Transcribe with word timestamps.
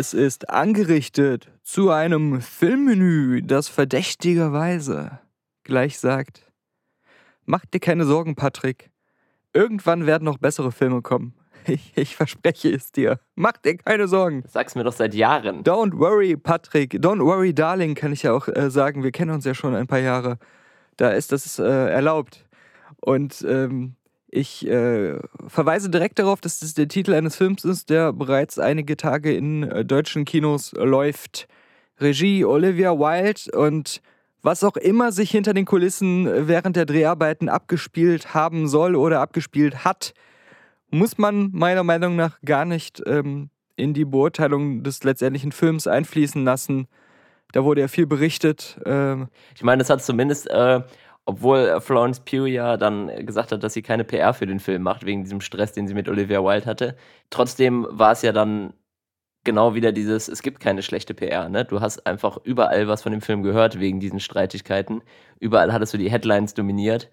Es 0.00 0.14
ist 0.14 0.48
angerichtet 0.48 1.52
zu 1.62 1.90
einem 1.90 2.40
Filmmenü, 2.40 3.42
das 3.42 3.68
verdächtigerweise 3.68 5.20
gleich 5.62 5.98
sagt: 5.98 6.50
Mach 7.44 7.66
dir 7.66 7.80
keine 7.80 8.06
Sorgen, 8.06 8.34
Patrick. 8.34 8.90
Irgendwann 9.52 10.06
werden 10.06 10.24
noch 10.24 10.38
bessere 10.38 10.72
Filme 10.72 11.02
kommen. 11.02 11.34
Ich, 11.66 11.92
ich, 11.96 12.16
verspreche 12.16 12.74
es 12.74 12.92
dir. 12.92 13.20
Mach 13.34 13.58
dir 13.58 13.76
keine 13.76 14.08
Sorgen. 14.08 14.42
sag's 14.48 14.74
mir 14.74 14.84
doch 14.84 14.94
seit 14.94 15.12
Jahren. 15.12 15.64
Don't 15.64 15.98
worry, 15.98 16.34
Patrick. 16.34 16.94
Don't 16.94 17.22
worry, 17.22 17.52
Darling, 17.52 17.94
kann 17.94 18.14
ich 18.14 18.22
ja 18.22 18.32
auch 18.32 18.48
äh, 18.48 18.70
sagen. 18.70 19.04
Wir 19.04 19.12
kennen 19.12 19.32
uns 19.32 19.44
ja 19.44 19.52
schon 19.52 19.74
ein 19.74 19.86
paar 19.86 19.98
Jahre. 19.98 20.38
Da 20.96 21.10
ist 21.10 21.30
das 21.30 21.58
äh, 21.58 21.64
erlaubt. 21.64 22.46
Und 23.02 23.44
ähm, 23.46 23.96
ich 24.32 24.66
äh, 24.66 25.18
verweise 25.48 25.90
direkt 25.90 26.18
darauf, 26.18 26.40
dass 26.40 26.60
das 26.60 26.74
der 26.74 26.88
Titel 26.88 27.14
eines 27.14 27.36
Films 27.36 27.64
ist, 27.64 27.90
der 27.90 28.12
bereits 28.12 28.58
einige 28.58 28.96
Tage 28.96 29.34
in 29.34 29.64
äh, 29.64 29.84
deutschen 29.84 30.24
Kinos 30.24 30.72
läuft. 30.72 31.48
Regie 32.00 32.44
Olivia 32.44 32.98
Wilde 32.98 33.50
und 33.58 34.00
was 34.42 34.64
auch 34.64 34.76
immer 34.76 35.12
sich 35.12 35.30
hinter 35.30 35.52
den 35.52 35.66
Kulissen 35.66 36.26
während 36.48 36.76
der 36.76 36.86
Dreharbeiten 36.86 37.48
abgespielt 37.48 38.32
haben 38.32 38.68
soll 38.68 38.96
oder 38.96 39.20
abgespielt 39.20 39.84
hat, 39.84 40.14
muss 40.90 41.18
man 41.18 41.50
meiner 41.52 41.84
Meinung 41.84 42.16
nach 42.16 42.40
gar 42.40 42.64
nicht 42.64 43.02
ähm, 43.06 43.50
in 43.76 43.92
die 43.92 44.04
Beurteilung 44.04 44.82
des 44.82 45.04
letztendlichen 45.04 45.52
Films 45.52 45.86
einfließen 45.86 46.44
lassen. 46.44 46.88
Da 47.52 47.64
wurde 47.64 47.82
ja 47.82 47.88
viel 47.88 48.06
berichtet. 48.06 48.80
Ähm 48.86 49.28
ich 49.54 49.62
meine, 49.62 49.80
das 49.80 49.90
hat 49.90 50.02
zumindest 50.02 50.48
äh, 50.48 50.80
obwohl 51.30 51.80
Florence 51.80 52.20
Pugh 52.20 52.46
ja 52.46 52.76
dann 52.76 53.24
gesagt 53.24 53.52
hat, 53.52 53.62
dass 53.62 53.72
sie 53.72 53.82
keine 53.82 54.04
PR 54.04 54.34
für 54.34 54.46
den 54.46 54.60
Film 54.60 54.82
macht, 54.82 55.06
wegen 55.06 55.22
diesem 55.22 55.40
Stress, 55.40 55.72
den 55.72 55.86
sie 55.86 55.94
mit 55.94 56.08
Olivia 56.08 56.42
Wilde 56.42 56.66
hatte. 56.66 56.96
Trotzdem 57.30 57.86
war 57.90 58.12
es 58.12 58.22
ja 58.22 58.32
dann 58.32 58.74
genau 59.44 59.74
wieder 59.74 59.92
dieses, 59.92 60.28
es 60.28 60.42
gibt 60.42 60.60
keine 60.60 60.82
schlechte 60.82 61.14
PR. 61.14 61.48
Ne? 61.48 61.64
Du 61.64 61.80
hast 61.80 62.06
einfach 62.06 62.38
überall 62.44 62.88
was 62.88 63.02
von 63.02 63.12
dem 63.12 63.20
Film 63.20 63.42
gehört 63.42 63.78
wegen 63.78 64.00
diesen 64.00 64.20
Streitigkeiten. 64.20 65.02
Überall 65.38 65.72
hattest 65.72 65.94
du 65.94 65.98
die 65.98 66.10
Headlines 66.10 66.54
dominiert. 66.54 67.10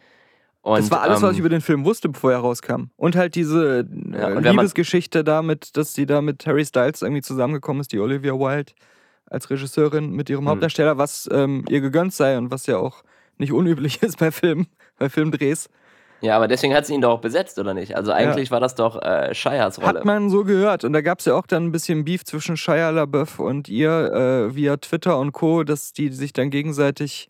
Und, 0.61 0.79
das 0.79 0.91
war 0.91 1.01
alles, 1.01 1.19
ähm, 1.19 1.27
was 1.27 1.33
ich 1.33 1.39
über 1.39 1.49
den 1.49 1.61
Film 1.61 1.85
wusste, 1.85 2.09
bevor 2.09 2.31
er 2.31 2.39
rauskam. 2.39 2.85
Und 2.97 3.15
halt 3.15 3.35
diese 3.35 3.87
ja, 4.11 4.29
äh, 4.29 4.39
Liebesgeschichte 4.39 5.23
damit, 5.23 5.77
dass 5.77 5.93
sie 5.93 6.05
da 6.05 6.21
mit 6.21 6.45
Harry 6.45 6.65
Styles 6.65 7.03
irgendwie 7.03 7.21
zusammengekommen 7.21 7.81
ist, 7.81 7.91
die 7.91 7.99
Olivia 7.99 8.33
Wilde 8.33 8.73
als 9.27 9.49
Regisseurin 9.49 10.11
mit 10.11 10.29
ihrem 10.29 10.45
hm. 10.45 10.49
Hauptdarsteller, 10.49 10.97
was 10.97 11.29
ähm, 11.31 11.63
ihr 11.69 11.81
gegönnt 11.81 12.13
sei 12.13 12.37
und 12.37 12.51
was 12.51 12.65
ja 12.65 12.77
auch 12.77 13.03
nicht 13.37 13.51
unüblich 13.51 14.01
ist 14.03 14.17
bei 14.17 14.31
Filmen, 14.31 14.67
bei 14.97 15.09
Filmdrehs. 15.09 15.69
Ja, 16.21 16.35
aber 16.35 16.47
deswegen 16.47 16.73
hat 16.73 16.85
sie 16.85 16.95
ihn 16.95 17.01
doch 17.01 17.11
auch 17.11 17.21
besetzt, 17.21 17.59
oder 17.59 17.75
nicht? 17.75 17.95
Also 17.95 18.11
eigentlich 18.11 18.49
ja. 18.49 18.53
war 18.53 18.59
das 18.59 18.73
doch 18.73 18.99
äh, 19.01 19.35
Shires 19.35 19.79
Rolle. 19.79 19.99
Hat 19.99 20.05
man 20.05 20.29
so 20.29 20.43
gehört. 20.43 20.83
Und 20.83 20.93
da 20.93 21.01
gab 21.01 21.19
es 21.19 21.25
ja 21.25 21.35
auch 21.35 21.45
dann 21.45 21.65
ein 21.65 21.71
bisschen 21.71 22.05
Beef 22.05 22.25
zwischen 22.25 22.57
Shia 22.57 22.89
LaBeouf 22.89 23.39
und 23.39 23.69
ihr 23.69 23.91
äh, 23.91 24.55
via 24.55 24.77
Twitter 24.77 25.19
und 25.19 25.31
Co., 25.31 25.63
dass 25.63 25.93
die 25.93 26.09
sich 26.09 26.33
dann 26.33 26.49
gegenseitig 26.49 27.29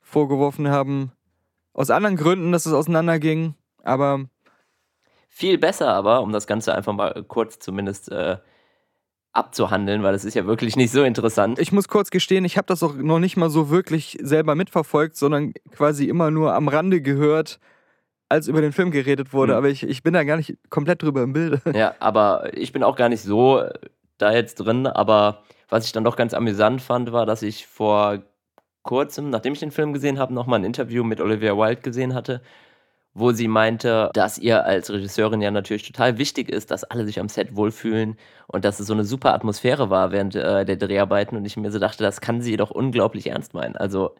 vorgeworfen 0.00 0.68
haben, 0.68 1.12
aus 1.74 1.90
anderen 1.90 2.16
Gründen, 2.16 2.52
dass 2.52 2.64
es 2.66 2.72
auseinanderging. 2.72 3.54
Aber. 3.82 4.24
Viel 5.28 5.58
besser 5.58 5.92
aber, 5.92 6.22
um 6.22 6.32
das 6.32 6.46
Ganze 6.46 6.74
einfach 6.74 6.94
mal 6.94 7.24
kurz 7.28 7.58
zumindest 7.58 8.10
äh, 8.10 8.38
abzuhandeln, 9.34 10.02
weil 10.02 10.14
es 10.14 10.24
ist 10.24 10.34
ja 10.34 10.46
wirklich 10.46 10.76
nicht 10.76 10.92
so 10.92 11.02
interessant. 11.02 11.58
Ich 11.58 11.72
muss 11.72 11.88
kurz 11.88 12.10
gestehen, 12.10 12.44
ich 12.44 12.56
habe 12.56 12.66
das 12.66 12.82
auch 12.82 12.94
noch 12.94 13.18
nicht 13.18 13.36
mal 13.36 13.50
so 13.50 13.68
wirklich 13.68 14.16
selber 14.22 14.54
mitverfolgt, 14.54 15.16
sondern 15.16 15.52
quasi 15.74 16.08
immer 16.08 16.30
nur 16.30 16.54
am 16.54 16.68
Rande 16.68 17.02
gehört, 17.02 17.58
als 18.28 18.48
über 18.48 18.60
den 18.60 18.72
Film 18.72 18.90
geredet 18.90 19.32
wurde. 19.32 19.52
Mhm. 19.52 19.58
Aber 19.58 19.68
ich, 19.68 19.82
ich 19.82 20.02
bin 20.02 20.14
da 20.14 20.24
gar 20.24 20.36
nicht 20.36 20.56
komplett 20.70 21.02
drüber 21.02 21.22
im 21.22 21.32
Bilde. 21.32 21.60
Ja, 21.74 21.94
aber 21.98 22.56
ich 22.56 22.72
bin 22.72 22.82
auch 22.82 22.96
gar 22.96 23.08
nicht 23.08 23.22
so 23.22 23.64
da 24.18 24.32
jetzt 24.32 24.56
drin. 24.56 24.86
Aber 24.86 25.42
was 25.68 25.84
ich 25.84 25.92
dann 25.92 26.04
doch 26.04 26.16
ganz 26.16 26.32
amüsant 26.32 26.80
fand, 26.80 27.12
war, 27.12 27.26
dass 27.26 27.42
ich 27.42 27.66
vor 27.66 28.22
kurzem, 28.82 29.30
nachdem 29.30 29.54
ich 29.54 29.60
den 29.60 29.72
Film 29.72 29.92
gesehen 29.92 30.18
habe, 30.18 30.32
nochmal 30.32 30.60
ein 30.60 30.64
Interview 30.64 31.02
mit 31.02 31.20
Olivia 31.20 31.56
Wilde 31.56 31.82
gesehen 31.82 32.14
hatte 32.14 32.40
wo 33.14 33.30
sie 33.32 33.48
meinte, 33.48 34.10
dass 34.12 34.38
ihr 34.38 34.64
als 34.64 34.90
Regisseurin 34.90 35.40
ja 35.40 35.50
natürlich 35.52 35.86
total 35.86 36.18
wichtig 36.18 36.48
ist, 36.48 36.70
dass 36.70 36.84
alle 36.84 37.06
sich 37.06 37.20
am 37.20 37.28
Set 37.28 37.56
wohlfühlen 37.56 38.16
und 38.48 38.64
dass 38.64 38.80
es 38.80 38.88
so 38.88 38.92
eine 38.92 39.04
super 39.04 39.32
Atmosphäre 39.34 39.88
war 39.88 40.10
während 40.10 40.34
äh, 40.34 40.64
der 40.64 40.76
Dreharbeiten 40.76 41.36
und 41.36 41.44
ich 41.44 41.56
mir 41.56 41.70
so 41.70 41.78
dachte, 41.78 42.02
das 42.02 42.20
kann 42.20 42.42
sie 42.42 42.56
doch 42.56 42.70
unglaublich 42.70 43.28
ernst 43.28 43.54
meinen. 43.54 43.76
Also 43.76 44.16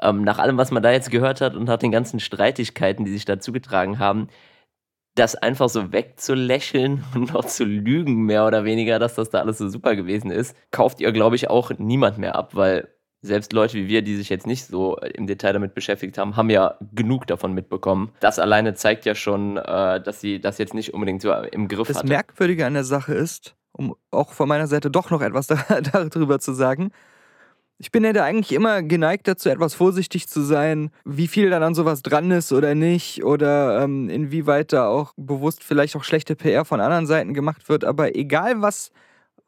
ähm, 0.00 0.22
nach 0.24 0.38
allem, 0.38 0.58
was 0.58 0.72
man 0.72 0.82
da 0.82 0.90
jetzt 0.92 1.10
gehört 1.10 1.40
hat 1.40 1.54
und 1.54 1.64
nach 1.64 1.78
den 1.78 1.92
ganzen 1.92 2.20
Streitigkeiten, 2.20 3.04
die 3.04 3.12
sich 3.12 3.24
dazu 3.24 3.52
getragen 3.52 3.98
haben, 4.00 4.28
das 5.14 5.36
einfach 5.36 5.68
so 5.68 5.92
wegzulächeln 5.92 7.04
und 7.14 7.32
noch 7.32 7.44
zu 7.44 7.64
lügen, 7.64 8.22
mehr 8.24 8.46
oder 8.46 8.64
weniger, 8.64 8.98
dass 8.98 9.14
das 9.14 9.30
da 9.30 9.40
alles 9.40 9.58
so 9.58 9.68
super 9.68 9.96
gewesen 9.96 10.30
ist, 10.30 10.56
kauft 10.72 11.00
ihr, 11.00 11.12
glaube 11.12 11.36
ich, 11.36 11.50
auch 11.50 11.70
niemand 11.78 12.18
mehr 12.18 12.34
ab, 12.36 12.54
weil 12.56 12.88
selbst 13.24 13.52
Leute 13.52 13.74
wie 13.78 13.88
wir, 13.88 14.02
die 14.02 14.16
sich 14.16 14.28
jetzt 14.28 14.46
nicht 14.46 14.66
so 14.66 14.96
im 14.98 15.26
Detail 15.26 15.54
damit 15.54 15.74
beschäftigt 15.74 16.18
haben, 16.18 16.36
haben 16.36 16.50
ja 16.50 16.76
genug 16.94 17.26
davon 17.26 17.54
mitbekommen. 17.54 18.12
Das 18.20 18.38
alleine 18.38 18.74
zeigt 18.74 19.06
ja 19.06 19.14
schon, 19.14 19.56
äh, 19.56 20.00
dass 20.00 20.20
sie 20.20 20.40
das 20.40 20.58
jetzt 20.58 20.74
nicht 20.74 20.92
unbedingt 20.92 21.22
so 21.22 21.32
im 21.32 21.68
Griff 21.68 21.88
hat. 21.88 21.96
Das 21.96 22.04
Merkwürdige 22.04 22.66
an 22.66 22.74
der 22.74 22.84
Sache 22.84 23.14
ist, 23.14 23.56
um 23.72 23.96
auch 24.10 24.32
von 24.32 24.46
meiner 24.46 24.66
Seite 24.66 24.90
doch 24.90 25.10
noch 25.10 25.22
etwas 25.22 25.46
darüber 25.92 26.38
zu 26.38 26.52
sagen, 26.52 26.90
ich 27.78 27.90
bin 27.90 28.04
ja 28.04 28.12
da 28.12 28.24
eigentlich 28.24 28.52
immer 28.52 28.82
geneigt 28.82 29.26
dazu, 29.26 29.48
etwas 29.48 29.74
vorsichtig 29.74 30.28
zu 30.28 30.42
sein, 30.42 30.90
wie 31.04 31.26
viel 31.26 31.50
dann 31.50 31.62
an 31.62 31.74
sowas 31.74 32.02
dran 32.02 32.30
ist 32.30 32.52
oder 32.52 32.74
nicht, 32.74 33.24
oder 33.24 33.82
ähm, 33.82 34.08
inwieweit 34.08 34.72
da 34.72 34.86
auch 34.86 35.12
bewusst 35.16 35.64
vielleicht 35.64 35.96
auch 35.96 36.04
schlechte 36.04 36.36
PR 36.36 36.64
von 36.64 36.80
anderen 36.80 37.06
Seiten 37.06 37.34
gemacht 37.34 37.68
wird. 37.68 37.84
Aber 37.84 38.14
egal, 38.14 38.62
was, 38.62 38.92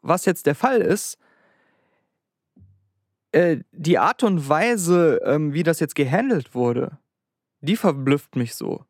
was 0.01 0.25
jetzt 0.25 0.45
der 0.45 0.55
Fall 0.55 0.81
ist, 0.81 1.17
äh, 3.31 3.57
die 3.71 3.97
Art 3.97 4.23
und 4.23 4.47
Weise, 4.47 5.19
ähm, 5.25 5.53
wie 5.53 5.63
das 5.63 5.79
jetzt 5.79 5.95
gehandelt 5.95 6.55
wurde, 6.55 6.97
die 7.61 7.75
verblüfft 7.75 8.35
mich 8.35 8.55
so. 8.55 8.83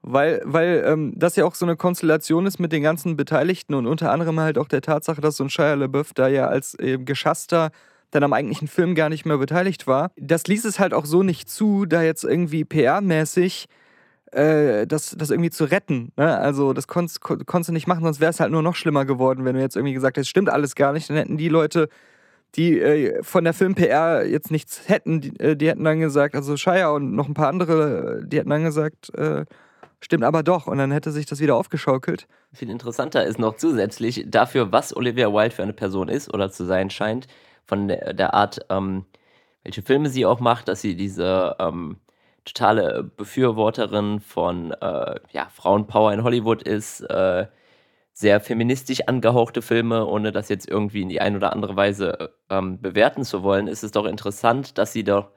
Weil, 0.00 0.42
weil 0.44 0.84
ähm, 0.86 1.12
das 1.16 1.36
ja 1.36 1.44
auch 1.44 1.54
so 1.54 1.66
eine 1.66 1.76
Konstellation 1.76 2.46
ist 2.46 2.60
mit 2.60 2.72
den 2.72 2.82
ganzen 2.82 3.16
Beteiligten 3.16 3.74
und 3.74 3.86
unter 3.86 4.12
anderem 4.12 4.38
halt 4.38 4.56
auch 4.56 4.68
der 4.68 4.80
Tatsache, 4.80 5.20
dass 5.20 5.36
so 5.36 5.44
ein 5.44 5.50
Shia 5.50 5.74
LaBeouf 5.74 6.14
da 6.14 6.28
ja 6.28 6.46
als 6.46 6.78
äh, 6.78 6.98
Geschasster 6.98 7.70
dann 8.10 8.22
am 8.22 8.32
eigentlichen 8.32 8.68
Film 8.68 8.94
gar 8.94 9.08
nicht 9.08 9.26
mehr 9.26 9.38
beteiligt 9.38 9.86
war. 9.86 10.12
Das 10.16 10.46
ließ 10.46 10.64
es 10.64 10.78
halt 10.78 10.94
auch 10.94 11.04
so 11.04 11.22
nicht 11.22 11.50
zu, 11.50 11.84
da 11.84 12.02
jetzt 12.02 12.24
irgendwie 12.24 12.64
PR-mäßig 12.64 13.66
äh, 14.32 14.86
das, 14.86 15.14
das 15.18 15.30
irgendwie 15.30 15.50
zu 15.50 15.64
retten. 15.64 16.12
Ne? 16.16 16.38
Also 16.38 16.72
das 16.72 16.86
konntest, 16.86 17.20
konntest 17.20 17.68
du 17.68 17.72
nicht 17.72 17.86
machen, 17.86 18.04
sonst 18.04 18.20
wäre 18.20 18.30
es 18.30 18.40
halt 18.40 18.52
nur 18.52 18.62
noch 18.62 18.76
schlimmer 18.76 19.04
geworden, 19.04 19.44
wenn 19.44 19.56
du 19.56 19.60
jetzt 19.60 19.76
irgendwie 19.76 19.94
gesagt 19.94 20.16
hättest, 20.16 20.30
stimmt 20.30 20.50
alles 20.50 20.74
gar 20.74 20.92
nicht, 20.92 21.10
dann 21.10 21.16
hätten 21.16 21.36
die 21.36 21.48
Leute 21.48 21.88
die 22.54 22.80
äh, 22.80 23.22
von 23.22 23.44
der 23.44 23.54
Film-PR 23.54 24.26
jetzt 24.26 24.50
nichts 24.50 24.88
hätten, 24.88 25.20
die, 25.20 25.40
äh, 25.40 25.56
die, 25.56 25.68
hätten 25.68 25.84
dann 25.84 26.00
gesagt, 26.00 26.34
also 26.34 26.56
Shire 26.56 26.92
und 26.92 27.14
noch 27.14 27.28
ein 27.28 27.34
paar 27.34 27.48
andere, 27.48 28.22
die 28.24 28.38
hätten 28.38 28.50
dann 28.50 28.64
gesagt, 28.64 29.14
äh, 29.14 29.44
stimmt 30.00 30.24
aber 30.24 30.42
doch. 30.42 30.66
Und 30.66 30.78
dann 30.78 30.90
hätte 30.90 31.10
sich 31.10 31.26
das 31.26 31.40
wieder 31.40 31.56
aufgeschaukelt. 31.56 32.26
Viel 32.52 32.70
interessanter 32.70 33.24
ist 33.24 33.38
noch 33.38 33.56
zusätzlich 33.56 34.24
dafür, 34.28 34.72
was 34.72 34.96
Olivia 34.96 35.32
Wilde 35.32 35.54
für 35.54 35.62
eine 35.62 35.72
Person 35.72 36.08
ist 36.08 36.32
oder 36.32 36.50
zu 36.50 36.64
sein 36.64 36.90
scheint, 36.90 37.26
von 37.66 37.88
der, 37.88 38.14
der 38.14 38.34
Art, 38.34 38.60
ähm, 38.70 39.04
welche 39.62 39.82
Filme 39.82 40.08
sie 40.08 40.24
auch 40.24 40.40
macht, 40.40 40.68
dass 40.68 40.80
sie 40.80 40.96
diese 40.96 41.56
ähm, 41.58 41.98
totale 42.46 43.04
Befürworterin 43.16 44.20
von 44.20 44.72
äh, 44.72 45.20
ja, 45.30 45.48
Frauenpower 45.52 46.12
in 46.14 46.22
Hollywood 46.22 46.62
ist, 46.62 47.02
äh, 47.02 47.46
sehr 48.18 48.40
feministisch 48.40 49.02
angehauchte 49.06 49.62
Filme, 49.62 50.04
ohne 50.04 50.32
das 50.32 50.48
jetzt 50.48 50.68
irgendwie 50.68 51.02
in 51.02 51.08
die 51.08 51.20
eine 51.20 51.36
oder 51.36 51.52
andere 51.52 51.76
Weise 51.76 52.34
ähm, 52.50 52.80
bewerten 52.80 53.22
zu 53.22 53.44
wollen, 53.44 53.68
ist 53.68 53.84
es 53.84 53.92
doch 53.92 54.06
interessant, 54.06 54.76
dass 54.76 54.92
sie 54.92 55.04
doch 55.04 55.30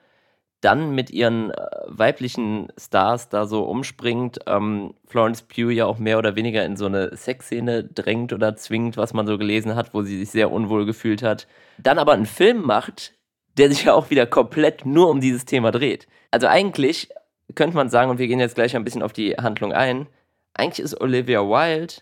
dann 0.62 0.90
mit 0.90 1.12
ihren 1.12 1.52
äh, 1.52 1.68
weiblichen 1.86 2.70
Stars 2.80 3.30
da 3.30 3.46
so 3.46 3.66
umspringt, 3.66 4.40
ähm, 4.48 4.96
Florence 5.06 5.44
Pugh 5.44 5.70
ja 5.70 5.86
auch 5.86 6.00
mehr 6.00 6.18
oder 6.18 6.36
weniger 6.36 6.66
in 6.66 6.76
so 6.76 6.88
eine 6.88 7.16
Sexszene 7.16 7.84
drängt 7.84 8.34
oder 8.34 8.56
zwingt, 8.56 8.98
was 8.98 9.14
man 9.14 9.28
so 9.28 9.38
gelesen 9.38 9.76
hat, 9.76 9.94
wo 9.94 10.02
sie 10.02 10.18
sich 10.18 10.32
sehr 10.32 10.52
unwohl 10.52 10.88
gefühlt 10.88 11.22
hat. 11.22 11.48
Dann 11.78 12.00
aber 12.00 12.14
einen 12.14 12.26
Film 12.26 12.64
macht, 12.64 13.14
der 13.58 13.70
sich 13.70 13.84
ja 13.86 13.94
auch 13.94 14.10
wieder 14.10 14.26
komplett 14.26 14.88
nur 14.88 15.10
um 15.10 15.22
dieses 15.22 15.46
Thema 15.46 15.70
dreht. 15.70 16.08
Also 16.32 16.48
eigentlich 16.48 17.10
könnte 17.54 17.76
man 17.76 17.90
sagen, 17.90 18.10
und 18.10 18.18
wir 18.18 18.28
gehen 18.28 18.40
jetzt 18.40 18.56
gleich 18.56 18.76
ein 18.76 18.84
bisschen 18.84 19.04
auf 19.04 19.14
die 19.14 19.36
Handlung 19.36 19.72
ein, 19.72 20.08
eigentlich 20.56 20.84
ist 20.84 21.00
Olivia 21.00 21.42
Wilde 21.42 22.02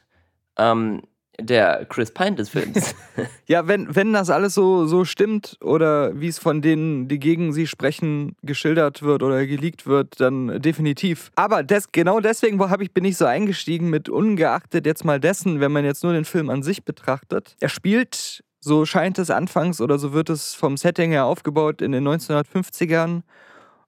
ähm, 0.59 1.01
der 1.41 1.85
Chris 1.85 2.11
Pine 2.11 2.35
des 2.35 2.49
Films. 2.49 2.95
ja, 3.47 3.67
wenn, 3.67 3.95
wenn 3.95 4.13
das 4.13 4.29
alles 4.29 4.53
so, 4.53 4.85
so 4.85 5.05
stimmt 5.05 5.57
oder 5.61 6.19
wie 6.19 6.27
es 6.27 6.39
von 6.39 6.61
denen, 6.61 7.07
die 7.07 7.19
gegen 7.19 7.53
sie 7.53 7.67
sprechen, 7.67 8.35
geschildert 8.43 9.01
wird 9.01 9.23
oder 9.23 9.45
geleakt 9.45 9.85
wird, 9.85 10.19
dann 10.19 10.61
definitiv. 10.61 11.31
Aber 11.35 11.63
des, 11.63 11.91
genau 11.91 12.19
deswegen 12.19 12.59
wo 12.59 12.67
ich, 12.79 12.93
bin 12.93 13.05
ich 13.05 13.17
so 13.17 13.25
eingestiegen 13.25 13.89
mit 13.89 14.09
ungeachtet 14.09 14.85
jetzt 14.85 15.05
mal 15.05 15.19
dessen, 15.19 15.59
wenn 15.59 15.71
man 15.71 15.85
jetzt 15.85 16.03
nur 16.03 16.13
den 16.13 16.25
Film 16.25 16.49
an 16.49 16.63
sich 16.63 16.83
betrachtet. 16.83 17.55
Er 17.59 17.69
spielt, 17.69 18.43
so 18.59 18.85
scheint 18.85 19.17
es 19.19 19.29
anfangs 19.29 19.81
oder 19.81 19.97
so 19.97 20.13
wird 20.13 20.29
es 20.29 20.53
vom 20.53 20.77
Setting 20.77 21.11
her 21.11 21.25
aufgebaut, 21.25 21.81
in 21.81 21.91
den 21.91 22.07
1950ern. 22.07 23.21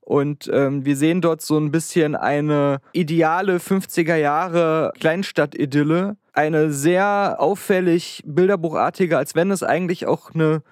Und 0.01 0.49
ähm, 0.51 0.83
wir 0.85 0.97
sehen 0.97 1.21
dort 1.21 1.41
so 1.41 1.57
ein 1.57 1.71
bisschen 1.71 2.15
eine 2.15 2.81
ideale 2.91 3.57
50er 3.57 4.15
Jahre 4.15 4.91
Kleinstadt-Idylle. 4.99 6.17
Eine 6.33 6.71
sehr 6.71 7.37
auffällig 7.39 8.23
bilderbuchartige, 8.25 9.17
als 9.17 9.35
wenn 9.35 9.51
es 9.51 9.63
eigentlich 9.63 10.07
auch 10.07 10.33
eine 10.33 10.63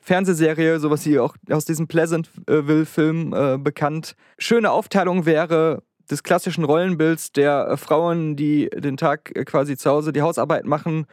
Fernsehserie, 0.00 0.80
sowas 0.80 1.06
wie 1.06 1.20
auch 1.20 1.36
aus 1.50 1.64
diesem 1.64 1.86
Pleasantville-Film 1.86 3.34
äh, 3.34 3.58
bekannt, 3.58 4.16
schöne 4.36 4.70
Aufteilung 4.70 5.26
wäre 5.26 5.82
des 6.10 6.22
klassischen 6.22 6.64
Rollenbilds 6.64 7.32
der 7.32 7.68
äh, 7.68 7.76
Frauen, 7.76 8.36
die 8.36 8.68
den 8.70 8.96
Tag 8.96 9.30
äh, 9.36 9.44
quasi 9.44 9.76
zu 9.76 9.90
Hause 9.90 10.12
die 10.12 10.22
Hausarbeit 10.22 10.64
machen 10.64 11.06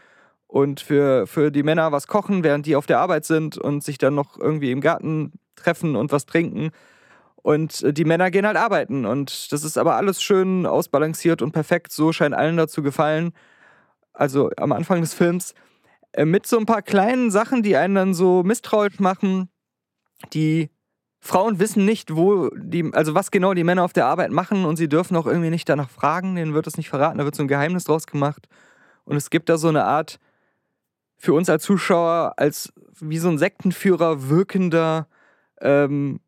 und 0.47 0.79
für, 0.79 1.27
für 1.27 1.51
die 1.51 1.63
Männer 1.63 1.91
was 1.91 2.07
kochen, 2.07 2.44
während 2.44 2.65
die 2.65 2.75
auf 2.75 2.88
der 2.88 3.00
Arbeit 3.00 3.25
sind 3.25 3.57
und 3.57 3.83
sich 3.83 4.00
dann 4.00 4.15
noch 4.15 4.39
irgendwie 4.39 4.71
im 4.71 4.81
Garten 4.81 5.33
treffen 5.55 5.95
und 5.95 6.12
was 6.12 6.25
trinken. 6.25 6.71
Und 7.41 7.83
äh, 7.83 7.94
die 7.94 8.06
Männer 8.06 8.31
gehen 8.31 8.45
halt 8.45 8.57
arbeiten. 8.57 9.06
Und 9.06 9.51
das 9.51 9.63
ist 9.63 9.77
aber 9.77 9.95
alles 9.95 10.21
schön 10.21 10.65
ausbalanciert 10.65 11.41
und 11.41 11.51
perfekt. 11.51 11.91
So 11.91 12.12
scheint 12.12 12.36
allen 12.36 12.57
dazu 12.57 12.81
gefallen. 12.83 13.31
Also 14.13 14.51
am 14.57 14.71
Anfang 14.71 15.01
des 15.01 15.13
Films. 15.13 15.53
Mit 16.18 16.47
so 16.47 16.57
ein 16.57 16.65
paar 16.65 16.81
kleinen 16.81 17.30
Sachen, 17.30 17.62
die 17.62 17.75
einen 17.75 17.95
dann 17.95 18.13
so 18.13 18.41
misstrauisch 18.44 19.00
machen. 19.00 19.50
Die 20.33 20.71
Frauen 21.19 21.59
wissen 21.59 21.86
nicht, 21.86 22.15
wo 22.15 22.50
die, 22.56 22.89
also 22.94 23.13
was 23.13 23.30
genau 23.30 23.53
die 23.53 23.63
Männer 23.63 23.83
auf 23.83 23.94
der 23.94 24.07
Arbeit 24.07 24.31
machen 24.31 24.65
und 24.65 24.77
sie 24.77 24.89
dürfen 24.89 25.15
auch 25.15 25.27
irgendwie 25.27 25.51
nicht 25.51 25.69
danach 25.69 25.89
fragen. 25.89 26.36
Denen 26.36 26.53
wird 26.53 26.65
es 26.65 26.77
nicht 26.77 26.89
verraten. 26.89 27.19
Da 27.19 27.25
wird 27.25 27.36
so 27.36 27.44
ein 27.44 27.47
Geheimnis 27.47 27.83
draus 27.83 28.07
gemacht. 28.07 28.47
Und 29.06 29.18
es 29.18 29.30
gibt 29.30 29.50
da 29.50 29.57
so 29.57 29.68
eine 29.68 29.86
Art 29.86 30.19
für 31.18 31.33
uns 31.33 31.50
als 31.50 31.63
Zuschauer 31.63 32.33
als 32.38 32.74
wie 33.00 33.18
so 33.18 33.30
ein 33.30 33.38
Sektenführer 33.38 34.30
wirkender 34.30 35.07
ähm, 35.62 36.19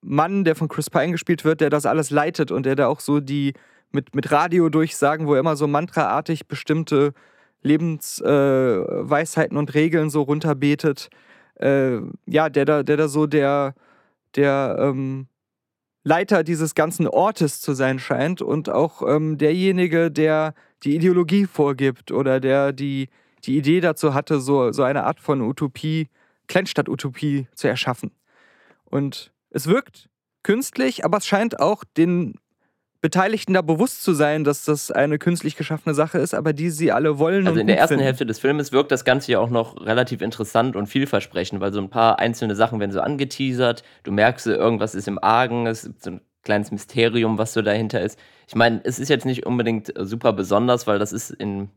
Mann, 0.00 0.44
der 0.44 0.54
von 0.54 0.68
Chris 0.68 0.90
Pine 0.90 1.12
gespielt 1.12 1.44
wird, 1.44 1.60
der 1.60 1.70
das 1.70 1.86
alles 1.86 2.10
leitet 2.10 2.50
und 2.50 2.66
der 2.66 2.76
da 2.76 2.86
auch 2.86 3.00
so 3.00 3.20
die 3.20 3.54
mit, 3.90 4.14
mit 4.14 4.30
durchsagen, 4.30 5.26
wo 5.26 5.34
er 5.34 5.40
immer 5.40 5.56
so 5.56 5.66
mantraartig 5.66 6.46
bestimmte 6.46 7.14
Lebensweisheiten 7.62 9.56
äh, 9.56 9.58
und 9.58 9.74
Regeln 9.74 10.10
so 10.10 10.22
runterbetet. 10.22 11.10
Äh, 11.56 11.98
ja, 12.26 12.48
der 12.48 12.64
da, 12.64 12.82
der 12.82 12.96
da 12.96 13.08
so 13.08 13.26
der, 13.26 13.74
der 14.36 14.76
ähm, 14.78 15.26
Leiter 16.04 16.44
dieses 16.44 16.74
ganzen 16.74 17.08
Ortes 17.08 17.60
zu 17.60 17.72
sein 17.74 17.98
scheint 17.98 18.40
und 18.40 18.70
auch 18.70 19.02
ähm, 19.06 19.38
derjenige, 19.38 20.10
der 20.10 20.54
die 20.84 20.94
Ideologie 20.94 21.46
vorgibt 21.46 22.12
oder 22.12 22.40
der 22.40 22.72
die, 22.72 23.08
die 23.44 23.56
Idee 23.56 23.80
dazu 23.80 24.14
hatte, 24.14 24.40
so, 24.40 24.70
so 24.72 24.84
eine 24.84 25.04
Art 25.04 25.20
von 25.20 25.40
Utopie, 25.42 26.08
Kleinstadt-Utopie 26.46 27.48
zu 27.54 27.68
erschaffen. 27.68 28.12
Und 28.84 29.32
es 29.50 29.66
wirkt 29.66 30.08
künstlich, 30.42 31.04
aber 31.04 31.18
es 31.18 31.26
scheint 31.26 31.60
auch 31.60 31.84
den 31.96 32.34
Beteiligten 33.00 33.54
da 33.54 33.62
bewusst 33.62 34.02
zu 34.02 34.12
sein, 34.12 34.42
dass 34.42 34.64
das 34.64 34.90
eine 34.90 35.18
künstlich 35.18 35.56
geschaffene 35.56 35.94
Sache 35.94 36.18
ist, 36.18 36.34
aber 36.34 36.52
die 36.52 36.70
sie 36.70 36.90
alle 36.90 37.18
wollen. 37.18 37.46
Also 37.46 37.60
in 37.60 37.68
der 37.68 37.78
ersten 37.78 37.94
finden. 37.94 38.04
Hälfte 38.04 38.26
des 38.26 38.40
Filmes 38.40 38.72
wirkt 38.72 38.90
das 38.90 39.04
Ganze 39.04 39.30
ja 39.32 39.38
auch 39.38 39.50
noch 39.50 39.80
relativ 39.86 40.20
interessant 40.20 40.74
und 40.74 40.88
vielversprechend, 40.88 41.60
weil 41.60 41.72
so 41.72 41.80
ein 41.80 41.90
paar 41.90 42.18
einzelne 42.18 42.56
Sachen 42.56 42.80
werden 42.80 42.90
so 42.90 43.00
angeteasert. 43.00 43.84
Du 44.02 44.10
merkst, 44.10 44.48
irgendwas 44.48 44.96
ist 44.96 45.06
im 45.06 45.22
Argen, 45.22 45.66
es 45.68 45.84
gibt 45.84 46.02
so 46.02 46.10
ein 46.10 46.20
kleines 46.42 46.72
Mysterium, 46.72 47.38
was 47.38 47.52
so 47.52 47.62
dahinter 47.62 48.00
ist. 48.00 48.18
Ich 48.48 48.56
meine, 48.56 48.80
es 48.82 48.98
ist 48.98 49.10
jetzt 49.10 49.26
nicht 49.26 49.46
unbedingt 49.46 49.92
super 49.96 50.32
besonders, 50.32 50.88
weil 50.88 50.98
das 50.98 51.12
ist 51.12 51.30
in 51.30 51.70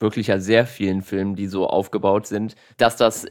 wirklich 0.00 0.26
ja 0.26 0.38
sehr 0.38 0.66
vielen 0.66 1.00
Filmen, 1.00 1.34
die 1.34 1.46
so 1.46 1.66
aufgebaut 1.66 2.26
sind, 2.26 2.56
dass 2.76 2.96
das 2.96 3.26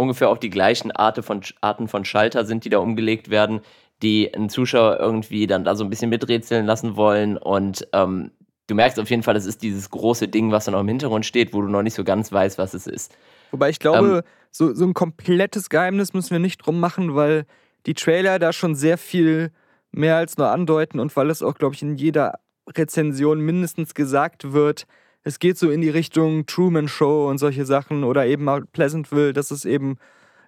ungefähr 0.00 0.28
auch 0.28 0.38
die 0.38 0.50
gleichen 0.50 0.90
Arten 0.90 1.22
von, 1.22 1.42
Arten 1.60 1.88
von 1.88 2.04
Schalter 2.04 2.44
sind, 2.44 2.64
die 2.64 2.70
da 2.70 2.78
umgelegt 2.78 3.30
werden, 3.30 3.60
die 4.02 4.32
einen 4.34 4.48
Zuschauer 4.48 4.98
irgendwie 4.98 5.46
dann 5.46 5.64
da 5.64 5.74
so 5.74 5.84
ein 5.84 5.90
bisschen 5.90 6.10
miträtseln 6.10 6.66
lassen 6.66 6.96
wollen. 6.96 7.36
Und 7.36 7.86
ähm, 7.92 8.30
du 8.66 8.74
merkst 8.74 8.98
auf 8.98 9.10
jeden 9.10 9.22
Fall, 9.22 9.34
das 9.34 9.46
ist 9.46 9.62
dieses 9.62 9.90
große 9.90 10.28
Ding, 10.28 10.50
was 10.52 10.64
dann 10.64 10.74
auch 10.74 10.80
im 10.80 10.88
Hintergrund 10.88 11.26
steht, 11.26 11.52
wo 11.52 11.60
du 11.60 11.68
noch 11.68 11.82
nicht 11.82 11.94
so 11.94 12.04
ganz 12.04 12.32
weißt, 12.32 12.58
was 12.58 12.74
es 12.74 12.86
ist. 12.86 13.14
Wobei 13.50 13.68
ich 13.68 13.78
glaube, 13.78 14.18
ähm, 14.18 14.22
so, 14.50 14.74
so 14.74 14.84
ein 14.84 14.94
komplettes 14.94 15.68
Geheimnis 15.68 16.12
müssen 16.12 16.30
wir 16.30 16.38
nicht 16.38 16.58
drum 16.58 16.80
machen, 16.80 17.14
weil 17.14 17.46
die 17.86 17.94
Trailer 17.94 18.38
da 18.38 18.52
schon 18.52 18.74
sehr 18.74 18.98
viel 18.98 19.52
mehr 19.92 20.16
als 20.16 20.38
nur 20.38 20.48
andeuten 20.48 21.00
und 21.00 21.14
weil 21.16 21.30
es 21.30 21.42
auch, 21.42 21.54
glaube 21.54 21.74
ich, 21.74 21.82
in 21.82 21.96
jeder 21.96 22.34
Rezension 22.76 23.40
mindestens 23.40 23.94
gesagt 23.94 24.52
wird, 24.52 24.86
es 25.22 25.38
geht 25.38 25.58
so 25.58 25.70
in 25.70 25.80
die 25.80 25.90
Richtung 25.90 26.46
Truman 26.46 26.88
Show 26.88 27.28
und 27.28 27.38
solche 27.38 27.66
Sachen 27.66 28.04
oder 28.04 28.26
eben 28.26 28.44
mal 28.44 28.64
Pleasantville, 28.64 29.32
dass 29.32 29.50
es 29.50 29.64
eben 29.64 29.98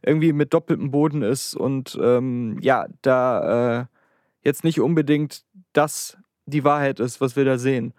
irgendwie 0.02 0.32
mit 0.32 0.52
doppeltem 0.52 0.90
Boden 0.90 1.22
ist 1.22 1.54
und 1.54 1.98
ähm, 2.02 2.58
ja, 2.60 2.86
da 3.02 3.80
äh, 3.80 3.84
jetzt 4.42 4.64
nicht 4.64 4.80
unbedingt 4.80 5.44
das 5.72 6.16
die 6.46 6.64
Wahrheit 6.64 7.00
ist, 7.00 7.20
was 7.20 7.36
wir 7.36 7.44
da 7.44 7.58
sehen. 7.58 7.94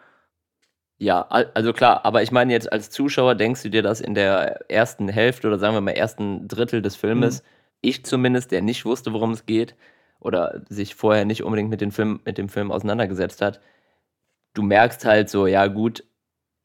Ja, 0.97 1.21
also 1.21 1.73
klar, 1.73 2.05
aber 2.05 2.23
ich 2.23 2.31
meine 2.31 2.53
jetzt 2.53 2.71
als 2.71 2.89
Zuschauer 2.89 3.35
denkst 3.35 3.63
du 3.63 3.69
dir 3.69 3.81
das 3.81 3.99
in 3.99 4.13
der 4.13 4.69
ersten 4.69 5.09
Hälfte 5.09 5.47
oder 5.47 5.59
sagen 5.59 5.75
wir 5.75 5.81
mal 5.81 5.91
ersten 5.91 6.47
Drittel 6.47 6.81
des 6.81 6.95
Filmes, 6.95 7.41
mhm. 7.41 7.47
ich 7.81 8.05
zumindest, 8.05 8.51
der 8.51 8.61
nicht 8.61 8.85
wusste, 8.85 9.13
worum 9.13 9.31
es 9.31 9.45
geht 9.45 9.75
oder 10.19 10.61
sich 10.69 10.95
vorher 10.95 11.25
nicht 11.25 11.43
unbedingt 11.43 11.69
mit, 11.69 11.81
den 11.81 11.91
Film, 11.91 12.21
mit 12.25 12.37
dem 12.37 12.47
Film 12.47 12.71
auseinandergesetzt 12.71 13.41
hat, 13.41 13.59
du 14.53 14.61
merkst 14.61 15.03
halt 15.05 15.29
so, 15.29 15.47
ja 15.47 15.67
gut, 15.67 16.03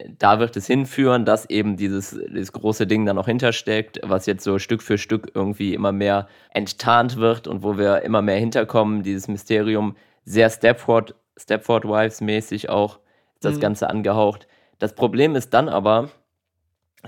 da 0.07 0.39
wird 0.39 0.55
es 0.55 0.67
hinführen, 0.67 1.25
dass 1.25 1.49
eben 1.49 1.75
dieses, 1.75 2.11
dieses 2.11 2.53
große 2.53 2.87
Ding 2.87 3.05
da 3.05 3.13
noch 3.13 3.25
hintersteckt, 3.25 3.99
was 4.03 4.25
jetzt 4.25 4.43
so 4.43 4.57
Stück 4.57 4.81
für 4.81 4.97
Stück 4.97 5.31
irgendwie 5.33 5.73
immer 5.73 5.91
mehr 5.91 6.27
enttarnt 6.51 7.17
wird 7.17 7.47
und 7.47 7.63
wo 7.63 7.77
wir 7.77 8.01
immer 8.03 8.21
mehr 8.21 8.37
hinterkommen, 8.37 9.03
dieses 9.03 9.27
Mysterium, 9.27 9.95
sehr 10.23 10.49
Stepford, 10.49 11.15
Stepford 11.37 11.85
Wives 11.85 12.21
mäßig 12.21 12.69
auch 12.69 12.99
das 13.41 13.55
mhm. 13.55 13.59
Ganze 13.61 13.89
angehaucht. 13.89 14.47
Das 14.77 14.95
Problem 14.95 15.35
ist 15.35 15.53
dann 15.53 15.67
aber, 15.67 16.09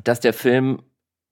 dass 0.04 0.20
der 0.20 0.34
Film 0.34 0.82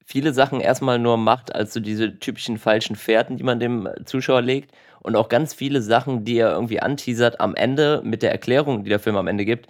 viele 0.06 0.34
Sachen 0.34 0.62
erstmal 0.62 0.98
nur 0.98 1.18
macht 1.18 1.54
als 1.54 1.74
so 1.74 1.80
diese 1.80 2.20
typischen 2.20 2.58
falschen 2.58 2.96
Fährten, 2.96 3.38
die 3.38 3.44
man 3.44 3.60
dem 3.60 3.88
Zuschauer 4.06 4.42
legt 4.42 4.72
und 5.02 5.16
auch 5.16 5.30
ganz 5.30 5.54
viele 5.54 5.82
Sachen, 5.82 6.24
die 6.24 6.38
er 6.38 6.52
irgendwie 6.52 6.80
anteasert 6.80 7.40
am 7.40 7.56
Ende 7.56 8.02
mit 8.04 8.24
der 8.24 8.32
Erklärung, 8.32 8.84
die 8.84 8.90
der 8.90 9.00
Film 9.00 9.18
am 9.18 9.28
Ende 9.28 9.46
gibt, 9.46 9.68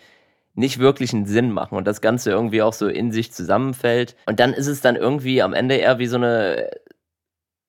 nicht 0.60 0.78
wirklich 0.80 1.14
einen 1.14 1.26
Sinn 1.26 1.52
machen 1.52 1.78
und 1.78 1.88
das 1.88 2.02
Ganze 2.02 2.32
irgendwie 2.32 2.62
auch 2.62 2.74
so 2.74 2.88
in 2.88 3.12
sich 3.12 3.32
zusammenfällt. 3.32 4.16
Und 4.26 4.42
dann 4.42 4.54
ist 4.54 4.68
es 4.68 4.82
dann 4.82 4.98
irgendwie 4.98 5.42
am 5.42 5.54
Ende 5.54 5.76
eher 5.76 6.00
wie 6.00 6.08
so 6.08 6.18
eine 6.18 6.70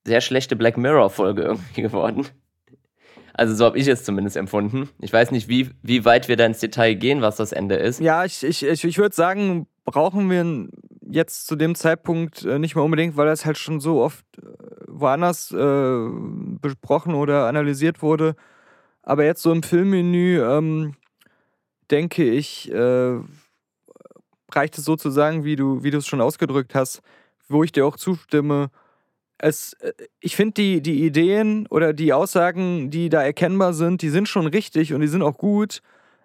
sehr 0.05 0.21
schlechte 0.21 0.57
Black 0.57 0.77
Mirror-Folge 0.77 1.43
irgendwie 1.43 1.83
geworden. 1.83 2.27
Also 3.33 3.55
so 3.55 3.65
habe 3.65 3.79
ich 3.79 3.87
es 3.87 4.03
zumindest 4.03 4.37
empfunden. 4.37 4.91
Ich 4.99 5.13
weiß 5.13 5.31
nicht, 5.31 5.49
wie, 5.49 5.71
wie 5.83 6.05
weit 6.05 6.27
wir 6.27 6.37
da 6.37 6.45
ins 6.45 6.59
Detail 6.59 6.95
gehen, 6.95 7.23
was 7.23 7.37
das 7.37 7.53
Ende 7.53 7.77
ist. 7.77 8.01
Ja, 8.01 8.25
ich, 8.25 8.43
ich, 8.43 8.65
ich, 8.65 8.99
würde 8.99 9.15
sagen, 9.15 9.69
brauchen 9.85 10.29
wir 10.29 10.69
jetzt 11.09 11.47
zu 11.47 11.55
dem 11.55 11.77
Zeitpunkt 11.77 12.45
äh, 12.45 12.59
nicht 12.59 12.75
mehr 12.75 12.85
unbedingt, 12.85 13.17
weil 13.17 13.27
das 13.27 13.47
halt 13.47 13.57
schon 13.57 13.79
so 13.79 14.03
oft 14.03 14.25
äh, 14.39 14.47
woanders 14.89 15.53
äh, 15.53 16.09
besprochen 16.61 17.15
oder 17.15 17.47
analysiert 17.47 18.03
wurde. 18.03 18.35
Aber 19.03 19.25
jetzt 19.25 19.43
so 19.43 19.53
im 19.53 19.63
Filmmenü 19.63 20.43
ähm, 20.43 20.95
denke 21.91 22.25
ich, 22.25 22.71
äh, 22.73 23.19
reicht 24.55 24.79
es 24.79 24.85
sozusagen, 24.85 25.45
wie 25.45 25.57
du, 25.57 25.83
wie 25.83 25.91
du 25.91 25.99
es 25.99 26.07
schon 26.07 26.21
ausgedrückt 26.21 26.75
hast, 26.75 27.03
wo 27.49 27.63
ich 27.65 27.73
dir 27.73 27.87
auch 27.87 27.97
zustimme. 27.97 28.71
Es, 29.39 29.75
äh, 29.75 29.93
ich 30.21 30.37
finde 30.37 30.55
die, 30.55 30.83
die 30.83 31.05
Ideen 31.05 31.67
oder 31.69 31.93
die 31.93 32.13
Aussagen, 32.13 32.91
die 32.91 33.09
da 33.09 33.23
erkennbar 33.23 33.75
sind, 33.75 34.03
die 34.03 34.11
sind 34.11 34.29
schon 34.29 34.47
richtig 34.47 34.95
und 34.95 35.01
die 35.01 35.09
sind 35.09 35.23
auch 35.23 35.39
gut. 35.39 35.81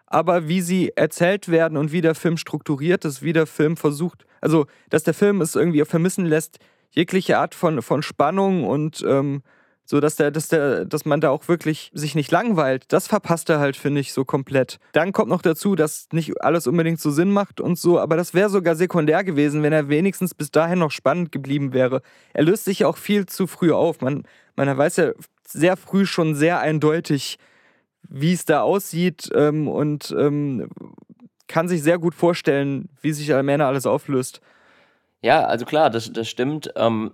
Aber 0.08 0.48
wie 0.48 0.62
sie 0.62 0.92
erzählt 0.96 1.50
werden 1.50 1.78
und 1.78 1.92
wie 1.92 2.02
der 2.02 2.16
Film 2.16 2.38
strukturiert 2.38 3.06
ist, 3.06 3.24
wie 3.24 3.34
der 3.34 3.48
Film 3.48 3.76
versucht, 3.76 4.26
also 4.40 4.68
dass 4.90 5.04
der 5.04 5.16
Film 5.16 5.42
es 5.42 5.56
irgendwie 5.56 5.84
vermissen 5.84 6.26
lässt, 6.26 6.60
jegliche 6.92 7.40
Art 7.40 7.56
von, 7.56 7.82
von 7.82 8.04
Spannung 8.04 8.66
und 8.66 9.04
ähm, 9.08 9.42
so 9.86 10.00
dass 10.00 10.16
der, 10.16 10.32
dass 10.32 10.48
der, 10.48 10.86
dass 10.86 11.06
man 11.06 11.22
da 11.22 11.30
auch 11.30 11.48
wirklich 11.48 11.92
sich 11.94 12.16
nicht 12.16 12.32
langweilt. 12.32 12.86
Das 12.90 13.08
verpasst 13.08 13.50
er 13.50 13.60
halt, 13.60 13.78
finde 13.78 14.02
ich, 14.02 14.14
so 14.14 14.26
komplett. 14.26 14.80
Dann 14.94 15.14
kommt 15.14 15.30
noch 15.30 15.42
dazu, 15.42 15.76
dass 15.76 16.08
nicht 16.12 16.42
alles 16.42 16.68
unbedingt 16.68 17.00
so 17.00 17.12
Sinn 17.12 17.32
macht 17.32 17.62
und 17.62 17.78
so, 17.78 18.00
aber 18.00 18.18
das 18.18 18.34
wäre 18.34 18.50
sogar 18.50 18.76
sekundär 18.76 19.24
gewesen, 19.24 19.64
wenn 19.64 19.74
er 19.74 19.88
wenigstens 19.88 20.34
bis 20.34 20.52
dahin 20.52 20.80
noch 20.80 20.92
spannend 20.92 21.32
geblieben 21.32 21.74
wäre. 21.74 22.02
Er 22.34 22.44
löst 22.44 22.66
sich 22.66 22.80
ja 22.80 22.88
auch 22.88 22.98
viel 22.98 23.28
zu 23.28 23.48
früh 23.48 23.72
auf. 23.72 24.02
Man, 24.02 24.24
man 24.56 24.76
weiß 24.76 24.98
ja 24.98 25.12
sehr 25.48 25.78
früh 25.78 26.06
schon 26.06 26.36
sehr 26.36 26.60
eindeutig, 26.60 27.38
wie 28.10 28.34
es 28.34 28.46
da 28.46 28.62
aussieht 28.62 29.30
ähm, 29.36 29.68
und 29.68 30.14
ähm, 30.18 30.70
kann 31.48 31.68
sich 31.68 31.84
sehr 31.84 32.00
gut 32.00 32.16
vorstellen, 32.16 32.90
wie 33.02 33.14
sich 33.14 33.34
Almena 33.34 33.68
alles 33.68 33.86
auflöst. 33.86 34.42
Ja, 35.22 35.46
also 35.46 35.66
klar, 35.66 35.90
das, 35.90 36.12
das 36.12 36.28
stimmt. 36.28 36.72
Ähm, 36.76 37.12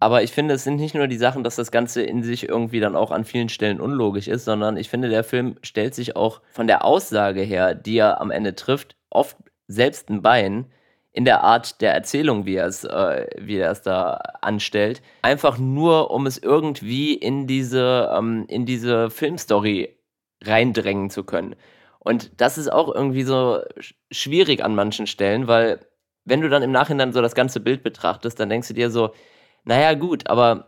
aber 0.00 0.22
ich 0.22 0.32
finde, 0.32 0.54
es 0.54 0.64
sind 0.64 0.76
nicht 0.76 0.94
nur 0.94 1.08
die 1.08 1.16
Sachen, 1.16 1.42
dass 1.42 1.56
das 1.56 1.72
Ganze 1.72 2.02
in 2.02 2.22
sich 2.22 2.48
irgendwie 2.48 2.80
dann 2.80 2.94
auch 2.94 3.10
an 3.10 3.24
vielen 3.24 3.48
Stellen 3.48 3.80
unlogisch 3.80 4.28
ist, 4.28 4.44
sondern 4.44 4.76
ich 4.76 4.88
finde, 4.88 5.08
der 5.08 5.24
Film 5.24 5.56
stellt 5.62 5.94
sich 5.94 6.14
auch 6.14 6.40
von 6.52 6.66
der 6.66 6.84
Aussage 6.84 7.42
her, 7.42 7.74
die 7.74 7.98
er 7.98 8.20
am 8.20 8.30
Ende 8.30 8.54
trifft, 8.54 8.96
oft 9.10 9.36
selbst 9.66 10.08
ein 10.08 10.22
Bein, 10.22 10.66
in 11.12 11.24
der 11.24 11.42
Art 11.42 11.80
der 11.80 11.94
Erzählung, 11.94 12.46
wie 12.46 12.54
er 12.54 12.66
es, 12.66 12.84
äh, 12.84 13.26
wie 13.38 13.56
er 13.56 13.72
es 13.72 13.82
da 13.82 14.20
anstellt. 14.40 15.02
Einfach 15.22 15.58
nur, 15.58 16.12
um 16.12 16.26
es 16.26 16.38
irgendwie 16.38 17.14
in 17.14 17.48
diese, 17.48 18.14
ähm, 18.16 18.44
in 18.48 18.66
diese 18.66 19.10
Filmstory 19.10 19.96
reindrängen 20.44 21.10
zu 21.10 21.24
können. 21.24 21.56
Und 21.98 22.40
das 22.40 22.56
ist 22.56 22.70
auch 22.72 22.94
irgendwie 22.94 23.24
so 23.24 23.60
schwierig 24.12 24.64
an 24.64 24.76
manchen 24.76 25.08
Stellen, 25.08 25.48
weil 25.48 25.80
wenn 26.24 26.40
du 26.40 26.48
dann 26.48 26.62
im 26.62 26.70
Nachhinein 26.70 27.12
so 27.12 27.20
das 27.20 27.34
ganze 27.34 27.58
Bild 27.58 27.82
betrachtest, 27.82 28.38
dann 28.38 28.50
denkst 28.50 28.68
du 28.68 28.74
dir 28.74 28.90
so, 28.90 29.12
naja 29.68 29.92
gut, 29.94 30.28
aber 30.28 30.66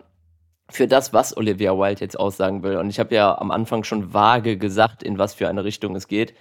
für 0.69 0.87
das, 0.87 1.13
was 1.15 1.35
Olivia 1.37 1.73
Wilde 1.77 2.03
jetzt 2.03 2.21
aussagen 2.21 2.63
will, 2.63 2.77
und 2.77 2.91
ich 2.91 3.01
habe 3.01 3.15
ja 3.15 3.37
am 3.39 3.51
Anfang 3.51 3.83
schon 3.83 4.13
vage 4.13 4.59
gesagt, 4.59 5.03
in 5.03 5.19
was 5.19 5.33
für 5.35 5.49
eine 5.49 5.65
Richtung 5.65 5.97
es 5.97 6.07
geht, 6.07 6.35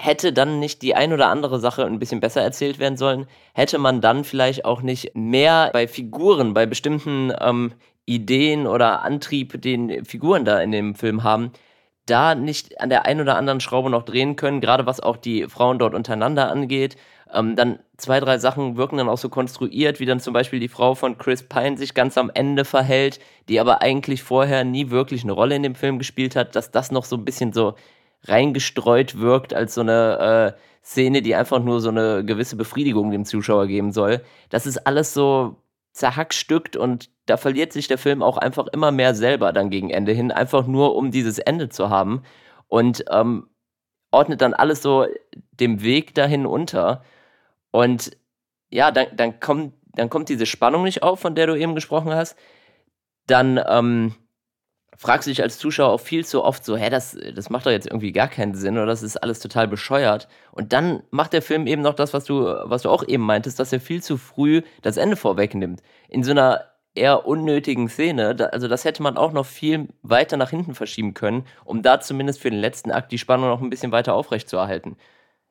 hätte 0.00 0.32
dann 0.32 0.60
nicht 0.60 0.82
die 0.82 0.94
ein 0.94 1.12
oder 1.12 1.28
andere 1.28 1.58
Sache 1.58 1.84
ein 1.84 1.98
bisschen 1.98 2.20
besser 2.20 2.40
erzählt 2.40 2.78
werden 2.78 2.96
sollen? 2.96 3.26
Hätte 3.52 3.78
man 3.78 4.00
dann 4.00 4.22
vielleicht 4.22 4.64
auch 4.64 4.80
nicht 4.80 5.16
mehr 5.16 5.70
bei 5.72 5.88
Figuren, 5.88 6.54
bei 6.54 6.66
bestimmten 6.66 7.32
ähm, 7.40 7.72
Ideen 8.06 8.68
oder 8.68 9.02
Antrieb, 9.02 9.60
den 9.60 10.04
Figuren 10.04 10.44
da 10.44 10.60
in 10.60 10.70
dem 10.70 10.94
Film 10.94 11.24
haben, 11.24 11.50
da 12.06 12.36
nicht 12.36 12.80
an 12.80 12.90
der 12.90 13.06
einen 13.06 13.22
oder 13.22 13.36
anderen 13.36 13.60
Schraube 13.60 13.90
noch 13.90 14.04
drehen 14.04 14.36
können, 14.36 14.60
gerade 14.60 14.86
was 14.86 15.00
auch 15.00 15.16
die 15.16 15.48
Frauen 15.48 15.80
dort 15.80 15.94
untereinander 15.94 16.50
angeht. 16.50 16.96
Ähm, 17.34 17.56
dann 17.56 17.80
zwei, 17.96 18.20
drei 18.20 18.38
Sachen 18.38 18.76
wirken 18.76 18.96
dann 18.96 19.08
auch 19.08 19.18
so 19.18 19.28
konstruiert, 19.28 20.00
wie 20.00 20.06
dann 20.06 20.20
zum 20.20 20.32
Beispiel 20.32 20.60
die 20.60 20.68
Frau 20.68 20.94
von 20.94 21.18
Chris 21.18 21.42
Pine 21.42 21.76
sich 21.76 21.94
ganz 21.94 22.16
am 22.16 22.30
Ende 22.32 22.64
verhält, 22.64 23.20
die 23.48 23.60
aber 23.60 23.82
eigentlich 23.82 24.22
vorher 24.22 24.64
nie 24.64 24.90
wirklich 24.90 25.24
eine 25.24 25.32
Rolle 25.32 25.56
in 25.56 25.62
dem 25.62 25.74
Film 25.74 25.98
gespielt 25.98 26.36
hat, 26.36 26.56
dass 26.56 26.70
das 26.70 26.90
noch 26.90 27.04
so 27.04 27.16
ein 27.16 27.24
bisschen 27.24 27.52
so 27.52 27.74
reingestreut 28.24 29.18
wirkt 29.18 29.54
als 29.54 29.74
so 29.74 29.82
eine 29.82 30.54
äh, 30.56 30.60
Szene, 30.84 31.22
die 31.22 31.34
einfach 31.34 31.60
nur 31.60 31.80
so 31.80 31.88
eine 31.88 32.24
gewisse 32.24 32.56
Befriedigung 32.56 33.10
dem 33.10 33.24
Zuschauer 33.24 33.66
geben 33.66 33.92
soll. 33.92 34.22
Das 34.50 34.66
ist 34.66 34.86
alles 34.86 35.14
so 35.14 35.56
zerhackstückt 35.92 36.76
und 36.76 37.10
da 37.26 37.36
verliert 37.36 37.72
sich 37.72 37.88
der 37.88 37.98
Film 37.98 38.22
auch 38.22 38.36
einfach 38.36 38.66
immer 38.68 38.90
mehr 38.90 39.14
selber 39.14 39.52
dann 39.52 39.70
gegen 39.70 39.90
Ende 39.90 40.12
hin, 40.12 40.30
einfach 40.30 40.66
nur 40.66 40.96
um 40.96 41.10
dieses 41.10 41.38
Ende 41.38 41.68
zu 41.68 41.88
haben 41.88 42.22
und 42.68 43.04
ähm, 43.10 43.48
ordnet 44.10 44.40
dann 44.40 44.54
alles 44.54 44.82
so 44.82 45.06
dem 45.52 45.82
Weg 45.82 46.14
dahin 46.14 46.46
unter. 46.46 47.02
Und 47.74 48.16
ja, 48.70 48.92
dann, 48.92 49.08
dann, 49.16 49.40
kommt, 49.40 49.74
dann 49.96 50.08
kommt 50.08 50.28
diese 50.28 50.46
Spannung 50.46 50.84
nicht 50.84 51.02
auf, 51.02 51.18
von 51.18 51.34
der 51.34 51.48
du 51.48 51.56
eben 51.56 51.74
gesprochen 51.74 52.14
hast. 52.14 52.36
Dann 53.26 53.60
ähm, 53.68 54.14
fragst 54.96 55.26
du 55.26 55.32
dich 55.32 55.42
als 55.42 55.58
Zuschauer 55.58 55.90
auch 55.90 56.00
viel 56.00 56.24
zu 56.24 56.44
oft 56.44 56.64
so, 56.64 56.76
hä, 56.76 56.88
das, 56.88 57.18
das 57.34 57.50
macht 57.50 57.66
doch 57.66 57.72
jetzt 57.72 57.88
irgendwie 57.88 58.12
gar 58.12 58.28
keinen 58.28 58.54
Sinn 58.54 58.76
oder 58.76 58.86
das 58.86 59.02
ist 59.02 59.16
alles 59.16 59.40
total 59.40 59.66
bescheuert. 59.66 60.28
Und 60.52 60.72
dann 60.72 61.02
macht 61.10 61.32
der 61.32 61.42
Film 61.42 61.66
eben 61.66 61.82
noch 61.82 61.94
das, 61.94 62.14
was 62.14 62.22
du, 62.22 62.44
was 62.44 62.82
du 62.82 62.90
auch 62.90 63.02
eben 63.08 63.24
meintest, 63.24 63.58
dass 63.58 63.72
er 63.72 63.80
viel 63.80 64.00
zu 64.00 64.18
früh 64.18 64.62
das 64.82 64.96
Ende 64.96 65.16
vorwegnimmt. 65.16 65.82
In 66.08 66.22
so 66.22 66.30
einer 66.30 66.60
eher 66.94 67.26
unnötigen 67.26 67.88
Szene, 67.88 68.36
also 68.52 68.68
das 68.68 68.84
hätte 68.84 69.02
man 69.02 69.16
auch 69.16 69.32
noch 69.32 69.46
viel 69.46 69.88
weiter 70.02 70.36
nach 70.36 70.50
hinten 70.50 70.76
verschieben 70.76 71.12
können, 71.12 71.44
um 71.64 71.82
da 71.82 71.98
zumindest 71.98 72.40
für 72.40 72.50
den 72.50 72.60
letzten 72.60 72.92
Akt 72.92 73.10
die 73.10 73.18
Spannung 73.18 73.48
noch 73.48 73.60
ein 73.60 73.70
bisschen 73.70 73.90
weiter 73.90 74.14
aufrechtzuerhalten. 74.14 74.96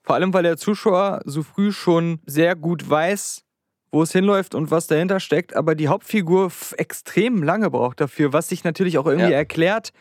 Vor 0.04 0.16
allem, 0.16 0.34
weil 0.34 0.44
der 0.44 0.58
Zuschauer 0.58 1.22
so 1.26 1.44
früh 1.44 1.72
schon 1.72 2.20
sehr 2.26 2.56
gut 2.56 2.88
weiß, 2.90 3.44
wo 3.92 4.04
es 4.04 4.12
hinläuft 4.12 4.54
und 4.54 4.70
was 4.70 4.88
dahinter 4.88 5.20
steckt, 5.20 5.56
aber 5.56 5.76
die 5.76 5.88
Hauptfigur 5.88 6.52
extrem 6.78 7.42
lange 7.42 7.70
braucht 7.70 8.02
dafür, 8.02 8.34
was 8.34 8.50
sich 8.50 8.64
natürlich 8.64 8.98
auch 8.98 9.06
irgendwie 9.06 9.32
ja. 9.32 9.38
erklärt 9.38 9.94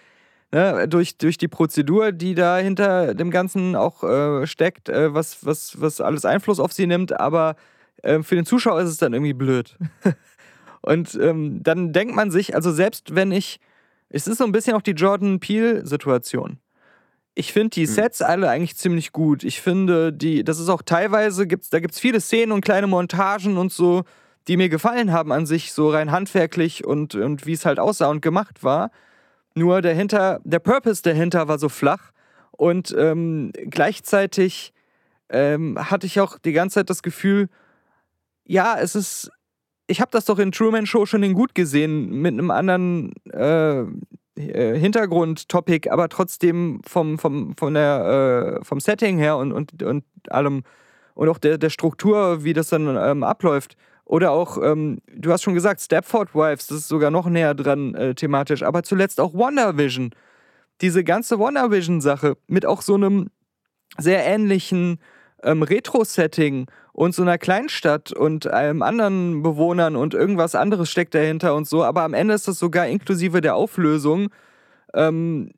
ne, 0.51 0.89
durch, 0.89 1.19
durch 1.19 1.39
die 1.39 1.49
Prozedur, 1.49 2.11
die 2.11 2.35
da 2.35 2.59
hinter 2.59 3.15
dem 3.15 3.31
Ganzen 3.31 3.77
auch 3.77 4.03
äh, 4.03 4.47
steckt, 4.47 4.89
äh, 4.89 5.15
was, 5.15 5.45
was, 5.45 5.81
was 5.81 6.01
alles 6.01 6.25
Einfluss 6.25 6.59
auf 6.59 6.73
sie 6.73 6.87
nimmt, 6.87 7.19
aber 7.19 7.57
äh, 8.03 8.23
für 8.23 8.35
den 8.35 8.47
Zuschauer 8.47 8.81
ist 8.81 8.91
es 8.91 8.97
dann 8.99 9.13
irgendwie 9.13 9.35
blöd. 9.35 9.77
und 10.83 11.15
ähm, 11.15 11.63
dann 11.63 11.93
denkt 11.93 12.15
man 12.15 12.31
sich, 12.31 12.55
also 12.55 12.73
selbst 12.73 13.15
wenn 13.15 13.31
ich, 13.31 13.61
es 14.09 14.27
ist 14.27 14.39
so 14.39 14.45
ein 14.45 14.53
bisschen 14.53 14.75
auch 14.75 14.83
die 14.83 14.93
Jordan 14.93 15.39
Peele-Situation 15.39 16.59
ich 17.35 17.53
finde 17.53 17.71
die 17.71 17.87
hm. 17.87 17.95
Sets 17.95 18.23
alle 18.23 18.49
eigentlich 18.49 18.77
ziemlich 18.77 19.13
gut. 19.13 19.45
Ich 19.45 19.61
finde, 19.61 20.13
die, 20.13 20.45
das 20.45 20.59
ist 20.59 20.69
auch 20.69 20.83
teilweise, 20.83 21.47
gibt's, 21.47 21.71
da 21.71 21.81
gibt 21.81 21.95
es 21.95 22.01
viele 22.01 22.21
Szenen 22.21 22.53
und 22.53 22.63
kleine 22.63 22.87
Montagen 22.87 23.57
und 23.57 23.73
so, 23.73 24.05
die 24.49 24.57
mir 24.57 24.69
gefallen 24.69 25.13
haben 25.13 25.33
an 25.33 25.47
sich, 25.47 25.73
so 25.73 25.91
rein 25.91 26.11
handwerklich 26.11 26.85
und, 26.85 27.15
und 27.15 27.47
wie 27.47 27.53
es 27.53 27.65
halt 27.65 27.79
aussah 27.79 28.09
und 28.09 28.21
gemacht 28.21 28.63
war. 28.63 28.91
Nur 29.55 29.83
dahinter, 29.83 30.41
der 30.45 30.59
Purpose 30.59 31.03
dahinter 31.03 31.49
war 31.49 31.59
so 31.59 31.69
flach 31.69 32.13
und 32.51 32.95
ähm, 32.99 33.53
gleichzeitig 33.71 34.73
ähm, 35.29 35.79
hatte 35.79 36.07
ich 36.07 36.21
auch 36.21 36.39
die 36.39 36.53
ganze 36.53 36.75
Zeit 36.75 36.91
das 36.91 37.03
Gefühl, 37.03 37.49
ja, 38.45 38.79
es 38.79 38.95
ist, 38.95 39.31
ich 39.87 40.01
habe 40.01 40.11
das 40.11 40.25
doch 40.25 40.39
in 40.39 40.53
Truman 40.53 40.87
Show 40.87 41.07
schon 41.07 41.23
in 41.23 41.35
gut 41.35 41.55
gesehen, 41.55 42.11
mit 42.21 42.33
einem 42.33 42.51
anderen 42.51 43.13
äh, 43.31 43.85
äh, 44.37 44.79
Hintergrundtopic, 44.79 45.91
aber 45.91 46.09
trotzdem 46.09 46.81
vom, 46.87 47.19
vom, 47.19 47.57
von 47.57 47.75
der, 47.75 48.59
äh, 48.61 48.65
vom 48.65 48.81
Setting 48.81 49.19
her 49.19 49.37
und, 49.37 49.53
und, 49.53 49.83
und 49.83 50.05
allem 50.29 50.63
und 51.15 51.29
auch 51.29 51.39
der, 51.39 51.59
der 51.59 51.71
Struktur, 51.71 52.45
wie 52.45 52.53
das 52.53 52.69
dann 52.69 52.97
ähm, 52.97 53.23
abläuft. 53.23 53.77
Oder 54.05 54.33
auch, 54.33 54.59
ähm, 54.63 54.99
du 55.15 55.33
hast 55.33 55.43
schon 55.43 55.55
gesagt, 55.55 55.81
Stepford 55.81 56.35
Wives, 56.35 56.67
das 56.67 56.79
ist 56.79 56.89
sogar 56.89 57.11
noch 57.11 57.29
näher 57.29 57.55
dran 57.55 57.95
äh, 57.95 58.15
thematisch, 58.15 58.63
aber 58.63 58.83
zuletzt 58.83 59.21
auch 59.21 59.35
WandaVision. 59.35 60.11
Diese 60.81 61.05
ganze 61.05 61.39
WandaVision-Sache 61.39 62.37
mit 62.47 62.67
auch 62.67 62.83
so 62.83 62.95
einem 62.95 63.31
sehr 63.99 64.25
ähnlichen 64.25 64.99
ähm, 65.43 65.63
Retro-Setting 65.63 66.67
und 66.93 67.15
so 67.15 67.23
einer 67.23 67.39
Kleinstadt 67.39 68.13
und 68.13 68.47
einem 68.47 68.83
anderen 68.83 69.43
Bewohnern 69.43 69.97
und 69.97 70.15
irgendwas 70.15 70.55
anderes 70.55 70.91
steckt 70.91 71.15
dahinter 71.15 71.55
und 71.55 71.67
so. 71.67 71.85
Aber 71.85 72.03
am 72.03 72.15
Ende 72.15 72.35
ist 72.35 72.49
das 72.49 72.59
sogar 72.59 72.87
inklusive 72.87 73.41
der 73.41 73.57
Auflösung 73.57 74.29
ähm, 74.95 75.53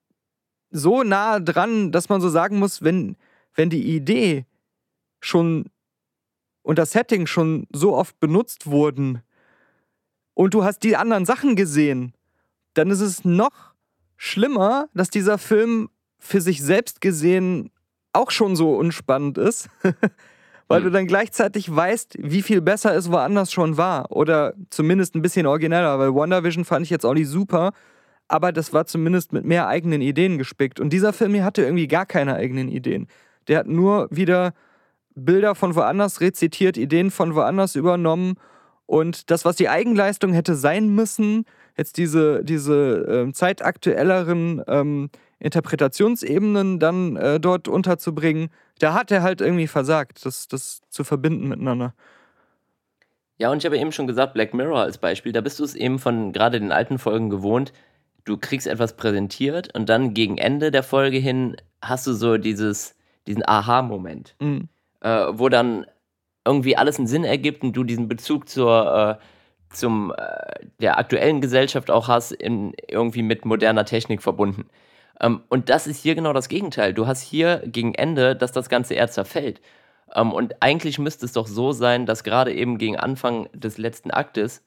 so 0.71 1.03
nah 1.03 1.41
dran, 1.41 1.93
dass 1.93 2.09
man 2.09 2.21
so 2.21 2.29
sagen 2.29 2.59
muss, 2.59 2.83
wenn, 2.83 3.17
wenn 3.55 3.71
die 3.71 3.95
Idee 3.95 4.47
schon 5.21 5.67
und 6.63 6.79
das 6.79 6.93
Setting 6.93 7.27
schon 7.27 7.67
so 7.73 7.95
oft 7.95 8.19
benutzt 8.21 8.67
wurden 8.67 9.23
und 10.33 10.55
du 10.55 10.65
hast 10.65 10.81
die 10.81 10.97
anderen 10.97 11.27
Sachen 11.27 11.57
gesehen, 11.57 12.15
dann 12.73 12.91
ist 12.91 13.01
es 13.01 13.25
noch 13.25 13.75
schlimmer, 14.17 14.89
dass 14.95 15.11
dieser 15.11 15.39
Film 15.39 15.91
für 16.19 16.41
sich 16.41 16.63
selbst 16.63 17.01
gesehen 17.01 17.71
auch 18.15 18.31
schon 18.31 18.57
so 18.57 18.75
unspannend 18.77 19.39
ist. 19.39 19.69
weil 20.69 20.81
mhm. 20.81 20.85
du 20.85 20.91
dann 20.91 21.07
gleichzeitig 21.07 21.75
weißt, 21.75 22.17
wie 22.19 22.43
viel 22.43 22.61
besser 22.61 22.95
es 22.95 23.11
woanders 23.11 23.53
schon 23.53 23.77
war. 23.77 24.11
Oder 24.11 24.55
zumindest 24.71 25.15
ein 25.15 25.23
bisschen 25.23 25.47
origineller, 25.47 25.99
weil 25.99 26.15
WandaVision 26.15 26.65
fand 26.65 26.85
ich 26.85 26.91
jetzt 26.91 27.05
auch 27.05 27.15
nicht 27.15 27.29
super, 27.29 27.73
aber 28.29 28.53
das 28.53 28.73
war 28.73 28.87
zumindest 28.87 29.33
mit 29.33 29.45
mehr 29.45 29.69
eigenen 29.69 30.01
Ideen 30.01 30.39
gespickt. 30.39 30.81
Und 30.81 30.93
dieser 30.93 31.13
Film 31.13 31.35
hier 31.35 31.45
hatte 31.45 31.63
irgendwie 31.63 31.89
gar 31.89 32.07
keine 32.07 32.35
eigenen 32.35 32.69
Ideen. 32.69 33.09
Der 33.49 33.59
hat 33.59 33.67
nur 33.67 34.09
wieder 34.11 34.55
Bilder 35.15 35.55
von 35.55 35.75
woanders 35.75 36.21
rezitiert, 36.21 36.77
Ideen 36.77 37.11
von 37.11 37.35
woanders 37.35 37.77
übernommen. 37.77 38.35
Und 38.87 39.31
das, 39.31 39.45
was 39.45 39.57
die 39.57 39.69
Eigenleistung 39.69 40.33
hätte 40.33 40.55
sein 40.55 40.89
müssen, 40.95 41.45
jetzt 41.77 41.97
diese, 41.99 42.45
diese 42.45 43.27
äh, 43.29 43.33
zeitaktuelleren 43.33 44.63
ähm, 44.67 45.11
Interpretationsebenen 45.39 46.79
dann 46.79 47.17
äh, 47.17 47.41
dort 47.41 47.69
unterzubringen, 47.69 48.51
da 48.79 48.95
hat 48.95 49.11
er 49.11 49.23
halt 49.23 49.41
irgendwie 49.41 49.67
versagt, 49.67 50.25
das, 50.25 50.49
das 50.49 50.81
zu 50.89 51.05
verbinden 51.05 51.49
miteinander. 51.49 51.95
Ja, 53.39 53.51
und 53.51 53.59
ich 53.59 53.67
habe 53.67 53.79
eben 53.79 53.93
schon 53.93 54.07
gesagt, 54.07 54.35
Black 54.35 54.55
Mirror 54.55 54.81
als 54.81 54.99
Beispiel, 54.99 55.33
da 55.33 55.41
bist 55.41 55.59
du 55.59 55.65
es 55.65 55.75
eben 55.75 55.99
von 55.99 56.33
gerade 56.33 56.61
den 56.61 56.73
alten 56.73 56.99
Folgen 56.99 57.31
gewohnt. 57.31 57.73
Du 58.25 58.37
kriegst 58.37 58.67
etwas 58.67 58.97
präsentiert 58.97 59.75
und 59.75 59.89
dann 59.89 60.15
gegen 60.15 60.39
Ende 60.39 60.71
der 60.71 60.83
Folge 60.83 61.19
hin 61.19 61.57
hast 61.83 62.07
du 62.07 62.13
so 62.13 62.39
dieses, 62.39 62.95
diesen 63.27 63.47
Aha-Moment, 63.47 64.37
mhm. 64.41 64.69
äh, 65.01 65.27
wo 65.33 65.49
dann 65.49 65.87
irgendwie 66.47 66.77
alles 66.77 66.99
einen 66.99 67.07
Sinn 67.07 67.25
ergibt 67.25 67.63
und 67.63 67.73
du 67.73 67.85
diesen 67.85 68.09
Bezug 68.09 68.49
zur, 68.49 69.19
äh, 69.21 69.75
zum, 69.75 70.13
äh, 70.17 70.67
der 70.81 70.99
aktuellen 70.99 71.41
Gesellschaft 71.41 71.91
auch 71.91 72.09
hast, 72.09 72.33
in, 72.33 72.73
irgendwie 72.89 73.23
mit 73.23 73.45
moderner 73.45 73.85
Technik 73.85 74.23
verbunden. 74.23 74.67
Ähm, 75.21 75.43
und 75.49 75.69
das 75.69 75.87
ist 75.87 76.03
hier 76.03 76.15
genau 76.15 76.33
das 76.33 76.49
Gegenteil. 76.49 76.95
Du 76.95 77.07
hast 77.07 77.23
hier 77.23 77.63
gegen 77.67 77.95
Ende, 77.95 78.37
dass 78.37 78.53
das 78.53 78.69
Ganze 78.69 78.95
eher 78.95 79.09
zerfällt. 79.09 79.61
Ähm, 80.15 80.33
und 80.33 80.63
eigentlich 80.63 80.99
müsste 80.99 81.27
es 81.27 81.33
doch 81.33 81.47
so 81.47 81.73
sein, 81.73 82.07
dass 82.07 82.25
gerade 82.25 82.53
eben 82.53 82.79
gegen 82.79 82.97
Anfang 82.97 83.49
des 83.53 83.79
letzten 83.79 84.11
Aktes 84.11 84.63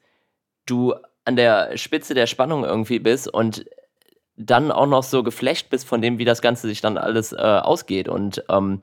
du 0.66 0.94
an 1.24 1.36
der 1.36 1.76
Spitze 1.76 2.14
der 2.14 2.26
Spannung 2.26 2.64
irgendwie 2.64 2.98
bist 2.98 3.28
und 3.28 3.66
dann 4.36 4.70
auch 4.70 4.86
noch 4.86 5.02
so 5.02 5.22
geflecht 5.22 5.68
bist 5.68 5.86
von 5.86 6.00
dem, 6.00 6.18
wie 6.18 6.24
das 6.24 6.40
Ganze 6.40 6.68
sich 6.68 6.80
dann 6.80 6.96
alles 6.96 7.32
äh, 7.32 7.36
ausgeht 7.36 8.08
und 8.08 8.44
ähm, 8.48 8.80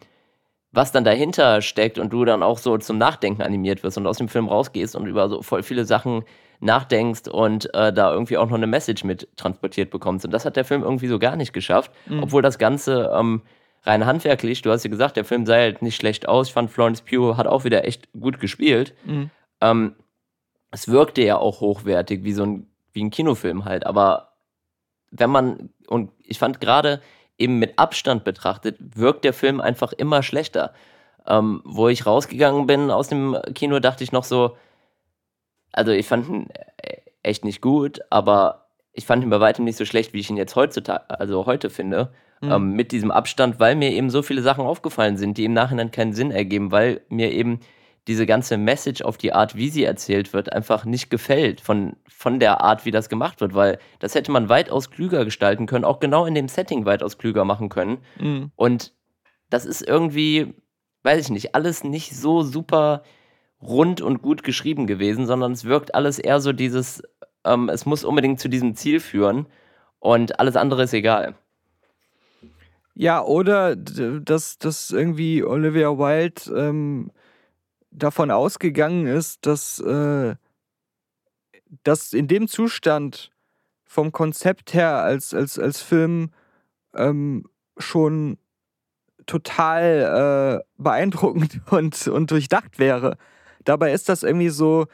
was 0.71 0.91
dann 0.91 1.05
dahinter 1.05 1.61
steckt 1.61 1.97
und 1.97 2.11
du 2.11 2.25
dann 2.25 2.43
auch 2.43 2.57
so 2.57 2.77
zum 2.77 2.97
Nachdenken 2.97 3.41
animiert 3.41 3.81
wirst 3.81 3.97
und 3.97 4.05
aus 4.05 4.17
dem 4.17 4.27
Film 4.27 4.49
rausgehst 4.49 4.95
und 4.95 5.07
über 5.07 5.29
so 5.29 5.41
voll 5.41 5.63
viele 5.63 5.85
Sachen 5.85 6.25
nachdenkst 6.59 7.27
und 7.27 7.73
äh, 7.73 7.91
da 7.93 8.11
irgendwie 8.11 8.37
auch 8.37 8.47
noch 8.47 8.55
eine 8.55 8.67
Message 8.67 9.03
mit 9.03 9.27
transportiert 9.35 9.89
bekommst. 9.89 10.25
Und 10.25 10.31
das 10.31 10.45
hat 10.45 10.55
der 10.55 10.65
Film 10.65 10.83
irgendwie 10.83 11.07
so 11.07 11.19
gar 11.19 11.35
nicht 11.35 11.53
geschafft, 11.53 11.91
mhm. 12.05 12.23
obwohl 12.23 12.41
das 12.41 12.57
Ganze 12.57 13.11
ähm, 13.15 13.41
rein 13.83 14.05
handwerklich, 14.05 14.61
du 14.61 14.71
hast 14.71 14.83
ja 14.83 14.89
gesagt, 14.89 15.17
der 15.17 15.25
Film 15.25 15.45
sah 15.45 15.55
halt 15.55 15.81
nicht 15.81 15.95
schlecht 15.95 16.27
aus. 16.27 16.47
Ich 16.47 16.53
fand, 16.53 16.71
Florence 16.71 17.01
Pugh 17.01 17.37
hat 17.37 17.47
auch 17.47 17.63
wieder 17.63 17.85
echt 17.85 18.11
gut 18.13 18.39
gespielt. 18.39 18.93
Mhm. 19.05 19.29
Ähm, 19.61 19.95
es 20.71 20.87
wirkte 20.87 21.21
ja 21.21 21.37
auch 21.37 21.61
hochwertig, 21.61 22.23
wie 22.23 22.33
so 22.33 22.43
ein, 22.43 22.67
wie 22.91 23.03
ein 23.03 23.11
Kinofilm 23.11 23.65
halt. 23.65 23.85
Aber 23.85 24.33
wenn 25.11 25.29
man, 25.29 25.69
und 25.87 26.11
ich 26.23 26.39
fand 26.39 26.59
gerade 26.59 27.01
eben 27.37 27.59
mit 27.59 27.77
Abstand 27.77 28.23
betrachtet, 28.23 28.77
wirkt 28.79 29.23
der 29.23 29.33
Film 29.33 29.61
einfach 29.61 29.93
immer 29.93 30.23
schlechter. 30.23 30.73
Ähm, 31.27 31.61
wo 31.65 31.87
ich 31.87 32.05
rausgegangen 32.05 32.67
bin 32.67 32.91
aus 32.91 33.07
dem 33.07 33.37
Kino, 33.55 33.79
dachte 33.79 34.03
ich 34.03 34.11
noch 34.11 34.23
so, 34.23 34.57
also 35.75 35.91
ich 35.91 36.07
fand 36.07 36.27
ihn 36.29 36.47
äh, 36.77 36.97
echt 37.21 37.43
nicht 37.43 37.61
gut, 37.61 37.99
aber 38.09 38.67
ich 38.93 39.05
fand 39.05 39.23
ihn 39.23 39.29
bei 39.29 39.39
weitem 39.39 39.65
nicht 39.65 39.77
so 39.77 39.85
schlecht, 39.85 40.13
wie 40.13 40.19
ich 40.19 40.29
ihn 40.29 40.37
jetzt 40.37 40.55
heutzutage, 40.55 41.19
also 41.19 41.45
heute 41.45 41.69
finde. 41.69 42.11
Mhm. 42.41 42.51
Ähm, 42.51 42.71
mit 42.73 42.91
diesem 42.91 43.11
Abstand, 43.11 43.59
weil 43.59 43.75
mir 43.75 43.91
eben 43.91 44.09
so 44.09 44.21
viele 44.21 44.41
Sachen 44.41 44.65
aufgefallen 44.65 45.17
sind, 45.17 45.37
die 45.37 45.45
im 45.45 45.53
Nachhinein 45.53 45.91
keinen 45.91 46.13
Sinn 46.13 46.31
ergeben, 46.31 46.71
weil 46.71 47.01
mir 47.09 47.31
eben 47.31 47.59
diese 48.07 48.25
ganze 48.25 48.57
Message 48.57 49.01
auf 49.01 49.17
die 49.17 49.33
Art, 49.33 49.55
wie 49.55 49.69
sie 49.69 49.83
erzählt 49.83 50.31
wird, 50.31 50.53
einfach 50.53 50.85
nicht 50.85 51.09
gefällt 51.09 51.59
von, 51.59 51.95
von 52.07 52.39
der 52.39 52.61
Art, 52.61 52.85
wie 52.85 52.91
das 52.91 53.09
gemacht 53.09 53.41
wird, 53.41 53.55
weil 53.55 53.79
das 53.99 54.15
hätte 54.15 54.31
man 54.31 54.47
weitaus 54.47 54.91
klüger 54.91 55.25
gestalten 55.25 55.65
können, 55.65 55.85
auch 55.85 55.99
genau 55.99 56.25
in 56.25 56.35
dem 56.35 56.47
Setting 56.47 56.85
weitaus 56.85 57.17
klüger 57.17 57.45
machen 57.45 57.69
können. 57.69 57.97
Mhm. 58.19 58.51
Und 58.55 58.93
das 59.49 59.65
ist 59.65 59.81
irgendwie, 59.81 60.53
weiß 61.03 61.25
ich 61.25 61.31
nicht, 61.31 61.55
alles 61.55 61.83
nicht 61.83 62.15
so 62.15 62.43
super 62.43 63.03
rund 63.67 64.01
und 64.01 64.21
gut 64.21 64.43
geschrieben 64.43 64.87
gewesen, 64.87 65.25
sondern 65.25 65.51
es 65.51 65.65
wirkt 65.65 65.95
alles 65.95 66.19
eher 66.19 66.39
so 66.39 66.53
dieses, 66.53 67.03
ähm, 67.43 67.69
es 67.69 67.85
muss 67.85 68.03
unbedingt 68.03 68.39
zu 68.39 68.49
diesem 68.49 68.75
Ziel 68.75 68.99
führen 68.99 69.47
und 69.99 70.39
alles 70.39 70.55
andere 70.55 70.83
ist 70.83 70.93
egal. 70.93 71.35
Ja, 72.93 73.21
oder 73.21 73.75
dass, 73.75 74.57
dass 74.57 74.91
irgendwie 74.91 75.43
Olivia 75.43 75.97
Wilde 75.97 76.49
ähm, 76.55 77.11
davon 77.91 78.31
ausgegangen 78.31 79.05
ist, 79.05 79.45
dass, 79.45 79.79
äh, 79.79 80.35
dass 81.83 82.13
in 82.13 82.27
dem 82.27 82.47
Zustand 82.47 83.31
vom 83.83 84.11
Konzept 84.11 84.73
her 84.73 84.97
als, 84.97 85.33
als, 85.33 85.59
als 85.59 85.81
Film 85.81 86.31
ähm, 86.93 87.45
schon 87.77 88.37
total 89.25 90.61
äh, 90.61 90.81
beeindruckend 90.81 91.61
und, 91.71 92.07
und 92.07 92.31
durchdacht 92.31 92.79
wäre. 92.79 93.17
Dabei 93.65 93.91
ist 93.91 94.09
das 94.09 94.23
irgendwie 94.23 94.49
so 94.49 94.85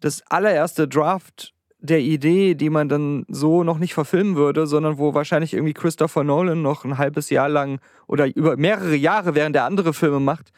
das 0.00 0.22
allererste 0.28 0.88
Draft 0.88 1.54
der 1.78 2.00
Idee, 2.00 2.54
die 2.54 2.70
man 2.70 2.88
dann 2.88 3.26
so 3.28 3.62
noch 3.62 3.78
nicht 3.78 3.92
verfilmen 3.92 4.36
würde, 4.36 4.66
sondern 4.66 4.96
wo 4.96 5.12
wahrscheinlich 5.12 5.52
irgendwie 5.52 5.74
Christopher 5.74 6.24
Nolan 6.24 6.62
noch 6.62 6.84
ein 6.84 6.96
halbes 6.96 7.28
Jahr 7.28 7.48
lang 7.48 7.78
oder 8.06 8.34
über 8.34 8.56
mehrere 8.56 8.96
Jahre, 8.96 9.34
während 9.34 9.54
er 9.54 9.64
andere 9.64 9.92
Filme 9.92 10.18
macht, 10.18 10.50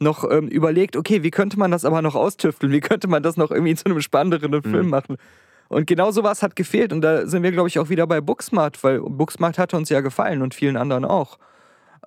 noch 0.00 0.28
ähm, 0.28 0.48
überlegt, 0.48 0.96
okay, 0.96 1.22
wie 1.22 1.30
könnte 1.30 1.56
man 1.58 1.70
das 1.70 1.84
aber 1.84 2.02
noch 2.02 2.16
austüfteln? 2.16 2.72
Wie 2.72 2.80
könnte 2.80 3.06
man 3.06 3.22
das 3.22 3.36
noch 3.36 3.52
irgendwie 3.52 3.76
zu 3.76 3.86
einem 3.86 4.00
spannenderen 4.00 4.50
mhm. 4.50 4.62
Film 4.62 4.88
machen? 4.90 5.16
Und 5.68 5.86
genau 5.86 6.10
sowas 6.10 6.42
hat 6.42 6.56
gefehlt. 6.56 6.92
Und 6.92 7.00
da 7.00 7.26
sind 7.26 7.42
wir, 7.42 7.52
glaube 7.52 7.68
ich, 7.68 7.78
auch 7.78 7.88
wieder 7.88 8.06
bei 8.06 8.20
Booksmart, 8.20 8.82
weil 8.82 9.00
Booksmart 9.00 9.58
hat 9.58 9.72
uns 9.74 9.88
ja 9.88 10.00
gefallen 10.00 10.42
und 10.42 10.54
vielen 10.54 10.76
anderen 10.76 11.04
auch. 11.04 11.38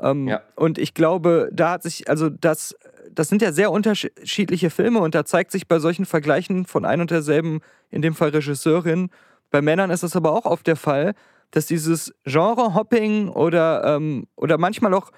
Ähm, 0.01 0.27
ja. 0.27 0.41
Und 0.55 0.77
ich 0.77 0.93
glaube, 0.93 1.50
da 1.51 1.72
hat 1.72 1.84
sich, 1.84 2.10
also 2.10 2.29
das, 2.29 2.75
das 3.15 3.29
sind 3.29 3.41
ja 3.41 3.51
sehr 3.51 3.72
unterschiedliche 3.72 4.69
Filme 4.69 5.00
und 5.00 5.15
da 5.15 5.25
zeigt 5.25 5.51
sich 5.51 5.67
bei 5.67 5.79
solchen 5.79 6.05
Vergleichen 6.05 6.65
von 6.65 6.86
ein 6.86 7.01
und 7.01 7.12
derselben, 7.12 7.62
in 7.89 8.01
dem 8.01 8.13
Fall 8.13 8.29
Regisseurin, 8.29 9.10
bei 9.51 9.62
Männern 9.62 9.89
ist 9.89 10.03
das 10.03 10.15
aber 10.15 10.34
auch 10.34 10.45
oft 10.45 10.67
der 10.67 10.75
Fall, 10.75 11.13
dass 11.51 11.65
dieses 11.65 12.13
Genre-Hopping 12.25 13.29
oder, 13.29 13.95
ähm, 13.95 14.27
oder 14.36 14.57
manchmal 14.57 14.93
auch, 14.93 15.12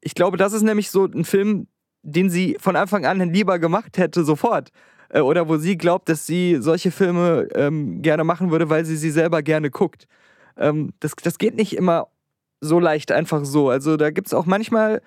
ich 0.00 0.14
glaube, 0.14 0.36
das 0.36 0.52
ist 0.52 0.62
nämlich 0.62 0.90
so 0.90 1.06
ein 1.06 1.24
Film, 1.24 1.66
den 2.02 2.30
sie 2.30 2.56
von 2.60 2.76
Anfang 2.76 3.06
an 3.06 3.32
lieber 3.32 3.58
gemacht 3.58 3.98
hätte, 3.98 4.24
sofort. 4.24 4.70
Äh, 5.08 5.20
oder 5.20 5.48
wo 5.48 5.56
sie 5.56 5.76
glaubt, 5.78 6.08
dass 6.08 6.26
sie 6.26 6.58
solche 6.60 6.90
Filme 6.90 7.48
ähm, 7.54 8.02
gerne 8.02 8.24
machen 8.24 8.50
würde, 8.50 8.68
weil 8.70 8.84
sie 8.84 8.96
sie 8.96 9.10
selber 9.10 9.42
gerne 9.42 9.70
guckt. 9.70 10.06
Ähm, 10.56 10.92
das, 11.00 11.12
das 11.22 11.38
geht 11.38 11.56
nicht 11.56 11.76
immer 11.76 12.08
so 12.60 12.80
leicht 12.80 13.12
einfach 13.12 13.44
so. 13.44 13.70
Also 13.70 13.96
da 13.96 14.10
gibt 14.10 14.26
es 14.26 14.34
auch 14.34 14.46
manchmal 14.46 15.00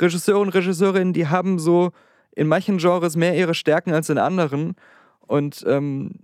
Regisseure 0.00 0.40
und 0.40 0.50
Regisseurinnen, 0.50 1.12
die 1.12 1.28
haben 1.28 1.58
so 1.58 1.90
in 2.32 2.46
manchen 2.46 2.78
Genres 2.78 3.16
mehr 3.16 3.36
ihre 3.36 3.54
Stärken 3.54 3.92
als 3.92 4.08
in 4.08 4.18
anderen. 4.18 4.76
Und 5.26 5.64
ähm, 5.66 6.20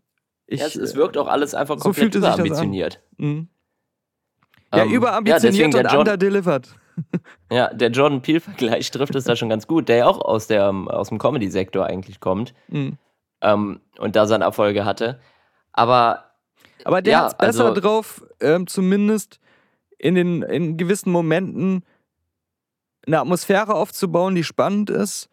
ich, 0.46 0.60
ja, 0.60 0.66
es, 0.66 0.76
es, 0.76 0.94
wirkt 0.94 1.16
auch 1.16 1.28
alles 1.28 1.54
einfach 1.54 1.78
komplett 1.78 2.12
so 2.12 2.18
überambitioniert. 2.18 3.00
Mhm. 3.16 3.48
Ja, 4.74 4.84
ähm, 4.84 4.90
überambitioniert 4.90 5.74
ja, 5.74 5.80
und 5.80 5.98
underdelivered. 5.98 6.68
Ja, 7.50 7.74
der 7.74 7.90
Jordan 7.90 8.22
Peele-Vergleich 8.22 8.88
trifft 8.92 9.16
es 9.16 9.24
da 9.24 9.34
schon 9.34 9.48
ganz 9.48 9.66
gut, 9.66 9.88
der 9.88 9.96
ja 9.96 10.06
auch 10.06 10.20
aus, 10.20 10.46
der, 10.46 10.68
aus 10.68 11.08
dem 11.08 11.18
Comedy-Sektor 11.18 11.84
eigentlich 11.84 12.20
kommt 12.20 12.54
mhm. 12.68 12.98
ähm, 13.40 13.80
und 13.98 14.14
da 14.14 14.26
seine 14.26 14.44
Erfolge 14.44 14.84
hatte. 14.84 15.18
Aber. 15.72 16.30
Aber 16.84 17.02
der 17.02 17.12
ja, 17.12 17.24
hat 17.24 17.38
besser 17.38 17.66
also, 17.66 17.80
drauf, 17.80 18.24
ähm, 18.40 18.68
zumindest 18.68 19.40
in, 19.98 20.14
den, 20.14 20.42
in 20.42 20.76
gewissen 20.76 21.10
Momenten 21.10 21.82
eine 23.06 23.20
Atmosphäre 23.20 23.74
aufzubauen, 23.74 24.34
die 24.34 24.44
spannend 24.44 24.90
ist. 24.90 25.28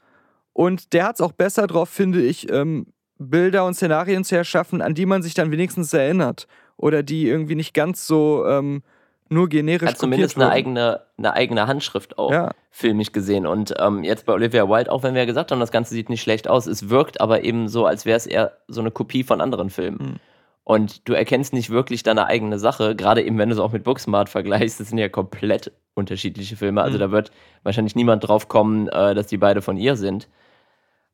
Und 0.54 0.94
der 0.94 1.06
hat 1.06 1.16
es 1.16 1.22
auch 1.22 1.32
besser 1.32 1.68
drauf, 1.68 1.90
finde 1.90 2.22
ich, 2.22 2.52
ähm, 2.52 2.88
Bilder 3.18 3.66
und 3.66 3.76
Szenarien 3.76 4.24
zu 4.24 4.36
erschaffen, 4.36 4.82
an 4.82 4.94
die 4.94 5.06
man 5.06 5.22
sich 5.22 5.34
dann 5.34 5.52
wenigstens 5.52 5.94
erinnert. 5.94 6.48
Oder 6.78 7.04
die 7.04 7.28
irgendwie 7.28 7.56
nicht 7.56 7.74
ganz 7.74 8.08
so 8.08 8.46
ähm, 8.48 8.82
nur 9.30 9.48
generisch 9.48 9.88
Hat 9.88 9.98
zumindest 9.98 10.36
eine 10.36 10.50
eigene, 10.50 11.02
eine 11.18 11.34
eigene 11.34 11.68
Handschrift 11.68 12.18
auch 12.18 12.32
ja. 12.32 12.52
filmisch 12.70 13.12
gesehen. 13.12 13.46
Und 13.46 13.74
ähm, 13.80 14.04
jetzt 14.04 14.26
bei 14.26 14.34
Olivia 14.34 14.68
Wilde, 14.68 14.92
auch 14.92 15.04
wenn 15.04 15.14
wir 15.14 15.22
ja 15.22 15.26
gesagt 15.26 15.52
haben, 15.52 15.60
das 15.60 15.72
Ganze 15.72 15.94
sieht 15.94 16.10
nicht 16.10 16.22
schlecht 16.22 16.50
aus, 16.50 16.68
es 16.68 16.90
wirkt 16.90 17.22
aber 17.22 17.44
eben 17.44 17.70
so, 17.70 17.86
als 17.86 18.06
wäre 18.06 18.18
es 18.18 18.26
eher 18.26 18.58
so 18.68 18.82
eine 18.82 18.92
Kopie 18.92 19.24
von 19.24 19.40
anderen 19.40 19.70
Filmen. 19.70 19.98
Mhm. 20.00 20.31
Und 20.64 21.08
du 21.10 21.14
erkennst 21.14 21.54
nicht 21.54 21.70
wirklich 21.70 22.04
deine 22.04 22.28
eigene 22.28 22.60
Sache, 22.60 22.96
gerade 22.96 23.24
eben, 23.24 23.38
wenn 23.38 23.50
du 23.50 23.56
es 23.56 23.60
auch 23.60 23.72
mit 23.72 23.84
Booksmart 23.84 24.30
vergleichst, 24.30 24.80
das 24.80 24.90
sind 24.90 25.00
ja 25.00 25.10
komplett 25.10 25.72
unterschiedliche 25.96 26.56
Filme. 26.56 26.82
Also 26.82 26.98
mhm. 26.98 27.02
da 27.02 27.12
wird 27.12 27.32
wahrscheinlich 27.64 27.96
niemand 27.96 28.28
drauf 28.28 28.48
kommen, 28.48 28.88
äh, 28.90 29.16
dass 29.16 29.28
die 29.28 29.38
beide 29.38 29.62
von 29.62 29.78
ihr 29.78 29.96
sind. 29.96 30.30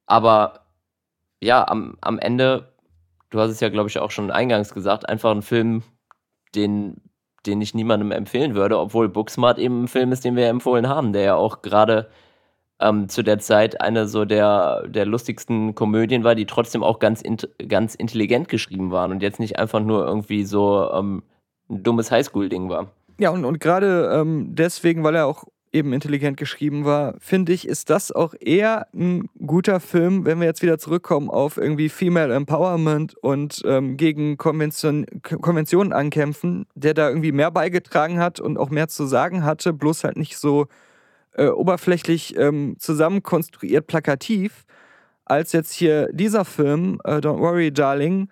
Aber 0.05 0.65
ja, 1.41 1.67
am, 1.67 1.97
am 2.01 2.19
Ende, 2.19 2.73
du 3.29 3.39
hast 3.39 3.51
es 3.51 3.59
ja, 3.59 3.69
glaube 3.69 3.89
ich, 3.89 3.99
auch 3.99 4.11
schon 4.11 4.31
eingangs 4.31 4.73
gesagt, 4.73 5.07
einfach 5.07 5.31
ein 5.31 5.41
Film, 5.41 5.83
den 6.55 7.01
den 7.47 7.61
ich 7.61 7.73
niemandem 7.73 8.11
empfehlen 8.11 8.55
würde, 8.55 8.77
obwohl 8.77 9.09
Booksmart 9.09 9.57
eben 9.57 9.83
ein 9.83 9.87
Film 9.87 10.11
ist, 10.11 10.25
den 10.25 10.35
wir 10.35 10.47
empfohlen 10.49 10.87
haben, 10.87 11.13
der 11.13 11.21
ja 11.21 11.35
auch 11.35 11.61
gerade 11.61 12.09
ähm, 12.79 13.09
zu 13.09 13.23
der 13.23 13.39
Zeit 13.39 13.81
eine 13.81 14.07
so 14.07 14.25
der, 14.25 14.83
der 14.87 15.05
lustigsten 15.05 15.75
Komödien 15.75 16.23
war, 16.23 16.35
die 16.35 16.45
trotzdem 16.45 16.83
auch 16.83 16.99
ganz, 16.99 17.21
int 17.21 17.49
ganz 17.67 17.95
intelligent 17.95 18.49
geschrieben 18.49 18.91
waren 18.91 19.11
und 19.11 19.21
jetzt 19.21 19.39
nicht 19.39 19.57
einfach 19.57 19.79
nur 19.79 20.05
irgendwie 20.05 20.43
so 20.43 20.89
ähm, 20.91 21.23
ein 21.69 21.83
dummes 21.83 22.11
Highschool-Ding 22.11 22.69
war. 22.69 22.91
Ja, 23.19 23.31
und, 23.31 23.45
und 23.45 23.59
gerade 23.59 24.11
ähm, 24.13 24.55
deswegen, 24.55 25.03
weil 25.03 25.15
er 25.15 25.25
auch 25.25 25.45
eben 25.73 25.91
intelligent 25.91 26.37
geschrieben 26.37 26.85
war, 26.85 27.15
finde 27.19 27.51
ich, 27.51 27.67
ist 27.67 27.89
das 27.89 28.11
auch 28.11 28.33
eher 28.39 28.87
ein 28.93 29.29
guter 29.45 29.79
Film, 29.79 30.25
wenn 30.25 30.39
wir 30.39 30.47
jetzt 30.47 30.61
wieder 30.61 30.77
zurückkommen 30.77 31.29
auf 31.29 31.57
irgendwie 31.57 31.89
Female 31.89 32.33
Empowerment 32.33 33.15
und 33.17 33.61
ähm, 33.65 33.97
gegen 33.97 34.37
Konvention, 34.37 35.05
Konventionen 35.21 35.93
ankämpfen, 35.93 36.67
der 36.75 36.93
da 36.93 37.09
irgendwie 37.09 37.31
mehr 37.31 37.51
beigetragen 37.51 38.19
hat 38.19 38.39
und 38.39 38.57
auch 38.57 38.69
mehr 38.69 38.87
zu 38.87 39.05
sagen 39.05 39.43
hatte, 39.43 39.73
bloß 39.73 40.03
halt 40.03 40.17
nicht 40.17 40.37
so 40.37 40.67
äh, 41.37 41.47
oberflächlich 41.47 42.35
ähm, 42.37 42.75
zusammenkonstruiert 42.79 43.87
plakativ, 43.87 44.65
als 45.25 45.51
jetzt 45.53 45.73
hier 45.73 46.09
dieser 46.11 46.45
Film, 46.45 46.99
äh, 47.03 47.15
Don't 47.15 47.39
Worry 47.39 47.71
Darling, 47.71 48.29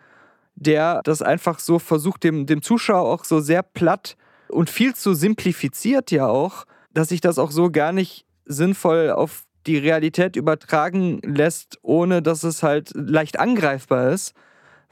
der 0.55 1.01
das 1.03 1.21
einfach 1.21 1.59
so 1.59 1.79
versucht, 1.79 2.23
dem, 2.23 2.45
dem 2.45 2.61
Zuschauer 2.61 3.09
auch 3.09 3.25
so 3.25 3.39
sehr 3.39 3.63
platt 3.63 4.15
und 4.49 4.69
viel 4.69 4.93
zu 4.93 5.13
simplifiziert 5.13 6.11
ja 6.11 6.27
auch 6.27 6.65
dass 6.95 7.09
sich 7.09 7.21
das 7.21 7.37
auch 7.37 7.51
so 7.51 7.69
gar 7.69 7.91
nicht 7.91 8.25
sinnvoll 8.45 9.11
auf 9.11 9.43
die 9.67 9.77
Realität 9.77 10.35
übertragen 10.35 11.19
lässt, 11.23 11.77
ohne 11.81 12.21
dass 12.21 12.43
es 12.43 12.63
halt 12.63 12.91
leicht 12.95 13.37
angreifbar 13.37 14.11
ist, 14.11 14.33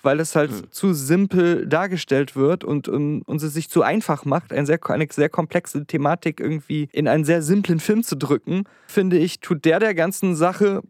weil 0.03 0.19
es 0.19 0.35
halt 0.35 0.51
mhm. 0.51 0.71
zu 0.71 0.93
simpel 0.93 1.65
dargestellt 1.65 2.35
wird 2.35 2.63
und, 2.63 2.87
und, 2.87 3.23
und 3.23 3.41
es 3.41 3.53
sich 3.53 3.69
zu 3.69 3.81
einfach 3.81 4.25
macht, 4.25 4.53
eine 4.53 4.65
sehr, 4.65 4.79
eine 4.89 5.07
sehr 5.09 5.29
komplexe 5.29 5.85
Thematik 5.85 6.39
irgendwie 6.39 6.89
in 6.91 7.07
einen 7.07 7.23
sehr 7.23 7.41
simplen 7.41 7.79
Film 7.79 8.03
zu 8.03 8.15
drücken, 8.15 8.65
finde 8.85 9.17
ich, 9.17 9.39
tut 9.39 9.65
der 9.65 9.79
der 9.79 9.95
ganzen 9.95 10.35
Sache 10.35 10.81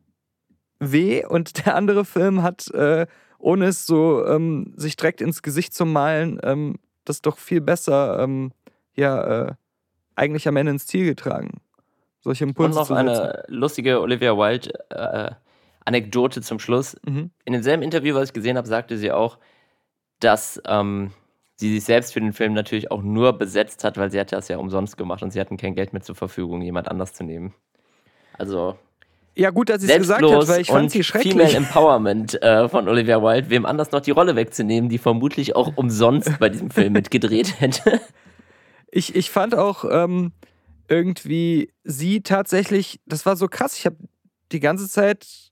weh 0.80 1.24
und 1.26 1.58
der 1.66 1.76
andere 1.76 2.04
Film 2.04 2.42
hat, 2.42 2.70
äh, 2.72 3.06
ohne 3.38 3.68
es 3.68 3.86
so 3.86 4.26
ähm, 4.26 4.74
sich 4.76 4.96
direkt 4.96 5.22
ins 5.22 5.42
Gesicht 5.42 5.74
zu 5.74 5.86
malen, 5.86 6.40
ähm, 6.44 6.76
das 7.06 7.22
doch 7.22 7.38
viel 7.38 7.62
besser 7.62 8.20
ähm, 8.20 8.52
ja, 8.96 9.48
äh, 9.48 9.54
eigentlich 10.16 10.48
am 10.48 10.58
Ende 10.58 10.72
ins 10.72 10.88
Ziel 10.88 11.06
getragen. 11.06 11.62
Solche 12.22 12.46
Impulse 12.46 12.80
Und 12.80 12.90
noch 12.90 12.96
eine 12.96 13.44
lustige 13.48 14.00
Olivia 14.00 14.38
Wilde 14.38 14.72
äh, 14.90 15.32
Anekdote 15.86 16.42
zum 16.42 16.60
Schluss. 16.60 16.98
Mhm. 17.06 17.32
In 17.46 17.54
demselben 17.54 17.84
Interview, 17.84 18.16
was 18.16 18.30
ich 18.30 18.34
gesehen 18.34 18.58
habe, 18.58 18.68
sagte 18.68 18.98
sie 18.98 19.12
auch, 19.12 19.38
dass 20.20 20.62
ähm, 20.68 21.12
sie 21.56 21.74
sich 21.74 21.84
selbst 21.84 22.14
für 22.14 22.22
den 22.22 22.34
Film 22.34 22.54
natürlich 22.54 22.92
auch 22.92 23.02
nur 23.02 23.34
besetzt 23.34 23.84
hat, 23.84 23.98
weil 23.98 24.12
sie 24.12 24.20
hat 24.20 24.32
das 24.32 24.48
ja 24.48 24.58
umsonst 24.58 24.98
gemacht 24.98 25.24
und 25.24 25.32
sie 25.32 25.40
hatten 25.40 25.58
kein 25.58 25.76
Geld 25.76 25.94
mehr 25.94 26.02
zur 26.02 26.16
Verfügung, 26.16 26.62
jemand 26.62 26.88
anders 26.88 27.14
zu 27.14 27.24
nehmen. 27.24 27.54
Also 28.38 28.78
ja, 29.36 29.50
gut, 29.50 29.70
dass 29.70 29.82
sie 29.82 29.92
es 29.92 29.98
gesagt 29.98 30.24
hat, 30.24 30.48
weil 30.48 30.62
ich 30.62 30.68
fand 30.68 30.92
sie 30.92 31.04
schrecklich. 31.04 31.34
Female 31.34 31.56
Empowerment 31.56 32.40
äh, 32.44 32.70
von 32.70 32.88
Olivia 32.88 33.22
Wilde, 33.22 33.50
wem 33.50 33.66
anders 33.66 33.92
noch 33.92 34.02
die 34.02 34.12
Rolle 34.12 34.36
wegzunehmen, 34.36 34.90
die 34.90 35.00
vermutlich 35.00 35.56
auch 35.56 35.76
umsonst 35.76 36.38
bei 36.40 36.50
diesem 36.50 36.70
Film 36.70 36.94
mitgedreht 36.94 37.60
hätte. 37.60 38.00
Ich, 38.92 39.16
ich 39.16 39.32
fand 39.32 39.56
auch 39.56 39.86
ähm, 39.90 40.34
irgendwie 40.88 41.74
sie 41.84 42.22
tatsächlich, 42.22 43.00
das 43.08 43.26
war 43.26 43.36
so 43.36 43.48
krass. 43.48 43.76
Ich 43.78 43.88
habe 43.88 43.98
die 44.52 44.60
ganze 44.60 44.88
Zeit 44.88 45.43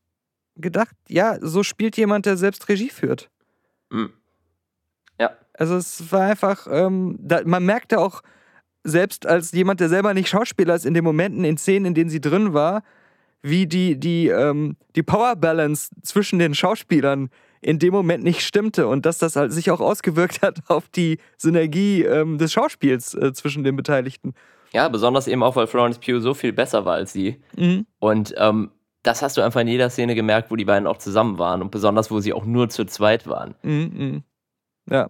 gedacht, 0.61 0.95
ja, 1.07 1.37
so 1.41 1.63
spielt 1.63 1.97
jemand, 1.97 2.25
der 2.25 2.37
selbst 2.37 2.67
Regie 2.69 2.89
führt. 2.89 3.29
Mhm. 3.89 4.11
Ja. 5.19 5.31
Also 5.53 5.75
es 5.75 6.11
war 6.11 6.21
einfach, 6.21 6.67
ähm, 6.69 7.17
da, 7.19 7.41
man 7.45 7.65
merkte 7.65 7.99
auch, 7.99 8.21
selbst 8.83 9.27
als 9.27 9.51
jemand, 9.51 9.79
der 9.79 9.89
selber 9.89 10.13
nicht 10.13 10.29
Schauspieler 10.29 10.75
ist, 10.75 10.85
in 10.85 10.93
den 10.93 11.03
Momenten, 11.03 11.43
in 11.43 11.57
Szenen, 11.57 11.85
in 11.85 11.93
denen 11.93 12.09
sie 12.09 12.21
drin 12.21 12.53
war, 12.53 12.83
wie 13.43 13.67
die, 13.67 13.99
die, 13.99 14.27
ähm, 14.27 14.75
die 14.95 15.03
Power 15.03 15.35
Balance 15.35 15.89
zwischen 16.01 16.39
den 16.39 16.53
Schauspielern 16.53 17.29
in 17.61 17.77
dem 17.77 17.93
Moment 17.93 18.23
nicht 18.23 18.41
stimmte 18.41 18.87
und 18.87 19.05
dass 19.05 19.19
das 19.19 19.35
halt 19.35 19.53
sich 19.53 19.69
auch 19.69 19.79
ausgewirkt 19.79 20.41
hat 20.41 20.59
auf 20.67 20.89
die 20.89 21.19
Synergie 21.37 22.03
ähm, 22.03 22.37
des 22.37 22.51
Schauspiels 22.51 23.13
äh, 23.13 23.33
zwischen 23.33 23.63
den 23.63 23.75
Beteiligten. 23.75 24.33
Ja, 24.73 24.87
besonders 24.87 25.27
eben 25.27 25.43
auch, 25.43 25.55
weil 25.55 25.67
Florence 25.67 25.99
Pugh 25.99 26.21
so 26.21 26.33
viel 26.33 26.53
besser 26.53 26.85
war 26.85 26.95
als 26.95 27.13
sie. 27.13 27.41
Mhm. 27.55 27.85
Und 27.99 28.33
ähm, 28.37 28.71
das 29.03 29.21
hast 29.21 29.37
du 29.37 29.41
einfach 29.41 29.61
in 29.61 29.67
jeder 29.67 29.89
Szene 29.89 30.15
gemerkt, 30.15 30.51
wo 30.51 30.55
die 30.55 30.65
beiden 30.65 30.87
auch 30.87 30.97
zusammen 30.97 31.39
waren 31.39 31.61
und 31.61 31.71
besonders, 31.71 32.11
wo 32.11 32.19
sie 32.19 32.33
auch 32.33 32.45
nur 32.45 32.69
zu 32.69 32.85
zweit 32.85 33.27
waren. 33.27 33.55
Mhm. 33.63 33.91
mhm. 33.93 34.23
Ja. 34.89 35.09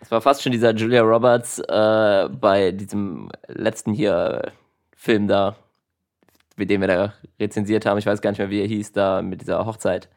Es 0.00 0.10
war 0.10 0.20
fast 0.20 0.42
schon 0.42 0.52
dieser 0.52 0.74
Julia 0.74 1.02
Roberts 1.02 1.58
äh, 1.58 2.28
bei 2.28 2.70
diesem 2.70 3.30
letzten 3.48 3.92
hier 3.92 4.52
Film 4.94 5.26
da, 5.26 5.56
mit 6.56 6.70
dem 6.70 6.80
wir 6.80 6.88
da 6.88 7.14
rezensiert 7.40 7.86
haben. 7.86 7.98
Ich 7.98 8.06
weiß 8.06 8.20
gar 8.20 8.30
nicht 8.30 8.38
mehr, 8.38 8.50
wie 8.50 8.60
er 8.60 8.66
hieß, 8.66 8.92
da 8.92 9.22
mit 9.22 9.40
dieser 9.40 9.64
Hochzeit. 9.66 10.08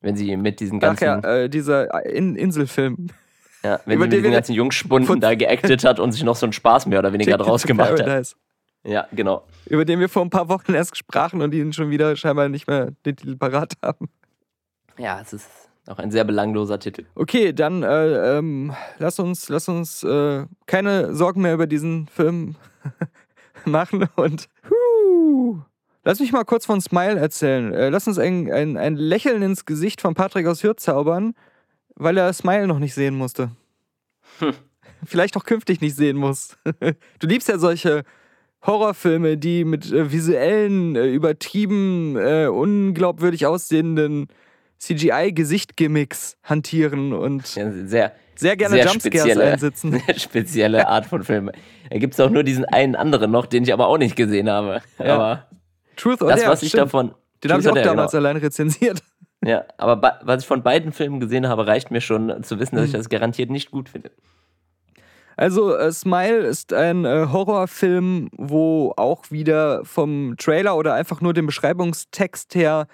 Wenn 0.00 0.16
sie 0.16 0.36
mit 0.36 0.60
diesen 0.60 0.80
ganzen. 0.80 1.08
Ach 1.08 1.22
ja, 1.22 1.42
äh, 1.42 1.48
dieser 1.48 2.04
In 2.04 2.36
Inselfilm. 2.36 3.08
Ja, 3.62 3.80
wenn 3.86 3.98
sie 3.98 4.04
mit 4.04 4.12
diesen 4.12 4.32
ganzen 4.32 4.54
Jungspunden 4.54 5.20
da 5.20 5.34
geactet 5.34 5.84
hat 5.84 6.00
und 6.00 6.12
sich 6.12 6.24
noch 6.24 6.36
so 6.36 6.46
einen 6.46 6.52
Spaß 6.52 6.86
mehr 6.86 6.98
oder 6.98 7.12
weniger 7.12 7.38
draus 7.38 7.64
gemacht 7.64 8.00
hat. 8.02 8.36
Ja, 8.84 9.06
genau. 9.12 9.44
Über 9.66 9.84
den 9.84 10.00
wir 10.00 10.08
vor 10.08 10.22
ein 10.22 10.30
paar 10.30 10.48
Wochen 10.48 10.74
erst 10.74 10.96
sprachen 10.96 11.40
und 11.40 11.54
ihn 11.54 11.72
schon 11.72 11.90
wieder 11.90 12.16
scheinbar 12.16 12.48
nicht 12.48 12.66
mehr 12.66 12.90
den 13.04 13.16
Titel 13.16 13.36
parat 13.36 13.74
haben. 13.82 14.08
Ja, 14.98 15.20
es 15.20 15.32
ist 15.32 15.48
auch 15.86 15.98
ein 15.98 16.10
sehr 16.10 16.24
belangloser 16.24 16.78
Titel. 16.78 17.04
Okay, 17.14 17.52
dann 17.52 17.82
äh, 17.82 18.38
ähm, 18.38 18.74
lass 18.98 19.18
uns, 19.18 19.48
lass 19.48 19.68
uns 19.68 20.02
äh, 20.02 20.46
keine 20.66 21.14
Sorgen 21.14 21.42
mehr 21.42 21.54
über 21.54 21.66
diesen 21.66 22.08
Film 22.08 22.56
machen 23.64 24.08
und 24.16 24.48
lass 26.04 26.20
mich 26.20 26.32
mal 26.32 26.44
kurz 26.44 26.66
von 26.66 26.80
Smile 26.80 27.18
erzählen. 27.18 27.72
Äh, 27.72 27.88
lass 27.88 28.06
uns 28.06 28.18
ein, 28.18 28.50
ein, 28.52 28.76
ein 28.76 28.96
Lächeln 28.96 29.42
ins 29.42 29.64
Gesicht 29.64 30.00
von 30.00 30.14
Patrick 30.14 30.46
aus 30.46 30.62
Hürth 30.62 30.80
zaubern, 30.80 31.34
weil 31.94 32.16
er 32.16 32.32
Smile 32.32 32.66
noch 32.66 32.78
nicht 32.78 32.94
sehen 32.94 33.16
musste. 33.16 33.50
Hm. 34.38 34.54
Vielleicht 35.04 35.36
auch 35.36 35.44
künftig 35.44 35.80
nicht 35.80 35.96
sehen 35.96 36.16
muss. 36.16 36.56
du 37.18 37.26
liebst 37.26 37.48
ja 37.48 37.58
solche 37.58 38.04
Horrorfilme, 38.64 39.36
die 39.36 39.64
mit 39.64 39.90
äh, 39.92 40.12
visuellen, 40.12 40.96
äh, 40.96 41.06
übertrieben, 41.06 42.16
äh, 42.16 42.46
unglaubwürdig 42.46 43.46
aussehenden 43.46 44.28
CGI-Gesicht-Gimmicks 44.78 46.36
hantieren 46.42 47.12
und 47.12 47.54
ja, 47.54 47.70
sehr, 47.70 48.12
sehr 48.34 48.56
gerne 48.56 48.74
sehr 48.74 48.86
Jumpscares 48.86 49.36
einsetzen. 49.36 49.92
Sehr 50.06 50.18
spezielle 50.18 50.88
Art 50.88 51.06
von 51.06 51.22
Filmen. 51.22 51.54
Da 51.90 51.98
gibt 51.98 52.14
es 52.14 52.20
auch 52.20 52.30
nur 52.30 52.42
diesen 52.42 52.64
einen 52.64 52.96
anderen 52.96 53.30
noch, 53.30 53.46
den 53.46 53.62
ich 53.62 53.72
aber 53.72 53.86
auch 53.86 53.98
nicht 53.98 54.16
gesehen 54.16 54.50
habe. 54.50 54.82
Ja. 54.98 55.14
Aber 55.14 55.46
Truth 55.96 56.22
or 56.22 56.30
das, 56.30 56.46
was 56.46 56.62
ich 56.62 56.70
stimmt. 56.70 56.86
davon. 56.86 57.14
Den 57.44 57.52
habe 57.52 57.62
ich 57.62 57.68
auch 57.68 57.74
damals 57.74 58.12
genau. 58.12 58.22
allein 58.22 58.36
rezensiert. 58.38 59.02
Ja, 59.44 59.64
aber 59.76 60.20
was 60.22 60.42
ich 60.42 60.48
von 60.48 60.62
beiden 60.62 60.92
Filmen 60.92 61.20
gesehen 61.20 61.48
habe, 61.48 61.66
reicht 61.66 61.90
mir 61.90 62.00
schon 62.00 62.42
zu 62.42 62.58
wissen, 62.60 62.76
dass 62.76 62.86
ich 62.86 62.92
hm. 62.92 63.00
das 63.00 63.08
garantiert 63.08 63.50
nicht 63.50 63.70
gut 63.70 63.88
finde. 63.88 64.10
Also, 65.36 65.76
äh, 65.76 65.92
Smile 65.92 66.46
ist 66.46 66.72
ein 66.72 67.04
äh, 67.04 67.26
Horrorfilm, 67.30 68.28
wo 68.36 68.92
auch 68.96 69.30
wieder 69.30 69.84
vom 69.84 70.36
Trailer 70.36 70.76
oder 70.76 70.94
einfach 70.94 71.20
nur 71.20 71.32
dem 71.32 71.46
Beschreibungstext 71.46 72.54
her 72.54 72.86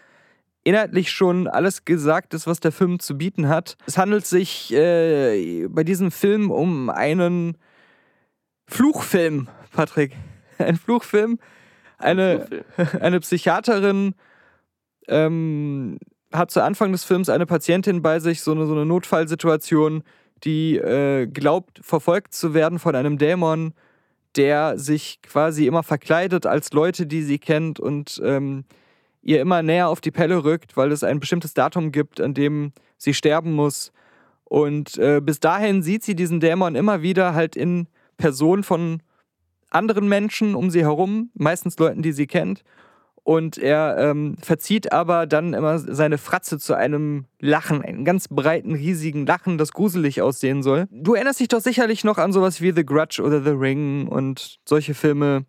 inhaltlich 0.64 1.10
schon 1.10 1.46
alles 1.46 1.84
gesagt 1.84 2.34
ist, 2.34 2.46
was 2.46 2.60
der 2.60 2.72
Film 2.72 2.98
zu 3.00 3.16
bieten 3.16 3.48
hat. 3.48 3.76
Es 3.86 3.96
handelt 3.96 4.26
sich 4.26 4.72
äh, 4.72 5.66
bei 5.68 5.82
diesem 5.82 6.10
Film 6.10 6.50
um 6.50 6.90
einen 6.90 7.56
Fluchfilm, 8.66 9.48
Patrick. 9.72 10.12
Ein 10.58 10.76
Fluchfilm. 10.76 11.38
Eine, 11.96 12.46
Fluchfilm. 12.74 13.00
eine 13.02 13.20
Psychiaterin 13.20 14.14
ähm, 15.08 15.98
hat 16.32 16.50
zu 16.50 16.62
Anfang 16.62 16.92
des 16.92 17.04
Films 17.04 17.28
eine 17.28 17.46
Patientin 17.46 18.02
bei 18.02 18.20
sich, 18.20 18.42
so 18.42 18.52
eine, 18.52 18.66
so 18.66 18.72
eine 18.72 18.84
Notfallsituation, 18.84 20.02
die 20.44 20.76
äh, 20.76 21.26
glaubt, 21.26 21.80
verfolgt 21.82 22.34
zu 22.34 22.54
werden 22.54 22.78
von 22.78 22.94
einem 22.94 23.18
Dämon, 23.18 23.74
der 24.36 24.78
sich 24.78 25.20
quasi 25.22 25.66
immer 25.66 25.82
verkleidet 25.82 26.46
als 26.46 26.72
Leute, 26.72 27.06
die 27.06 27.22
sie 27.22 27.38
kennt 27.38 27.80
und 27.80 28.20
ähm, 28.24 28.64
ihr 29.22 29.40
immer 29.40 29.62
näher 29.62 29.88
auf 29.88 30.00
die 30.00 30.10
Pelle 30.10 30.44
rückt, 30.44 30.76
weil 30.76 30.92
es 30.92 31.02
ein 31.02 31.20
bestimmtes 31.20 31.54
Datum 31.54 31.92
gibt, 31.92 32.20
an 32.20 32.34
dem 32.34 32.72
sie 32.96 33.14
sterben 33.14 33.52
muss. 33.52 33.92
Und 34.44 34.96
äh, 34.98 35.20
bis 35.20 35.40
dahin 35.40 35.82
sieht 35.82 36.02
sie 36.04 36.14
diesen 36.14 36.40
Dämon 36.40 36.74
immer 36.74 37.02
wieder 37.02 37.34
halt 37.34 37.56
in 37.56 37.88
Person 38.16 38.62
von 38.62 39.02
anderen 39.70 40.08
Menschen 40.08 40.54
um 40.54 40.70
sie 40.70 40.82
herum, 40.82 41.30
meistens 41.34 41.78
Leuten, 41.78 42.02
die 42.02 42.12
sie 42.12 42.26
kennt. 42.26 42.64
Und 43.28 43.58
er 43.58 43.98
ähm, 43.98 44.36
verzieht 44.40 44.90
aber 44.90 45.26
dann 45.26 45.52
immer 45.52 45.78
seine 45.78 46.16
Fratze 46.16 46.58
zu 46.58 46.72
einem 46.72 47.26
Lachen, 47.38 47.82
einen 47.82 48.06
ganz 48.06 48.26
breiten, 48.28 48.74
riesigen 48.74 49.26
Lachen, 49.26 49.58
das 49.58 49.72
gruselig 49.72 50.22
aussehen 50.22 50.62
soll. 50.62 50.86
Du 50.90 51.12
erinnerst 51.12 51.38
dich 51.38 51.48
doch 51.48 51.60
sicherlich 51.60 52.04
noch 52.04 52.16
an 52.16 52.32
sowas 52.32 52.62
wie 52.62 52.72
The 52.72 52.86
Grudge 52.86 53.20
oder 53.22 53.42
The 53.42 53.50
Ring 53.50 54.08
und 54.08 54.60
solche 54.64 54.94
Filme, 54.94 55.44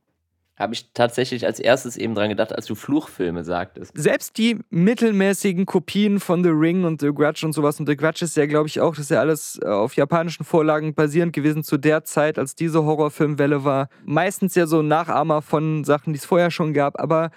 habe 0.57 0.73
ich 0.73 0.91
tatsächlich 0.93 1.45
als 1.45 1.61
erstes 1.61 1.95
eben 1.95 2.15
dran 2.15 2.27
gedacht, 2.27 2.53
als 2.53 2.65
du 2.65 2.75
Fluchfilme 2.75 3.45
sagtest. 3.45 3.93
Selbst 3.95 4.37
die 4.37 4.59
mittelmäßigen 4.71 5.65
Kopien 5.65 6.19
von 6.19 6.43
The 6.43 6.49
Ring 6.49 6.83
und 6.83 6.99
The 6.99 7.13
Grudge 7.13 7.45
und 7.45 7.53
sowas, 7.53 7.79
und 7.79 7.87
The 7.87 7.95
Grudge 7.95 8.25
ist 8.25 8.35
ja, 8.35 8.45
glaube 8.45 8.67
ich, 8.67 8.81
auch, 8.81 8.89
das 8.89 9.05
ist 9.05 9.11
ja 9.11 9.21
alles 9.21 9.57
äh, 9.63 9.67
auf 9.67 9.95
japanischen 9.95 10.43
Vorlagen 10.43 10.93
basierend 10.95 11.31
gewesen 11.31 11.63
zu 11.63 11.77
der 11.77 12.03
Zeit, 12.03 12.37
als 12.37 12.55
diese 12.55 12.83
Horrorfilmwelle 12.83 13.63
war. 13.63 13.87
Meistens 14.03 14.53
ja 14.55 14.67
so 14.67 14.81
Nachahmer 14.81 15.41
von 15.41 15.85
Sachen, 15.85 16.11
die 16.11 16.19
es 16.19 16.25
vorher 16.25 16.51
schon 16.51 16.73
gab, 16.73 16.99
aber 16.99 17.31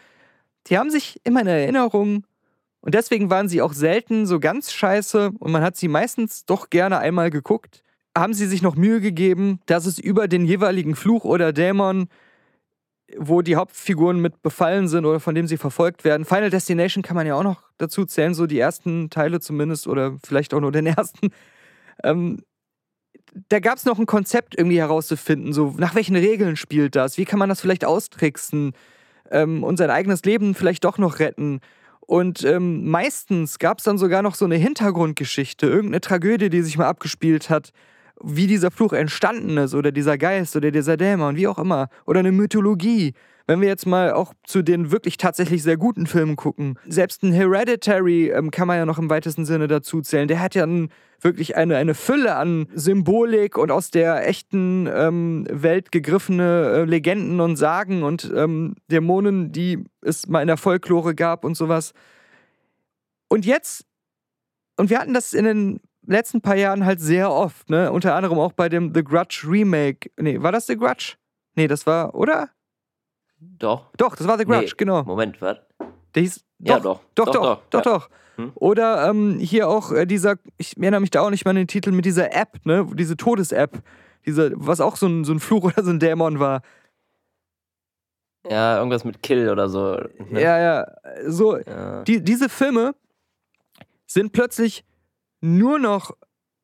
die 0.69 0.79
haben 0.79 0.91
sich 0.91 1.21
immer 1.25 1.41
in 1.43 1.47
Erinnerung 1.47 2.25
und 2.81 2.95
deswegen 2.95 3.31
waren 3.31 3.49
sie 3.49 3.63
auch 3.63 3.73
selten 3.73 4.27
so 4.27 4.41
ganz 4.41 4.73
scheiße 4.73 5.33
und 5.39 5.53
man 5.53 5.63
hat 5.63 5.77
sie 5.77 5.89
meistens 5.89 6.45
doch 6.45 6.71
gerne 6.71 6.99
einmal 6.99 7.31
geguckt. 7.31 7.83
Haben 8.17 8.35
sie 8.35 8.47
sich 8.47 8.61
noch 8.61 8.77
Mühe 8.77 9.01
gegeben, 9.01 9.61
dass 9.67 9.87
es 9.87 9.99
über 9.99 10.29
den 10.29 10.45
jeweiligen 10.45 10.97
Fluch 10.97 11.25
oder 11.25 11.53
Dämon 11.53 12.09
wo 13.19 13.43
die 13.43 13.57
Hauptfiguren 13.57 14.21
mit 14.21 14.43
befallen 14.43 14.89
sind 14.89 15.05
oder 15.05 15.21
von 15.21 15.35
dem 15.35 15.47
sie 15.47 15.57
verfolgt 15.57 16.05
werden. 16.05 16.25
Final 16.25 16.51
Destination 16.51 17.03
kann 17.03 17.17
man 17.17 17.27
ja 17.27 17.35
auch 17.35 17.43
noch 17.43 17.63
dazu 17.79 18.05
zählen, 18.05 18.35
so 18.35 18.47
die 18.47 18.59
ersten 18.59 19.11
Teile 19.11 19.41
zumindest 19.41 19.87
oder 19.87 20.17
vielleicht 20.25 20.55
auch 20.55 20.61
nur 20.61 20.73
den 20.73 20.87
ersten. 20.97 21.31
Ähm, 22.03 22.43
da 23.49 23.61
gab 23.61 23.79
es 23.79 23.85
noch 23.85 23.99
ein 23.99 24.07
Konzept 24.07 24.57
irgendwie 24.57 24.79
herauszufinden, 24.79 25.53
so 25.53 25.75
nach 25.79 25.95
welchen 25.95 26.17
Regeln 26.17 26.57
spielt 26.57 26.97
das, 26.97 27.17
wie 27.17 27.25
kann 27.25 27.39
man 27.39 27.49
das 27.49 27.61
vielleicht 27.61 27.85
austricksen 27.85 28.73
ähm, 29.33 29.65
und 29.65 29.77
sein 29.79 29.91
eigenes 29.91 30.23
Leben 30.25 30.55
vielleicht 30.55 30.85
doch 30.85 30.99
noch 30.99 31.19
retten. 31.19 31.61
Und 32.01 32.45
ähm, 32.45 32.89
meistens 32.89 33.59
gab 33.59 33.79
es 33.79 33.85
dann 33.85 33.99
sogar 33.99 34.23
noch 34.23 34.35
so 34.35 34.45
eine 34.45 34.57
Hintergrundgeschichte, 34.57 35.67
irgendeine 35.67 36.01
Tragödie, 36.01 36.51
die 36.51 36.63
sich 36.63 36.77
mal 36.77 36.87
abgespielt 36.87 37.49
hat, 37.49 37.73
wie 38.23 38.47
dieser 38.47 38.71
Fluch 38.71 38.93
entstanden 38.93 39.57
ist 39.57 39.75
oder 39.75 39.91
dieser 39.93 40.19
Geist 40.19 40.55
oder 40.55 40.71
dieser 40.71 40.97
Dämon, 40.97 41.37
wie 41.37 41.49
auch 41.49 41.59
immer. 41.59 41.89
Oder 42.07 42.21
eine 42.21 42.33
Mythologie. 42.33 43.15
Wenn 43.47 43.61
wir 43.61 43.69
jetzt 43.69 43.87
mal 43.87 44.13
auch 44.13 44.35
zu 44.45 44.63
den 44.63 44.93
wirklich 44.93 45.17
tatsächlich 45.17 45.63
sehr 45.63 45.77
guten 45.77 46.07
Filmen 46.07 46.37
gucken, 46.37 46.79
selbst 46.87 47.23
ein 47.23 47.33
Hereditary 47.33 48.31
ähm, 48.31 48.51
kann 48.51 48.69
man 48.69 48.77
ja 48.77 48.87
noch 48.87 48.99
im 48.99 49.11
weitesten 49.11 49.45
Sinne 49.45 49.69
dazu 49.69 50.01
zählen. 50.01 50.29
Der 50.29 50.41
hat 50.41 50.55
ja 50.55 50.65
ein, 50.65 50.91
wirklich 51.21 51.57
eine, 51.57 51.77
eine 51.77 51.95
Fülle 51.95 52.37
an 52.37 52.69
Symbolik 52.75 53.59
und 53.59 53.71
aus 53.71 53.91
der 53.91 54.29
echten 54.29 54.89
ähm, 54.93 55.47
Welt 55.51 55.93
gegriffene 55.93 56.73
äh, 56.75 56.85
Legenden 56.85 57.41
und 57.41 57.57
Sagen 57.57 58.03
und 58.03 58.33
ähm, 58.35 58.77
Dämonen, 58.91 59.53
die 59.53 59.85
es 60.03 60.29
mal 60.29 60.41
in 60.41 60.49
der 60.49 60.57
Folklore 60.57 61.15
gab 61.15 61.45
und 61.45 61.57
sowas. 61.57 61.93
Und 63.29 63.47
jetzt, 63.47 63.87
und 64.77 64.91
wir 64.91 64.99
hatten 64.99 65.15
das 65.15 65.33
in 65.33 65.45
den 65.45 65.81
letzten 66.07 66.41
paar 66.41 66.57
Jahren 66.57 66.85
halt 66.85 67.01
sehr 67.01 67.31
oft, 67.31 67.71
ne? 67.71 67.93
Unter 67.93 68.15
anderem 68.15 68.39
auch 68.39 68.53
bei 68.53 68.69
dem 68.69 68.93
The 68.95 69.05
Grudge 69.05 69.47
Remake. 69.49 70.11
Nee, 70.19 70.43
war 70.43 70.53
das 70.53 70.67
The 70.67 70.77
Grudge? 70.77 71.15
Nee, 71.55 71.69
das 71.69 71.87
war, 71.87 72.15
oder? 72.15 72.51
Doch. 73.59 73.91
Doch, 73.97 74.17
das 74.17 74.27
war 74.27 74.39
The 74.39 74.45
Grudge, 74.45 74.67
nee, 74.67 74.73
genau. 74.77 75.03
Moment, 75.05 75.41
was? 75.41 75.59
Der 76.15 76.23
hieß. 76.23 76.45
Ja, 76.61 76.79
Doch, 76.79 77.01
doch. 77.15 77.25
doch, 77.27 77.33
doch, 77.33 77.63
doch, 77.71 77.85
ja. 77.85 77.93
doch. 77.93 78.11
Hm. 78.37 78.53
Oder 78.55 79.09
ähm, 79.09 79.39
hier 79.41 79.69
auch 79.69 79.91
äh, 79.93 80.07
dieser, 80.07 80.37
ich 80.59 80.77
erinnere 80.77 81.01
mich 81.01 81.11
da 81.11 81.21
auch 81.23 81.31
nicht 81.31 81.45
mal 81.45 81.51
an 81.51 81.57
den 81.57 81.67
Titel 81.69 81.91
mit 81.93 82.05
dieser 82.05 82.35
App, 82.35 82.65
ne? 82.65 82.87
Diese 82.95 83.17
Todes-App. 83.17 83.83
Diese, 84.25 84.53
was 84.55 84.81
auch 84.81 84.97
so 84.97 85.07
ein, 85.07 85.25
so 85.25 85.33
ein 85.33 85.41
Fluch 85.41 85.65
oder 85.73 85.83
so 85.83 85.91
ein 85.91 85.99
Dämon 85.99 86.39
war. 86.39 86.63
Ja, 88.49 88.79
irgendwas 88.79 89.05
mit 89.05 89.23
Kill 89.23 89.49
oder 89.51 89.69
so. 89.69 89.97
Ne? 90.31 90.41
Ja, 90.43 90.59
ja. 90.59 90.87
So, 91.27 91.59
Ja. 91.59 92.03
die, 92.03 92.23
diese 92.23 92.49
Filme 92.49 92.95
sind 94.07 94.33
plötzlich 94.33 94.85
nur 95.41 95.79
noch 95.79 96.13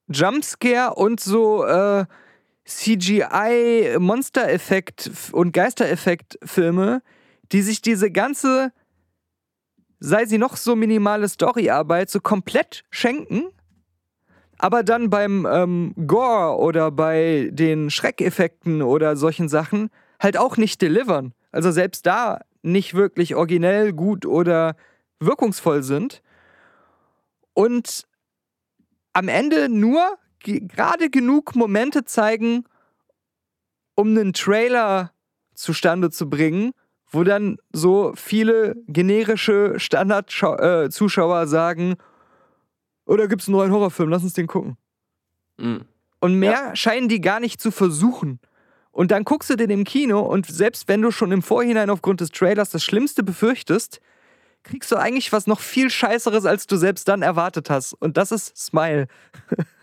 Jumpscare 0.09 0.95
und 0.95 1.21
so 1.21 1.65
äh, 1.65 2.05
CGI 2.69 3.97
Monster-Effekt 3.99 5.11
und 5.33 5.53
Geistereffekt-Filme, 5.53 7.03
die 7.51 7.63
sich 7.63 7.81
diese 7.81 8.11
ganze, 8.11 8.73
sei 10.01 10.27
sie 10.27 10.39
noch 10.39 10.57
so 10.57 10.77
minimale 10.77 11.29
Storyarbeit, 11.29 12.11
so 12.11 12.21
komplett 12.21 12.85
schenken, 12.91 13.47
aber 14.59 14.83
dann 14.83 15.09
beim 15.09 15.47
ähm, 15.51 15.95
Gore 16.07 16.59
oder 16.59 16.91
bei 16.91 17.49
den 17.53 17.91
Schreckeffekten 17.91 18.83
oder 18.83 19.17
solchen 19.17 19.49
Sachen 19.49 19.89
halt 20.21 20.37
auch 20.37 20.57
nicht 20.57 20.83
delivern. 20.83 21.33
Also 21.53 21.71
selbst 21.71 22.05
da 22.07 22.41
nicht 22.63 22.93
wirklich 22.93 23.35
originell, 23.35 23.93
gut 23.93 24.27
oder 24.27 24.77
wirkungsvoll 25.21 25.83
sind. 25.83 26.23
Und 27.55 28.07
am 29.15 29.29
Ende 29.29 29.69
nur 29.69 30.19
gerade 30.55 31.11
genug 31.11 31.55
Momente 31.55 32.05
zeigen, 32.05 32.65
um 33.95 34.09
einen 34.09 34.33
Trailer 34.33 35.13
zustande 35.55 36.11
zu 36.11 36.29
bringen, 36.31 36.73
wo 37.11 37.25
dann 37.25 37.59
so 37.73 38.13
viele 38.15 38.77
generische 38.87 39.79
Standard-Zuschauer 39.79 41.47
sagen, 41.47 41.97
oder 43.07 43.27
gibt 43.29 43.43
es 43.43 43.49
einen 43.49 43.57
neuen 43.57 43.73
Horrorfilm, 43.73 44.11
lass 44.11 44.23
uns 44.23 44.35
den 44.35 44.47
gucken. 44.47 44.77
Mhm. 45.57 45.85
Und 46.21 46.35
mehr 46.35 46.77
scheinen 46.77 47.09
die 47.09 47.21
gar 47.21 47.41
nicht 47.41 47.61
zu 47.61 47.71
versuchen. 47.71 48.41
Und 48.91 49.11
dann 49.11 49.25
guckst 49.25 49.49
du 49.51 49.57
den 49.57 49.71
im 49.71 49.85
Kino 49.85 50.21
und 50.21 50.47
selbst 50.47 50.89
wenn 50.89 51.03
du 51.03 51.11
schon 51.11 51.31
im 51.31 51.43
Vorhinein 51.43 51.91
aufgrund 51.91 52.21
des 52.21 52.31
Trailers 52.31 52.71
das 52.71 52.85
Schlimmste 52.85 53.23
befürchtest, 53.23 54.01
kriegst 54.65 54.91
du 54.91 54.97
eigentlich 54.97 55.33
was 55.33 55.47
noch 55.47 55.61
viel 55.61 55.89
Scheißeres, 55.89 56.45
als 56.45 56.67
du 56.67 56.77
selbst 56.77 57.09
dann 57.09 57.23
erwartet 57.23 57.71
hast. 57.71 57.95
Und 57.95 58.17
das 58.17 58.33
ist 58.33 58.57
Smile. 58.57 59.07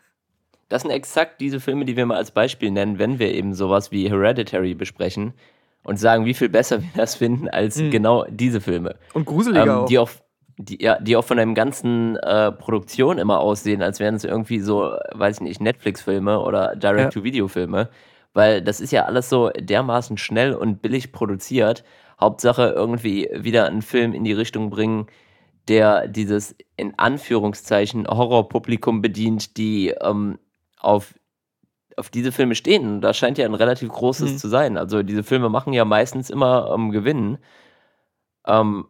Das 0.70 0.82
sind 0.82 0.92
exakt 0.92 1.42
diese 1.42 1.60
Filme, 1.60 1.86
die 1.86 1.96
wir 1.96 2.06
mal 2.06 2.18
als 2.18 2.32
Beispiel 2.32 2.72
nennen, 2.72 2.98
wenn 3.00 3.20
wir 3.20 3.32
eben 3.34 3.54
sowas 3.54 3.92
wie 3.92 4.10
Hereditary 4.10 4.74
besprechen 4.74 5.34
und 5.84 5.98
sagen, 6.00 6.26
wie 6.26 6.34
viel 6.34 6.50
besser 6.50 6.82
wir 6.82 6.90
das 6.96 7.16
finden 7.16 7.48
als 7.50 7.78
Mhm. 7.78 7.92
genau 7.92 8.26
diese 8.30 8.62
Filme. 8.62 8.96
Und 9.14 9.26
gruseliger 9.26 9.64
Ähm, 9.64 9.70
auch. 9.70 9.86
die 9.86 10.00
auch 10.00 10.10
die, 10.58 10.82
ja, 10.82 10.98
die 11.02 11.18
auch 11.18 11.26
von 11.26 11.36
der 11.36 11.46
ganzen 11.48 12.16
äh, 12.16 12.50
Produktion 12.50 13.18
immer 13.18 13.40
aussehen, 13.42 13.82
als 13.82 14.00
wären 14.00 14.16
es 14.16 14.24
irgendwie 14.24 14.60
so, 14.62 14.96
weiß 15.14 15.36
ich 15.38 15.42
nicht, 15.42 15.60
Netflix-Filme 15.60 16.40
oder 16.40 16.78
Direct-to-Video-Filme. 16.78 17.90
Weil 18.34 18.62
das 18.62 18.80
ist 18.80 18.92
ja 18.92 19.04
alles 19.04 19.30
so 19.30 19.50
dermaßen 19.50 20.18
schnell 20.18 20.54
und 20.54 20.82
billig 20.82 21.12
produziert. 21.12 21.84
Hauptsache 22.22 22.70
irgendwie 22.70 23.30
wieder 23.34 23.66
einen 23.66 23.82
Film 23.82 24.14
in 24.14 24.24
die 24.24 24.32
Richtung 24.32 24.70
bringen, 24.70 25.08
der 25.68 26.08
dieses 26.08 26.56
in 26.78 26.94
Anführungszeichen 26.98 28.08
Horrorpublikum 28.08 29.02
bedient, 29.02 29.58
die 29.58 29.90
ähm, 29.90 30.40
auf, 30.80 31.14
auf 31.98 32.10
diese 32.10 32.32
Filme 32.32 32.56
stehen. 32.56 32.96
Und 32.96 33.02
Das 33.02 33.18
scheint 33.18 33.38
ja 33.38 33.46
ein 33.46 33.54
relativ 33.54 33.90
großes 33.90 34.34
Mhm. 34.34 34.38
zu 34.38 34.48
sein. 34.50 34.78
Also 34.78 35.04
diese 35.04 35.24
Filme 35.24 35.50
machen 35.50 35.74
ja 35.74 35.86
meistens 35.86 36.30
immer 36.30 36.72
ähm, 36.74 36.92
Gewinn. 36.92 37.38
Ähm, 38.48 38.86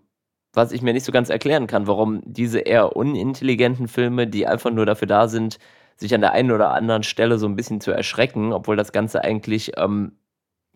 was 0.54 0.72
ich 0.72 0.82
mir 0.82 0.94
nicht 0.94 1.06
so 1.06 1.12
ganz 1.12 1.30
erklären 1.30 1.68
kann, 1.68 1.88
warum 1.88 2.22
diese 2.26 2.60
eher 2.60 2.96
unintelligenten 2.96 3.88
Filme, 3.88 4.26
die 4.28 4.48
einfach 4.48 4.72
nur 4.72 4.86
dafür 4.86 5.08
da 5.08 5.28
sind, 5.28 5.58
sich 5.98 6.14
an 6.14 6.22
der 6.22 6.32
einen 6.32 6.52
oder 6.52 6.72
anderen 6.72 7.04
Stelle 7.04 7.38
so 7.38 7.46
ein 7.48 7.56
bisschen 7.56 7.82
zu 7.82 7.92
erschrecken, 7.92 8.54
obwohl 8.54 8.76
das 8.76 8.92
Ganze 8.92 9.22
eigentlich 9.24 9.74
ähm, 9.78 10.14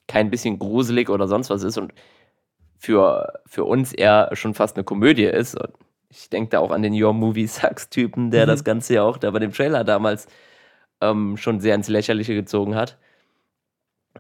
kein 0.08 0.30
bisschen 0.30 0.60
gruselig 0.60 1.10
oder 1.10 1.28
sonst 1.28 1.50
was 1.50 1.64
ist 1.64 1.78
und 1.78 1.94
für, 2.78 3.40
für 3.46 3.66
uns 3.66 3.94
eher 3.94 4.30
schon 4.34 4.54
fast 4.54 4.76
eine 4.76 4.84
Komödie 4.84 5.26
ist. 5.26 5.56
Und 5.56 5.74
ich 6.10 6.30
denke 6.30 6.52
da 6.52 6.60
auch 6.60 6.72
an 6.72 6.82
den 6.82 6.94
Your 7.02 7.14
Movie 7.14 7.48
Sucks-Typen, 7.48 8.32
der 8.32 8.46
Mhm. 8.46 8.50
das 8.50 8.64
Ganze 8.64 8.96
ja 8.96 9.04
auch 9.04 9.18
da 9.18 9.32
bei 9.32 9.40
dem 9.40 9.52
Trailer 9.54 9.84
damals 9.84 10.28
ähm, 11.02 11.38
schon 11.38 11.60
sehr 11.60 11.76
ins 11.76 11.88
Lächerliche 11.88 12.36
gezogen 12.36 12.76
hat. 12.76 12.98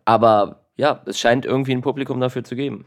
Aber 0.06 0.66
ja, 0.76 1.02
es 1.06 1.20
scheint 1.20 1.46
irgendwie 1.46 1.74
ein 1.74 1.82
Publikum 1.82 2.20
dafür 2.20 2.44
zu 2.44 2.56
geben. 2.56 2.86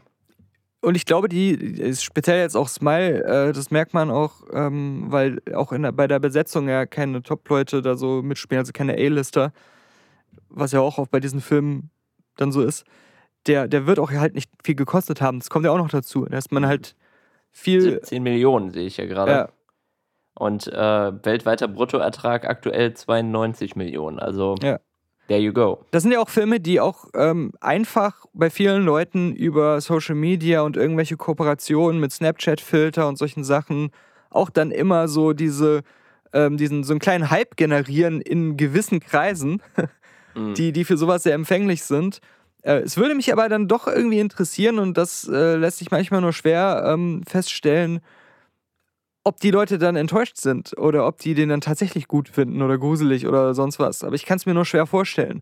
Und 0.81 0.95
ich 0.95 1.05
glaube, 1.05 1.29
die, 1.29 1.93
speziell 1.95 2.39
jetzt 2.39 2.57
auch 2.57 2.67
Smile, 2.67 3.23
äh, 3.23 3.53
das 3.53 3.71
merkt 3.71 3.93
man 3.93 4.11
auch, 4.11 4.41
ähm, 4.51 5.05
weil 5.07 5.39
auch 5.53 5.71
in 5.71 5.83
der, 5.83 5.93
bei 5.93 6.07
der 6.07 6.19
Besetzung 6.19 6.67
ja 6.67 6.85
keine 6.85 7.23
Top-Leute 7.23 7.81
da 7.81 7.95
so 7.95 8.21
mitspielen, 8.21 8.59
also 8.59 8.73
keine 8.73 8.93
A-Lister, 8.95 9.53
was 10.49 10.73
ja 10.73 10.81
auch, 10.81 10.97
auch 10.97 11.07
bei 11.07 11.21
diesen 11.21 11.39
Filmen 11.39 11.89
dann 12.35 12.51
so 12.51 12.61
ist. 12.61 12.83
Der, 13.47 13.69
der 13.69 13.87
wird 13.87 13.97
auch 13.97 14.11
halt 14.11 14.35
nicht 14.35 14.51
viel 14.63 14.75
gekostet 14.75 15.21
haben. 15.21 15.39
Das 15.39 15.49
kommt 15.49 15.65
ja 15.65 15.71
auch 15.71 15.77
noch 15.77 15.89
dazu, 15.89 16.25
dass 16.25 16.51
man 16.51 16.65
halt 16.65 16.95
viel. 17.51 17.81
17 17.81 18.21
Millionen 18.21 18.71
sehe 18.71 18.85
ich 18.85 18.97
ja 18.97 19.05
gerade. 19.05 19.31
Ja, 19.31 19.49
Und 20.35 20.67
äh, 20.67 21.25
weltweiter 21.25 21.67
Bruttoertrag 21.67 22.45
aktuell 22.49 22.93
92 22.93 23.75
Millionen. 23.75 24.19
Also, 24.19 24.55
Ja. 24.63 24.79
there 25.27 25.39
you 25.39 25.53
go. 25.53 25.85
Das 25.91 26.03
sind 26.03 26.11
ja 26.11 26.19
auch 26.19 26.29
Filme, 26.29 26.59
die 26.59 26.79
auch 26.79 27.05
ähm, 27.13 27.51
einfach 27.61 28.25
bei 28.33 28.49
vielen 28.49 28.83
Leuten 28.83 29.35
über 29.35 29.79
Social 29.81 30.15
Media 30.15 30.61
und 30.61 30.75
irgendwelche 30.75 31.17
Kooperationen 31.17 31.99
mit 31.99 32.11
Snapchat-Filter 32.11 33.07
und 33.07 33.17
solchen 33.17 33.43
Sachen 33.43 33.91
auch 34.31 34.49
dann 34.49 34.71
immer 34.71 35.07
so 35.07 35.33
diese, 35.33 35.81
ähm, 36.33 36.57
diesen, 36.57 36.83
so 36.83 36.93
einen 36.93 36.99
kleinen 36.99 37.29
Hype 37.29 37.55
generieren 37.55 38.19
in 38.19 38.57
gewissen 38.57 38.99
Kreisen, 38.99 39.61
Mhm. 40.35 40.55
die, 40.55 40.71
die 40.71 40.83
für 40.83 40.97
sowas 40.97 41.21
sehr 41.21 41.35
empfänglich 41.35 41.83
sind. 41.83 42.17
Äh, 42.63 42.79
es 42.79 42.97
würde 42.97 43.13
mich 43.13 43.31
aber 43.31 43.49
dann 43.49 43.67
doch 43.67 43.85
irgendwie 43.85 44.19
interessieren 44.19 44.79
und 44.79 44.97
das 44.97 45.27
äh, 45.31 45.57
lässt 45.57 45.77
sich 45.77 45.91
manchmal 45.91 46.21
nur 46.21 46.33
schwer 46.33 46.83
ähm, 46.87 47.21
feststellen, 47.27 47.99
ob 49.23 49.39
die 49.39 49.51
Leute 49.51 49.77
dann 49.77 49.95
enttäuscht 49.95 50.37
sind 50.37 50.77
oder 50.77 51.07
ob 51.07 51.17
die 51.19 51.33
den 51.33 51.49
dann 51.49 51.61
tatsächlich 51.61 52.07
gut 52.07 52.27
finden 52.29 52.61
oder 52.61 52.77
gruselig 52.77 53.25
oder 53.27 53.53
sonst 53.53 53.79
was. 53.79 54.03
Aber 54.03 54.15
ich 54.15 54.25
kann 54.25 54.37
es 54.37 54.45
mir 54.45 54.53
nur 54.53 54.65
schwer 54.65 54.85
vorstellen. 54.85 55.41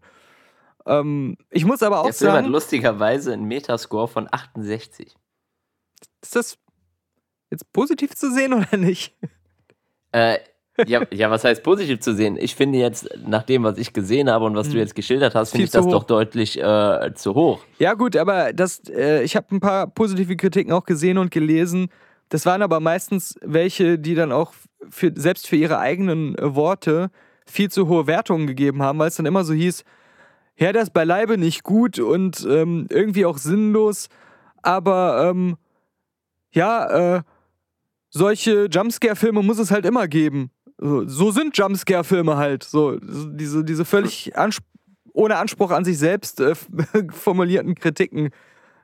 Ähm, 0.86 1.38
ich 1.50 1.65
muss 1.65 1.84
aber 1.84 2.02
auch 2.02 2.08
hat 2.08 2.15
sagen, 2.15 2.48
lustigerweise 2.48 3.34
einen 3.34 3.46
Metascore 3.46 4.08
von 4.08 4.28
68. 4.32 5.15
ist 6.22 6.36
das 6.36 6.58
jetzt 7.52 7.72
positiv 7.74 8.15
zu 8.15 8.32
sehen 8.32 8.54
oder 8.54 8.78
nicht? 8.78 9.15
Äh, 10.12 10.39
ja, 10.88 11.02
ja, 11.12 11.30
was 11.30 11.44
heißt 11.44 11.63
positiv 11.63 12.00
zu 12.00 12.15
sehen? 12.15 12.38
Ich 12.39 12.56
finde 12.56 12.80
jetzt, 12.80 13.08
nach 13.26 13.44
dem, 13.44 13.63
was 13.63 13.78
ich 13.78 13.94
gesehen 13.94 14.30
habe 14.30 14.46
und 14.46 14.56
was 14.56 14.67
du 14.67 14.74
Hm. 14.74 14.80
jetzt 14.80 14.96
geschildert 14.96 15.36
hast, 15.36 15.52
finde 15.52 15.65
ich 15.65 15.72
das 15.72 15.86
hoch. 15.86 15.91
doch 15.91 16.04
deutlich 16.06 16.60
äh, 16.60 17.12
zu 17.13 17.36
hoch. 17.36 17.62
Ja, 17.78 17.94
gut, 17.94 18.15
aber 18.15 18.54
das, 18.54 18.82
äh, 18.89 19.22
ich 19.24 19.36
habe 19.36 19.54
ein 19.56 19.60
paar 19.60 19.88
positive 19.88 20.36
Kritiken 20.36 20.72
auch 20.72 20.86
gesehen 20.86 21.17
und 21.17 21.30
gelesen. 21.32 21.89
Das 22.32 22.46
waren 22.46 22.62
aber 22.62 22.80
meistens 22.80 23.36
welche, 23.41 24.00
die 24.00 24.15
dann 24.15 24.32
auch 24.32 24.54
für, 24.89 25.12
selbst 25.13 25.48
für 25.48 25.58
ihre 25.58 25.80
eigenen 25.80 26.38
äh, 26.38 26.56
Worte 26.56 27.12
viel 27.46 27.70
zu 27.70 27.89
hohe 27.89 28.08
Wertungen 28.08 28.48
gegeben 28.48 28.82
haben, 28.82 29.00
weil 29.00 29.10
es 29.10 29.17
dann 29.17 29.26
immer 29.26 29.44
so 29.44 29.54
hieß, 29.54 29.84
ja, 30.56 30.72
das 30.72 30.84
ist 30.84 30.94
beileibe 30.94 31.38
nicht 31.38 31.63
gut 31.63 32.00
und 32.00 32.48
ähm, 32.50 32.88
irgendwie 32.89 33.26
auch 33.26 33.38
sinnlos, 33.38 34.08
aber 34.62 35.30
ähm, 35.30 35.58
ja, 36.54 37.17
äh, 37.17 37.22
solche 38.10 38.67
Jumpscare-Filme 38.72 39.44
muss 39.44 39.60
es 39.60 39.70
halt 39.70 39.86
immer 39.86 40.08
geben. 40.08 40.52
So, 40.78 41.06
so 41.08 41.32
sind 41.32 41.58
Jumpscare-Filme 41.58 42.38
halt. 42.38 42.63
So, 42.63 42.98
diese, 43.02 43.65
diese 43.65 43.84
völlig 43.84 44.38
ansp 44.38 44.63
ohne 45.13 45.36
Anspruch 45.36 45.72
an 45.72 45.84
sich 45.84 45.98
selbst 45.98 46.39
äh, 46.39 46.56
formulierten 47.12 47.76
Kritiken, 47.76 48.30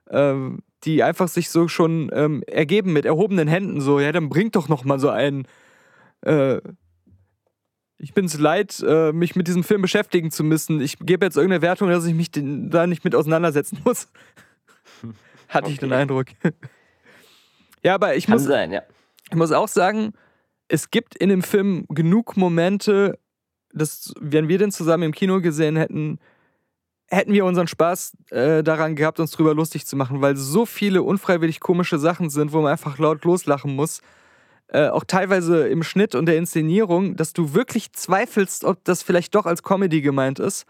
ähm, 0.10 0.60
die 0.83 1.03
einfach 1.03 1.27
sich 1.27 1.49
so 1.49 1.67
schon 1.67 2.09
ähm, 2.13 2.43
ergeben 2.47 2.93
mit 2.93 3.05
erhobenen 3.05 3.47
Händen. 3.47 3.81
So, 3.81 3.99
ja, 3.99 4.11
dann 4.11 4.29
bringt 4.29 4.55
doch 4.55 4.67
noch 4.69 4.83
mal 4.83 4.99
so 4.99 5.09
einen. 5.09 5.47
Äh, 6.21 6.59
ich 7.99 8.13
bin 8.13 8.25
es 8.25 8.37
leid, 8.37 8.83
äh, 8.87 9.11
mich 9.11 9.35
mit 9.35 9.47
diesem 9.47 9.63
Film 9.63 9.81
beschäftigen 9.81 10.29
zu 10.29 10.43
müssen. 10.43 10.79
Ich 10.81 10.99
gebe 10.99 11.25
jetzt 11.25 11.35
irgendeine 11.35 11.63
Wertung, 11.63 11.89
dass 11.89 12.05
ich 12.05 12.13
mich 12.13 12.29
den, 12.29 12.69
da 12.69 12.85
nicht 12.85 13.03
mit 13.03 13.15
auseinandersetzen 13.15 13.79
muss. 13.83 14.09
Hatte 15.49 15.71
ich 15.71 15.79
den 15.79 15.91
Okay. 15.91 16.01
Eindruck. 16.01 16.27
ja, 17.83 17.95
aber 17.95 18.15
ich 18.15 18.27
Kann 18.27 18.35
muss, 18.35 18.43
sein, 18.43 18.71
ja. 18.71 18.83
ich 19.31 19.35
muss 19.35 19.51
auch 19.51 19.67
sagen, 19.67 20.13
es 20.67 20.91
gibt 20.91 21.15
in 21.15 21.29
dem 21.29 21.41
Film 21.41 21.85
genug 21.89 22.37
Momente, 22.37 23.17
dass, 23.73 24.13
wenn 24.19 24.47
wir 24.47 24.57
den 24.59 24.71
zusammen 24.71 25.03
im 25.03 25.11
Kino 25.13 25.41
gesehen 25.41 25.75
hätten, 25.75 26.19
hätten 27.09 27.33
wir 27.33 27.45
unseren 27.45 27.67
Spaß 27.67 28.17
äh, 28.31 28.63
daran 28.63 28.95
gehabt, 28.95 29.19
uns 29.19 29.31
drüber 29.31 29.53
lustig 29.53 29.85
zu 29.85 29.95
machen, 29.95 30.21
weil 30.21 30.35
so 30.35 30.65
viele 30.65 31.03
unfreiwillig 31.03 31.59
komische 31.59 31.99
Sachen 31.99 32.29
sind, 32.29 32.51
wo 32.53 32.61
man 32.61 32.71
einfach 32.71 32.97
laut 32.99 33.23
loslachen 33.25 33.75
muss. 33.75 34.01
Äh, 34.69 34.89
auch 34.89 35.05
teilweise 35.05 35.67
im 35.67 35.83
Schnitt 35.83 36.13
und 36.15 36.25
der 36.25 36.37
Inszenierung, 36.37 37.15
dass 37.15 37.31
du 37.31 37.53
wirklich 37.53 37.93
zweifelst, 37.93 38.65
ob 38.65 38.83
das 38.83 39.01
vielleicht 39.03 39.33
doch 39.35 39.45
als 39.45 39.63
Comedy 39.63 40.01
gemeint 40.01 40.39
ist. 40.39 40.65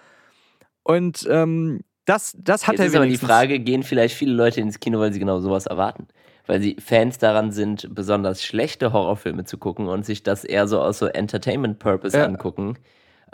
Und 0.83 1.27
ähm, 1.29 1.81
das, 2.05 2.35
das 2.37 2.67
hat 2.67 2.73
Jetzt 2.73 2.81
er 2.81 2.85
ist 2.87 2.95
aber 2.95 3.07
die. 3.07 3.17
Frage, 3.17 3.59
gehen 3.59 3.81
vielleicht 3.83 4.15
viele 4.15 4.33
Leute 4.33 4.61
ins 4.61 4.79
Kino, 4.79 4.99
weil 4.99 5.11
sie 5.11 5.19
genau 5.19 5.39
sowas 5.39 5.65
erwarten? 5.65 6.07
weil 6.47 6.61
sie 6.61 6.77
Fans 6.79 7.17
daran 7.17 7.51
sind, 7.51 7.93
besonders 7.93 8.43
schlechte 8.43 8.93
Horrorfilme 8.93 9.43
zu 9.43 9.57
gucken 9.57 9.87
und 9.87 10.05
sich 10.05 10.23
das 10.23 10.43
eher 10.45 10.67
so 10.67 10.79
aus 10.79 10.97
so 10.99 11.07
Entertainment 11.07 11.77
Purpose 11.77 12.17
Ja. 12.17 12.25
angucken. 12.25 12.77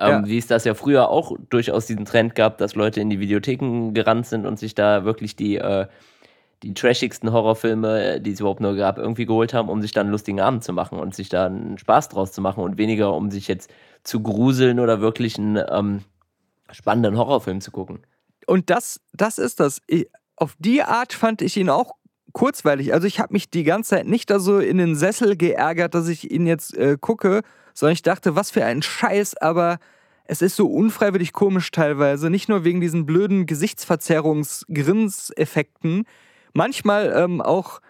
Ähm, 0.03 0.23
Ja. 0.23 0.27
Wie 0.27 0.37
es 0.37 0.47
das 0.47 0.65
ja 0.65 0.73
früher 0.73 1.09
auch 1.09 1.35
durchaus 1.49 1.85
diesen 1.85 2.05
Trend 2.05 2.35
gab, 2.35 2.57
dass 2.57 2.75
Leute 2.75 3.01
in 3.01 3.09
die 3.09 3.19
Videotheken 3.19 3.93
gerannt 3.93 4.25
sind 4.27 4.45
und 4.45 4.59
sich 4.59 4.75
da 4.75 5.05
wirklich 5.05 5.35
die, 5.35 5.57
äh, 5.57 5.87
die 6.63 6.73
trashigsten 6.73 7.31
Horrorfilme, 7.31 8.21
die 8.21 8.31
es 8.31 8.39
überhaupt 8.39 8.61
nur 8.61 8.75
gab, 8.75 8.97
irgendwie 8.97 9.25
geholt 9.25 9.53
haben, 9.53 9.69
um 9.69 9.81
sich 9.81 9.91
dann 9.91 10.07
einen 10.07 10.11
lustigen 10.11 10.39
Abend 10.39 10.63
zu 10.63 10.73
machen 10.73 10.99
und 10.99 11.13
sich 11.13 11.29
da 11.29 11.45
einen 11.45 11.77
Spaß 11.77 12.09
draus 12.09 12.31
zu 12.31 12.41
machen 12.41 12.63
und 12.63 12.77
weniger, 12.77 13.13
um 13.13 13.31
sich 13.31 13.47
jetzt 13.47 13.69
zu 14.03 14.21
gruseln 14.21 14.79
oder 14.79 15.01
wirklich 15.01 15.37
einen 15.37 15.63
ähm, 15.69 16.01
spannenden 16.71 17.17
Horrorfilm 17.17 17.61
zu 17.61 17.71
gucken. 17.71 17.99
Und 18.47 18.69
das, 18.69 18.99
das 19.13 19.37
ist 19.37 19.59
das. 19.59 19.81
Ich, 19.87 20.07
auf 20.35 20.55
die 20.59 20.83
Art 20.83 21.13
fand 21.13 21.41
ich 21.41 21.57
ihn 21.57 21.69
auch 21.69 21.91
kurzweilig. 22.33 22.93
Also 22.93 23.07
ich 23.07 23.19
habe 23.19 23.33
mich 23.33 23.49
die 23.49 23.63
ganze 23.63 23.91
Zeit 23.91 24.07
nicht 24.07 24.29
da 24.29 24.39
so 24.39 24.59
in 24.59 24.77
den 24.77 24.95
Sessel 24.95 25.37
geärgert, 25.37 25.95
dass 25.95 26.07
ich 26.07 26.31
ihn 26.31 26.45
jetzt 26.45 26.75
äh, 26.75 26.97
gucke, 26.99 27.41
sondern 27.73 27.93
ich 27.93 28.01
dachte, 28.01 28.35
was 28.35 28.51
für 28.51 28.65
ein 28.65 28.81
Scheiß, 28.81 29.37
aber 29.37 29.79
es 30.25 30.41
ist 30.41 30.55
so 30.55 30.67
unfreiwillig 30.67 31.33
komisch 31.33 31.71
teilweise. 31.71 32.29
Nicht 32.29 32.49
nur 32.49 32.63
wegen 32.63 32.81
diesen 32.81 33.05
blöden 33.05 33.45
Gesichtsverzerrungs-Grinseffekten. 33.45 36.05
Manchmal 36.53 37.13
ähm, 37.15 37.41
auch 37.41 37.81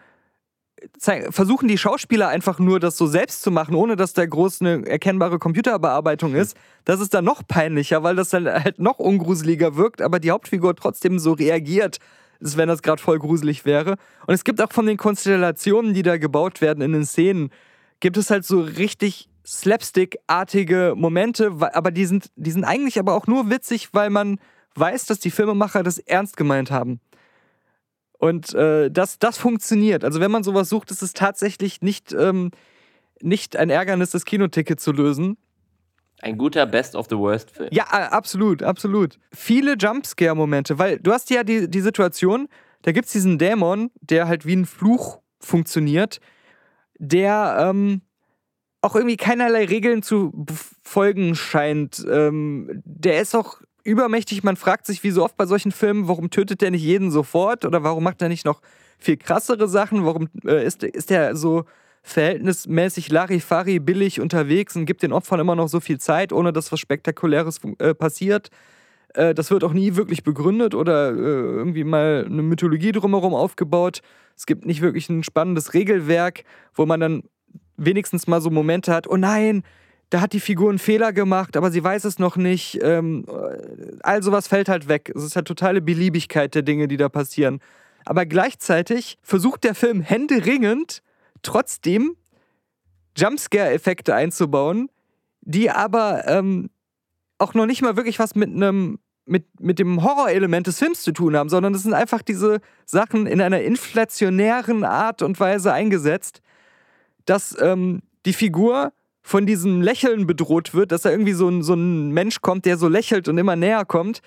zei- 0.97 1.31
versuchen 1.31 1.67
die 1.67 1.77
Schauspieler 1.77 2.29
einfach 2.29 2.59
nur, 2.59 2.79
das 2.79 2.97
so 2.97 3.07
selbst 3.07 3.43
zu 3.43 3.51
machen, 3.51 3.75
ohne 3.75 3.95
dass 3.95 4.13
da 4.13 4.25
groß 4.25 4.61
eine 4.61 4.87
erkennbare 4.87 5.37
Computerbearbeitung 5.37 6.33
ist. 6.33 6.57
Das 6.85 6.99
ist 6.99 7.13
dann 7.13 7.25
noch 7.25 7.47
peinlicher, 7.47 8.03
weil 8.03 8.15
das 8.15 8.29
dann 8.29 8.47
halt 8.47 8.79
noch 8.79 8.99
ungruseliger 8.99 9.75
wirkt, 9.75 10.01
aber 10.01 10.19
die 10.19 10.31
Hauptfigur 10.31 10.75
trotzdem 10.75 11.19
so 11.19 11.33
reagiert, 11.33 11.99
als 12.43 12.57
wenn 12.57 12.67
das 12.67 12.81
gerade 12.81 13.01
voll 13.01 13.19
gruselig 13.19 13.65
wäre. 13.65 13.95
Und 14.27 14.33
es 14.33 14.43
gibt 14.43 14.61
auch 14.61 14.71
von 14.71 14.85
den 14.85 14.97
Konstellationen, 14.97 15.93
die 15.93 16.03
da 16.03 16.17
gebaut 16.17 16.61
werden 16.61 16.81
in 16.81 16.91
den 16.91 17.05
Szenen, 17.05 17.49
gibt 17.99 18.17
es 18.17 18.29
halt 18.29 18.45
so 18.45 18.59
richtig 18.59 19.29
slapstick-artige 19.45 20.93
Momente, 20.95 21.51
aber 21.73 21.91
die 21.91 22.05
sind, 22.05 22.31
die 22.35 22.51
sind 22.51 22.63
eigentlich 22.63 22.99
aber 22.99 23.13
auch 23.13 23.27
nur 23.27 23.49
witzig, 23.49 23.89
weil 23.93 24.09
man 24.09 24.39
weiß, 24.75 25.05
dass 25.05 25.19
die 25.19 25.31
Filmemacher 25.31 25.83
das 25.83 25.99
ernst 25.99 26.37
gemeint 26.37 26.71
haben. 26.71 26.99
Und 28.17 28.53
äh, 28.53 28.89
das, 28.89 29.19
das 29.19 29.37
funktioniert. 29.37 30.03
Also 30.03 30.19
wenn 30.19 30.31
man 30.31 30.43
sowas 30.43 30.69
sucht, 30.69 30.91
ist 30.91 31.01
es 31.01 31.13
tatsächlich 31.13 31.81
nicht, 31.81 32.13
ähm, 32.13 32.51
nicht 33.21 33.57
ein 33.57 33.69
Ärgernis, 33.69 34.11
das 34.11 34.25
Kinoticket 34.25 34.79
zu 34.79 34.91
lösen. 34.91 35.37
Ein 36.23 36.37
guter 36.37 36.65
Best 36.65 36.95
of 36.95 37.07
the 37.09 37.17
Worst 37.17 37.51
Film. 37.51 37.67
Ja, 37.73 37.83
absolut, 37.83 38.63
absolut. 38.63 39.19
Viele 39.33 39.73
Jumpscare-Momente, 39.73 40.79
weil 40.79 40.97
du 40.97 41.11
hast 41.11 41.29
ja 41.29 41.43
die, 41.43 41.69
die 41.69 41.81
Situation, 41.81 42.47
da 42.83 42.93
gibt 42.93 43.07
es 43.07 43.11
diesen 43.11 43.37
Dämon, 43.37 43.91
der 43.99 44.29
halt 44.29 44.45
wie 44.45 44.55
ein 44.55 44.65
Fluch 44.65 45.19
funktioniert, 45.41 46.21
der 46.97 47.57
ähm, 47.59 48.03
auch 48.81 48.95
irgendwie 48.95 49.17
keinerlei 49.17 49.65
Regeln 49.65 50.01
zu 50.01 50.31
folgen 50.81 51.35
scheint. 51.35 52.05
Ähm, 52.09 52.81
der 52.85 53.19
ist 53.19 53.35
auch 53.35 53.59
übermächtig. 53.83 54.43
Man 54.43 54.55
fragt 54.55 54.85
sich, 54.85 55.03
wie 55.03 55.11
so 55.11 55.25
oft 55.25 55.35
bei 55.35 55.45
solchen 55.45 55.73
Filmen, 55.73 56.07
warum 56.07 56.29
tötet 56.29 56.61
der 56.61 56.71
nicht 56.71 56.83
jeden 56.83 57.11
sofort 57.11 57.65
oder 57.65 57.83
warum 57.83 58.01
macht 58.01 58.21
er 58.21 58.29
nicht 58.29 58.45
noch 58.45 58.61
viel 58.97 59.17
krassere 59.17 59.67
Sachen? 59.67 60.05
Warum 60.05 60.29
äh, 60.45 60.65
ist, 60.65 60.83
ist 60.83 61.09
der 61.09 61.35
so 61.35 61.65
verhältnismäßig 62.03 63.09
Larifari 63.09 63.79
billig 63.79 64.19
unterwegs 64.19 64.75
und 64.75 64.85
gibt 64.85 65.03
den 65.03 65.13
Opfern 65.13 65.39
immer 65.39 65.55
noch 65.55 65.69
so 65.69 65.79
viel 65.79 65.99
Zeit, 65.99 66.33
ohne 66.33 66.51
dass 66.51 66.71
was 66.71 66.79
Spektakuläres 66.79 67.61
äh, 67.79 67.95
passiert? 67.95 68.49
Äh, 69.13 69.33
das 69.33 69.49
wird 69.49 69.63
auch 69.63 69.73
nie 69.73 69.95
wirklich 69.95 70.23
begründet 70.23 70.75
oder 70.75 71.09
äh, 71.09 71.13
irgendwie 71.15 71.85
mal 71.85 72.25
eine 72.25 72.41
Mythologie 72.41 72.91
drumherum 72.91 73.33
aufgebaut. 73.33 74.01
Es 74.35 74.45
gibt 74.45 74.65
nicht 74.65 74.81
wirklich 74.81 75.09
ein 75.09 75.23
spannendes 75.23 75.73
Regelwerk, 75.73 76.43
wo 76.73 76.85
man 76.85 76.99
dann 76.99 77.23
wenigstens 77.77 78.27
mal 78.27 78.41
so 78.41 78.49
Momente 78.49 78.93
hat, 78.93 79.07
oh 79.07 79.17
nein, 79.17 79.63
da 80.09 80.21
hat 80.21 80.33
die 80.33 80.39
Figur 80.39 80.69
einen 80.69 80.79
Fehler 80.79 81.11
gemacht, 81.13 81.57
aber 81.57 81.71
sie 81.71 81.83
weiß 81.83 82.03
es 82.03 82.19
noch 82.19 82.35
nicht. 82.35 82.79
Ähm, 82.83 83.25
all 84.03 84.21
sowas 84.21 84.47
fällt 84.47 84.69
halt 84.69 84.87
weg. 84.87 85.11
Es 85.15 85.23
ist 85.23 85.35
halt 85.35 85.47
totale 85.47 85.81
Beliebigkeit 85.81 86.53
der 86.53 86.61
Dinge, 86.61 86.87
die 86.87 86.97
da 86.97 87.09
passieren. 87.09 87.59
Aber 88.05 88.27
gleichzeitig 88.27 89.17
versucht 89.23 89.63
der 89.63 89.73
Film 89.73 90.01
händeringend 90.01 91.01
trotzdem 91.43 92.15
Jumpscare-Effekte 93.15 94.15
einzubauen, 94.15 94.89
die 95.41 95.69
aber 95.69 96.27
ähm, 96.27 96.69
auch 97.37 97.53
noch 97.53 97.65
nicht 97.65 97.81
mal 97.81 97.95
wirklich 97.95 98.19
was 98.19 98.35
mit 98.35 98.49
einem 98.49 98.99
mit, 99.25 99.61
mit 99.61 99.79
dem 99.79 100.03
Horrorelement 100.03 100.67
des 100.67 100.79
Films 100.79 101.01
zu 101.01 101.13
tun 101.13 101.37
haben, 101.37 101.47
sondern 101.47 101.73
es 101.73 101.83
sind 101.83 101.93
einfach 101.93 102.21
diese 102.21 102.59
Sachen 102.85 103.25
in 103.25 103.39
einer 103.39 103.61
inflationären 103.61 104.83
Art 104.83 105.21
und 105.21 105.39
Weise 105.39 105.71
eingesetzt, 105.71 106.41
dass 107.25 107.55
ähm, 107.61 108.01
die 108.25 108.33
Figur 108.33 108.91
von 109.21 109.45
diesem 109.45 109.81
Lächeln 109.81 110.27
bedroht 110.27 110.73
wird, 110.73 110.91
dass 110.91 111.03
da 111.03 111.11
irgendwie 111.11 111.33
so 111.33 111.47
ein, 111.47 111.63
so 111.63 111.73
ein 111.73 112.11
Mensch 112.11 112.41
kommt, 112.41 112.65
der 112.65 112.77
so 112.77 112.89
lächelt 112.89 113.29
und 113.29 113.37
immer 113.37 113.55
näher 113.55 113.85
kommt. 113.85 114.21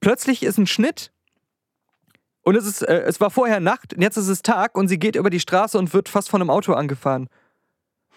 Plötzlich 0.00 0.42
ist 0.42 0.58
ein 0.58 0.66
Schnitt 0.66 1.12
und 2.42 2.56
es, 2.56 2.66
ist, 2.66 2.82
äh, 2.82 3.02
es 3.02 3.20
war 3.20 3.30
vorher 3.30 3.60
Nacht 3.60 3.94
und 3.94 4.02
jetzt 4.02 4.16
ist 4.16 4.28
es 4.28 4.42
Tag 4.42 4.76
und 4.76 4.88
sie 4.88 4.98
geht 4.98 5.16
über 5.16 5.30
die 5.30 5.40
Straße 5.40 5.78
und 5.78 5.94
wird 5.94 6.08
fast 6.08 6.28
von 6.28 6.40
einem 6.40 6.50
Auto 6.50 6.72
angefahren. 6.72 7.28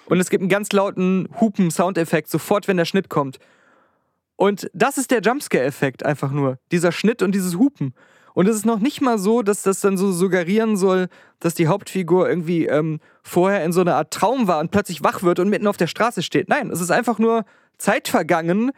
Und 0.07 0.19
es 0.19 0.29
gibt 0.29 0.41
einen 0.41 0.49
ganz 0.49 0.71
lauten 0.71 1.27
Hupen-Soundeffekt 1.39 2.29
sofort, 2.29 2.67
wenn 2.67 2.77
der 2.77 2.85
Schnitt 2.85 3.09
kommt. 3.09 3.39
Und 4.35 4.69
das 4.73 4.97
ist 4.97 5.11
der 5.11 5.21
Jumpscare-Effekt 5.21 6.05
einfach 6.05 6.31
nur. 6.31 6.59
Dieser 6.71 6.91
Schnitt 6.91 7.21
und 7.21 7.33
dieses 7.33 7.57
Hupen. 7.57 7.93
Und 8.33 8.47
es 8.47 8.57
ist 8.57 8.65
noch 8.65 8.79
nicht 8.79 8.99
mal 8.99 9.17
so, 9.17 9.41
dass 9.41 9.63
das 9.63 9.79
dann 9.79 9.97
so 9.97 10.11
suggerieren 10.11 10.75
soll, 10.75 11.07
dass 11.39 11.53
die 11.53 11.67
Hauptfigur 11.67 12.27
irgendwie 12.27 12.65
ähm, 12.65 12.99
vorher 13.23 13.63
in 13.63 13.71
so 13.71 13.81
einer 13.81 13.95
Art 13.95 14.11
Traum 14.11 14.47
war 14.47 14.59
und 14.59 14.71
plötzlich 14.71 15.03
wach 15.03 15.23
wird 15.23 15.39
und 15.39 15.49
mitten 15.49 15.67
auf 15.67 15.77
der 15.77 15.87
Straße 15.87 16.21
steht. 16.21 16.49
Nein, 16.49 16.69
es 16.69 16.81
ist 16.81 16.91
einfach 16.91 17.17
nur 17.17 17.45
Zeit 17.77 18.09
vergangen. 18.09 18.71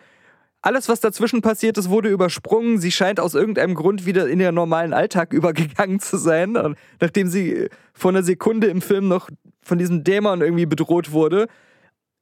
Alles, 0.68 0.90
was 0.90 1.00
dazwischen 1.00 1.42
passiert 1.42 1.78
ist, 1.78 1.90
wurde 1.90 2.10
übersprungen. 2.10 2.78
Sie 2.78 2.92
scheint 2.92 3.22
aus 3.22 3.36
irgendeinem 3.36 3.74
Grund 3.74 4.06
wieder 4.06 4.28
in 4.28 4.42
ihren 4.42 4.56
normalen 4.56 4.92
Alltag 4.92 5.32
übergegangen 5.34 6.02
zu 6.02 6.18
sein. 6.18 6.58
Und 6.58 6.78
nachdem 7.00 7.30
sie 7.30 7.70
vor 7.94 8.12
einer 8.12 8.22
Sekunde 8.22 8.68
im 8.68 8.82
Film 8.82 9.08
noch 9.08 9.30
von 9.62 9.78
diesem 9.78 10.04
Dämon 10.04 10.42
irgendwie 10.42 10.66
bedroht 10.66 11.14
wurde. 11.14 11.48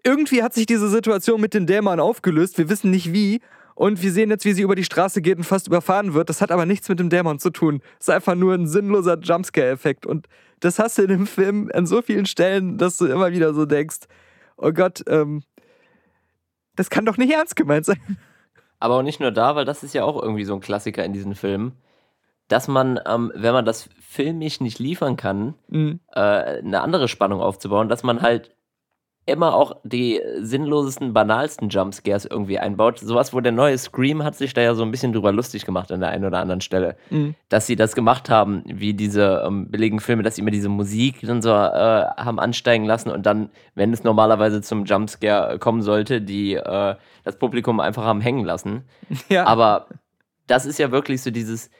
Irgendwie 0.03 0.43
hat 0.43 0.53
sich 0.53 0.67
diese 0.67 0.89
Situation 0.89 1.41
mit 1.41 1.55
dem 1.55 1.65
Dämon 1.65 1.99
aufgelöst. 1.99 2.59
Wir 2.59 2.69
wissen 2.69 2.91
nicht 2.91 3.11
wie. 3.11 3.41
Und 3.73 4.03
wir 4.03 4.11
sehen 4.11 4.29
jetzt, 4.29 4.45
wie 4.45 4.53
sie 4.53 4.61
über 4.61 4.75
die 4.75 4.83
Straße 4.83 5.23
geht 5.23 5.39
und 5.39 5.43
fast 5.43 5.65
überfahren 5.65 6.13
wird. 6.13 6.29
Das 6.29 6.39
hat 6.39 6.51
aber 6.51 6.67
nichts 6.67 6.87
mit 6.87 6.99
dem 6.99 7.09
Dämon 7.09 7.39
zu 7.39 7.49
tun. 7.49 7.81
Es 7.99 8.09
ist 8.09 8.13
einfach 8.13 8.35
nur 8.35 8.53
ein 8.53 8.67
sinnloser 8.67 9.17
Jumpscare-Effekt. 9.17 10.05
Und 10.05 10.27
das 10.59 10.77
hast 10.77 10.99
du 10.99 11.01
in 11.01 11.07
dem 11.07 11.25
Film 11.25 11.71
an 11.73 11.87
so 11.87 12.03
vielen 12.03 12.27
Stellen, 12.27 12.77
dass 12.77 12.99
du 12.99 13.07
immer 13.07 13.31
wieder 13.31 13.55
so 13.55 13.65
denkst, 13.65 14.01
oh 14.57 14.71
Gott, 14.71 15.03
ähm, 15.07 15.41
das 16.75 16.91
kann 16.91 17.05
doch 17.05 17.17
nicht 17.17 17.33
ernst 17.33 17.55
gemeint 17.55 17.87
sein. 17.87 17.99
Aber 18.85 18.97
auch 18.97 19.01
nicht 19.01 19.19
nur 19.19 19.31
da, 19.31 19.55
weil 19.55 19.65
das 19.65 19.81
ist 19.81 19.95
ja 19.95 20.03
auch 20.03 20.21
irgendwie 20.21 20.43
so 20.43 20.53
ein 20.53 20.59
Klassiker 20.59 21.03
in 21.03 21.11
diesen 21.11 21.33
Filmen, 21.33 21.73
dass 22.49 22.67
man, 22.67 22.99
ähm, 23.07 23.31
wenn 23.33 23.51
man 23.51 23.65
das 23.65 23.89
filmisch 23.99 24.61
nicht 24.61 24.77
liefern 24.77 25.17
kann, 25.17 25.55
Mhm. 25.69 26.01
äh, 26.13 26.19
eine 26.19 26.81
andere 26.81 27.07
Spannung 27.07 27.41
aufzubauen, 27.41 27.89
dass 27.89 28.03
man 28.03 28.21
halt 28.21 28.54
immer 29.27 29.55
auch 29.55 29.77
die 29.83 30.21
sinnlosesten, 30.39 31.13
banalsten 31.13 31.69
Jumpscares 31.69 32.25
irgendwie 32.25 32.59
einbaut. 32.59 32.99
Sowas, 32.99 33.33
wo 33.33 33.39
der 33.39 33.51
neue 33.51 33.77
Scream 33.77 34.23
hat 34.23 34.35
sich 34.35 34.53
da 34.53 34.61
ja 34.61 34.75
so 34.75 34.83
ein 34.83 34.91
bisschen 34.91 35.13
drüber 35.13 35.31
lustig 35.31 35.65
gemacht 35.65 35.91
an 35.91 35.99
der 35.99 36.09
einen 36.09 36.25
oder 36.25 36.39
anderen 36.39 36.61
Stelle. 36.61 36.95
Mhm. 37.09 37.33
Dass 37.49 37.65
sie 37.65 37.75
das 37.75 37.95
gemacht 37.95 38.29
haben, 38.29 38.63
wie 38.67 38.93
diese 38.93 39.43
ähm, 39.45 39.71
billigen 39.71 39.99
Filme, 39.99 40.21
dass 40.21 40.35
sie 40.35 40.41
immer 40.41 40.51
diese 40.51 40.69
Musik 40.69 41.21
dann 41.23 41.41
so 41.41 41.49
äh, 41.49 41.53
haben 41.53 42.39
ansteigen 42.39 42.85
lassen 42.85 43.09
und 43.09 43.25
dann, 43.25 43.49
wenn 43.73 43.93
es 43.93 44.03
normalerweise 44.03 44.61
zum 44.61 44.85
Jumpscare 44.85 45.57
kommen 45.57 45.81
sollte, 45.81 46.21
die 46.21 46.53
äh, 46.53 46.95
das 47.23 47.39
Publikum 47.39 47.79
einfach 47.79 48.03
haben 48.03 48.21
hängen 48.21 48.45
lassen. 48.45 48.83
Ja. 49.29 49.45
Aber 49.45 49.87
das 50.45 50.65
ist 50.65 50.77
ja 50.77 50.91
wirklich 50.91 51.21
so 51.21 51.31
dieses, 51.31 51.71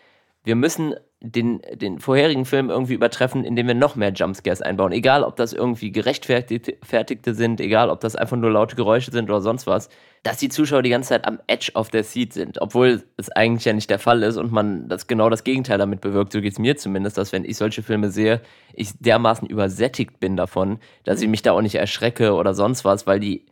wir 0.44 0.56
müssen 0.56 0.96
den, 1.32 1.62
den 1.74 2.00
vorherigen 2.00 2.46
Film 2.46 2.70
irgendwie 2.70 2.94
übertreffen, 2.94 3.44
indem 3.44 3.68
wir 3.68 3.74
noch 3.74 3.96
mehr 3.96 4.12
Jumpscares 4.14 4.62
einbauen. 4.62 4.92
Egal, 4.92 5.24
ob 5.24 5.36
das 5.36 5.54
irgendwie 5.54 5.92
gerechtfertigte 5.92 6.78
fertigte 6.84 7.34
sind, 7.34 7.60
egal, 7.60 7.90
ob 7.90 8.00
das 8.02 8.16
einfach 8.16 8.38
nur 8.38 8.52
laute 8.52 8.76
Geräusche 8.76 9.12
sind 9.12 9.30
oder 9.30 9.42
sonst 9.42 9.66
was, 9.68 9.90
dass 10.24 10.38
die 10.38 10.50
Zuschauer 10.50 10.82
die 10.82 10.90
ganze 10.90 11.10
Zeit 11.10 11.26
am 11.26 11.40
Edge 11.48 11.72
of 11.74 11.90
their 11.90 12.04
seat 12.04 12.34
sind, 12.34 12.62
obwohl 12.62 13.04
es 13.18 13.32
eigentlich 13.32 13.66
ja 13.66 13.74
nicht 13.74 13.90
der 13.90 14.00
Fall 14.00 14.24
ist 14.24 14.38
und 14.38 14.52
man 14.52 14.88
das 14.88 15.08
genau 15.08 15.30
das 15.30 15.44
Gegenteil 15.44 15.78
damit 15.78 16.02
bewirkt. 16.02 16.34
So 16.34 16.42
geht 16.42 16.54
es 16.54 16.60
mir 16.60 16.78
zumindest, 16.78 17.18
dass 17.18 17.32
wenn 17.32 17.46
ich 17.46 17.58
solche 17.58 17.84
Filme 17.84 18.10
sehe, 18.10 18.42
ich 18.74 18.92
dermaßen 19.00 19.48
übersättigt 19.48 20.20
bin 20.20 20.36
davon, 20.36 20.80
dass 21.04 21.22
ich 21.22 21.28
mich 21.28 21.42
da 21.42 21.54
auch 21.54 21.62
nicht 21.62 21.76
erschrecke 21.76 22.34
oder 22.34 22.54
sonst 22.54 22.86
was, 22.86 23.08
weil 23.08 23.20
die 23.20 23.46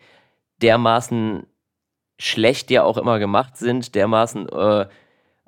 dermaßen 0.62 1.46
schlecht 2.20 2.72
ja 2.72 2.84
auch 2.84 2.98
immer 2.98 3.20
gemacht 3.20 3.58
sind, 3.58 3.96
dermaßen 3.96 4.50
äh, 4.50 4.86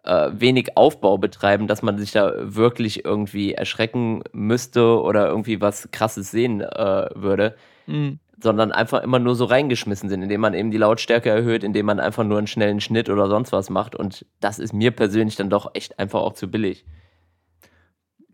äh, 0.05 0.29
wenig 0.33 0.77
Aufbau 0.77 1.17
betreiben, 1.17 1.67
dass 1.67 1.81
man 1.81 1.97
sich 1.97 2.11
da 2.11 2.33
wirklich 2.37 3.03
irgendwie 3.05 3.53
erschrecken 3.53 4.23
müsste 4.31 5.01
oder 5.01 5.27
irgendwie 5.27 5.59
was 5.61 5.89
Krasses 5.91 6.31
sehen 6.31 6.61
äh, 6.61 7.09
würde, 7.15 7.55
Mhm. 7.87 8.19
sondern 8.41 8.71
einfach 8.71 9.03
immer 9.03 9.19
nur 9.19 9.35
so 9.35 9.45
reingeschmissen 9.45 10.09
sind, 10.09 10.21
indem 10.23 10.41
man 10.41 10.53
eben 10.53 10.71
die 10.71 10.77
Lautstärke 10.77 11.29
erhöht, 11.29 11.63
indem 11.63 11.85
man 11.85 11.99
einfach 11.99 12.23
nur 12.23 12.37
einen 12.37 12.47
schnellen 12.47 12.81
Schnitt 12.81 13.09
oder 13.09 13.27
sonst 13.27 13.51
was 13.51 13.69
macht. 13.69 13.95
Und 13.95 14.25
das 14.39 14.59
ist 14.59 14.73
mir 14.73 14.91
persönlich 14.91 15.35
dann 15.35 15.49
doch 15.49 15.71
echt 15.73 15.99
einfach 15.99 16.21
auch 16.21 16.33
zu 16.33 16.49
billig. 16.49 16.85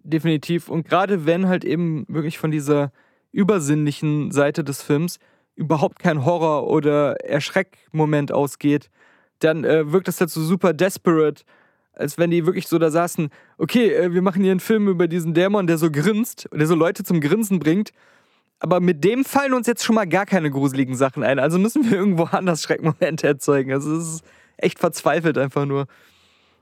definitiv. 0.03 0.69
Und 0.69 0.88
gerade 0.88 1.26
wenn 1.26 1.47
halt 1.47 1.63
eben 1.63 2.05
wirklich 2.07 2.38
von 2.38 2.51
dieser 2.51 2.91
übersinnlichen 3.32 4.32
Seite 4.32 4.63
des 4.63 4.82
Films 4.82 5.19
überhaupt 5.55 5.99
kein 5.99 6.26
Horror- 6.26 6.67
oder 6.67 7.24
Erschreckmoment 7.24 8.32
ausgeht, 8.32 8.89
dann 9.39 9.63
äh, 9.63 9.91
wirkt 9.91 10.07
das 10.07 10.19
halt 10.19 10.30
so 10.30 10.41
super 10.41 10.74
desperate, 10.74 11.43
als 11.94 12.18
wenn 12.18 12.32
die 12.32 12.46
wirklich 12.46 12.68
so 12.68 12.78
da 12.80 12.89
saßen, 12.89 13.30
okay, 13.58 13.94
äh, 13.94 14.14
wir 14.14 14.22
machen 14.22 14.42
hier 14.44 14.52
einen 14.52 14.60
Film 14.60 14.88
über 14.88 15.08
diesen 15.08 15.34
Dämon, 15.34 15.68
der 15.68 15.78
so 15.78 15.92
grinst, 15.92 16.48
der 16.54 16.68
so 16.68 16.76
Leute 16.76 17.04
zum 17.04 17.22
Grinsen 17.22 17.60
bringt. 17.60 17.92
Aber 18.60 18.80
mit 18.80 19.04
dem 19.04 19.26
fallen 19.26 19.54
uns 19.54 19.66
jetzt 19.68 19.84
schon 19.84 19.96
mal 19.96 20.08
gar 20.08 20.26
keine 20.26 20.52
gruseligen 20.52 20.96
Sachen 20.96 21.24
ein. 21.24 21.39
Also 21.39 21.58
müssen 21.58 21.89
wir 21.89 21.98
irgendwo 21.98 22.24
anders 22.26 22.62
Schreckmomente 22.64 23.28
erzeugen. 23.28 23.72
Also 23.74 23.96
es 23.96 24.16
ist 24.16 24.24
echt 24.58 24.80
verzweifelt 24.80 25.38
einfach 25.38 25.66
nur. 25.66 25.88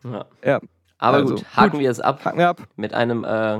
Ja. 0.04 0.26
Ja. 0.44 0.60
Aber 0.98 1.18
Also, 1.18 1.36
gut, 1.36 1.46
haken 1.56 1.72
gut. 1.72 1.80
wir 1.82 1.92
es 1.92 2.00
ab. 2.00 2.24
Haken 2.26 2.38
wir 2.40 2.50
ab. 2.50 2.68
Mit 2.76 2.94
einem, 2.94 3.24
äh, 3.24 3.60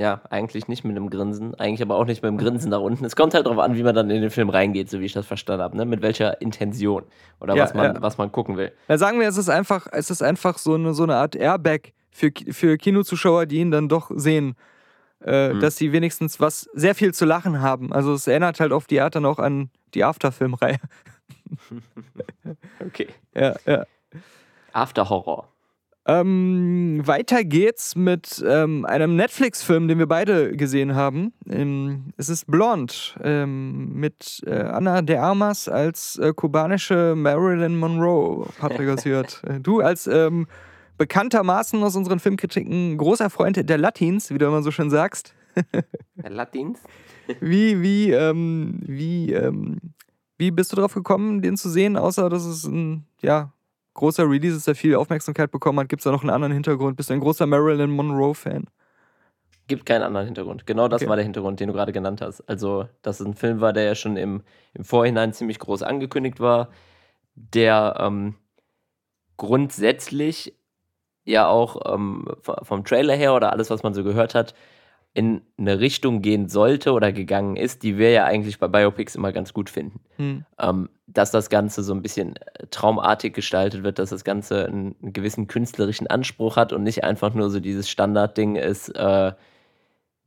ja, 0.00 0.22
eigentlich 0.30 0.66
nicht 0.66 0.82
mit 0.82 0.96
einem 0.96 1.10
Grinsen, 1.10 1.54
eigentlich 1.56 1.82
aber 1.82 1.96
auch 1.96 2.06
nicht 2.06 2.22
mit 2.22 2.28
einem 2.30 2.38
Grinsen 2.38 2.70
nach 2.70 2.80
unten. 2.80 3.04
Es 3.04 3.16
kommt 3.16 3.34
halt 3.34 3.44
darauf 3.44 3.58
an, 3.58 3.76
wie 3.76 3.82
man 3.82 3.94
dann 3.94 4.08
in 4.08 4.22
den 4.22 4.30
Film 4.30 4.48
reingeht, 4.48 4.88
so 4.88 4.98
wie 5.00 5.04
ich 5.04 5.12
das 5.12 5.26
verstanden 5.26 5.62
habe, 5.62 5.76
ne? 5.76 5.84
Mit 5.84 6.00
welcher 6.00 6.40
Intention 6.40 7.04
oder 7.38 7.54
Ja, 7.54 7.64
was, 7.64 7.74
man, 7.74 7.94
ja. 7.94 8.02
was 8.02 8.16
man 8.16 8.32
gucken 8.32 8.56
will. 8.56 8.72
Na, 8.88 8.96
sagen 8.96 9.20
wir, 9.20 9.28
es 9.28 9.36
ist 9.36 9.50
einfach, 9.50 9.86
es 9.92 10.10
ist 10.10 10.22
einfach 10.22 10.56
so 10.56 10.74
eine, 10.74 10.94
so 10.94 11.02
eine 11.02 11.16
Art 11.16 11.36
Airbag 11.36 11.92
für, 12.10 12.30
für 12.50 12.78
Kinozuschauer, 12.78 13.44
die 13.44 13.58
ihn 13.58 13.70
dann 13.70 13.88
doch 13.88 14.10
sehen. 14.14 14.56
Äh, 15.22 15.52
Mhm. 15.52 15.60
Dass 15.60 15.76
sie 15.76 15.92
wenigstens 15.92 16.40
was 16.40 16.66
sehr 16.72 16.94
viel 16.94 17.12
zu 17.12 17.26
lachen 17.26 17.60
haben. 17.60 17.92
Also 17.92 18.14
es 18.14 18.26
erinnert 18.26 18.58
halt 18.58 18.72
auf 18.72 18.86
die 18.86 19.02
Art 19.02 19.14
dann 19.16 19.26
auch 19.26 19.38
an 19.38 19.68
die 19.92 20.02
Afterfilm-Reihe. 20.02 20.78
Okay. 22.80 23.08
Ja, 23.34 23.54
ja. 23.66 23.84
After 24.72 25.08
Horror. 25.10 25.48
Ähm, 26.10 27.02
weiter 27.04 27.44
geht's 27.44 27.94
mit 27.94 28.42
ähm, 28.44 28.84
einem 28.84 29.14
Netflix-Film, 29.14 29.86
den 29.86 30.00
wir 30.00 30.08
beide 30.08 30.56
gesehen 30.56 30.96
haben. 30.96 31.32
Ähm, 31.48 32.12
es 32.16 32.28
ist 32.28 32.48
Blonde 32.48 32.92
ähm, 33.22 33.92
mit 33.92 34.42
äh, 34.44 34.54
Anna 34.54 35.02
de 35.02 35.18
Armas 35.18 35.68
als 35.68 36.18
äh, 36.18 36.32
kubanische 36.34 37.14
Marilyn 37.16 37.76
Monroe. 37.76 38.48
Patrick. 38.58 39.06
Äh, 39.06 39.24
Du 39.60 39.80
als 39.80 40.08
ähm, 40.08 40.48
bekanntermaßen 40.98 41.80
aus 41.80 41.94
unseren 41.94 42.18
Filmkritiken 42.18 42.98
großer 42.98 43.30
Freund 43.30 43.56
der 43.56 43.78
Latins, 43.78 44.30
wie 44.30 44.38
du 44.38 44.46
immer 44.46 44.62
so 44.62 44.72
schön 44.72 44.90
sagst. 44.90 45.32
Latins? 46.16 46.80
Wie, 47.40 47.80
wie, 47.82 48.10
ähm, 48.10 48.80
wie, 48.82 49.32
ähm, 49.32 49.78
wie 50.38 50.50
bist 50.50 50.72
du 50.72 50.76
drauf 50.76 50.94
gekommen, 50.94 51.40
den 51.40 51.56
zu 51.56 51.70
sehen, 51.70 51.96
außer 51.96 52.28
dass 52.28 52.44
es 52.44 52.64
ein, 52.64 53.06
ja, 53.22 53.52
großer 53.94 54.28
Release 54.28 54.56
ist, 54.56 54.66
der 54.66 54.74
viel 54.74 54.94
Aufmerksamkeit 54.96 55.50
bekommen 55.50 55.80
hat? 55.80 55.88
Gibt 55.88 56.00
es 56.00 56.04
da 56.04 56.10
noch 56.10 56.22
einen 56.22 56.30
anderen 56.30 56.52
Hintergrund? 56.52 56.96
Bist 56.96 57.10
du 57.10 57.14
ein 57.14 57.20
großer 57.20 57.46
Marilyn 57.46 57.90
Monroe-Fan? 57.90 58.66
Gibt 59.68 59.86
keinen 59.86 60.02
anderen 60.02 60.26
Hintergrund. 60.26 60.66
Genau 60.66 60.88
das 60.88 61.02
Okay. 61.02 61.08
war 61.08 61.16
der 61.16 61.24
Hintergrund, 61.24 61.60
den 61.60 61.68
du 61.68 61.72
gerade 61.74 61.92
genannt 61.92 62.20
hast. 62.20 62.40
Also, 62.48 62.88
dass 63.02 63.20
es 63.20 63.26
ein 63.26 63.34
Film 63.34 63.60
war, 63.60 63.72
der 63.72 63.84
ja 63.84 63.94
schon 63.94 64.16
im, 64.16 64.42
im 64.74 64.84
Vorhinein 64.84 65.32
ziemlich 65.32 65.60
groß 65.60 65.82
angekündigt 65.82 66.40
war, 66.40 66.70
der 67.34 67.96
ähm, 68.00 68.34
grundsätzlich 69.36 70.56
ja 71.24 71.46
auch 71.48 71.94
ähm, 71.94 72.26
vom 72.62 72.84
Trailer 72.84 73.14
her 73.14 73.34
oder 73.34 73.52
alles, 73.52 73.70
was 73.70 73.82
man 73.82 73.94
so 73.94 74.02
gehört 74.04 74.34
hat, 74.34 74.54
in 75.12 75.42
eine 75.58 75.80
Richtung 75.80 76.22
gehen 76.22 76.48
sollte 76.48 76.92
oder 76.92 77.12
gegangen 77.12 77.56
ist, 77.56 77.82
die 77.82 77.98
wir 77.98 78.10
ja 78.10 78.24
eigentlich 78.24 78.58
bei 78.60 78.68
Biopics 78.68 79.16
immer 79.16 79.32
ganz 79.32 79.52
gut 79.52 79.68
finden. 79.68 80.00
Hm. 80.16 80.44
ähm, 80.58 80.88
dass 81.08 81.32
das 81.32 81.50
Ganze 81.50 81.82
so 81.82 81.92
ein 81.92 82.02
bisschen 82.02 82.36
äh, 82.36 82.66
traumartig 82.70 83.34
gestaltet 83.34 83.82
wird, 83.82 83.98
dass 83.98 84.10
das 84.10 84.22
Ganze 84.22 84.66
einen, 84.66 84.94
einen 85.02 85.12
gewissen 85.12 85.48
künstlerischen 85.48 86.06
Anspruch 86.06 86.56
hat 86.56 86.72
und 86.72 86.84
nicht 86.84 87.02
einfach 87.02 87.34
nur 87.34 87.50
so 87.50 87.58
dieses 87.58 87.90
Standardding 87.90 88.54
ist, 88.54 88.90
äh, 88.90 89.32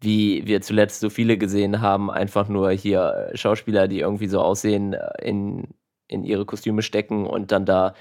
wie 0.02 0.46
wir 0.46 0.62
zuletzt 0.62 1.00
so 1.00 1.10
viele 1.10 1.38
gesehen 1.38 1.80
haben, 1.80 2.12
einfach 2.12 2.50
nur 2.50 2.72
hier 2.72 3.30
äh, 3.32 3.38
Schauspieler, 3.38 3.88
die 3.88 4.02
irgendwie 4.02 4.28
so 4.28 4.42
aussehen, 4.42 4.94
äh, 4.94 5.00
in, 5.22 5.70
in 6.10 6.26
ihre 6.26 6.46
Kostüme 6.46 6.82
stecken 6.82 7.26
und 7.26 7.54
dann 7.54 7.66
da 7.66 7.94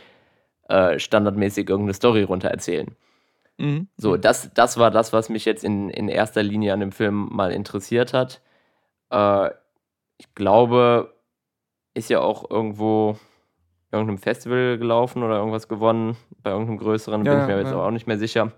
äh, 0.68 0.98
standardmäßig 0.98 1.68
irgendeine 1.68 1.94
Story 1.94 2.24
runter 2.24 2.48
erzählen. 2.48 2.88
Mhm. 3.58 3.88
So, 3.96 4.16
das, 4.16 4.50
das 4.54 4.78
war 4.78 4.90
das, 4.90 5.12
was 5.12 5.28
mich 5.28 5.44
jetzt 5.44 5.64
in, 5.64 5.88
in 5.90 6.08
erster 6.08 6.42
Linie 6.42 6.72
an 6.72 6.80
dem 6.80 6.92
Film 6.92 7.28
mal 7.30 7.52
interessiert 7.52 8.12
hat. 8.12 8.40
Äh, 9.10 9.50
ich 10.18 10.34
glaube, 10.34 11.14
ist 11.94 12.10
ja 12.10 12.20
auch 12.20 12.50
irgendwo 12.50 13.18
irgendeinem 13.90 14.18
Festival 14.18 14.78
gelaufen 14.78 15.22
oder 15.22 15.36
irgendwas 15.36 15.68
gewonnen, 15.68 16.16
bei 16.42 16.50
irgendeinem 16.50 16.78
größeren, 16.78 17.24
Ja, 17.24 17.32
bin 17.32 17.40
ich 17.42 17.46
mir 17.46 17.52
ja, 17.54 17.60
jetzt 17.60 17.72
auch 17.72 17.90
nicht 17.90 18.06
mehr 18.06 18.18
sicher. 18.18 18.52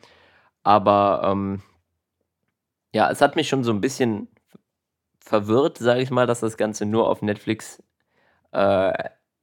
Aber 0.63 1.23
ähm, 1.25 1.63
ja, 2.95 3.11
es 3.11 3.21
hat 3.21 3.35
mich 3.37 3.49
schon 3.49 3.65
so 3.65 3.73
ein 3.73 3.81
bisschen 3.81 4.29
verwirrt, 5.19 5.79
sage 5.79 6.01
ich 6.03 6.11
mal, 6.11 6.27
dass 6.27 6.41
das 6.41 6.57
Ganze 6.57 6.87
nur 6.87 7.09
auf 7.09 7.23
Netflix 7.23 7.83
äh, 8.53 8.93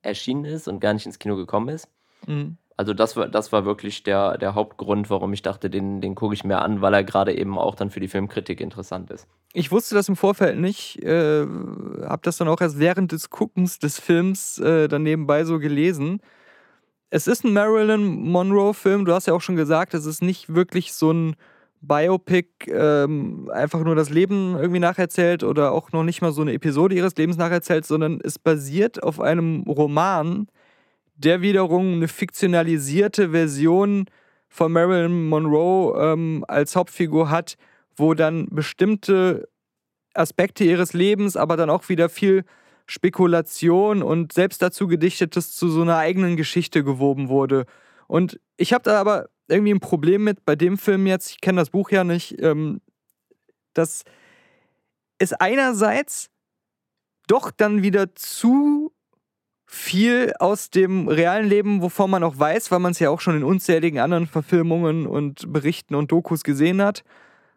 erschienen 0.02 0.46
ist 0.46 0.68
und 0.68 0.80
gar 0.80 0.94
nicht 0.94 1.06
ins 1.06 1.20
Kino 1.20 1.36
gekommen 1.36 1.70
ist. 1.70 1.90
Mhm. 2.28 2.58
Also 2.82 2.96
das 2.96 3.16
war, 3.16 3.28
das 3.28 3.52
war 3.52 3.64
wirklich 3.64 4.02
der, 4.02 4.40
der 4.40 4.56
Hauptgrund, 4.56 5.12
warum 5.12 5.34
ich 5.34 5.44
dachte, 5.44 5.70
den, 5.70 6.02
den 6.02 6.16
gucke 6.16 6.34
ich 6.34 6.44
mir 6.44 6.64
an, 6.64 6.82
weil 6.82 6.96
er 6.96 7.04
gerade 7.04 7.38
eben 7.38 7.60
auch 7.60 7.76
dann 7.76 7.92
für 7.92 8.00
die 8.00 8.08
Filmkritik 8.08 8.60
interessant 8.60 9.12
ist. 9.12 9.28
Ich 9.54 9.72
wusste 9.72 9.94
das 9.94 10.10
im 10.10 10.16
Vorfeld 10.16 10.58
nicht, 10.58 10.98
äh, 11.04 11.42
habe 11.42 12.22
das 12.24 12.38
dann 12.38 12.48
auch 12.48 12.60
erst 12.60 12.80
während 12.80 13.12
des 13.12 13.30
Guckens 13.30 13.78
des 13.78 14.00
Films 14.00 14.58
äh, 14.58 14.88
dann 14.88 15.04
nebenbei 15.04 15.44
so 15.44 15.60
gelesen. 15.60 16.22
Es 17.12 17.28
ist 17.28 17.46
ein 17.46 17.54
Marilyn 17.54 18.04
Monroe-Film, 18.04 19.06
du 19.06 19.14
hast 19.14 19.28
ja 19.28 19.36
auch 19.36 19.42
schon 19.42 19.58
gesagt, 19.58 19.94
es 19.94 20.08
ist 20.08 20.24
nicht 20.24 20.52
wirklich 20.52 20.94
so 20.94 21.12
ein 21.12 21.36
Biopic, 21.82 22.68
ähm, 22.68 23.48
einfach 23.54 23.84
nur 23.84 23.94
das 23.94 24.10
Leben 24.10 24.56
irgendwie 24.58 24.80
nacherzählt 24.80 25.44
oder 25.44 25.72
auch 25.72 25.92
noch 25.92 26.04
nicht 26.04 26.24
mal 26.24 26.32
so 26.32 26.42
eine 26.42 26.54
Episode 26.54 26.96
ihres 26.96 27.16
Lebens 27.16 27.38
nacherzählt, 27.38 27.86
sondern 27.86 28.20
es 28.24 28.40
basiert 28.40 29.04
auf 29.04 29.20
einem 29.22 29.66
Roman, 29.68 30.48
der 31.24 31.42
wiederum 31.42 31.94
eine 31.94 32.08
fiktionalisierte 32.08 33.32
Version 33.32 34.06
von 34.50 34.72
Marilyn 34.72 35.30
Monroe 35.30 35.96
ähm, 35.98 36.44
als 36.48 36.76
Hauptfigur 36.76 37.30
hat, 37.30 37.56
wo 37.96 38.14
dann 38.14 38.48
bestimmte 38.50 39.48
Aspekte 40.14 40.64
ihres 40.64 40.94
Lebens, 40.94 41.38
aber 41.38 41.56
dann 41.56 41.70
auch 41.70 41.88
wieder 41.90 42.10
viel 42.10 42.44
Spekulation 42.86 44.04
und 44.04 44.34
selbst 44.34 44.62
dazu 44.62 44.88
gedichtetes 44.88 45.56
zu 45.56 45.70
so 45.70 45.82
einer 45.84 45.98
eigenen 45.98 46.36
Geschichte 46.36 46.84
gewoben 46.84 47.30
wurde. 47.30 47.66
Und 48.08 48.40
ich 48.58 48.74
habe 48.74 48.84
da 48.84 49.00
aber 49.00 49.30
irgendwie 49.48 49.74
ein 49.74 49.80
Problem 49.80 50.24
mit 50.24 50.44
bei 50.44 50.56
dem 50.56 50.78
Film 50.78 51.08
jetzt, 51.08 51.32
ich 51.32 51.42
kenne 51.42 51.62
das 51.62 51.70
Buch 51.70 51.92
ja 51.92 52.04
nicht, 52.04 52.42
ähm, 52.42 52.82
dass 53.74 54.04
es 55.20 55.34
einerseits 55.34 56.30
doch 57.28 57.52
dann 57.52 57.84
wieder 57.84 58.16
zu 58.16 58.91
viel 59.74 60.34
aus 60.38 60.70
dem 60.70 61.08
realen 61.08 61.48
Leben, 61.48 61.82
wovon 61.82 62.12
man 62.12 62.26
auch 62.26 62.38
weiß, 62.38 62.72
weil 62.72 62.80
man 62.80 62.92
es 62.92 63.00
ja 63.00 63.10
auch 63.10 63.22
schon 63.22 63.38
in 63.38 63.44
unzähligen 63.46 64.00
anderen 64.00 64.28
Verfilmungen 64.28 65.08
und 65.08 65.52
Berichten 65.54 65.96
und 65.96 66.12
Dokus 66.12 66.44
gesehen 66.44 66.82
hat, 66.82 67.06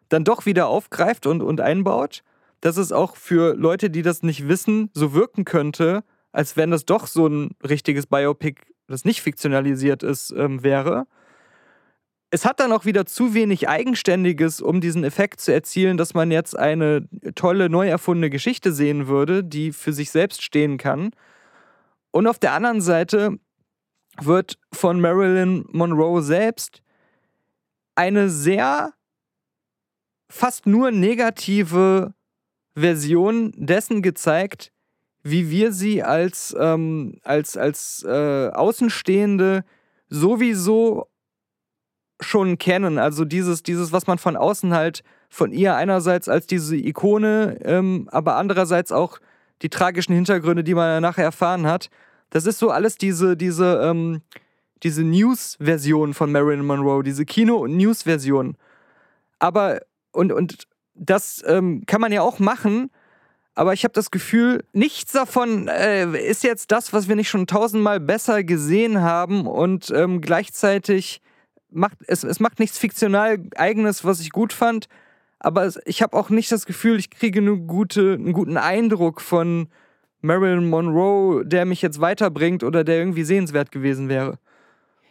dann 0.07 0.23
doch 0.23 0.45
wieder 0.45 0.67
aufgreift 0.67 1.27
und, 1.27 1.41
und 1.41 1.59
einbaut, 1.59 2.23
dass 2.61 2.77
es 2.77 2.93
auch 2.93 3.17
für 3.17 3.53
Leute, 3.55 3.89
die 3.89 4.01
das 4.01 4.23
nicht 4.23 4.47
wissen, 4.47 4.89
so 4.93 5.13
wirken 5.13 5.43
könnte, 5.43 6.05
als 6.31 6.55
wenn 6.55 6.71
das 6.71 6.85
doch 6.85 7.07
so 7.07 7.27
ein 7.27 7.49
richtiges 7.67 8.07
Biopic, 8.07 8.61
das 8.87 9.03
nicht 9.03 9.21
fiktionalisiert 9.21 10.01
ist, 10.01 10.33
ähm, 10.37 10.63
wäre. 10.63 11.07
Es 12.29 12.45
hat 12.45 12.61
dann 12.61 12.71
auch 12.71 12.85
wieder 12.85 13.05
zu 13.05 13.33
wenig 13.33 13.67
Eigenständiges, 13.67 14.61
um 14.61 14.79
diesen 14.79 15.03
Effekt 15.03 15.41
zu 15.41 15.51
erzielen, 15.51 15.97
dass 15.97 16.13
man 16.13 16.31
jetzt 16.31 16.57
eine 16.57 17.09
tolle, 17.35 17.69
neu 17.69 17.89
erfundene 17.89 18.29
Geschichte 18.29 18.71
sehen 18.71 19.07
würde, 19.07 19.43
die 19.43 19.73
für 19.73 19.91
sich 19.91 20.11
selbst 20.11 20.43
stehen 20.43 20.77
kann. 20.77 21.11
Und 22.15 22.27
auf 22.27 22.39
der 22.39 22.53
anderen 22.53 22.79
Seite 22.79 23.39
wird 24.21 24.57
von 24.71 25.01
Marilyn 25.01 25.65
Monroe 25.73 26.21
selbst 26.21 26.81
eine 27.93 28.29
sehr 28.29 28.93
fast 30.29 30.65
nur 30.65 30.91
negative 30.91 32.13
Version 32.73 33.51
dessen 33.57 34.01
gezeigt, 34.01 34.71
wie 35.23 35.49
wir 35.49 35.73
sie 35.73 36.03
als, 36.03 36.55
ähm, 36.57 37.19
als, 37.23 37.57
als 37.57 38.05
äh, 38.07 38.47
Außenstehende 38.47 39.65
sowieso 40.07 41.09
schon 42.21 42.57
kennen. 42.57 42.97
Also 42.97 43.25
dieses, 43.25 43.61
dieses, 43.61 43.91
was 43.91 44.07
man 44.07 44.19
von 44.19 44.37
außen 44.37 44.73
halt 44.73 45.03
von 45.27 45.51
ihr 45.51 45.75
einerseits 45.75 46.29
als 46.29 46.47
diese 46.47 46.77
Ikone, 46.77 47.59
ähm, 47.65 48.07
aber 48.09 48.37
andererseits 48.37 48.93
auch 48.93 49.19
die 49.61 49.69
tragischen 49.69 50.13
Hintergründe, 50.13 50.63
die 50.63 50.73
man 50.73 51.01
nachher 51.01 51.23
erfahren 51.23 51.65
hat. 51.67 51.89
Das 52.29 52.45
ist 52.45 52.59
so 52.59 52.69
alles 52.69 52.97
diese, 52.97 53.37
diese, 53.37 53.81
ähm, 53.83 54.21
diese 54.83 55.03
News-Version 55.03 56.13
von 56.13 56.31
Marilyn 56.31 56.65
Monroe, 56.65 57.03
diese 57.03 57.25
Kino- 57.25 57.57
und 57.57 57.77
News-Version. 57.77 58.57
Aber, 59.39 59.81
und, 60.11 60.31
und 60.31 60.67
das 60.93 61.43
ähm, 61.45 61.83
kann 61.85 62.01
man 62.01 62.11
ja 62.11 62.21
auch 62.21 62.39
machen, 62.39 62.89
aber 63.55 63.71
ich 63.71 63.85
habe 63.85 63.93
das 63.93 64.11
Gefühl, 64.11 64.65
nichts 64.73 65.13
davon 65.13 65.69
äh, 65.69 66.05
ist 66.29 66.43
jetzt 66.43 66.71
das, 66.71 66.91
was 66.91 67.07
wir 67.07 67.15
nicht 67.15 67.29
schon 67.29 67.47
tausendmal 67.47 68.01
besser 68.01 68.43
gesehen 68.43 69.01
haben 69.01 69.47
und 69.47 69.91
ähm, 69.91 70.19
gleichzeitig 70.19 71.21
macht, 71.71 71.97
es, 72.07 72.25
es 72.25 72.41
macht 72.41 72.59
nichts 72.59 72.77
fiktional 72.77 73.41
eigenes, 73.55 74.03
was 74.03 74.19
ich 74.19 74.31
gut 74.31 74.51
fand, 74.51 74.87
aber 75.45 75.69
ich 75.85 76.01
habe 76.01 76.17
auch 76.17 76.31
nicht 76.31 76.51
das 76.51 76.65
Gefühl, 76.65 76.97
ich 76.97 77.11
kriege 77.11 77.39
eine 77.39 77.55
gute, 77.55 78.13
einen 78.13 78.33
guten 78.33 78.57
Eindruck 78.57 79.21
von 79.21 79.67
Marilyn 80.21 80.67
Monroe, 80.67 81.45
der 81.45 81.65
mich 81.65 81.83
jetzt 81.83 82.01
weiterbringt 82.01 82.63
oder 82.63 82.83
der 82.83 82.97
irgendwie 82.97 83.23
sehenswert 83.23 83.71
gewesen 83.71 84.09
wäre. 84.09 84.39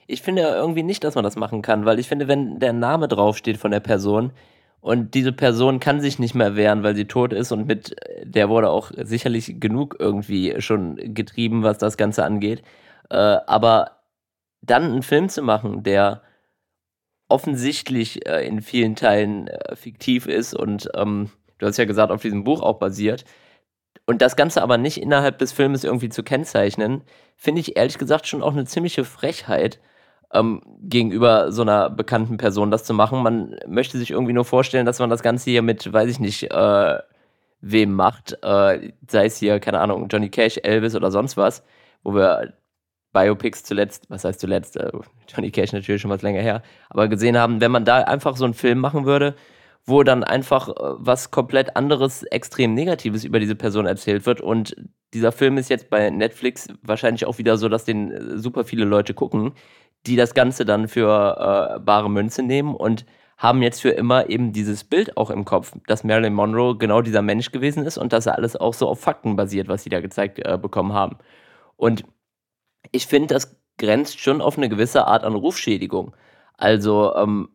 Ich 0.09 0.23
finde 0.23 0.43
irgendwie 0.43 0.83
nicht, 0.83 1.05
dass 1.05 1.15
man 1.15 1.23
das 1.23 1.37
machen 1.37 1.63
kann, 1.63 1.85
weil 1.85 2.01
ich 2.01 2.09
finde, 2.09 2.27
wenn 2.27 2.59
der 2.59 2.73
Name 2.73 3.07
draufsteht 3.07 3.59
von 3.59 3.71
der 3.71 3.79
Person 3.79 4.33
und 4.81 5.15
diese 5.15 5.33
Person 5.33 5.79
kann 5.79 6.01
sich 6.01 6.19
nicht 6.19 6.35
mehr 6.35 6.57
wehren, 6.57 6.83
weil 6.83 6.97
sie 6.97 7.07
tot 7.07 7.33
ist 7.33 7.53
und 7.53 7.69
mit 7.69 7.95
der 8.25 8.49
wurde 8.49 8.71
auch 8.71 8.91
sicherlich 9.05 9.61
genug 9.61 9.95
irgendwie 10.01 10.61
schon 10.61 11.15
getrieben, 11.15 11.63
was 11.63 11.79
das 11.79 11.97
Ganze 11.97 12.25
angeht. 12.25 12.63
Äh, 13.09 13.17
aber 13.17 14.01
dann 14.63 14.83
einen 14.83 15.03
Film 15.03 15.29
zu 15.29 15.43
machen, 15.43 15.85
der 15.85 16.23
offensichtlich 17.29 18.27
äh, 18.27 18.47
in 18.47 18.61
vielen 18.63 18.97
Teilen 18.97 19.49
äh, 19.49 19.77
fiktiv 19.77 20.27
ist 20.27 20.55
und 20.55 20.89
ähm, 20.95 21.31
du 21.59 21.67
hast 21.67 21.77
ja 21.79 21.85
gesagt, 21.85 22.13
auf 22.13 22.23
diesem 22.23 22.45
Buch 22.45 22.63
auch 22.63 22.79
basiert. 22.79 23.25
Und 24.07 24.21
das 24.21 24.37
Ganze 24.37 24.63
aber 24.63 24.77
nicht 24.77 25.01
innerhalb 25.01 25.39
des 25.39 25.53
Filmes 25.53 25.83
irgendwie 25.83 26.11
zu 26.11 26.23
kennzeichnen, 26.23 27.03
finde 27.37 27.61
ich 27.61 27.77
ehrlich 27.77 27.97
gesagt 27.97 28.27
schon 28.27 28.43
auch 28.43 28.53
eine 28.53 28.67
ziemliche 28.67 29.05
Frechheit 29.05 29.81
ähm, 30.33 30.61
gegenüber 30.83 31.53
so 31.53 31.63
einer 31.63 31.89
bekannten 31.91 32.37
Person 32.37 32.71
das 32.71 32.85
zu 32.85 32.93
machen. 32.93 33.23
Man 33.23 33.57
möchte 33.67 33.97
sich 33.97 34.11
irgendwie 34.11 34.35
nur 34.35 34.45
vorstellen, 34.45 34.85
dass 34.85 34.99
man 34.99 35.11
das 35.11 35.23
Ganze 35.23 35.51
hier 35.51 35.63
mit, 35.63 35.91
weiß 35.91 36.11
ich 36.11 36.21
nicht, 36.21 36.51
äh, 36.51 36.99
wem 37.61 37.93
macht, 37.95 38.37
äh, 38.43 38.93
sei 39.09 39.27
es 39.27 39.39
hier, 39.39 39.59
keine 39.61 39.81
Ahnung, 39.81 40.09
Johnny 40.09 40.29
Cash, 40.29 40.59
Elvis 40.63 40.95
oder 40.95 41.11
sonst 41.11 41.37
was, 41.39 41.65
wo 42.03 42.15
wir 42.15 42.53
Biopics 43.15 43.65
zuletzt, 43.65 44.05
was 44.11 44.25
heißt 44.25 44.39
zuletzt, 44.39 44.77
äh, 44.77 44.93
Johnny 45.35 45.51
Cash 45.51 45.73
natürlich 45.73 46.03
schon 46.03 46.11
was 46.11 46.21
länger 46.21 46.43
her, 46.43 46.63
aber 46.91 47.09
gesehen 47.09 47.39
haben, 47.39 47.63
wenn 47.63 47.71
man 47.71 47.87
da 47.87 48.01
einfach 48.01 48.37
so 48.37 48.45
einen 48.45 48.53
Film 48.53 48.79
machen 48.81 49.07
würde, 49.07 49.35
wo 49.87 50.03
dann 50.03 50.25
einfach 50.25 50.69
äh, 50.69 50.73
was 50.77 51.31
komplett 51.31 51.77
anderes, 51.77 52.25
extrem 52.25 52.75
Negatives 52.75 53.25
über 53.25 53.41
diese 53.41 53.55
Person 53.55 53.87
erzählt 53.87 54.27
wird. 54.27 54.43
Und 54.43 54.77
dieser 55.15 55.33
Film 55.33 55.57
ist 55.57 55.71
jetzt 55.71 55.89
bei 55.89 56.11
Netflix 56.11 56.69
wahrscheinlich 56.83 57.25
auch 57.25 57.39
wieder 57.39 57.57
so, 57.57 57.69
dass 57.71 57.85
den 57.85 58.11
äh, 58.11 58.39
super 58.39 58.65
viele 58.65 58.85
Leute 58.85 59.15
gucken, 59.15 59.53
die 60.07 60.17
das 60.17 60.35
Ganze 60.35 60.65
dann 60.65 60.89
für 60.89 61.77
äh, 61.77 61.81
bare 61.81 62.11
Münze 62.11 62.43
nehmen 62.43 62.75
und 62.75 63.07
haben 63.37 63.63
jetzt 63.63 63.81
für 63.83 63.91
immer 63.91 64.31
eben 64.31 64.53
dieses 64.53 64.85
Bild 64.85 65.17
auch 65.17 65.31
im 65.31 65.45
Kopf, 65.45 65.73
dass 65.87 66.05
Marilyn 66.05 66.35
Monroe 66.35 66.79
genau 66.79 67.03
dieser 67.03 67.23
Mensch 67.23 67.53
gewesen 67.53 67.85
ist 67.85 67.99
und 67.99 68.13
dass 68.13 68.27
er 68.27 68.37
alles 68.37 68.57
auch 68.57 68.75
so 68.75 68.89
auf 68.89 69.01
Fakten 69.01 69.37
basiert, 69.37 69.69
was 69.69 69.83
sie 69.83 69.91
da 69.91 70.01
gezeigt 70.01 70.39
äh, 70.39 70.59
bekommen 70.61 70.93
haben. 70.93 71.19
Und 71.77 72.05
ich 72.93 73.07
finde, 73.07 73.35
das 73.35 73.57
grenzt 73.79 74.21
schon 74.21 74.41
auf 74.41 74.57
eine 74.57 74.69
gewisse 74.69 75.07
Art 75.07 75.25
an 75.25 75.35
Rufschädigung. 75.35 76.15
Also 76.57 77.15
ähm, 77.17 77.49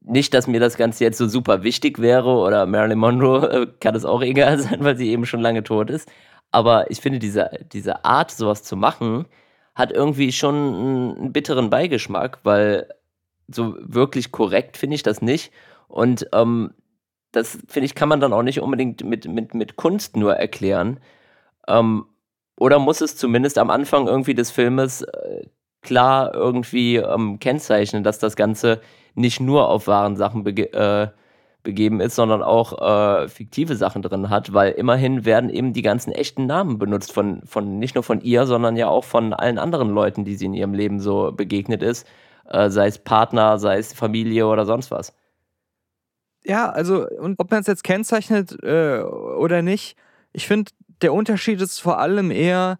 nicht, 0.00 0.34
dass 0.34 0.46
mir 0.46 0.60
das 0.60 0.76
Ganze 0.76 1.04
jetzt 1.04 1.18
so 1.18 1.28
super 1.28 1.62
wichtig 1.62 1.98
wäre 2.00 2.30
oder 2.30 2.66
Marilyn 2.66 2.98
Monroe 2.98 3.48
äh, 3.48 3.66
kann 3.80 3.94
es 3.94 4.04
auch 4.04 4.22
egal 4.22 4.58
sein, 4.58 4.84
weil 4.84 4.96
sie 4.96 5.10
eben 5.10 5.26
schon 5.26 5.40
lange 5.40 5.62
tot 5.62 5.90
ist. 5.90 6.10
Aber 6.50 6.90
ich 6.90 7.00
finde, 7.00 7.18
diese, 7.18 7.50
diese 7.72 8.04
Art, 8.04 8.30
sowas 8.30 8.62
zu 8.62 8.76
machen, 8.76 9.26
hat 9.74 9.90
irgendwie 9.90 10.32
schon 10.32 10.54
einen 10.54 11.32
bitteren 11.32 11.70
Beigeschmack, 11.70 12.40
weil 12.42 12.88
so 13.48 13.74
wirklich 13.80 14.32
korrekt 14.32 14.76
finde 14.76 14.96
ich 14.96 15.02
das 15.02 15.22
nicht. 15.22 15.52
Und 15.88 16.28
ähm, 16.32 16.74
das, 17.32 17.58
finde 17.68 17.86
ich, 17.86 17.94
kann 17.94 18.08
man 18.08 18.20
dann 18.20 18.34
auch 18.34 18.42
nicht 18.42 18.60
unbedingt 18.60 19.02
mit, 19.04 19.26
mit, 19.26 19.54
mit 19.54 19.76
Kunst 19.76 20.16
nur 20.16 20.34
erklären. 20.34 21.00
Ähm, 21.66 22.06
oder 22.56 22.78
muss 22.78 23.00
es 23.00 23.16
zumindest 23.16 23.58
am 23.58 23.70
Anfang 23.70 24.06
irgendwie 24.06 24.34
des 24.34 24.50
Filmes 24.50 25.02
äh, 25.02 25.46
klar 25.82 26.32
irgendwie 26.34 26.96
ähm, 26.96 27.38
kennzeichnen, 27.38 28.04
dass 28.04 28.18
das 28.18 28.36
Ganze 28.36 28.80
nicht 29.14 29.40
nur 29.40 29.68
auf 29.68 29.86
wahren 29.86 30.16
Sachen 30.16 30.44
bege 30.44 30.72
äh, 30.72 31.08
begeben 31.62 32.00
ist, 32.00 32.16
sondern 32.16 32.42
auch 32.42 32.80
äh, 32.80 33.28
fiktive 33.28 33.76
Sachen 33.76 34.02
drin 34.02 34.30
hat, 34.30 34.52
weil 34.52 34.72
immerhin 34.72 35.24
werden 35.24 35.48
eben 35.48 35.72
die 35.72 35.82
ganzen 35.82 36.12
echten 36.12 36.46
Namen 36.46 36.78
benutzt 36.78 37.12
von, 37.12 37.42
von 37.44 37.78
nicht 37.78 37.94
nur 37.94 38.02
von 38.02 38.20
ihr, 38.20 38.46
sondern 38.46 38.76
ja 38.76 38.88
auch 38.88 39.04
von 39.04 39.32
allen 39.32 39.58
anderen 39.58 39.90
Leuten, 39.90 40.24
die 40.24 40.34
sie 40.34 40.46
in 40.46 40.54
ihrem 40.54 40.74
Leben 40.74 40.98
so 40.98 41.30
begegnet 41.32 41.82
ist, 41.82 42.06
äh, 42.48 42.68
sei 42.68 42.88
es 42.88 42.98
Partner, 42.98 43.58
sei 43.58 43.78
es 43.78 43.92
Familie 43.92 44.46
oder 44.46 44.66
sonst 44.66 44.90
was. 44.90 45.14
Ja, 46.44 46.70
also 46.70 47.06
und 47.20 47.38
ob 47.38 47.52
man 47.52 47.60
es 47.60 47.68
jetzt 47.68 47.84
kennzeichnet 47.84 48.56
äh, 48.64 49.02
oder 49.02 49.62
nicht, 49.62 49.96
ich 50.32 50.48
finde, 50.48 50.72
der 51.02 51.12
Unterschied 51.12 51.60
ist 51.60 51.80
vor 51.80 51.98
allem 51.98 52.30
eher, 52.30 52.78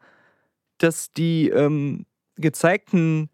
dass 0.79 1.13
die 1.13 1.49
ähm, 1.49 2.07
gezeigten 2.37 3.31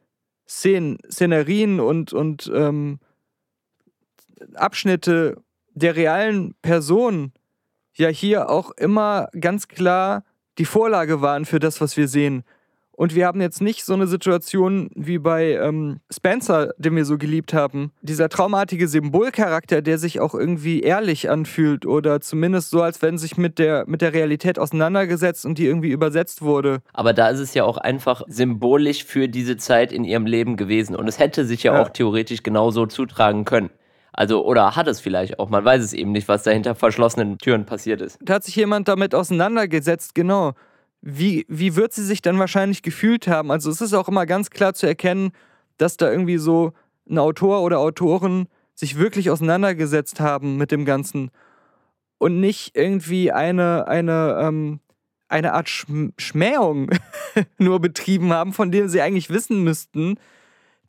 Szen 0.48 0.98
Szenerien 1.10 1.80
und, 1.80 2.12
und 2.12 2.50
ähm, 2.54 3.00
Abschnitte 4.54 5.42
der 5.74 5.96
realen 5.96 6.54
Person 6.62 7.32
ja 7.94 8.08
hier 8.08 8.48
auch 8.48 8.70
immer 8.72 9.28
ganz 9.38 9.68
klar 9.68 10.24
die 10.58 10.64
Vorlage 10.64 11.20
waren 11.20 11.44
für 11.44 11.60
das, 11.60 11.80
was 11.80 11.96
wir 11.96 12.08
sehen. 12.08 12.44
Und 12.98 13.14
wir 13.14 13.26
haben 13.26 13.40
jetzt 13.40 13.60
nicht 13.60 13.84
so 13.84 13.94
eine 13.94 14.08
Situation 14.08 14.90
wie 14.96 15.18
bei 15.18 15.52
ähm, 15.52 16.00
Spencer, 16.12 16.74
den 16.78 16.96
wir 16.96 17.04
so 17.04 17.16
geliebt 17.16 17.54
haben. 17.54 17.92
Dieser 18.02 18.28
traumartige 18.28 18.88
Symbolcharakter, 18.88 19.82
der 19.82 19.98
sich 19.98 20.18
auch 20.18 20.34
irgendwie 20.34 20.80
ehrlich 20.80 21.30
anfühlt 21.30 21.86
oder 21.86 22.20
zumindest 22.20 22.70
so, 22.70 22.82
als 22.82 23.00
wenn 23.00 23.16
sich 23.16 23.36
mit 23.36 23.60
der, 23.60 23.84
mit 23.86 24.02
der 24.02 24.14
Realität 24.14 24.58
auseinandergesetzt 24.58 25.46
und 25.46 25.58
die 25.58 25.66
irgendwie 25.66 25.92
übersetzt 25.92 26.42
wurde. 26.42 26.80
Aber 26.92 27.12
da 27.12 27.28
ist 27.28 27.38
es 27.38 27.54
ja 27.54 27.62
auch 27.62 27.76
einfach 27.76 28.22
symbolisch 28.26 29.04
für 29.04 29.28
diese 29.28 29.56
Zeit 29.56 29.92
in 29.92 30.02
ihrem 30.02 30.26
Leben 30.26 30.56
gewesen. 30.56 30.96
Und 30.96 31.06
es 31.06 31.20
hätte 31.20 31.44
sich 31.44 31.62
ja, 31.62 31.74
ja. 31.74 31.82
auch 31.82 31.90
theoretisch 31.90 32.42
genauso 32.42 32.86
zutragen 32.86 33.44
können. 33.44 33.70
Also, 34.12 34.44
oder 34.44 34.74
hat 34.74 34.88
es 34.88 34.98
vielleicht 34.98 35.38
auch, 35.38 35.50
man 35.50 35.64
weiß 35.64 35.84
es 35.84 35.92
eben 35.92 36.10
nicht, 36.10 36.26
was 36.26 36.42
da 36.42 36.50
hinter 36.50 36.74
verschlossenen 36.74 37.38
Türen 37.38 37.64
passiert 37.64 38.00
ist. 38.00 38.18
Da 38.20 38.34
hat 38.34 38.42
sich 38.42 38.56
jemand 38.56 38.88
damit 38.88 39.14
auseinandergesetzt, 39.14 40.16
genau 40.16 40.54
wie, 41.00 41.46
wie 41.48 41.76
wird 41.76 41.92
sie 41.92 42.04
sich 42.04 42.22
dann 42.22 42.38
wahrscheinlich 42.38 42.82
gefühlt 42.82 43.28
haben? 43.28 43.50
Also 43.50 43.70
es 43.70 43.80
ist 43.80 43.94
auch 43.94 44.08
immer 44.08 44.26
ganz 44.26 44.50
klar 44.50 44.74
zu 44.74 44.86
erkennen, 44.86 45.30
dass 45.76 45.96
da 45.96 46.10
irgendwie 46.10 46.38
so 46.38 46.72
ein 47.08 47.18
Autor 47.18 47.62
oder 47.62 47.78
Autoren 47.78 48.48
sich 48.74 48.98
wirklich 48.98 49.30
auseinandergesetzt 49.30 50.20
haben 50.20 50.56
mit 50.56 50.70
dem 50.70 50.84
Ganzen 50.84 51.30
und 52.18 52.40
nicht 52.40 52.76
irgendwie 52.76 53.32
eine, 53.32 53.86
eine, 53.86 54.38
ähm, 54.40 54.80
eine 55.28 55.52
Art 55.52 55.68
Schm 55.68 56.12
Schmähung 56.18 56.90
nur 57.58 57.80
betrieben 57.80 58.32
haben, 58.32 58.52
von 58.52 58.70
dem 58.70 58.88
sie 58.88 59.00
eigentlich 59.00 59.30
wissen 59.30 59.62
müssten, 59.62 60.18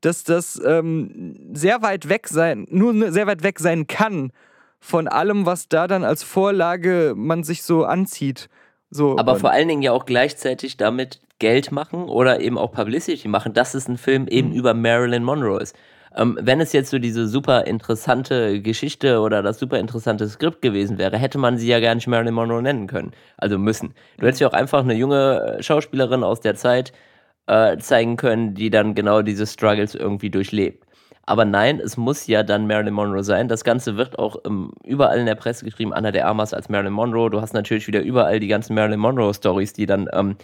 dass 0.01 0.23
das 0.23 0.59
ähm, 0.63 1.51
sehr 1.53 1.81
weit 1.81 2.09
weg 2.09 2.27
sein, 2.27 2.65
nur 2.69 3.11
sehr 3.11 3.27
weit 3.27 3.43
weg 3.43 3.59
sein 3.59 3.87
kann 3.87 4.31
von 4.79 5.07
allem, 5.07 5.45
was 5.45 5.67
da 5.67 5.87
dann 5.87 6.03
als 6.03 6.23
Vorlage 6.23 7.13
man 7.15 7.43
sich 7.43 7.63
so 7.63 7.85
anzieht. 7.85 8.49
So, 8.91 9.17
aber 9.17 9.35
vor 9.35 9.51
allen 9.51 9.67
Dingen 9.67 9.81
ja 9.81 9.91
auch 9.91 10.05
gleichzeitig 10.05 10.77
damit 10.77 11.19
Geld 11.37 11.71
machen 11.71 12.03
oder 12.09 12.41
eben 12.41 12.57
auch 12.57 12.71
Publicity 12.71 13.27
machen, 13.27 13.53
dass 13.53 13.73
es 13.73 13.87
ein 13.87 13.97
Film 13.97 14.27
eben 14.27 14.49
mhm. 14.49 14.55
über 14.55 14.73
Marilyn 14.73 15.23
Monroe 15.23 15.61
ist. 15.61 15.75
Ähm, 16.15 16.37
wenn 16.41 16.59
es 16.59 16.73
jetzt 16.73 16.89
so 16.89 16.97
diese 16.97 17.27
super 17.27 17.67
interessante 17.67 18.61
Geschichte 18.61 19.19
oder 19.19 19.43
das 19.43 19.59
super 19.59 19.77
interessante 19.77 20.27
Skript 20.27 20.61
gewesen 20.61 20.97
wäre, 20.97 21.17
hätte 21.17 21.37
man 21.37 21.57
sie 21.57 21.67
ja 21.67 21.79
gar 21.79 21.93
nicht 21.93 22.07
Marilyn 22.07 22.33
Monroe 22.33 22.61
nennen 22.61 22.87
können. 22.87 23.11
Also 23.37 23.57
müssen. 23.59 23.93
Du 24.17 24.25
hättest 24.25 24.41
ja 24.41 24.47
auch 24.47 24.53
einfach 24.53 24.83
eine 24.83 24.95
junge 24.95 25.57
äh, 25.59 25.63
Schauspielerin 25.63 26.23
aus 26.23 26.41
der 26.41 26.55
Zeit 26.55 26.91
äh, 27.47 27.77
zeigen 27.77 28.17
können, 28.17 28.55
die 28.55 28.69
dann 28.69 28.95
genau 28.95 29.21
diese 29.21 29.45
Struggles 29.45 29.95
irgendwie 29.95 30.31
durchlebt. 30.31 30.83
Aber 31.29 31.45
nein, 31.45 31.79
es 31.79 31.95
muss 31.95 32.25
ja 32.25 32.41
dann 32.41 32.65
Marilyn 32.65 32.95
Monroe 32.95 33.23
sein. 33.23 33.47
Das 33.47 33.63
Ganze 33.63 33.97
wird 33.97 34.17
auch 34.17 34.37
ähm, 34.47 34.71
überall 34.83 35.19
in 35.19 35.27
der 35.27 35.35
Presse 35.35 35.63
geschrieben, 35.63 35.93
Anna 35.93 36.09
de 36.09 36.23
Armas 36.23 36.55
als 36.55 36.69
Marilyn 36.69 36.93
Monroe. 36.93 37.29
Du 37.29 37.39
hast 37.39 37.53
natürlich 37.53 37.85
wieder 37.85 38.01
überall 38.01 38.39
die 38.39 38.47
ganzen 38.47 38.73
Marilyn 38.73 38.99
Monroe-Stories, 38.99 39.73
die 39.73 39.85
dann 39.85 40.09
ähm, 40.11 40.37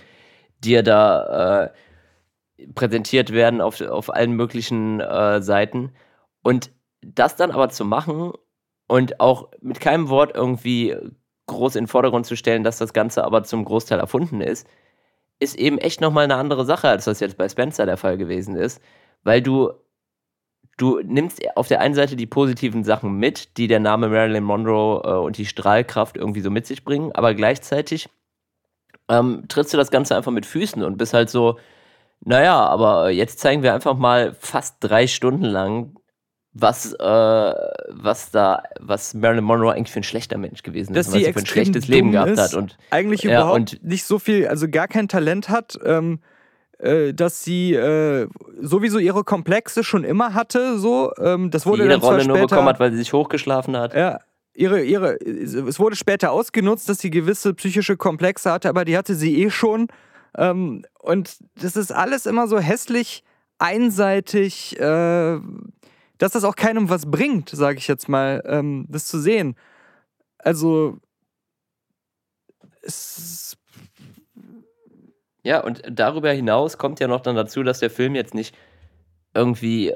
dir 0.63 0.83
da 0.83 1.63
äh, 1.63 2.67
präsentiert 2.75 3.33
werden 3.33 3.61
auf, 3.61 3.81
auf 3.81 4.13
allen 4.13 4.33
möglichen 4.33 4.99
äh, 4.99 5.41
Seiten. 5.41 5.91
Und 6.43 6.69
das 7.01 7.35
dann 7.35 7.49
aber 7.49 7.69
zu 7.69 7.83
machen 7.83 8.33
und 8.85 9.19
auch 9.19 9.49
mit 9.61 9.79
keinem 9.79 10.09
Wort 10.09 10.35
irgendwie 10.35 10.95
groß 11.47 11.77
in 11.77 11.85
den 11.85 11.87
Vordergrund 11.87 12.27
zu 12.27 12.35
stellen, 12.35 12.63
dass 12.63 12.77
das 12.77 12.93
Ganze 12.93 13.23
aber 13.23 13.43
zum 13.43 13.65
Großteil 13.65 13.97
erfunden 13.97 14.39
ist, 14.39 14.67
ist 15.39 15.57
eben 15.57 15.79
echt 15.79 15.99
nochmal 15.99 16.25
eine 16.25 16.35
andere 16.35 16.63
Sache, 16.63 16.89
als 16.89 17.05
das 17.05 17.21
jetzt 17.21 17.39
bei 17.39 17.49
Spencer 17.49 17.87
der 17.87 17.97
Fall 17.97 18.19
gewesen 18.19 18.55
ist. 18.55 18.83
Weil 19.23 19.41
du 19.41 19.71
du 20.77 20.99
nimmst 21.03 21.41
auf 21.55 21.67
der 21.67 21.81
einen 21.81 21.95
Seite 21.95 22.15
die 22.15 22.25
positiven 22.25 22.83
Sachen 22.83 23.17
mit, 23.17 23.57
die 23.57 23.67
der 23.67 23.79
Name 23.79 24.09
Marilyn 24.09 24.43
Monroe 24.43 25.01
äh, 25.03 25.17
und 25.17 25.37
die 25.37 25.45
Strahlkraft 25.45 26.17
irgendwie 26.17 26.41
so 26.41 26.49
mit 26.49 26.67
sich 26.67 26.83
bringen, 26.83 27.11
aber 27.13 27.33
gleichzeitig 27.33 28.09
ähm, 29.07 29.43
trittst 29.47 29.73
du 29.73 29.77
das 29.77 29.91
Ganze 29.91 30.15
einfach 30.15 30.31
mit 30.31 30.45
Füßen 30.45 30.83
und 30.83 30.97
bist 30.97 31.13
halt 31.13 31.29
so, 31.29 31.59
naja, 32.21 32.65
aber 32.65 33.09
jetzt 33.11 33.39
zeigen 33.39 33.63
wir 33.63 33.73
einfach 33.73 33.95
mal 33.95 34.35
fast 34.39 34.77
drei 34.79 35.07
Stunden 35.07 35.45
lang, 35.45 35.95
was, 36.57 36.93
äh, 36.93 36.99
was 37.03 38.31
da, 38.31 38.63
was 38.79 39.13
Marilyn 39.13 39.43
Monroe 39.43 39.73
eigentlich 39.73 39.91
für 39.91 39.99
ein 39.99 40.03
schlechter 40.03 40.37
Mensch 40.37 40.63
gewesen 40.63 40.95
ist, 40.95 41.07
Dass 41.07 41.13
was 41.13 41.21
sie 41.21 41.31
für 41.31 41.39
ein 41.39 41.45
schlechtes 41.45 41.87
Leben 41.87 42.11
gehabt 42.11 42.37
hat 42.37 42.53
und 42.53 42.77
eigentlich 42.89 43.23
ja, 43.23 43.41
überhaupt 43.41 43.73
und 43.73 43.83
nicht 43.83 44.05
so 44.05 44.19
viel, 44.19 44.47
also 44.47 44.67
gar 44.69 44.87
kein 44.87 45.07
Talent 45.07 45.49
hat. 45.49 45.77
Ähm, 45.83 46.19
äh, 46.21 46.34
dass 46.77 47.43
sie 47.43 47.73
äh, 47.73 48.27
sowieso 48.61 48.99
ihre 48.99 49.23
Komplexe 49.23 49.83
schon 49.83 50.03
immer 50.03 50.33
hatte, 50.33 50.77
so. 50.77 51.11
Ähm, 51.17 51.49
das 51.51 51.65
wurde 51.65 51.83
die 51.83 51.83
jede 51.83 51.99
dann 51.99 52.01
Rolle 52.01 52.25
nur 52.25 52.37
später, 52.37 52.55
bekommen 52.55 52.67
hat, 52.69 52.79
weil 52.79 52.91
sie 52.91 52.97
sich 52.97 53.13
hochgeschlafen 53.13 53.77
hat. 53.77 53.93
Ja, 53.93 54.19
ihre, 54.53 54.83
ihre, 54.83 55.15
es 55.15 55.79
wurde 55.79 55.95
später 55.95 56.31
ausgenutzt, 56.31 56.89
dass 56.89 56.99
sie 56.99 57.09
gewisse 57.09 57.53
psychische 57.53 57.97
Komplexe 57.97 58.51
hatte, 58.51 58.69
aber 58.69 58.85
die 58.85 58.97
hatte 58.97 59.15
sie 59.15 59.43
eh 59.43 59.49
schon. 59.49 59.87
Ähm, 60.37 60.85
und 60.99 61.37
das 61.61 61.75
ist 61.75 61.91
alles 61.91 62.25
immer 62.25 62.47
so 62.47 62.59
hässlich, 62.59 63.23
einseitig, 63.57 64.79
äh, 64.79 65.39
dass 66.17 66.31
das 66.31 66.43
auch 66.43 66.55
keinem 66.55 66.89
was 66.89 67.09
bringt, 67.09 67.49
sage 67.49 67.77
ich 67.77 67.87
jetzt 67.87 68.09
mal, 68.09 68.43
ähm, 68.45 68.85
das 68.89 69.05
zu 69.05 69.19
sehen. 69.19 69.55
Also, 70.37 70.97
es 72.81 73.57
Ja, 75.45 75.59
und 75.59 75.83
darüber 75.87 76.31
hinaus 76.31 76.79
kommt 76.79 76.99
ja 76.99 77.07
noch 77.07 77.21
dann 77.21 77.35
dazu, 77.35 77.61
dass 77.61 77.79
der 77.79 77.91
Film 77.91 78.15
jetzt 78.15 78.33
nicht 78.33 78.57
irgendwie 79.35 79.93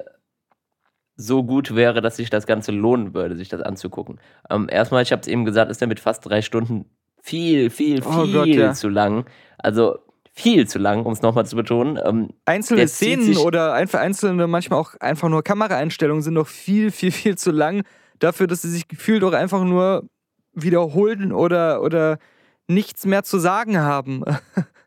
so 1.15 1.43
gut 1.43 1.75
wäre, 1.75 2.01
dass 2.01 2.17
sich 2.17 2.29
das 2.29 2.45
Ganze 2.45 2.71
lohnen 2.71 3.15
würde, 3.15 3.35
sich 3.35 3.49
das 3.49 3.61
anzugucken. 3.61 4.19
Ähm, 4.51 4.67
erstmal, 4.69 5.01
ich 5.01 5.11
habe 5.11 5.21
es 5.21 5.27
eben 5.27 5.45
gesagt, 5.45 5.71
ist 5.71 5.81
er 5.81 5.87
mit 5.87 5.99
fast 5.99 6.23
drei 6.23 6.43
Stunden 6.43 6.85
viel, 7.23 7.71
viel, 7.71 8.03
Oh 8.05 8.25
viel 8.25 8.33
Gott, 8.33 8.47
ja. 8.47 8.73
zu 8.73 8.89
lang. 8.89 9.25
Also 9.57 9.97
viel 10.33 10.67
zu 10.67 10.77
lang, 10.77 11.03
um 11.03 11.13
es 11.13 11.23
nochmal 11.23 11.47
zu 11.47 11.55
betonen. 11.55 11.99
Ähm, 12.05 12.29
Einzelne 12.45 12.87
Szenen 12.87 13.35
oder 13.37 13.73
einfach 13.73 14.01
einzelne, 14.01 14.45
manchmal 14.45 14.79
auch 14.79 14.93
einfach 14.99 15.29
nur 15.29 15.43
Kameraeinstellungen 15.43 16.21
sind 16.21 16.35
noch 16.35 16.47
viel, 16.47 16.91
viel, 16.91 17.11
viel 17.11 17.39
zu 17.39 17.49
lang 17.49 17.83
dafür, 18.19 18.45
dass 18.45 18.61
sie 18.61 18.69
sich 18.69 18.87
gefühlt 18.87 19.23
auch 19.23 19.33
einfach 19.33 19.63
nur 19.63 20.07
wiederholen 20.53 21.33
oder, 21.33 21.81
oder 21.81 22.19
nichts 22.67 23.07
mehr 23.07 23.23
zu 23.23 23.39
sagen 23.39 23.79
haben. 23.79 24.23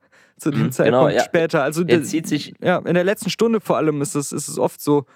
zu 0.43 0.51
dem 0.51 0.64
Mhm, 0.64 0.72
Zeitpunkt 0.72 1.07
genau, 1.07 1.16
ja. 1.16 1.24
später. 1.24 1.62
Also 1.62 1.82
er 1.86 1.99
das- 1.99 2.09
zieht 2.09 2.26
sich, 2.26 2.55
ja, 2.62 2.78
in 2.78 2.95
der 2.95 3.05
letzten 3.05 3.30
Stunde 3.30 3.61
vor 3.61 3.76
allem 3.78 4.03
ist 4.03 4.14
es, 4.14 4.32
ist 4.32 4.49
es 4.49 4.59
oft 4.59 4.80
so. 4.80 5.07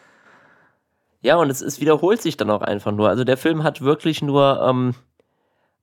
ja, 1.20 1.36
und 1.36 1.50
es, 1.50 1.60
es 1.60 1.80
wiederholt 1.80 2.22
sich 2.22 2.36
dann 2.36 2.50
auch 2.50 2.62
einfach 2.62 2.92
nur. 2.92 3.08
Also 3.08 3.24
der 3.24 3.36
Film 3.36 3.62
hat 3.64 3.80
wirklich 3.82 4.22
nur 4.22 4.60
ähm, 4.66 4.94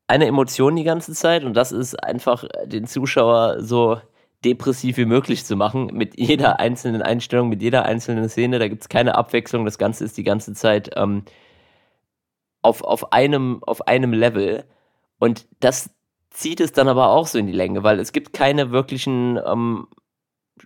eine 0.08 0.26
Emotion 0.28 0.76
die 0.76 0.84
ganze 0.84 1.14
Zeit 1.14 1.44
und 1.44 1.54
das 1.54 1.72
ist 1.72 2.02
einfach 2.04 2.44
den 2.66 2.88
Zuschauer 2.88 3.62
so 3.62 4.00
depressiv 4.46 4.98
wie 4.98 5.06
möglich 5.06 5.46
zu 5.46 5.56
machen, 5.56 5.88
mit 5.94 6.20
jeder 6.20 6.60
einzelnen 6.60 7.02
Einstellung, 7.02 7.48
mit 7.50 7.62
jeder 7.62 7.86
einzelnen 7.86 8.28
Szene. 8.28 8.60
Da 8.60 8.68
gibt 8.68 8.82
es 8.82 8.90
keine 8.90 9.16
Abwechslung. 9.16 9.64
Das 9.66 9.78
Ganze 9.78 10.04
ist 10.04 10.18
die 10.18 10.24
ganze 10.26 10.54
Zeit 10.54 10.92
ähm, 10.98 11.24
auf, 12.62 12.84
auf, 12.84 13.14
einem, 13.14 13.64
auf 13.64 13.88
einem 13.88 14.12
Level. 14.14 14.66
Und 15.20 15.46
das 15.62 15.90
zieht 16.34 16.60
es 16.60 16.74
dann 16.74 16.88
aber 16.88 17.10
auch 17.10 17.28
so 17.28 17.38
in 17.38 17.48
die 17.48 17.54
Länge, 17.54 17.84
weil 17.84 18.00
es 18.00 18.12
gibt 18.12 18.34
keine 18.34 18.72
wirklichen 18.72 19.40
ähm, 19.46 19.88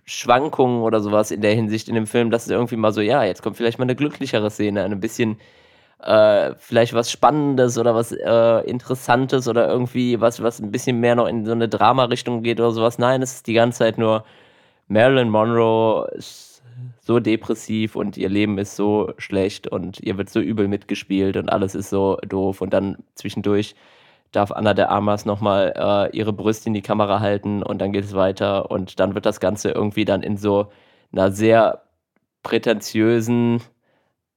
Schwankungen 0.04 0.82
oder 0.82 1.00
sowas 1.00 1.30
in 1.30 1.42
der 1.42 1.54
Hinsicht 1.54 1.88
in 1.88 1.94
dem 1.94 2.06
Film, 2.06 2.30
dass 2.30 2.44
es 2.46 2.50
irgendwie 2.50 2.76
mal 2.76 2.92
so, 2.92 3.00
ja, 3.00 3.24
jetzt 3.24 3.42
kommt 3.42 3.56
vielleicht 3.56 3.78
mal 3.78 3.84
eine 3.84 3.96
glücklichere 3.96 4.50
Szene, 4.50 4.82
ein 4.82 5.00
bisschen 5.00 5.38
äh, 6.02 6.54
vielleicht 6.58 6.94
was 6.94 7.10
Spannendes 7.10 7.76
oder 7.78 7.94
was 7.94 8.12
äh, 8.12 8.60
Interessantes 8.68 9.48
oder 9.48 9.68
irgendwie 9.68 10.20
was, 10.20 10.42
was 10.42 10.60
ein 10.60 10.70
bisschen 10.70 11.00
mehr 11.00 11.14
noch 11.16 11.26
in 11.26 11.44
so 11.44 11.52
eine 11.52 11.68
Drama-Richtung 11.68 12.42
geht 12.42 12.60
oder 12.60 12.70
sowas. 12.72 12.98
Nein, 12.98 13.22
es 13.22 13.34
ist 13.34 13.46
die 13.46 13.54
ganze 13.54 13.80
Zeit 13.80 13.98
nur 13.98 14.24
Marilyn 14.88 15.28
Monroe 15.28 16.08
ist 16.12 16.62
so 17.00 17.18
depressiv 17.20 17.96
und 17.96 18.16
ihr 18.16 18.28
Leben 18.28 18.58
ist 18.58 18.76
so 18.76 19.12
schlecht 19.18 19.66
und 19.66 20.00
ihr 20.00 20.16
wird 20.18 20.30
so 20.30 20.40
übel 20.40 20.68
mitgespielt 20.68 21.36
und 21.36 21.48
alles 21.50 21.74
ist 21.74 21.90
so 21.90 22.16
doof 22.26 22.60
und 22.60 22.72
dann 22.72 22.98
zwischendurch 23.14 23.74
darf 24.32 24.52
Anna 24.52 24.74
de 24.74 24.84
Armas 24.86 25.24
nochmal 25.24 25.72
äh, 26.12 26.16
ihre 26.16 26.32
Brüste 26.32 26.68
in 26.68 26.74
die 26.74 26.82
Kamera 26.82 27.20
halten 27.20 27.62
und 27.62 27.78
dann 27.80 27.92
geht 27.92 28.04
es 28.04 28.14
weiter. 28.14 28.70
Und 28.70 29.00
dann 29.00 29.14
wird 29.14 29.24
das 29.26 29.40
Ganze 29.40 29.70
irgendwie 29.70 30.04
dann 30.04 30.22
in 30.22 30.36
so 30.36 30.68
einer 31.12 31.32
sehr 31.32 31.82
prätentiösen 32.42 33.60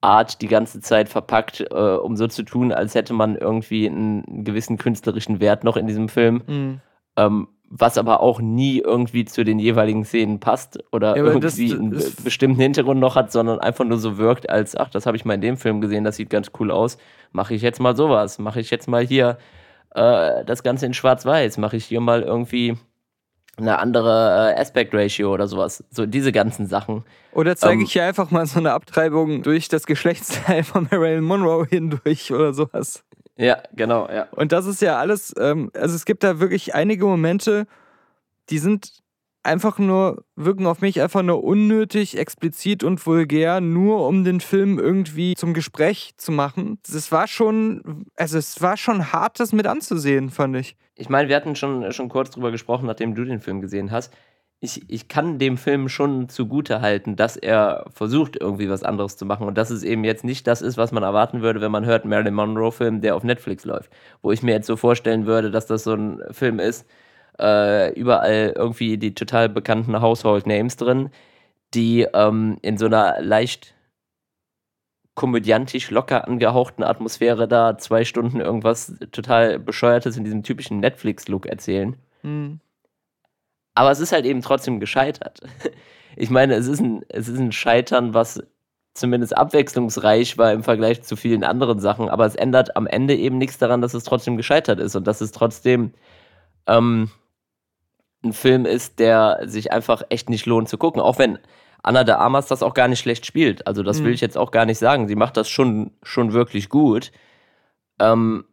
Art 0.02 0.42
die 0.42 0.48
ganze 0.48 0.80
Zeit 0.80 1.10
verpackt, 1.10 1.62
äh, 1.70 1.74
um 1.76 2.16
so 2.16 2.28
zu 2.28 2.44
tun, 2.44 2.72
als 2.72 2.96
hätte 2.96 3.14
man 3.14 3.36
irgendwie 3.36 3.88
einen, 3.88 4.26
einen 4.26 4.44
gewissen 4.44 4.78
künstlerischen 4.78 5.40
Wert 5.40 5.64
noch 5.64 5.78
in 5.78 5.86
diesem 5.88 6.10
Film, 6.10 6.42
Mhm. 6.48 6.82
ähm, 7.18 7.48
was 7.74 7.98
aber 7.98 8.20
auch 8.20 8.42
nie 8.42 8.80
irgendwie 8.80 9.24
zu 9.26 9.46
den 9.46 9.58
jeweiligen 9.60 10.04
Szenen 10.04 10.40
passt 10.40 10.80
oder 10.92 11.16
Ja, 11.16 11.24
das- 11.40 11.58
irgendwie 11.58 11.74
einen 11.80 11.92
das- 11.92 12.16
be- 12.16 12.24
bestimmten 12.24 12.60
Hintergrund 12.60 13.00
noch 13.00 13.16
hat, 13.16 13.32
sondern 13.32 13.60
einfach 13.60 13.86
nur 13.86 13.98
so 14.00 14.18
wirkt, 14.18 14.50
als, 14.50 14.76
ach, 14.76 14.90
das 14.90 15.06
habe 15.06 15.16
ich 15.18 15.24
mal 15.24 15.36
in 15.36 15.42
dem 15.42 15.56
Film 15.58 15.80
gesehen, 15.82 16.04
das 16.04 16.16
sieht 16.18 16.30
ganz 16.30 16.52
cool 16.60 16.72
aus, 16.72 16.98
mache 17.32 17.54
ich 17.54 17.62
jetzt 17.62 17.80
mal 17.80 17.96
sowas, 17.96 18.40
mache 18.40 18.60
ich 18.60 18.72
jetzt 18.72 18.88
mal 18.90 19.06
hier 19.06 19.38
äh, 19.96 20.44
das 20.46 20.64
Ganze 20.64 20.86
in 20.86 20.94
schwarz-weiß, 20.94 21.58
mache 21.58 21.78
ich 21.78 21.86
hier 21.86 22.02
mal 22.02 22.22
irgendwie 22.22 22.78
eine 23.58 23.80
andere 23.80 24.54
äh, 24.56 24.60
Aspect 24.60 24.94
Ratio 24.94 25.34
oder 25.34 25.48
sowas. 25.48 25.84
So 25.90 26.06
diese 26.06 26.32
ganzen 26.32 26.68
Sachen. 26.68 27.04
Oder 27.34 27.56
zeige 27.56 27.80
Ähm, 27.80 27.86
ich 27.86 27.94
hier 27.94 28.06
einfach 28.06 28.32
mal 28.32 28.46
so 28.46 28.60
eine 28.60 28.72
Abtreibung 28.74 29.44
durch 29.44 29.68
das 29.68 29.86
Geschlechtsteil 29.86 30.64
von 30.64 30.88
Marilyn 30.90 31.24
Monroe 31.24 31.66
hindurch 31.70 32.32
oder 32.32 32.54
sowas. 32.54 33.04
Ja, 33.38 33.62
genau, 33.74 34.08
ja. 34.10 34.28
Und 34.32 34.52
das 34.52 34.66
ist 34.66 34.82
ja 34.82 34.98
alles, 34.98 35.34
ähm, 35.38 35.72
also 35.74 35.96
es 35.96 36.06
gibt 36.06 36.24
da 36.24 36.40
wirklich 36.40 36.76
einige 36.76 37.06
Momente, 37.06 37.66
die 38.50 38.60
sind 38.60 39.01
einfach 39.44 39.80
nur, 39.80 40.24
wirken 40.36 40.66
auf 40.66 40.82
mich 40.82 41.02
einfach 41.02 41.24
nur 41.24 41.44
unnötig, 41.44 42.18
explizit 42.18 42.84
und 42.84 43.06
vulgär, 43.06 43.62
nur 43.62 44.08
um 44.08 44.24
den 44.24 44.40
Film 44.42 44.80
irgendwie 44.80 45.36
zum 45.36 45.54
Gespräch 45.54 46.14
zu 46.18 46.32
machen. 46.32 46.80
Es 46.88 47.12
war 47.12 47.28
schon, 47.28 48.06
also 48.16 48.38
es 48.38 48.62
war 48.62 48.78
schon 48.78 49.12
hart, 49.12 49.40
das 49.40 49.54
mit 49.54 49.68
anzusehen, 49.68 50.30
fand 50.30 50.56
ich. 50.58 50.76
Ich 50.96 51.10
meine, 51.10 51.30
wir 51.30 51.36
hatten 51.36 51.56
schon, 51.56 51.92
schon 51.92 52.10
kurz 52.10 52.30
drüber 52.32 52.52
gesprochen, 52.52 52.86
nachdem 52.86 53.16
du 53.16 53.26
den 53.26 53.40
Film 53.40 53.62
gesehen 53.62 53.92
hast. 53.92 54.14
Ich, 54.64 54.88
ich 54.92 55.08
kann 55.08 55.40
dem 55.40 55.58
Film 55.58 55.90
schon 55.90 56.30
zugute 56.30 56.82
halten, 56.82 57.16
dass 57.16 57.36
er 57.36 57.86
versucht, 57.92 58.36
irgendwie 58.40 58.70
was 58.70 58.84
anderes 58.84 59.18
zu 59.18 59.26
machen 59.26 59.48
und 59.48 59.58
dass 59.58 59.72
es 59.72 59.82
eben 59.82 60.04
jetzt 60.04 60.24
nicht 60.24 60.46
das 60.46 60.62
ist, 60.62 60.78
was 60.78 60.92
man 60.92 61.02
erwarten 61.02 61.42
würde, 61.42 61.62
wenn 61.62 61.72
man 61.72 61.86
hört, 61.86 62.06
Marilyn 62.06 62.36
Monroe-Film, 62.36 63.02
der 63.02 63.16
auf 63.16 63.24
Netflix 63.24 63.66
läuft. 63.66 63.92
Wo 64.22 64.32
ich 64.32 64.44
mir 64.44 64.52
jetzt 64.52 64.68
so 64.68 64.76
vorstellen 64.76 65.26
würde, 65.26 65.50
dass 65.50 65.66
das 65.66 65.84
so 65.84 65.96
ein 65.96 66.22
Film 66.30 66.60
ist, 66.60 66.86
äh, 67.42 67.92
überall 67.94 68.54
irgendwie 68.56 68.98
die 68.98 69.14
total 69.14 69.50
bekannten 69.50 70.02
Household 70.02 70.48
Names 70.48 70.78
drin, 70.78 71.10
die 71.74 72.08
ähm, 72.14 72.58
in 72.62 72.78
so 72.78 72.86
einer 72.86 73.22
leicht 73.22 73.74
komödiantisch 75.16 75.92
locker 75.92 76.28
angehauchten 76.28 76.84
Atmosphäre 76.84 77.48
da 77.48 77.78
zwei 77.78 78.06
Stunden 78.06 78.40
irgendwas 78.40 78.96
total 79.12 79.60
Bescheuertes 79.60 80.18
in 80.18 80.24
diesem 80.24 80.44
typischen 80.44 80.80
Netflix-Look 80.80 81.46
erzählen. 81.46 81.98
Hm. 82.22 82.60
Aber 83.74 83.92
es 83.92 84.00
ist 84.00 84.12
halt 84.12 84.26
eben 84.26 84.42
trotzdem 84.42 84.80
gescheitert. 84.80 85.42
Ich 86.18 86.30
meine, 86.30 86.56
es 86.56 86.68
ist 86.68 86.82
ein, 86.82 87.06
es 87.08 87.30
ist 87.30 87.40
ein 87.40 87.54
Scheitern, 87.54 88.14
was 88.14 88.44
zumindest 88.94 89.38
abwechslungsreich 89.38 90.38
war 90.38 90.52
im 90.52 90.62
Vergleich 90.62 91.04
zu 91.04 91.16
vielen 91.16 91.46
anderen 91.46 91.80
Sachen, 91.80 92.10
aber 92.10 92.26
es 92.26 92.36
ändert 92.36 92.76
am 92.76 92.86
Ende 92.86 93.16
eben 93.16 93.38
nichts 93.38 93.58
daran, 93.58 93.82
dass 93.82 93.94
es 93.94 94.04
trotzdem 94.04 94.36
gescheitert 94.36 94.80
ist 94.82 94.98
und 94.98 95.08
dass 95.08 95.22
es 95.22 95.32
trotzdem 95.32 95.94
ähm, 96.68 97.10
ein 98.24 98.34
Film 98.34 98.66
ist, 98.66 99.00
der 99.00 99.42
sich 99.46 99.72
einfach 99.72 100.04
echt 100.10 100.30
nicht 100.30 100.46
lohnt 100.46 100.70
zu 100.70 100.78
gucken. 100.78 101.02
Auch 101.02 101.18
wenn 101.20 101.40
Anna 101.84 102.04
de 102.04 102.16
Armas 102.16 102.48
das 102.48 102.62
auch 102.64 102.74
gar 102.76 102.88
nicht 102.88 103.00
schlecht 103.00 103.26
spielt. 103.26 103.66
Also 103.66 103.82
das 103.84 104.00
will 104.00 104.10
Mhm. 104.10 104.14
ich 104.14 104.22
jetzt 104.22 104.38
auch 104.38 104.52
gar 104.52 104.66
nicht 104.66 104.78
sagen. 104.78 105.08
Sie 105.08 105.16
macht 105.16 105.38
das 105.38 105.50
schon, 105.50 105.92
schon 106.04 106.32
wirklich 106.34 106.70
gut. 106.70 107.12
Ähm, 108.00 108.46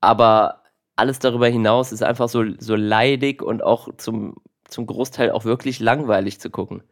aber 0.00 0.62
alles 0.96 1.18
darüber 1.18 1.48
hinaus 1.48 1.92
ist 1.92 2.02
einfach 2.02 2.28
so, 2.28 2.44
so 2.58 2.76
leidig 2.76 3.42
und 3.42 3.62
auch 3.62 3.88
zum, 3.96 4.36
zum 4.68 4.86
Großteil 4.86 5.30
auch 5.32 5.44
wirklich 5.44 5.80
langweilig 5.80 6.40
zu 6.40 6.50
gucken. 6.50 6.82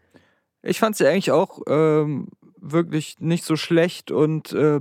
Ich 0.63 0.79
fand 0.81 0.97
sie 0.97 1.07
eigentlich 1.07 1.31
auch 1.31 1.61
ähm, 1.69 2.29
wirklich 2.61 3.21
nicht 3.21 3.45
so 3.45 3.55
schlecht 3.55 4.11
und 4.11 4.53
äh, 4.53 4.81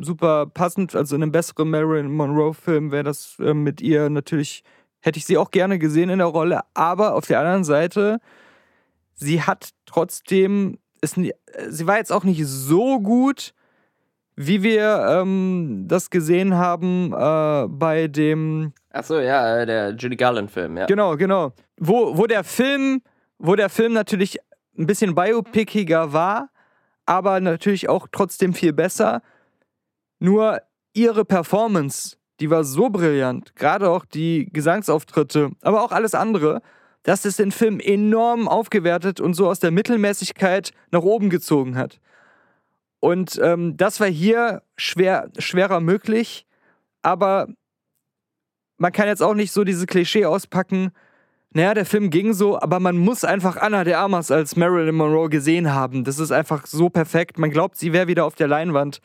super 0.00 0.46
passend. 0.46 0.94
Also 0.94 1.16
in 1.16 1.22
einem 1.22 1.32
besseren 1.32 1.68
Marilyn 1.70 2.10
Monroe-Film 2.10 2.90
wäre 2.90 3.04
das 3.04 3.36
äh, 3.38 3.52
mit 3.52 3.80
ihr 3.82 4.08
natürlich, 4.08 4.64
hätte 5.00 5.18
ich 5.18 5.24
sie 5.24 5.38
auch 5.38 5.50
gerne 5.50 5.78
gesehen 5.78 6.10
in 6.10 6.18
der 6.18 6.28
Rolle. 6.28 6.60
Aber 6.74 7.14
auf 7.14 7.26
der 7.26 7.40
anderen 7.40 7.64
Seite, 7.64 8.18
sie 9.14 9.42
hat 9.42 9.70
trotzdem, 9.86 10.78
ist, 11.00 11.14
sie 11.14 11.86
war 11.86 11.98
jetzt 11.98 12.12
auch 12.12 12.24
nicht 12.24 12.44
so 12.46 13.00
gut, 13.00 13.54
wie 14.36 14.62
wir 14.62 15.04
ähm, 15.08 15.86
das 15.88 16.10
gesehen 16.10 16.54
haben 16.54 17.12
äh, 17.12 17.66
bei 17.68 18.06
dem 18.06 18.72
Achso, 18.90 19.18
ja, 19.20 19.58
äh, 19.58 19.66
der 19.66 19.90
Judy 19.90 20.16
Garland-Film, 20.16 20.76
ja. 20.76 20.86
Genau, 20.86 21.16
genau. 21.16 21.52
Wo, 21.76 22.16
wo 22.16 22.26
der 22.26 22.44
Film, 22.44 23.02
wo 23.38 23.56
der 23.56 23.68
Film 23.68 23.92
natürlich 23.92 24.38
ein 24.78 24.86
bisschen 24.86 25.14
biopiciger 25.14 26.12
war, 26.12 26.50
aber 27.04 27.40
natürlich 27.40 27.88
auch 27.88 28.06
trotzdem 28.12 28.54
viel 28.54 28.72
besser. 28.72 29.22
Nur 30.20 30.60
ihre 30.94 31.24
Performance, 31.24 32.17
die 32.40 32.50
war 32.50 32.64
so 32.64 32.88
brillant, 32.90 33.56
gerade 33.56 33.90
auch 33.90 34.04
die 34.04 34.48
Gesangsauftritte, 34.52 35.50
aber 35.62 35.82
auch 35.82 35.92
alles 35.92 36.14
andere, 36.14 36.62
dass 37.02 37.24
es 37.24 37.36
den 37.36 37.52
Film 37.52 37.80
enorm 37.80 38.48
aufgewertet 38.48 39.20
und 39.20 39.34
so 39.34 39.48
aus 39.48 39.60
der 39.60 39.70
Mittelmäßigkeit 39.70 40.72
nach 40.90 41.02
oben 41.02 41.30
gezogen 41.30 41.76
hat. 41.76 42.00
Und 43.00 43.38
ähm, 43.42 43.76
das 43.76 44.00
war 44.00 44.08
hier 44.08 44.62
schwer, 44.76 45.30
schwerer 45.38 45.80
möglich, 45.80 46.46
aber 47.02 47.48
man 48.76 48.92
kann 48.92 49.08
jetzt 49.08 49.22
auch 49.22 49.34
nicht 49.34 49.52
so 49.52 49.64
diese 49.64 49.86
Klischee 49.86 50.26
auspacken, 50.26 50.92
naja, 51.50 51.72
der 51.72 51.86
Film 51.86 52.10
ging 52.10 52.34
so, 52.34 52.60
aber 52.60 52.78
man 52.78 52.98
muss 52.98 53.24
einfach 53.24 53.56
Anna 53.56 53.82
de 53.82 53.94
Armas 53.94 54.30
als 54.30 54.54
Marilyn 54.54 54.94
Monroe 54.94 55.30
gesehen 55.30 55.72
haben. 55.72 56.04
Das 56.04 56.18
ist 56.18 56.30
einfach 56.30 56.66
so 56.66 56.90
perfekt. 56.90 57.38
Man 57.38 57.50
glaubt, 57.50 57.76
sie 57.76 57.94
wäre 57.94 58.06
wieder 58.06 58.26
auf 58.26 58.34
der 58.34 58.48
Leinwand. 58.48 59.00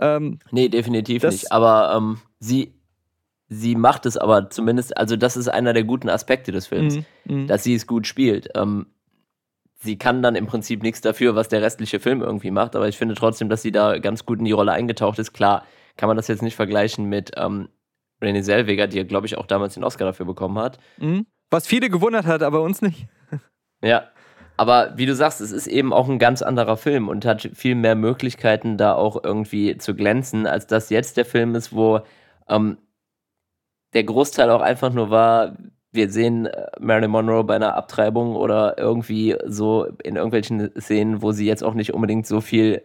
Ähm, 0.00 0.38
nee, 0.50 0.68
definitiv 0.68 1.22
nicht. 1.22 1.52
Aber 1.52 1.94
ähm, 1.96 2.18
sie, 2.38 2.74
sie 3.48 3.74
macht 3.74 4.06
es 4.06 4.16
aber 4.16 4.50
zumindest, 4.50 4.96
also 4.96 5.16
das 5.16 5.36
ist 5.36 5.48
einer 5.48 5.72
der 5.72 5.84
guten 5.84 6.08
Aspekte 6.08 6.52
des 6.52 6.66
Films, 6.66 6.98
mm, 7.24 7.46
dass 7.46 7.64
sie 7.64 7.74
es 7.74 7.86
gut 7.86 8.06
spielt. 8.06 8.50
Ähm, 8.54 8.86
sie 9.76 9.98
kann 9.98 10.22
dann 10.22 10.34
im 10.34 10.46
Prinzip 10.46 10.82
nichts 10.82 11.00
dafür, 11.00 11.34
was 11.34 11.48
der 11.48 11.62
restliche 11.62 12.00
Film 12.00 12.22
irgendwie 12.22 12.50
macht, 12.50 12.76
aber 12.76 12.88
ich 12.88 12.98
finde 12.98 13.14
trotzdem, 13.14 13.48
dass 13.48 13.62
sie 13.62 13.72
da 13.72 13.98
ganz 13.98 14.26
gut 14.26 14.38
in 14.38 14.44
die 14.44 14.52
Rolle 14.52 14.72
eingetaucht 14.72 15.18
ist. 15.18 15.32
Klar, 15.32 15.64
kann 15.96 16.08
man 16.08 16.16
das 16.16 16.28
jetzt 16.28 16.42
nicht 16.42 16.56
vergleichen 16.56 17.06
mit 17.06 17.32
ähm, 17.36 17.68
Renée 18.20 18.42
Zellweger, 18.42 18.86
die 18.86 18.98
ja, 18.98 19.04
glaube 19.04 19.26
ich, 19.26 19.38
auch 19.38 19.46
damals 19.46 19.74
den 19.74 19.84
Oscar 19.84 20.06
dafür 20.06 20.26
bekommen 20.26 20.58
hat. 20.58 20.78
Mhm. 20.98 21.26
Was 21.50 21.66
viele 21.66 21.90
gewundert 21.90 22.26
hat, 22.26 22.42
aber 22.42 22.62
uns 22.62 22.82
nicht. 22.82 23.06
Ja, 23.82 24.08
aber 24.56 24.96
wie 24.96 25.06
du 25.06 25.14
sagst, 25.14 25.40
es 25.40 25.52
ist 25.52 25.66
eben 25.66 25.92
auch 25.92 26.08
ein 26.08 26.18
ganz 26.18 26.42
anderer 26.42 26.76
Film 26.76 27.08
und 27.08 27.24
hat 27.24 27.50
viel 27.54 27.74
mehr 27.74 27.94
Möglichkeiten, 27.94 28.76
da 28.78 28.94
auch 28.94 29.22
irgendwie 29.22 29.76
zu 29.78 29.94
glänzen, 29.94 30.46
als 30.46 30.66
das 30.66 30.90
jetzt 30.90 31.16
der 31.16 31.24
Film 31.26 31.54
ist, 31.54 31.74
wo 31.74 32.00
ähm, 32.48 32.78
der 33.92 34.04
Großteil 34.04 34.50
auch 34.50 34.62
einfach 34.62 34.92
nur 34.92 35.10
war, 35.10 35.56
wir 35.92 36.10
sehen 36.10 36.46
äh, 36.46 36.66
Marilyn 36.78 37.10
Monroe 37.10 37.44
bei 37.44 37.56
einer 37.56 37.74
Abtreibung 37.74 38.36
oder 38.36 38.78
irgendwie 38.78 39.36
so 39.46 39.86
in 40.02 40.16
irgendwelchen 40.16 40.70
Szenen, 40.80 41.22
wo 41.22 41.32
sie 41.32 41.46
jetzt 41.46 41.64
auch 41.64 41.74
nicht 41.74 41.94
unbedingt 41.94 42.26
so 42.26 42.40
viel 42.40 42.82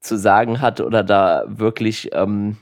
zu 0.00 0.16
sagen 0.16 0.60
hat 0.60 0.80
oder 0.80 1.02
da 1.02 1.44
wirklich 1.48 2.10
ähm, 2.12 2.56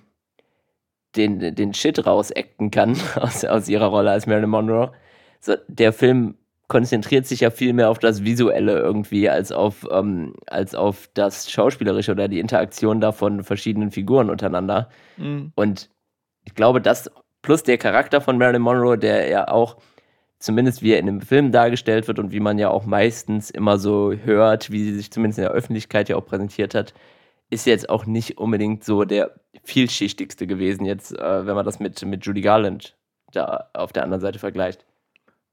den, 1.16 1.54
den 1.54 1.74
Shit 1.74 2.06
rausacten 2.06 2.70
kann 2.70 2.96
aus, 3.16 3.44
aus 3.44 3.68
ihrer 3.68 3.86
Rolle 3.86 4.10
als 4.10 4.26
Marilyn 4.26 4.50
Monroe. 4.50 4.92
So, 5.40 5.54
der 5.68 5.92
Film 5.92 6.36
konzentriert 6.68 7.26
sich 7.26 7.40
ja 7.40 7.50
viel 7.50 7.72
mehr 7.72 7.90
auf 7.90 7.98
das 7.98 8.24
Visuelle 8.24 8.78
irgendwie 8.78 9.28
als 9.28 9.52
auf, 9.52 9.86
ähm, 9.90 10.34
als 10.46 10.74
auf 10.74 11.08
das 11.14 11.50
Schauspielerische 11.50 12.12
oder 12.12 12.28
die 12.28 12.40
Interaktion 12.40 13.00
da 13.00 13.12
von 13.12 13.44
verschiedenen 13.44 13.90
Figuren 13.90 14.30
untereinander. 14.30 14.88
Mhm. 15.16 15.52
Und 15.54 15.90
ich 16.44 16.54
glaube, 16.54 16.80
das 16.80 17.10
plus 17.42 17.62
der 17.62 17.78
Charakter 17.78 18.20
von 18.20 18.38
Marilyn 18.38 18.62
Monroe, 18.62 18.98
der 18.98 19.28
ja 19.28 19.48
auch 19.48 19.76
zumindest 20.38 20.82
wie 20.82 20.92
er 20.92 20.98
in 20.98 21.06
dem 21.06 21.20
Film 21.20 21.52
dargestellt 21.52 22.08
wird 22.08 22.18
und 22.18 22.32
wie 22.32 22.40
man 22.40 22.58
ja 22.58 22.68
auch 22.68 22.84
meistens 22.84 23.50
immer 23.50 23.78
so 23.78 24.12
hört, 24.12 24.70
wie 24.70 24.84
sie 24.84 24.94
sich 24.94 25.10
zumindest 25.10 25.38
in 25.38 25.44
der 25.44 25.52
Öffentlichkeit 25.52 26.08
ja 26.08 26.16
auch 26.16 26.26
präsentiert 26.26 26.74
hat, 26.74 26.94
ist 27.48 27.66
jetzt 27.66 27.88
auch 27.88 28.06
nicht 28.06 28.38
unbedingt 28.38 28.84
so 28.84 29.04
der 29.04 29.40
vielschichtigste 29.62 30.46
gewesen, 30.46 30.84
jetzt, 30.84 31.12
äh, 31.16 31.46
wenn 31.46 31.54
man 31.54 31.64
das 31.64 31.80
mit, 31.80 32.04
mit 32.04 32.26
Judy 32.26 32.40
Garland 32.40 32.96
da 33.32 33.70
auf 33.72 33.92
der 33.92 34.02
anderen 34.02 34.20
Seite 34.20 34.38
vergleicht. 34.38 34.84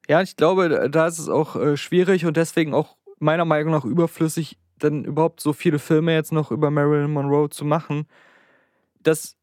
Ja, 0.09 0.21
ich 0.21 0.35
glaube, 0.35 0.89
da 0.89 1.07
ist 1.07 1.19
es 1.19 1.29
auch 1.29 1.55
äh, 1.55 1.77
schwierig 1.77 2.25
und 2.25 2.35
deswegen 2.35 2.73
auch 2.73 2.97
meiner 3.19 3.45
Meinung 3.45 3.71
nach 3.71 3.85
überflüssig, 3.85 4.57
dann 4.77 5.05
überhaupt 5.05 5.39
so 5.39 5.53
viele 5.53 5.79
Filme 5.79 6.13
jetzt 6.13 6.33
noch 6.33 6.51
über 6.51 6.71
Marilyn 6.71 7.11
Monroe 7.11 7.49
zu 7.49 7.63
machen. 7.63 8.05
Das, 9.01 9.37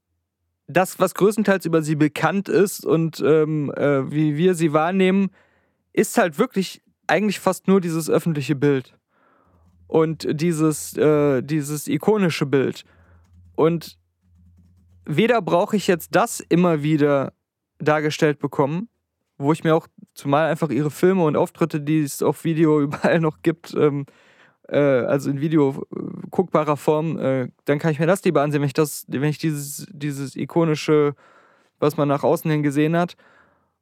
das 0.67 0.99
was 0.99 1.15
größtenteils 1.15 1.65
über 1.65 1.83
sie 1.83 1.97
bekannt 1.97 2.49
ist 2.49 2.85
und 2.85 3.21
ähm, 3.21 3.73
äh, 3.75 4.11
wie 4.11 4.37
wir 4.37 4.55
sie 4.55 4.73
wahrnehmen, 4.73 5.31
ist 5.93 6.19
halt 6.19 6.39
wirklich 6.39 6.83
eigentlich 7.07 7.41
fast 7.41 7.67
nur 7.67 7.81
dieses 7.81 8.11
öffentliche 8.11 8.55
Bild 8.55 8.97
und 9.89 10.27
dieses, 10.41 10.97
äh, 10.97 11.43
dieses 11.43 11.89
ikonische 11.89 12.47
Bild. 12.47 12.85
Und 13.57 13.99
weder 15.05 15.43
brauche 15.43 15.77
ich 15.77 15.87
jetzt 15.87 16.15
das 16.15 16.41
immer 16.41 16.83
wieder 16.83 17.33
dargestellt 17.79 18.39
bekommen, 18.39 18.89
wo 19.41 19.53
ich 19.53 19.64
mir 19.64 19.74
auch 19.74 19.88
zumal 20.14 20.51
einfach 20.51 20.68
ihre 20.68 20.91
Filme 20.91 21.24
und 21.24 21.36
Auftritte, 21.36 21.80
die 21.80 22.03
es 22.03 22.22
auf 22.22 22.45
Video 22.45 22.80
überall 22.82 23.20
noch 23.20 23.43
gibt, 23.43 23.74
ähm, 23.74 24.07
äh, 24.68 24.78
also 24.78 25.30
in 25.30 25.41
Video 25.41 25.86
äh, 25.95 26.01
guckbarer 26.30 26.76
Form, 26.76 27.18
äh, 27.18 27.49
dann 27.64 27.78
kann 27.78 27.93
ich 27.93 27.99
mir 27.99 28.07
das 28.07 28.22
lieber 28.24 28.43
ansehen, 28.43 28.61
wenn 28.61 28.68
ich 28.68 28.74
das, 28.74 29.07
wenn 29.09 29.24
ich 29.24 29.38
dieses, 29.38 29.86
dieses 29.91 30.36
ikonische, 30.36 31.14
was 31.78 31.97
man 31.97 32.09
nach 32.09 32.22
außen 32.22 32.51
hin 32.51 32.62
gesehen 32.62 32.97
hat. 32.97 33.16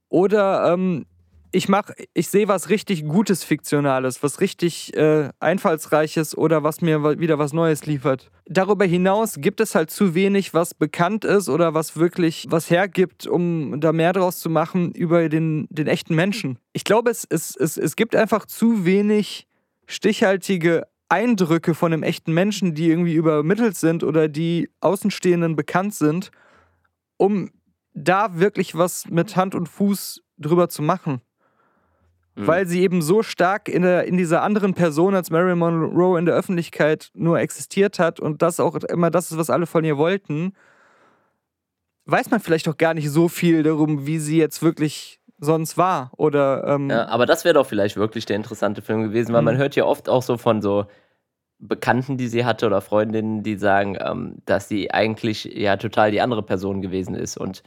Oder 0.09 0.72
ähm, 0.72 1.06
ich 1.51 1.68
mache, 1.68 1.94
ich 2.14 2.28
sehe 2.28 2.49
was 2.49 2.68
richtig 2.68 3.07
Gutes 3.07 3.44
Fiktionales, 3.44 4.22
was 4.22 4.40
richtig 4.40 4.94
äh, 4.96 5.30
Einfallsreiches 5.40 6.36
oder 6.36 6.62
was 6.62 6.80
mir 6.80 7.18
wieder 7.18 7.38
was 7.38 7.53
Neues 7.53 7.86
liefert. 7.86 8.30
Darüber 8.46 8.84
hinaus 8.84 9.36
gibt 9.38 9.61
es 9.61 9.74
halt 9.74 9.90
zu 9.90 10.14
wenig, 10.14 10.55
was 10.55 10.74
bekannt 10.74 11.24
ist 11.24 11.49
oder 11.49 11.74
was 11.74 11.96
wirklich 11.96 12.46
was 12.49 12.70
hergibt, 12.70 13.26
um 13.26 13.80
da 13.80 13.92
mehr 13.92 14.12
draus 14.12 14.40
zu 14.40 14.51
machen 14.51 14.92
über 14.92 15.28
den, 15.28 15.66
den 15.70 15.86
echten 15.86 16.14
Menschen. 16.14 16.59
Ich 16.72 16.84
glaube, 16.84 17.11
es, 17.11 17.26
es, 17.28 17.57
es, 17.57 17.76
es 17.76 17.96
gibt 17.96 18.14
einfach 18.14 18.46
zu 18.46 18.84
wenig 18.84 19.46
stichhaltige 19.86 20.86
Eindrücke 21.09 21.74
von 21.74 21.92
einem 21.92 22.03
echten 22.03 22.34
Menschen, 22.34 22.74
die 22.74 22.90
irgendwie 22.90 23.14
übermittelt 23.14 23.76
sind 23.76 24.05
oder 24.05 24.28
die 24.28 24.68
Außenstehenden 24.80 25.57
bekannt 25.57 25.94
sind, 25.94 26.30
um 27.16 27.51
da 27.94 28.38
wirklich 28.38 28.76
was 28.76 29.07
mit 29.09 29.34
Hand 29.34 29.55
und 29.55 29.68
Fuß 29.68 30.20
drüber 30.36 30.68
zu 30.68 30.82
machen. 30.82 31.22
Mhm. 32.39 32.47
weil 32.47 32.66
sie 32.66 32.82
eben 32.82 33.03
so 33.03 33.22
stark 33.22 33.68
in, 33.68 33.82
der, 33.82 34.05
in 34.05 34.16
dieser 34.16 34.43
anderen 34.43 34.74
Person 34.74 35.14
als 35.14 35.30
Marilyn 35.30 35.59
Monroe 35.59 36.18
in 36.18 36.24
der 36.24 36.36
Öffentlichkeit 36.36 37.11
nur 37.14 37.41
existiert 37.41 37.99
hat 37.99 38.20
und 38.20 38.43
das 38.43 38.61
auch 38.61 38.76
immer 38.76 39.11
das 39.11 39.32
ist, 39.32 39.39
was 39.39 39.51
alle 39.51 39.66
von 39.66 39.84
ihr 39.84 39.99
wollten, 39.99 40.53
weiß 42.07 42.30
man 42.30 42.39
vielleicht 42.41 42.68
auch 42.68 42.76
gar 42.76 42.95
nicht 42.95 43.11
so 43.11 43.28
viel 43.28 43.64
darum, 43.64 44.07
wie 44.07 44.18
sie 44.18 44.39
jetzt 44.39 44.62
wirklich 44.62 45.20
sonst 45.41 45.76
war. 45.76 46.12
Oder, 46.16 46.64
ähm 46.66 46.89
ja, 46.91 47.09
aber 47.09 47.26
das 47.26 47.45
wäre 47.45 47.55
doch 47.55 47.66
vielleicht 47.66 47.97
wirklich 47.97 48.24
der 48.24 48.36
interessante 48.36 48.82
Film 48.82 49.03
gewesen, 49.03 49.32
weil 49.32 49.43
mhm. 49.43 49.47
man 49.47 49.57
hört 49.57 49.74
ja 49.74 49.84
oft 49.84 50.09
auch 50.09 50.22
so 50.22 50.36
von 50.36 50.62
so 50.62 50.86
Bekannten, 51.61 52.16
die 52.16 52.28
sie 52.28 52.45
hatte 52.45 52.66
oder 52.66 52.80
Freundinnen, 52.80 53.43
die 53.43 53.57
sagen, 53.57 53.99
ähm, 54.01 54.36
dass 54.47 54.68
sie 54.68 54.93
eigentlich 54.93 55.45
ja 55.45 55.76
total 55.76 56.12
die 56.12 56.20
andere 56.20 56.45
Person 56.45 56.82
gewesen 56.82 57.16
ist 57.16 57.36
und 57.36 57.64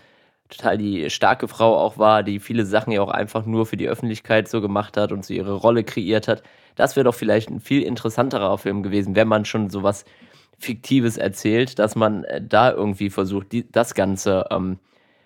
total 0.52 0.78
die 0.78 1.10
starke 1.10 1.48
Frau 1.48 1.76
auch 1.76 1.98
war, 1.98 2.24
die 2.24 2.40
viele 2.40 2.66
Sachen 2.66 2.92
ja 2.92 3.02
auch 3.02 3.10
einfach 3.10 3.46
nur 3.46 3.66
für 3.66 3.78
die 3.78 3.88
Öffentlichkeit 3.88 4.48
so 4.48 4.62
gemacht 4.62 4.98
hat 4.98 5.12
und 5.12 5.26
so 5.26 5.34
ihre 5.34 5.54
Rolle 5.54 5.84
kreiert 5.84 6.28
hat. 6.28 6.44
Das 6.76 6.96
wäre 6.96 7.06
doch 7.06 7.16
vielleicht 7.16 7.50
ein 7.50 7.60
viel 7.60 7.82
interessanterer 7.82 8.58
Film 8.58 8.84
gewesen, 8.84 9.16
wenn 9.16 9.28
man 9.28 9.46
schon 9.46 9.70
sowas 9.70 10.06
Fiktives 10.60 11.18
erzählt, 11.18 11.80
dass 11.80 11.96
man 11.96 12.24
äh, 12.26 12.42
da 12.42 12.72
irgendwie 12.72 13.10
versucht, 13.10 13.52
die, 13.52 13.70
das 13.72 13.96
Ganze 13.96 14.46
ähm, 14.52 14.80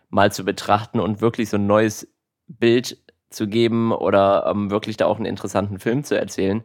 mal 0.10 0.32
zu 0.32 0.46
betrachten 0.46 1.00
und 1.00 1.22
wirklich 1.22 1.50
so 1.50 1.58
ein 1.58 1.68
neues 1.68 2.08
Bild 2.48 2.98
zu 3.30 3.48
geben 3.48 3.92
oder 3.92 4.46
ähm, 4.48 4.72
wirklich 4.72 4.98
da 4.98 5.08
auch 5.08 5.18
einen 5.18 5.26
interessanten 5.26 5.80
Film 5.80 6.04
zu 6.04 6.18
erzählen, 6.18 6.64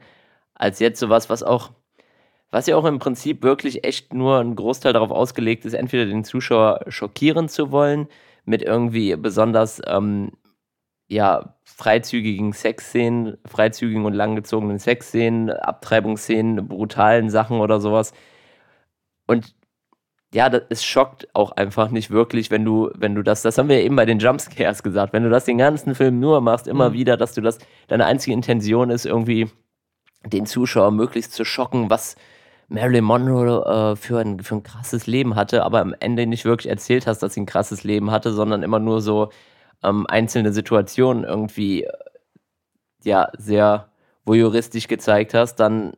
als 0.54 0.78
jetzt 0.78 1.00
sowas, 1.00 1.28
was 1.28 1.42
auch, 1.42 1.70
was 2.50 2.66
ja 2.66 2.76
auch 2.76 2.84
im 2.84 2.98
Prinzip 2.98 3.42
wirklich 3.42 3.84
echt 3.84 4.14
nur 4.14 4.38
ein 4.38 4.54
Großteil 4.54 4.92
darauf 4.92 5.10
ausgelegt 5.10 5.64
ist, 5.64 5.74
entweder 5.74 6.06
den 6.06 6.24
Zuschauer 6.24 6.80
schockieren 6.88 7.48
zu 7.48 7.72
wollen, 7.72 8.08
mit 8.44 8.62
irgendwie 8.62 9.16
besonders 9.16 9.80
ähm, 9.86 10.32
ja, 11.08 11.56
freizügigen 11.64 12.52
Sexszenen, 12.52 13.36
freizügigen 13.44 14.04
und 14.04 14.14
langgezogenen 14.14 14.78
Sexszenen, 14.78 15.50
Abtreibungsszenen, 15.50 16.68
brutalen 16.68 17.30
Sachen 17.30 17.60
oder 17.60 17.80
sowas. 17.80 18.12
Und 19.26 19.54
ja, 20.32 20.48
das, 20.48 20.62
es 20.68 20.84
schockt 20.84 21.28
auch 21.34 21.52
einfach 21.52 21.90
nicht 21.90 22.10
wirklich, 22.10 22.52
wenn 22.52 22.64
du, 22.64 22.90
wenn 22.94 23.16
du 23.16 23.22
das, 23.22 23.42
das 23.42 23.58
haben 23.58 23.68
wir 23.68 23.78
ja 23.78 23.84
eben 23.84 23.96
bei 23.96 24.04
den 24.06 24.20
Jumpscares 24.20 24.84
gesagt, 24.84 25.12
wenn 25.12 25.24
du 25.24 25.30
das 25.30 25.44
den 25.46 25.58
ganzen 25.58 25.96
Film 25.96 26.20
nur 26.20 26.40
machst, 26.40 26.68
immer 26.68 26.90
mhm. 26.90 26.94
wieder, 26.94 27.16
dass 27.16 27.34
du 27.34 27.40
das, 27.40 27.58
deine 27.88 28.06
einzige 28.06 28.34
Intention 28.34 28.90
ist, 28.90 29.04
irgendwie 29.04 29.50
den 30.24 30.46
Zuschauer 30.46 30.92
möglichst 30.92 31.32
zu 31.32 31.44
schocken, 31.44 31.90
was, 31.90 32.14
Marilyn 32.70 33.04
Monroe 33.04 33.92
äh, 33.92 33.96
für, 33.96 34.20
ein, 34.20 34.40
für 34.40 34.54
ein 34.54 34.62
krasses 34.62 35.06
Leben 35.06 35.34
hatte, 35.34 35.64
aber 35.64 35.80
am 35.80 35.94
Ende 35.98 36.26
nicht 36.26 36.44
wirklich 36.44 36.70
erzählt 36.70 37.06
hast, 37.06 37.18
dass 37.18 37.34
sie 37.34 37.40
ein 37.40 37.46
krasses 37.46 37.82
Leben 37.82 38.12
hatte, 38.12 38.32
sondern 38.32 38.62
immer 38.62 38.78
nur 38.78 39.00
so 39.00 39.30
ähm, 39.82 40.06
einzelne 40.06 40.52
Situationen 40.52 41.24
irgendwie 41.24 41.84
äh, 41.84 41.92
ja 43.02 43.28
sehr 43.36 43.90
voyeuristisch 44.24 44.86
gezeigt 44.86 45.34
hast, 45.34 45.56
dann 45.56 45.94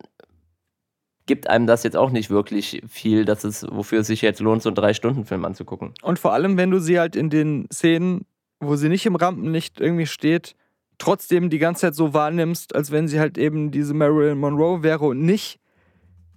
gibt 1.26 1.46
einem 1.46 1.66
das 1.66 1.82
jetzt 1.82 1.96
auch 1.96 2.10
nicht 2.10 2.30
wirklich 2.30 2.82
viel, 2.88 3.26
dass 3.26 3.44
es, 3.44 3.66
wofür 3.70 4.00
es 4.00 4.06
sich 4.06 4.22
jetzt 4.22 4.40
lohnt, 4.40 4.62
so 4.62 4.70
einen 4.70 4.76
Drei-Stunden-Film 4.76 5.44
anzugucken. 5.44 5.92
Und 6.02 6.18
vor 6.18 6.32
allem, 6.32 6.56
wenn 6.56 6.70
du 6.70 6.78
sie 6.78 6.98
halt 6.98 7.16
in 7.16 7.28
den 7.28 7.68
Szenen, 7.70 8.24
wo 8.60 8.76
sie 8.76 8.88
nicht 8.88 9.04
im 9.04 9.16
Rampenlicht 9.16 9.78
irgendwie 9.78 10.06
steht, 10.06 10.56
trotzdem 10.96 11.50
die 11.50 11.58
ganze 11.58 11.82
Zeit 11.82 11.94
so 11.94 12.14
wahrnimmst, 12.14 12.74
als 12.74 12.92
wenn 12.92 13.08
sie 13.08 13.20
halt 13.20 13.36
eben 13.36 13.70
diese 13.70 13.92
Marilyn 13.92 14.38
Monroe 14.38 14.82
wäre 14.82 15.04
und 15.04 15.20
nicht 15.20 15.60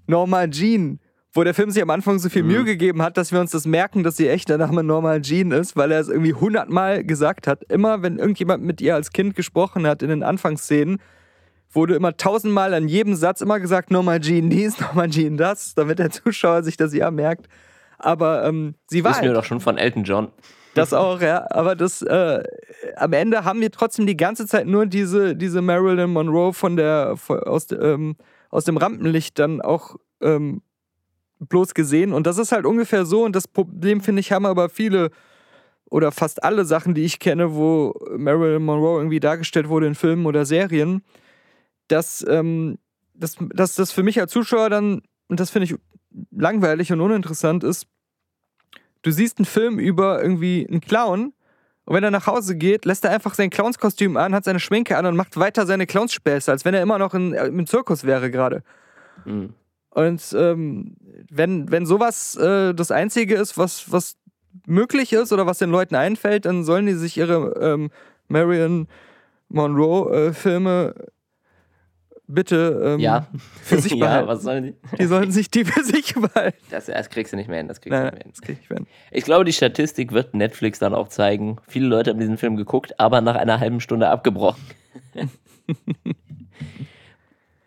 Norma 0.08 0.47
Jean, 0.47 0.99
wo 1.34 1.43
der 1.43 1.53
Film 1.53 1.70
sich 1.70 1.82
am 1.82 1.89
Anfang 1.89 2.20
so 2.20 2.30
viel 2.30 2.43
mhm. 2.43 2.49
Mühe 2.49 2.64
gegeben 2.64 3.01
hat, 3.01 3.18
dass 3.18 3.32
wir 3.32 3.39
uns 3.39 3.51
das 3.51 3.66
merken, 3.66 4.03
dass 4.03 4.18
sie 4.18 4.28
echt 4.30 4.49
der 4.49 4.58
Name 4.58 4.84
Norma 4.84 5.20
Jean 5.20 5.51
ist, 5.51 5.76
weil 5.76 5.91
er 5.91 5.99
es 5.99 6.08
irgendwie 6.08 6.34
hundertmal 6.34 7.03
gesagt 7.03 7.47
hat. 7.47 7.64
Immer 7.66 8.01
wenn 8.01 8.18
irgendjemand 8.18 8.64
mit 8.64 8.82
ihr 8.82 8.95
als 8.95 9.12
Kind 9.12 9.36
gesprochen 9.36 9.86
hat 9.86 10.01
in 10.01 10.10
den 10.10 10.24
Anfangsszenen, 10.24 10.99
wurde 11.72 11.95
immer 11.95 12.16
tausendmal 12.16 12.74
an 12.74 12.88
jedem 12.88 13.16
Satz 13.16 13.41
immer 13.41 13.60
gesagt, 13.60 13.91
Norma 13.91 14.20
Jean 14.20 14.49
dies, 14.49 14.80
Norma 14.80 15.08
Jean 15.08 15.38
das, 15.38 15.76
damit 15.76 15.99
der 15.99 16.10
Zuschauer 16.10 16.64
sich 16.64 16.78
das 16.78 16.93
ja 16.93 17.12
merkt. 17.12 17.47
Aber 17.97 18.45
ähm, 18.45 18.76
sie 18.88 19.03
war. 19.03 19.12
Wissen 19.12 19.22
halt, 19.22 19.32
wir 19.32 19.34
doch 19.34 19.45
schon 19.45 19.60
von 19.60 19.78
Elton 19.78 20.03
John. 20.03 20.30
Das 20.76 20.94
auch, 20.94 21.20
ja. 21.22 21.48
Aber 21.50 21.76
das, 21.76 22.04
äh, 22.04 22.44
am 22.96 23.14
Ende 23.14 23.44
haben 23.44 23.62
wir 23.62 23.72
trotzdem 23.72 24.06
die 24.06 24.18
ganze 24.18 24.46
Zeit 24.46 24.68
nur 24.68 24.86
diese, 24.86 25.36
diese 25.36 25.62
Marilyn 25.62 26.12
Monroe 26.12 26.54
von 26.54 26.76
der, 26.76 27.18
von, 27.18 27.40
aus, 27.40 27.68
ähm, 27.72 28.16
aus 28.52 28.66
dem 28.66 28.78
Rampenlicht 28.78 29.40
dann 29.40 29.62
auch 29.62 29.96
ähm, 30.22 30.62
bloß 31.40 31.74
gesehen. 31.74 32.14
Und 32.14 32.28
das 32.28 32.38
ist 32.38 32.52
halt 32.52 32.66
ungefähr 32.66 33.06
so. 33.06 33.24
Und 33.24 33.36
das 33.36 33.48
Problem, 33.48 34.02
finde 34.02 34.20
ich, 34.20 34.32
haben 34.32 34.46
aber 34.46 34.70
viele 34.70 35.10
oder 35.90 36.12
fast 36.12 36.44
alle 36.44 36.66
Sachen, 36.66 36.94
die 36.94 37.04
ich 37.04 37.20
kenne, 37.20 37.56
wo 37.56 37.94
Marilyn 38.18 38.64
Monroe 38.64 39.00
irgendwie 39.00 39.20
dargestellt 39.20 39.70
wurde 39.70 39.88
in 39.88 39.96
Filmen 39.96 40.26
oder 40.26 40.46
Serien, 40.46 41.04
dass, 41.88 42.26
ähm, 42.28 42.78
dass, 43.14 43.38
dass 43.54 43.76
das 43.76 43.92
für 43.92 44.04
mich 44.04 44.20
als 44.20 44.32
Zuschauer 44.32 44.70
dann, 44.70 45.02
und 45.28 45.40
das 45.40 45.52
finde 45.52 45.66
ich 45.66 45.76
langweilig 46.32 46.92
und 46.92 47.02
uninteressant 47.02 47.64
ist, 47.64 47.88
du 49.06 49.12
siehst 49.12 49.38
einen 49.38 49.45
Film 49.45 49.78
über 49.80 50.22
irgendwie 50.22 50.68
einen 50.68 50.82
Clown 50.82 51.34
und 51.86 51.95
wenn 51.95 52.03
er 52.03 52.12
nach 52.12 52.26
Hause 52.26 52.56
geht, 52.56 52.86
lässt 52.86 53.06
er 53.06 53.12
einfach 53.12 53.36
sein 53.36 53.51
Clownskostüm 53.51 54.18
an, 54.18 54.34
hat 54.34 54.43
seine 54.43 54.60
Schminke 54.60 54.97
an 54.97 55.06
und 55.06 55.16
macht 55.16 55.38
weiter 55.38 55.68
seine 55.68 55.86
Clownsspäße, 55.86 56.51
als 56.51 56.66
wenn 56.66 56.74
er 56.74 56.82
immer 56.82 56.97
noch 56.97 57.14
in, 57.14 57.34
äh, 57.34 57.45
im 57.45 57.68
Zirkus 57.68 58.03
wäre 58.03 58.32
gerade. 58.32 58.64
Mhm. 59.26 59.53
Und 59.91 60.36
ähm, 60.38 60.97
wenn, 61.30 61.72
wenn 61.72 61.86
sowas 61.86 62.36
äh, 62.36 62.74
das 62.74 62.91
Einzige 62.91 63.36
ist, 63.36 63.58
was, 63.58 63.91
was 63.91 64.18
möglich 64.66 65.14
ist 65.14 65.32
oder 65.32 65.45
was 65.45 65.60
den 65.60 65.70
Leuten 65.70 65.95
einfällt, 65.95 66.45
dann 66.45 66.64
sollen 66.64 66.88
die 66.88 66.93
sich 66.93 67.18
ihre 67.18 67.53
ähm, 67.62 67.91
Marion 68.28 68.88
Monroe-Filme 69.49 70.95
äh, 70.97 71.03
bitte 72.28 72.82
ähm, 72.84 73.00
ja. 73.00 73.28
für 73.62 73.80
sich 73.80 73.92
behalten. 74.00 74.28
ja, 74.28 74.34
was 74.34 74.44
sollen 74.44 74.64
die? 74.64 74.76
Die 74.98 75.06
sollen 75.06 75.32
sich 75.32 75.50
die 75.50 75.66
für 75.66 75.84
sich 75.84 76.14
behalten. 76.14 76.58
Das, 76.70 76.86
das 76.86 77.10
kriegst 77.10 77.34
du 77.34 77.38
nicht 77.38 77.48
mehr 77.48 77.58
hin. 77.58 77.68
Das 77.68 77.82
kriegst 77.82 77.92
Nein, 77.92 78.02
du 78.02 78.06
nicht 78.06 78.14
mehr 78.16 78.24
hin. 78.24 78.32
das 78.32 78.42
krieg 78.42 78.58
ich 78.62 78.68
hin. 78.68 78.88
Ich 79.12 79.24
glaube, 79.24 79.46
die 79.46 79.54
Statistik 79.54 80.12
wird 80.12 80.34
Netflix 80.34 80.80
dann 80.80 80.94
auch 80.94 81.08
zeigen. 81.08 81.58
Viele 81.68 81.88
Leute 81.88 82.12
haben 82.12 82.20
diesen 82.20 82.38
Film 82.38 82.56
geguckt, 82.56 83.00
aber 83.00 83.22
nach 83.22 83.36
einer 83.36 83.60
halben 83.60 83.80
Stunde 83.80 84.10
abgebrochen. 84.10 84.64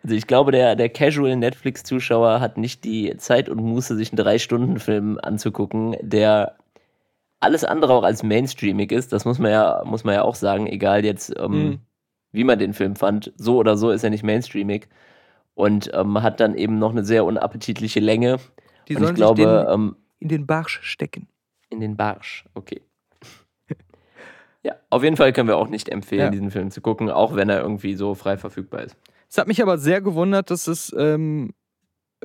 also 0.03 0.15
ich 0.15 0.27
glaube, 0.27 0.53
der, 0.53 0.77
der 0.77 0.89
Casual 0.89 1.37
Netflix-Zuschauer 1.37 2.41
hat 2.41 2.59
nicht 2.59 2.85
die 2.85 3.17
Zeit 3.17 3.49
und 3.49 3.63
Muße, 3.63 3.97
sich 3.97 4.11
einen 4.11 4.19
Drei-Stunden-Film 4.19 5.19
anzugucken, 5.23 5.97
der 6.01 6.57
alles 7.41 7.65
andere 7.65 7.95
auch 7.95 8.03
als 8.03 8.23
mainstreamig 8.23 8.93
ist. 8.93 9.13
Das 9.13 9.25
muss 9.25 9.39
man 9.39 9.51
ja, 9.51 9.83
muss 9.85 10.05
man 10.05 10.15
ja 10.15 10.23
auch 10.23 10.35
sagen, 10.35 10.67
egal 10.67 11.05
jetzt, 11.05 11.35
ähm, 11.39 11.53
mhm. 11.53 11.81
Wie 12.33 12.45
man 12.45 12.59
den 12.59 12.75
Film 12.75 12.97
fand. 12.97 13.33
So 13.37 13.57
oder 13.57 13.77
so 13.77 13.91
ist 13.91 14.05
er 14.05 14.11
nicht 14.11 14.25
mainstreamig. 14.25 14.89
Und 15.55 15.91
ähm, 15.93 16.23
hat 16.23 16.41
dann 16.41 16.55
eben 16.55 16.79
noch 16.79 16.91
eine 16.93 17.05
sehr 17.05 17.25
unappetitliche 17.25 18.01
Länge. 18.01 18.39
Die 18.89 18.95
und 18.95 19.03
sollen 19.03 19.15
ich 19.15 19.17
glaube, 19.17 19.43
sich 19.43 19.51
den, 19.67 19.75
ähm, 19.75 19.97
in 20.21 20.29
den 20.29 20.47
Barsch 20.47 20.81
stecken. 20.83 21.29
in 21.71 21.81
den 21.81 21.97
Barsch, 21.97 22.45
okay. 22.55 22.83
ja, 24.63 24.75
auf 24.91 25.03
jeden 25.03 25.17
Fall 25.17 25.33
können 25.33 25.49
wir 25.49 25.57
auch 25.57 25.69
nicht 25.69 25.89
empfehlen, 25.89 26.27
Ja. 26.27 26.31
diesen 26.31 26.51
Film 26.51 26.71
zu 26.71 26.81
gucken, 26.81 27.11
auch 27.11 27.35
wenn 27.35 27.49
er 27.49 27.61
irgendwie 27.61 27.95
so 27.95 28.15
frei 28.15 28.37
verfügbar 28.39 28.83
ist. 28.83 28.97
Es 29.29 29.37
hat 29.37 29.49
mich 29.49 29.61
aber 29.61 29.79
sehr 29.79 30.01
gewundert, 30.01 30.51
dass 30.51 30.69
es 30.69 30.95
ähm, 30.97 31.53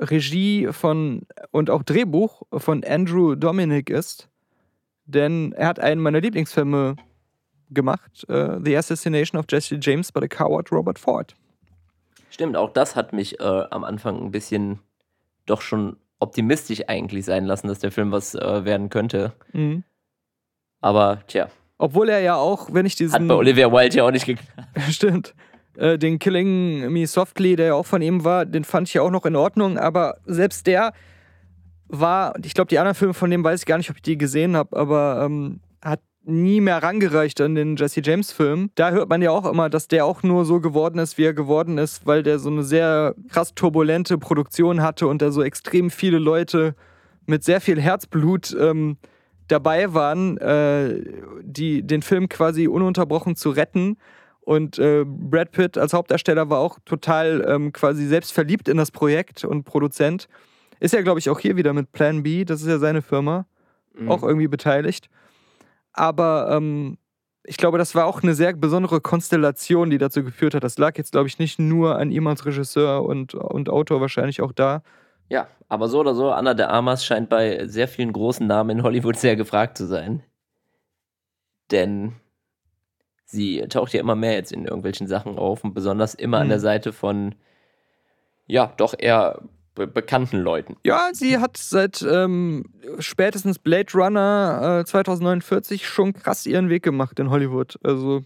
Regie 0.00 0.68
von 0.70 1.22
und 1.50 1.70
auch 1.70 1.82
Drehbuch 1.82 2.42
von 2.52 2.82
Andrew 2.84 3.34
Dominic 3.34 3.90
ist. 3.90 4.28
Denn 5.06 5.52
er 5.52 5.68
hat 5.68 5.80
einen 5.80 6.00
meiner 6.00 6.20
Lieblingsfilme 6.20 6.96
gemacht: 7.74 8.24
äh, 8.28 8.58
The 8.64 8.76
Assassination 8.76 9.38
of 9.38 9.46
Jesse 9.48 9.78
James 9.80 10.12
by 10.12 10.20
the 10.22 10.28
Coward 10.28 10.70
Robert 10.72 10.98
Ford. 10.98 11.34
Stimmt, 12.30 12.56
auch 12.56 12.72
das 12.72 12.96
hat 12.96 13.12
mich 13.12 13.38
äh, 13.40 13.64
am 13.70 13.84
Anfang 13.84 14.20
ein 14.20 14.30
bisschen 14.30 14.80
doch 15.46 15.60
schon 15.60 15.96
optimistisch 16.18 16.82
eigentlich 16.88 17.24
sein 17.24 17.44
lassen, 17.44 17.68
dass 17.68 17.78
der 17.78 17.92
Film 17.92 18.10
was 18.10 18.34
äh, 18.34 18.64
werden 18.64 18.88
könnte. 18.88 19.32
Mhm. 19.52 19.84
Aber 20.80 21.22
tja, 21.26 21.48
Obwohl 21.78 22.08
er 22.08 22.20
ja 22.20 22.36
auch, 22.36 22.68
wenn 22.72 22.86
ich 22.86 22.96
diesen. 22.96 23.14
hat 23.14 23.28
bei 23.28 23.34
Olivia 23.34 23.70
Wilde 23.70 23.96
ja 23.96 24.04
auch 24.06 24.10
nicht 24.10 24.26
geklappt. 24.26 24.58
Stimmt. 24.90 25.34
Äh, 25.76 25.98
den 25.98 26.18
Killing 26.18 26.92
Me 26.92 27.06
Softly, 27.06 27.56
der 27.56 27.66
ja 27.66 27.74
auch 27.74 27.86
von 27.86 28.02
ihm 28.02 28.24
war, 28.24 28.46
den 28.46 28.64
fand 28.64 28.88
ich 28.88 28.94
ja 28.94 29.02
auch 29.02 29.10
noch 29.10 29.26
in 29.26 29.36
Ordnung, 29.36 29.78
aber 29.78 30.18
selbst 30.24 30.66
der 30.66 30.92
war, 31.88 32.34
ich 32.44 32.54
glaube, 32.54 32.68
die 32.68 32.78
anderen 32.78 32.94
Filme 32.94 33.14
von 33.14 33.30
dem 33.30 33.42
weiß 33.44 33.60
ich 33.60 33.66
gar 33.66 33.78
nicht, 33.78 33.90
ob 33.90 33.96
ich 33.96 34.02
die 34.02 34.18
gesehen 34.18 34.56
habe, 34.56 34.76
aber 34.76 35.22
ähm, 35.24 35.60
nie 36.26 36.60
mehr 36.60 36.82
rangereicht 36.82 37.40
an 37.40 37.54
den 37.54 37.76
Jesse 37.76 38.00
James 38.02 38.32
Film. 38.32 38.70
Da 38.74 38.90
hört 38.90 39.08
man 39.08 39.22
ja 39.22 39.30
auch 39.30 39.44
immer, 39.50 39.68
dass 39.68 39.88
der 39.88 40.06
auch 40.06 40.22
nur 40.22 40.44
so 40.44 40.60
geworden 40.60 40.98
ist, 40.98 41.18
wie 41.18 41.24
er 41.24 41.34
geworden 41.34 41.78
ist, 41.78 42.06
weil 42.06 42.22
der 42.22 42.38
so 42.38 42.50
eine 42.50 42.62
sehr 42.62 43.14
krass 43.30 43.54
turbulente 43.54 44.18
Produktion 44.18 44.82
hatte 44.82 45.06
und 45.06 45.20
da 45.22 45.30
so 45.30 45.42
extrem 45.42 45.90
viele 45.90 46.18
Leute 46.18 46.74
mit 47.26 47.44
sehr 47.44 47.60
viel 47.60 47.80
Herzblut 47.80 48.56
ähm, 48.58 48.96
dabei 49.48 49.92
waren, 49.92 50.38
äh, 50.38 51.02
die 51.42 51.82
den 51.82 52.02
Film 52.02 52.28
quasi 52.28 52.68
ununterbrochen 52.68 53.36
zu 53.36 53.50
retten. 53.50 53.96
Und 54.40 54.78
äh, 54.78 55.04
Brad 55.06 55.52
Pitt 55.52 55.78
als 55.78 55.92
Hauptdarsteller 55.94 56.50
war 56.50 56.58
auch 56.58 56.78
total 56.84 57.44
ähm, 57.48 57.72
quasi 57.72 58.06
selbst 58.06 58.32
verliebt 58.32 58.68
in 58.68 58.76
das 58.76 58.90
Projekt 58.90 59.44
und 59.44 59.64
Produzent. 59.64 60.28
Ist 60.80 60.92
ja, 60.92 61.00
glaube 61.02 61.18
ich, 61.18 61.30
auch 61.30 61.38
hier 61.40 61.56
wieder 61.56 61.72
mit 61.72 61.92
Plan 61.92 62.22
B, 62.22 62.44
das 62.44 62.60
ist 62.60 62.68
ja 62.68 62.78
seine 62.78 63.00
Firma, 63.02 63.46
Mhm. 63.96 64.10
auch 64.10 64.22
irgendwie 64.22 64.48
beteiligt. 64.48 65.08
Aber 65.94 66.48
ähm, 66.50 66.98
ich 67.44 67.56
glaube, 67.56 67.78
das 67.78 67.94
war 67.94 68.06
auch 68.06 68.22
eine 68.22 68.34
sehr 68.34 68.52
besondere 68.52 69.00
Konstellation, 69.00 69.90
die 69.90 69.98
dazu 69.98 70.22
geführt 70.24 70.54
hat. 70.54 70.64
Das 70.64 70.76
lag 70.78 70.96
jetzt, 70.98 71.12
glaube 71.12 71.28
ich, 71.28 71.38
nicht 71.38 71.58
nur 71.58 71.96
an 71.98 72.10
ihm 72.10 72.26
als 72.26 72.44
Regisseur 72.44 73.04
und, 73.04 73.34
und 73.34 73.68
Autor, 73.70 74.00
wahrscheinlich 74.00 74.42
auch 74.42 74.52
da. 74.52 74.82
Ja, 75.28 75.48
aber 75.68 75.88
so 75.88 76.00
oder 76.00 76.14
so, 76.14 76.30
Anna 76.30 76.54
de 76.54 76.66
Armas 76.66 77.04
scheint 77.04 77.28
bei 77.30 77.66
sehr 77.66 77.88
vielen 77.88 78.12
großen 78.12 78.46
Namen 78.46 78.78
in 78.78 78.82
Hollywood 78.82 79.16
sehr 79.16 79.36
gefragt 79.36 79.78
zu 79.78 79.86
sein. 79.86 80.22
Denn 81.70 82.12
sie 83.24 83.62
taucht 83.68 83.92
ja 83.94 84.00
immer 84.00 84.16
mehr 84.16 84.34
jetzt 84.34 84.52
in 84.52 84.64
irgendwelchen 84.64 85.06
Sachen 85.06 85.38
auf 85.38 85.64
und 85.64 85.74
besonders 85.74 86.14
immer 86.14 86.38
an 86.38 86.46
Mhm. 86.46 86.50
der 86.50 86.60
Seite 86.60 86.92
von, 86.92 87.34
ja, 88.46 88.72
doch 88.76 88.94
eher 88.98 89.40
be 89.74 89.86
bekannten 89.86 90.38
Leuten. 90.38 90.76
Ja, 90.84 91.10
sie 91.12 91.38
hat 91.38 91.56
seit 91.56 92.02
ähm, 92.02 92.64
spätestens 92.98 93.58
Blade 93.58 93.92
Runner 93.94 94.80
äh, 94.80 94.84
2049 94.84 95.86
schon 95.86 96.12
krass 96.12 96.46
ihren 96.46 96.68
Weg 96.68 96.82
gemacht 96.82 97.18
in 97.18 97.30
Hollywood. 97.30 97.78
Also, 97.82 98.22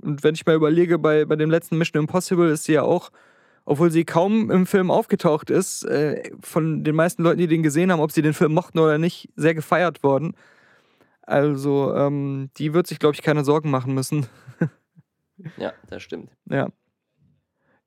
und 0.00 0.22
wenn 0.22 0.34
ich 0.34 0.46
mal 0.46 0.54
überlege, 0.54 0.98
bei, 0.98 1.24
bei 1.24 1.36
dem 1.36 1.50
letzten 1.50 1.78
Mission 1.78 2.02
Impossible 2.02 2.50
ist 2.50 2.64
sie 2.64 2.74
ja 2.74 2.82
auch, 2.82 3.10
obwohl 3.64 3.90
sie 3.90 4.04
kaum 4.04 4.50
im 4.50 4.66
Film 4.66 4.90
aufgetaucht 4.90 5.50
ist, 5.50 5.84
äh, 5.84 6.30
von 6.40 6.84
den 6.84 6.94
meisten 6.94 7.22
Leuten, 7.22 7.38
die 7.38 7.46
den 7.46 7.62
gesehen 7.62 7.92
haben, 7.92 8.00
ob 8.00 8.12
sie 8.12 8.22
den 8.22 8.34
Film 8.34 8.52
mochten 8.52 8.78
oder 8.78 8.98
nicht, 8.98 9.28
sehr 9.36 9.54
gefeiert 9.54 10.02
worden. 10.02 10.34
Also, 11.22 11.94
ähm, 11.94 12.50
die 12.56 12.74
wird 12.74 12.86
sich, 12.86 12.98
glaube 12.98 13.14
ich, 13.14 13.22
keine 13.22 13.44
Sorgen 13.44 13.70
machen 13.70 13.94
müssen. 13.94 14.26
Ja, 15.56 15.72
das 15.88 16.02
stimmt. 16.02 16.30
Ja. 16.50 16.68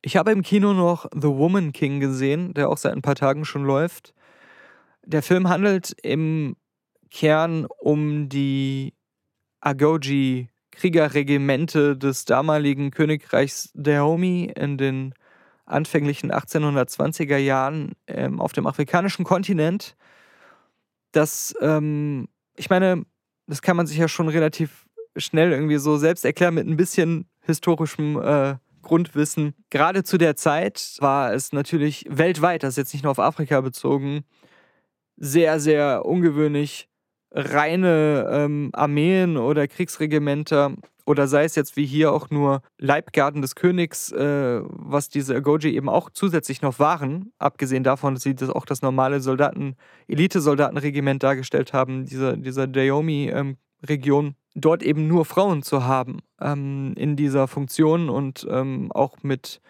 Ich 0.06 0.18
habe 0.18 0.32
im 0.32 0.42
Kino 0.42 0.74
noch 0.74 1.06
The 1.14 1.30
Woman 1.30 1.72
King 1.72 2.02
gesehen, 2.02 2.54
der 2.54 2.68
auch 2.68 2.76
seit 2.78 2.92
ein 2.92 3.02
paar 3.02 3.16
Tagen 3.16 3.46
schon 3.46 3.64
läuft. 3.64 4.14
Der 5.06 5.24
Film 5.24 5.48
handelt 5.48 5.96
im 6.04 6.58
Kern 7.10 7.66
um 7.80 8.28
die 8.28 8.96
Agoji-Kriegerregimente 9.62 11.96
des 11.96 12.26
damaligen 12.26 12.92
Königreichs 12.92 13.72
Dahomey 13.76 14.52
in 14.54 14.78
den 14.78 15.14
anfänglichen 15.66 16.34
1820er 16.34 17.38
Jahren 17.38 17.94
ähm, 18.08 18.42
auf 18.42 18.52
dem 18.52 18.68
afrikanischen 18.68 19.24
Kontinent. 19.24 19.96
Das, 21.14 21.56
ähm, 21.62 22.28
ich 22.58 22.70
meine, 22.70 23.06
das 23.48 23.62
kann 23.62 23.78
man 23.78 23.88
sich 23.88 24.00
ja 24.00 24.10
schon 24.10 24.28
relativ 24.28 24.86
schnell 25.16 25.54
irgendwie 25.54 25.78
so 25.78 25.96
selbst 25.96 26.26
erklären 26.26 26.56
mit 26.56 26.68
ein 26.68 26.76
bisschen 26.76 27.30
historischem 27.40 28.22
äh, 28.22 28.56
Grundwissen. 28.84 29.56
Gerade 29.70 30.04
zu 30.04 30.18
der 30.18 30.36
Zeit 30.36 30.98
war 31.00 31.34
es 31.34 31.52
natürlich 31.52 32.06
weltweit, 32.10 32.64
das 32.64 32.72
ist 32.72 32.78
jetzt 32.78 32.94
nicht 32.94 33.04
nur 33.04 33.12
auf 33.12 33.20
Afrika 33.20 33.62
bezogen, 33.62 34.24
sehr, 35.18 35.60
sehr 35.60 36.06
ungewöhnlich, 36.06 36.88
reine 37.32 38.28
ähm, 38.30 38.70
Armeen 38.74 39.38
oder 39.38 39.68
Kriegsregimenter 39.68 40.76
oder 41.06 41.28
sei 41.28 41.44
es 41.44 41.56
jetzt 41.56 41.76
wie 41.76 41.86
hier 41.86 42.14
auch 42.14 42.30
nur 42.30 42.62
Leibgarden 42.78 43.42
des 43.42 43.56
Königs, 43.56 44.12
äh, 44.12 44.62
was 44.64 45.10
diese 45.10 45.36
Agoji 45.36 45.76
eben 45.76 45.90
auch 45.90 46.10
zusätzlich 46.10 46.62
noch 46.62 46.80
waren, 46.80 47.34
abgesehen 47.40 47.84
davon, 47.84 48.14
dass 48.14 48.24
sie 48.24 48.36
das 48.36 48.50
auch 48.50 48.66
das 48.66 48.82
normale 48.82 49.20
Soldaten, 49.20 49.76
Elite-Soldatenregiment 50.08 51.22
dargestellt 51.24 51.74
haben, 51.74 52.06
dieser, 52.06 52.38
dieser 52.38 52.68
Dayomi-Region, 52.68 54.36
dort 54.56 54.84
eben 54.84 55.08
nur 55.08 55.26
Frauen 55.26 55.64
zu 55.64 55.86
haben 55.86 56.20
ähm, 56.40 56.94
in 56.96 57.16
dieser 57.16 57.48
Funktion 57.48 58.10
und 58.10 58.46
ähm, 58.50 58.92
auch 58.92 59.24
mit, 59.24 59.62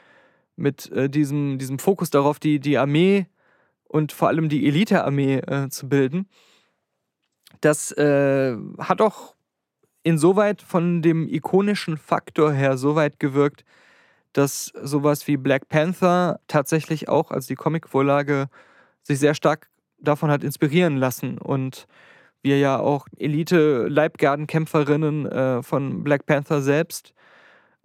mit 0.55 0.91
äh, 0.91 1.09
diesem, 1.09 1.57
diesem 1.57 1.79
Fokus 1.79 2.09
darauf, 2.09 2.39
die, 2.39 2.59
die 2.59 2.77
Armee 2.77 3.27
und 3.87 4.11
vor 4.11 4.27
allem 4.27 4.49
die 4.49 4.67
Elite-Armee 4.67 5.37
äh, 5.37 5.69
zu 5.69 5.87
bilden. 5.87 6.27
Das 7.61 7.91
äh, 7.91 8.57
hat 8.79 9.01
auch 9.01 9.35
insoweit 10.03 10.61
von 10.61 11.01
dem 11.01 11.27
ikonischen 11.27 11.97
Faktor 11.97 12.51
her 12.51 12.77
so 12.77 12.95
weit 12.95 13.19
gewirkt, 13.19 13.63
dass 14.33 14.73
sowas 14.81 15.27
wie 15.27 15.37
Black 15.37 15.69
Panther 15.69 16.39
tatsächlich 16.47 17.07
auch 17.07 17.31
als 17.31 17.47
die 17.47 17.55
Comicvorlage 17.55 18.49
sich 19.03 19.19
sehr 19.19 19.35
stark 19.35 19.69
davon 19.99 20.29
hat 20.29 20.43
inspirieren 20.43 20.97
lassen. 20.97 21.37
Und 21.37 21.87
wir 22.43 22.59
ja 22.59 22.79
auch 22.79 23.07
Elite-Leibgardenkämpferinnen 23.17 25.25
äh, 25.25 25.63
von 25.63 26.03
Black 26.03 26.25
Panther 26.25 26.61
selbst 26.61 27.13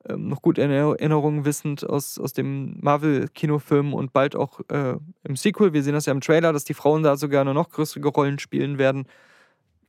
ähm, 0.08 0.28
noch 0.28 0.42
gut 0.42 0.58
in 0.58 0.70
Erinnerung 0.70 1.44
wissend 1.44 1.88
aus, 1.88 2.18
aus 2.18 2.32
dem 2.32 2.78
Marvel-Kinofilm 2.80 3.94
und 3.94 4.12
bald 4.12 4.36
auch 4.36 4.60
äh, 4.70 4.96
im 5.24 5.36
Sequel. 5.36 5.72
Wir 5.72 5.82
sehen 5.82 5.94
das 5.94 6.06
ja 6.06 6.12
im 6.12 6.20
Trailer, 6.20 6.52
dass 6.52 6.64
die 6.64 6.74
Frauen 6.74 7.02
da 7.02 7.16
sogar 7.16 7.40
eine 7.40 7.54
noch 7.54 7.70
größere 7.70 8.08
Rollen 8.08 8.38
spielen 8.38 8.78
werden 8.78 9.06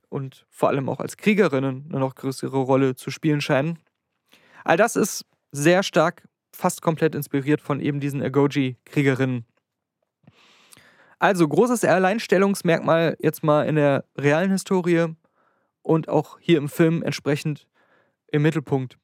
und 0.09 0.45
vor 0.49 0.69
allem 0.69 0.89
auch 0.89 0.99
als 0.99 1.17
Kriegerinnen 1.17 1.85
eine 1.89 1.99
noch 1.99 2.15
größere 2.15 2.57
Rolle 2.57 2.95
zu 2.95 3.11
spielen 3.11 3.41
scheinen. 3.41 3.79
All 4.63 4.77
das 4.77 4.95
ist 4.95 5.25
sehr 5.51 5.83
stark, 5.83 6.27
fast 6.51 6.81
komplett 6.81 7.15
inspiriert 7.15 7.61
von 7.61 7.79
eben 7.79 7.99
diesen 7.99 8.21
Agoji-Kriegerinnen. 8.21 9.45
Also 11.19 11.47
großes 11.47 11.83
Alleinstellungsmerkmal 11.83 13.17
jetzt 13.19 13.43
mal 13.43 13.67
in 13.67 13.75
der 13.75 14.05
realen 14.17 14.51
Historie 14.51 15.07
und 15.81 16.07
auch 16.07 16.39
hier 16.39 16.57
im 16.57 16.69
Film 16.69 17.03
entsprechend 17.03 17.67
im 18.31 18.41
Mittelpunkt. 18.41 18.97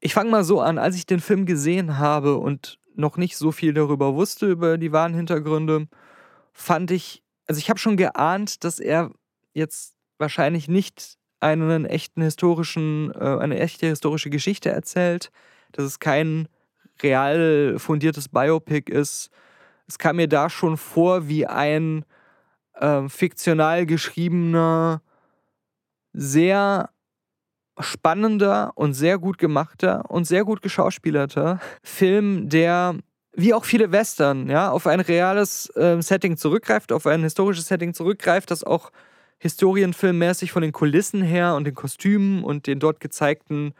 Ich 0.00 0.14
fange 0.14 0.30
mal 0.30 0.42
so 0.42 0.60
an, 0.60 0.78
als 0.78 0.96
ich 0.96 1.06
den 1.06 1.20
Film 1.20 1.46
gesehen 1.46 1.98
habe 1.98 2.36
und 2.36 2.78
noch 2.96 3.16
nicht 3.16 3.36
so 3.36 3.52
viel 3.52 3.72
darüber 3.72 4.14
wusste, 4.14 4.50
über 4.50 4.76
die 4.76 4.92
wahren 4.92 5.14
Hintergründe, 5.14 5.86
fand 6.52 6.90
ich, 6.90 7.22
also 7.46 7.58
ich 7.58 7.70
habe 7.70 7.78
schon 7.78 7.96
geahnt, 7.96 8.64
dass 8.64 8.80
er 8.80 9.10
jetzt 9.54 9.94
wahrscheinlich 10.18 10.68
nicht 10.68 11.16
einen 11.40 11.84
echten 11.84 12.22
historischen, 12.22 13.12
äh, 13.14 13.38
eine 13.38 13.58
echte 13.58 13.86
historische 13.86 14.30
Geschichte 14.30 14.70
erzählt, 14.70 15.30
dass 15.72 15.84
es 15.84 15.98
kein 15.98 16.48
real 17.02 17.76
fundiertes 17.78 18.28
Biopic 18.28 18.90
ist. 18.92 19.30
Es 19.86 19.98
kam 19.98 20.16
mir 20.16 20.28
da 20.28 20.48
schon 20.48 20.76
vor 20.76 21.28
wie 21.28 21.46
ein 21.46 22.04
äh, 22.74 23.08
fiktional 23.08 23.86
geschriebener, 23.86 25.02
sehr 26.12 26.90
spannender 27.78 28.72
und 28.74 28.94
sehr 28.94 29.18
gut 29.18 29.38
gemachter 29.38 30.10
und 30.10 30.24
sehr 30.24 30.44
gut 30.44 30.62
geschauspielerter 30.62 31.58
Film, 31.82 32.48
der 32.48 32.96
wie 33.34 33.54
auch 33.54 33.64
viele 33.64 33.92
Western, 33.92 34.50
ja, 34.50 34.70
auf 34.70 34.86
ein 34.86 35.00
reales 35.00 35.74
äh, 35.74 36.00
Setting 36.02 36.36
zurückgreift, 36.36 36.92
auf 36.92 37.06
ein 37.06 37.22
historisches 37.22 37.66
Setting 37.66 37.94
zurückgreift, 37.94 38.50
das 38.50 38.62
auch 38.62 38.90
historienfilmmäßig 39.38 40.52
von 40.52 40.62
den 40.62 40.72
Kulissen 40.72 41.22
her 41.22 41.54
und 41.54 41.64
den 41.64 41.74
Kostümen 41.74 42.44
und 42.44 42.66
den 42.66 42.78
dort 42.78 43.00
gezeigten, 43.00 43.72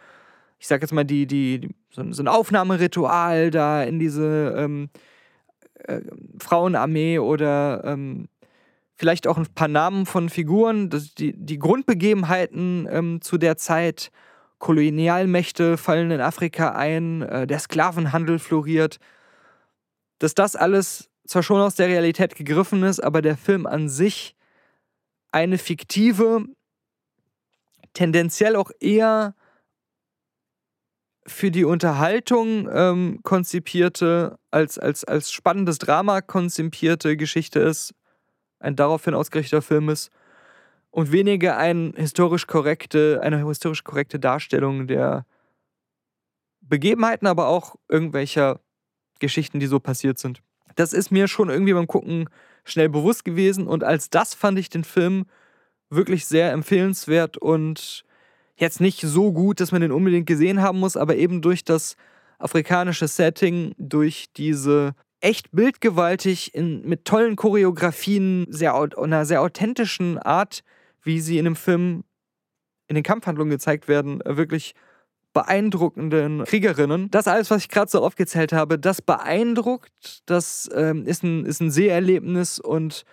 ich 0.58 0.66
sag 0.66 0.80
jetzt 0.80 0.92
mal, 0.92 1.04
die, 1.04 1.26
die, 1.26 1.60
die 1.60 1.74
so, 1.90 2.02
ein 2.02 2.28
Aufnahmeritual 2.28 3.50
da 3.50 3.82
in 3.82 3.98
diese 3.98 4.54
ähm, 4.56 4.88
äh, 5.88 6.00
Frauenarmee 6.38 7.18
oder 7.18 7.82
ähm, 7.84 8.28
vielleicht 8.94 9.26
auch 9.26 9.36
ein 9.36 9.46
paar 9.54 9.68
Namen 9.68 10.06
von 10.06 10.28
Figuren, 10.28 10.90
die, 11.18 11.32
die 11.36 11.58
Grundbegebenheiten 11.58 12.88
ähm, 12.90 13.20
zu 13.20 13.38
der 13.38 13.56
Zeit. 13.56 14.10
Kolonialmächte 14.58 15.76
fallen 15.76 16.12
in 16.12 16.20
Afrika 16.20 16.70
ein, 16.70 17.22
äh, 17.22 17.46
der 17.48 17.58
Sklavenhandel 17.58 18.38
floriert. 18.38 18.98
Dass 20.20 20.34
das 20.34 20.54
alles 20.54 21.10
zwar 21.26 21.42
schon 21.42 21.60
aus 21.60 21.74
der 21.74 21.88
Realität 21.88 22.36
gegriffen 22.36 22.84
ist, 22.84 23.00
aber 23.00 23.22
der 23.22 23.36
Film 23.36 23.66
an 23.66 23.88
sich 23.88 24.36
eine 25.32 25.58
fiktive, 25.58 26.44
tendenziell 27.94 28.54
auch 28.54 28.70
eher 28.78 29.34
für 31.26 31.50
die 31.50 31.64
Unterhaltung 31.64 32.68
ähm, 32.72 33.20
konzipierte, 33.22 34.38
als, 34.52 34.78
als, 34.78 35.04
als 35.04 35.32
spannendes 35.32 35.78
Drama 35.78 36.20
konzipierte 36.20 37.16
Geschichte 37.16 37.60
ist, 37.60 37.94
ein 38.60 38.76
daraufhin 38.76 39.14
ausgerichteter 39.14 39.62
Film 39.62 39.88
ist 39.88 40.10
und 40.90 41.10
weniger 41.10 41.56
ein 41.56 41.94
historisch 41.96 42.46
korrekte, 42.46 43.20
eine 43.22 43.46
historisch 43.46 43.82
korrekte 43.82 44.20
Darstellung 44.20 44.86
der 44.86 45.24
Begebenheiten, 46.60 47.26
aber 47.26 47.48
auch 47.48 47.76
irgendwelcher 47.88 48.60
Geschichten, 49.18 49.58
die 49.58 49.66
so 49.66 49.80
passiert 49.80 50.18
sind. 50.18 50.42
Das 50.76 50.92
ist 50.92 51.10
mir 51.10 51.28
schon 51.28 51.50
irgendwie 51.50 51.72
beim 51.74 51.86
Gucken 51.86 52.28
schnell 52.64 52.88
bewusst 52.88 53.24
gewesen 53.24 53.66
und 53.66 53.84
als 53.84 54.10
das 54.10 54.34
fand 54.34 54.58
ich 54.58 54.68
den 54.68 54.84
Film 54.84 55.26
wirklich 55.90 56.26
sehr 56.26 56.52
empfehlenswert 56.52 57.36
und 57.36 58.04
jetzt 58.56 58.80
nicht 58.80 59.00
so 59.00 59.32
gut, 59.32 59.60
dass 59.60 59.72
man 59.72 59.80
den 59.80 59.92
unbedingt 59.92 60.26
gesehen 60.26 60.62
haben 60.62 60.78
muss, 60.78 60.96
aber 60.96 61.16
eben 61.16 61.42
durch 61.42 61.64
das 61.64 61.96
afrikanische 62.42 63.08
Setting, 63.08 63.74
durch 63.78 64.26
diese 64.36 64.94
echt 65.20 65.52
bildgewaltig, 65.52 66.54
in, 66.54 66.82
mit 66.82 67.04
tollen 67.04 67.36
Choreografien, 67.36 68.46
sehr, 68.50 68.74
einer 68.74 69.24
sehr 69.24 69.40
authentischen 69.40 70.18
Art, 70.18 70.62
wie 71.02 71.20
sie 71.20 71.38
in 71.38 71.44
dem 71.44 71.56
Film 71.56 72.04
in 72.88 72.94
den 72.94 73.04
Kampfhandlungen 73.04 73.50
gezeigt 73.50 73.88
werden, 73.88 74.20
äh, 74.22 74.36
wirklich 74.36 74.74
beeindruckenden 75.32 76.44
Kriegerinnen. 76.44 77.10
Das 77.10 77.26
alles, 77.26 77.50
was 77.50 77.62
ich 77.62 77.68
gerade 77.68 77.90
so 77.90 78.04
aufgezählt 78.04 78.52
habe, 78.52 78.78
das 78.78 79.00
beeindruckt, 79.00 80.22
das 80.26 80.68
ähm, 80.74 81.06
ist, 81.06 81.22
ein, 81.22 81.46
ist 81.46 81.60
ein 81.60 81.70
Seherlebnis 81.70 82.58
und 82.58 83.04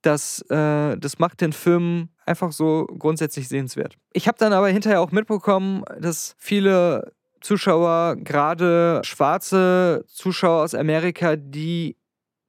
das, 0.00 0.40
äh, 0.50 0.96
das 0.98 1.20
macht 1.20 1.40
den 1.40 1.52
Film 1.52 2.08
einfach 2.26 2.50
so 2.50 2.86
grundsätzlich 2.98 3.48
sehenswert. 3.48 3.96
Ich 4.12 4.26
habe 4.26 4.38
dann 4.38 4.52
aber 4.52 4.68
hinterher 4.68 5.00
auch 5.00 5.12
mitbekommen, 5.12 5.84
dass 6.00 6.34
viele 6.38 7.12
Zuschauer, 7.42 8.16
gerade 8.16 9.02
schwarze 9.04 10.04
Zuschauer 10.08 10.62
aus 10.62 10.74
Amerika, 10.74 11.36
die 11.36 11.96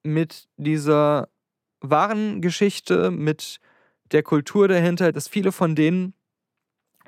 mit 0.03 0.47
dieser 0.57 1.29
wahren 1.81 2.41
Geschichte, 2.41 3.11
mit 3.11 3.59
der 4.11 4.23
Kultur 4.23 4.67
dahinter, 4.67 5.11
dass 5.11 5.27
viele 5.27 5.51
von 5.51 5.75
denen 5.75 6.13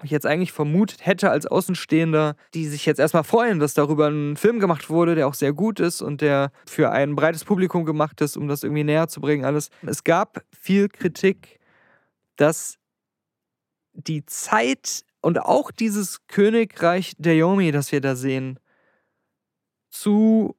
ich 0.03 0.11
jetzt 0.11 0.25
eigentlich 0.25 0.51
vermutet 0.51 1.05
hätte 1.05 1.29
als 1.31 1.45
Außenstehender, 1.45 2.35
die 2.53 2.67
sich 2.67 2.85
jetzt 2.85 2.99
erstmal 2.99 3.23
freuen, 3.23 3.59
dass 3.59 3.73
darüber 3.73 4.07
ein 4.07 4.35
Film 4.35 4.59
gemacht 4.59 4.89
wurde, 4.89 5.15
der 5.15 5.27
auch 5.27 5.33
sehr 5.33 5.53
gut 5.53 5.79
ist 5.79 6.01
und 6.01 6.19
der 6.19 6.51
für 6.65 6.91
ein 6.91 7.15
breites 7.15 7.45
Publikum 7.45 7.85
gemacht 7.85 8.19
ist, 8.19 8.35
um 8.35 8.47
das 8.49 8.63
irgendwie 8.63 8.83
näher 8.83 9.07
zu 9.07 9.21
bringen, 9.21 9.45
alles. 9.45 9.69
Es 9.85 10.03
gab 10.03 10.43
viel 10.51 10.89
Kritik, 10.89 11.59
dass 12.35 12.77
die 13.93 14.25
Zeit 14.25 15.04
und 15.25 15.39
auch 15.39 15.71
dieses 15.71 16.27
Königreich 16.27 17.15
der 17.17 17.35
Yomi, 17.35 17.71
das 17.71 17.91
wir 17.91 17.99
da 17.99 18.15
sehen, 18.15 18.59
zu 19.89 20.55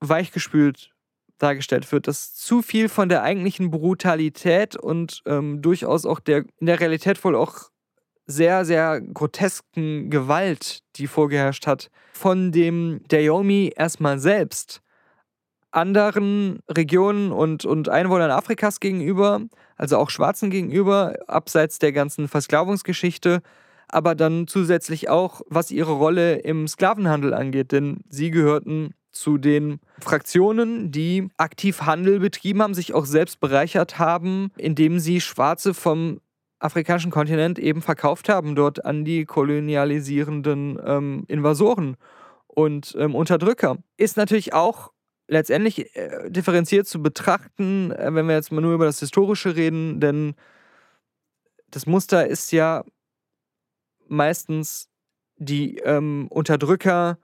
weichgespült 0.00 0.90
dargestellt 1.38 1.90
wird, 1.90 2.06
dass 2.06 2.34
zu 2.34 2.60
viel 2.60 2.90
von 2.90 3.08
der 3.08 3.22
eigentlichen 3.22 3.70
Brutalität 3.70 4.76
und 4.76 5.22
ähm, 5.24 5.62
durchaus 5.62 6.04
auch 6.04 6.20
der 6.20 6.44
in 6.58 6.66
der 6.66 6.78
Realität 6.78 7.24
wohl 7.24 7.34
auch 7.34 7.70
sehr, 8.26 8.66
sehr 8.66 9.00
grotesken 9.00 10.10
Gewalt, 10.10 10.80
die 10.96 11.06
vorgeherrscht 11.06 11.66
hat, 11.66 11.90
von 12.12 12.52
dem 12.52 13.00
der 13.10 13.22
Yomi 13.22 13.72
erstmal 13.74 14.18
selbst 14.18 14.82
anderen 15.70 16.60
Regionen 16.68 17.32
und, 17.32 17.64
und 17.64 17.88
Einwohnern 17.88 18.30
Afrikas 18.30 18.78
gegenüber, 18.78 19.40
also 19.76 19.96
auch 19.96 20.10
Schwarzen 20.10 20.50
gegenüber, 20.50 21.14
abseits 21.28 21.78
der 21.78 21.92
ganzen 21.92 22.28
Versklavungsgeschichte, 22.28 23.40
aber 23.88 24.14
dann 24.14 24.46
zusätzlich 24.46 25.08
auch, 25.08 25.42
was 25.48 25.70
ihre 25.70 25.92
Rolle 25.92 26.36
im 26.36 26.66
Sklavenhandel 26.68 27.34
angeht, 27.34 27.72
denn 27.72 28.00
sie 28.08 28.30
gehörten 28.30 28.94
zu 29.12 29.38
den 29.38 29.80
Fraktionen, 30.00 30.90
die 30.90 31.28
aktiv 31.38 31.82
Handel 31.82 32.20
betrieben 32.20 32.62
haben, 32.62 32.74
sich 32.74 32.92
auch 32.92 33.06
selbst 33.06 33.40
bereichert 33.40 33.98
haben, 33.98 34.50
indem 34.56 34.98
sie 34.98 35.20
Schwarze 35.20 35.72
vom 35.72 36.20
afrikanischen 36.58 37.10
Kontinent 37.10 37.58
eben 37.58 37.82
verkauft 37.82 38.28
haben, 38.28 38.54
dort 38.54 38.84
an 38.84 39.04
die 39.04 39.24
kolonialisierenden 39.24 40.78
ähm, 40.84 41.24
Invasoren 41.28 41.96
und 42.46 42.96
ähm, 42.98 43.14
Unterdrücker. 43.14 43.78
Ist 43.96 44.16
natürlich 44.16 44.54
auch 44.54 44.92
letztendlich 45.28 45.94
äh, 45.96 46.30
differenziert 46.30 46.86
zu 46.86 47.02
betrachten, 47.02 47.90
äh, 47.92 48.14
wenn 48.14 48.26
wir 48.26 48.34
jetzt 48.34 48.52
mal 48.52 48.60
nur 48.60 48.74
über 48.74 48.86
das 48.86 49.00
Historische 49.00 49.56
reden, 49.56 50.00
denn 50.00 50.34
das 51.70 51.86
Muster 51.86 52.26
ist 52.26 52.52
ja 52.52 52.84
meistens 54.08 54.88
die 55.36 55.78
ähm, 55.78 56.28
Unterdrücker 56.28 57.18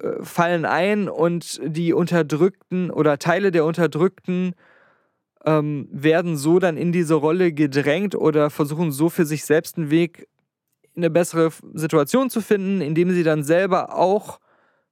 äh, 0.00 0.22
fallen 0.22 0.64
ein 0.64 1.08
und 1.08 1.60
die 1.64 1.92
Unterdrückten 1.92 2.90
oder 2.90 3.18
Teile 3.18 3.50
der 3.50 3.64
Unterdrückten 3.64 4.54
ähm, 5.44 5.88
werden 5.90 6.36
so 6.36 6.58
dann 6.58 6.76
in 6.76 6.92
diese 6.92 7.14
Rolle 7.14 7.52
gedrängt 7.52 8.14
oder 8.14 8.50
versuchen 8.50 8.92
so 8.92 9.08
für 9.08 9.24
sich 9.24 9.44
selbst 9.44 9.76
einen 9.76 9.90
Weg 9.90 10.28
in 10.94 11.02
eine 11.04 11.10
bessere 11.10 11.50
Situation 11.74 12.30
zu 12.30 12.40
finden, 12.40 12.80
indem 12.80 13.10
sie 13.12 13.22
dann 13.22 13.44
selber 13.44 13.96
auch 13.96 14.40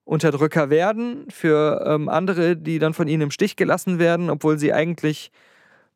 Unterdrücker 0.04 0.70
werden 0.70 1.26
für 1.30 1.84
ähm, 1.84 2.08
andere, 2.08 2.56
die 2.56 2.78
dann 2.78 2.94
von 2.94 3.08
ihnen 3.08 3.22
im 3.22 3.30
Stich 3.32 3.56
gelassen 3.56 3.98
werden, 3.98 4.30
obwohl 4.30 4.56
sie 4.56 4.72
eigentlich 4.72 5.32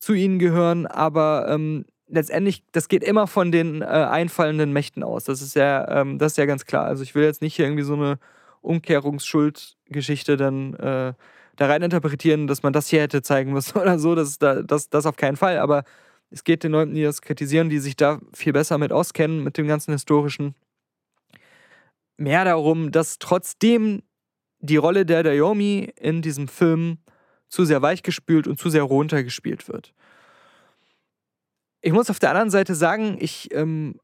zu 0.01 0.15
ihnen 0.15 0.41
gehören, 0.41 0.87
aber 0.87 1.47
ähm, 1.49 1.85
letztendlich, 2.11 2.63
das 2.73 2.89
geht 2.89 3.05
immer 3.05 3.27
von 3.27 3.53
den 3.53 3.83
äh, 3.83 3.85
einfallenden 3.85 4.73
Mächten 4.73 5.03
aus. 5.03 5.25
Das 5.25 5.43
ist 5.43 5.55
ja, 5.55 6.01
ähm, 6.01 6.19
das 6.19 6.33
ist 6.33 6.39
ja 6.39 6.47
ganz 6.47 6.67
klar. 6.67 6.85
Also 6.85 7.03
ich 7.03 7.15
will 7.15 7.25
jetzt 7.25 7.43
nicht 7.43 7.57
hier 7.57 7.67
irgendwie 7.67 7.85
so 7.85 7.95
eine 7.95 8.19
Umkehrungsschuldgeschichte 8.63 10.37
dann 10.37 10.75
äh, 10.75 11.15
da 11.57 11.67
rein 11.67 11.83
interpretieren, 11.83 12.47
dass 12.47 12.63
man 12.63 12.73
das 12.73 12.89
hier 12.89 13.03
hätte 13.03 13.23
zeigen 13.23 13.53
müssen 13.53 13.79
oder 13.81 13.99
so. 13.99 14.15
Das, 14.15 14.39
das, 14.39 14.91
das 14.91 15.07
auf 15.07 15.17
keinen 15.17 15.37
Fall. 15.37 15.59
Aber 15.59 15.85
es 16.31 16.45
geht 16.45 16.63
den 16.63 16.73
Leuten, 16.73 16.95
die 16.95 17.03
das 17.03 17.23
kritisieren, 17.23 17.69
die 17.69 17.79
sich 17.79 17.97
da 17.97 18.21
viel 18.35 18.53
besser 18.53 18.79
mit 18.79 18.93
auskennen, 18.93 19.43
mit 19.43 19.59
dem 19.59 19.67
ganzen 19.67 19.93
historischen, 19.93 20.55
mehr 22.17 22.45
darum, 22.45 22.93
dass 22.93 23.19
trotzdem 23.19 24.03
die 24.61 24.77
Rolle 24.77 25.07
der 25.07 25.23
Naomi 25.23 25.91
in 25.97 26.23
diesem 26.23 26.47
Film 26.47 26.99
zu 27.49 27.65
sehr 27.65 27.83
weichgespült 27.83 28.47
und 28.47 28.59
zu 28.59 28.69
sehr 28.71 28.83
runtergespielt 28.83 29.69
wird. 29.69 29.93
Ich 31.83 31.93
muss 31.93 32.11
auf 32.11 32.19
der 32.19 32.31
anderen 32.31 32.51
Seite 32.51 32.75
sagen, 32.75 33.17
ich, 33.21 33.53
ähm, 33.55 33.99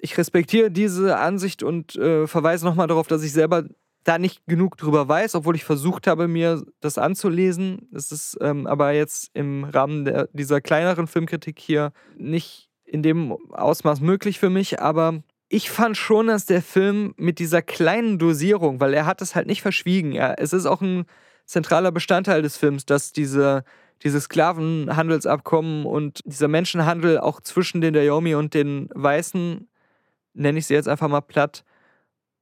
ich 0.00 0.16
respektiere 0.18 0.70
diese 0.70 1.16
Ansicht 1.18 1.62
und 1.62 1.96
äh, 1.96 2.26
verweise 2.26 2.64
nochmal 2.64 2.86
darauf, 2.86 3.06
dass 3.06 3.22
ich 3.22 3.32
selber 3.32 3.64
da 4.04 4.18
nicht 4.18 4.42
genug 4.46 4.76
drüber 4.76 5.08
weiß, 5.08 5.36
obwohl 5.36 5.54
ich 5.54 5.64
versucht 5.64 6.06
habe, 6.06 6.28
mir 6.28 6.64
das 6.80 6.98
anzulesen. 6.98 7.88
Das 7.92 8.10
ist 8.10 8.36
ähm, 8.40 8.66
aber 8.66 8.92
jetzt 8.92 9.30
im 9.34 9.64
Rahmen 9.64 10.04
der, 10.04 10.28
dieser 10.32 10.60
kleineren 10.60 11.06
Filmkritik 11.06 11.58
hier 11.58 11.92
nicht 12.16 12.68
in 12.84 13.02
dem 13.02 13.32
Ausmaß 13.52 14.00
möglich 14.00 14.38
für 14.38 14.50
mich. 14.50 14.80
Aber 14.80 15.22
ich 15.48 15.70
fand 15.70 15.96
schon, 15.96 16.26
dass 16.26 16.46
der 16.46 16.62
Film 16.62 17.14
mit 17.16 17.38
dieser 17.38 17.62
kleinen 17.62 18.18
Dosierung, 18.18 18.80
weil 18.80 18.92
er 18.92 19.06
hat 19.06 19.22
es 19.22 19.34
halt 19.34 19.46
nicht 19.46 19.62
verschwiegen. 19.62 20.12
Ja, 20.12 20.34
es 20.34 20.52
ist 20.52 20.66
auch 20.66 20.80
ein 20.80 21.04
zentraler 21.46 21.92
Bestandteil 21.92 22.42
des 22.42 22.56
Films, 22.56 22.86
dass 22.86 23.12
diese, 23.12 23.64
diese 24.02 24.20
Sklavenhandelsabkommen 24.20 25.86
und 25.86 26.20
dieser 26.24 26.48
Menschenhandel 26.48 27.18
auch 27.18 27.40
zwischen 27.40 27.80
den 27.80 27.94
Dayomi 27.94 28.34
und 28.34 28.54
den 28.54 28.88
Weißen, 28.94 29.68
nenne 30.34 30.58
ich 30.58 30.66
sie 30.66 30.74
jetzt 30.74 30.88
einfach 30.88 31.08
mal 31.08 31.20
platt, 31.20 31.64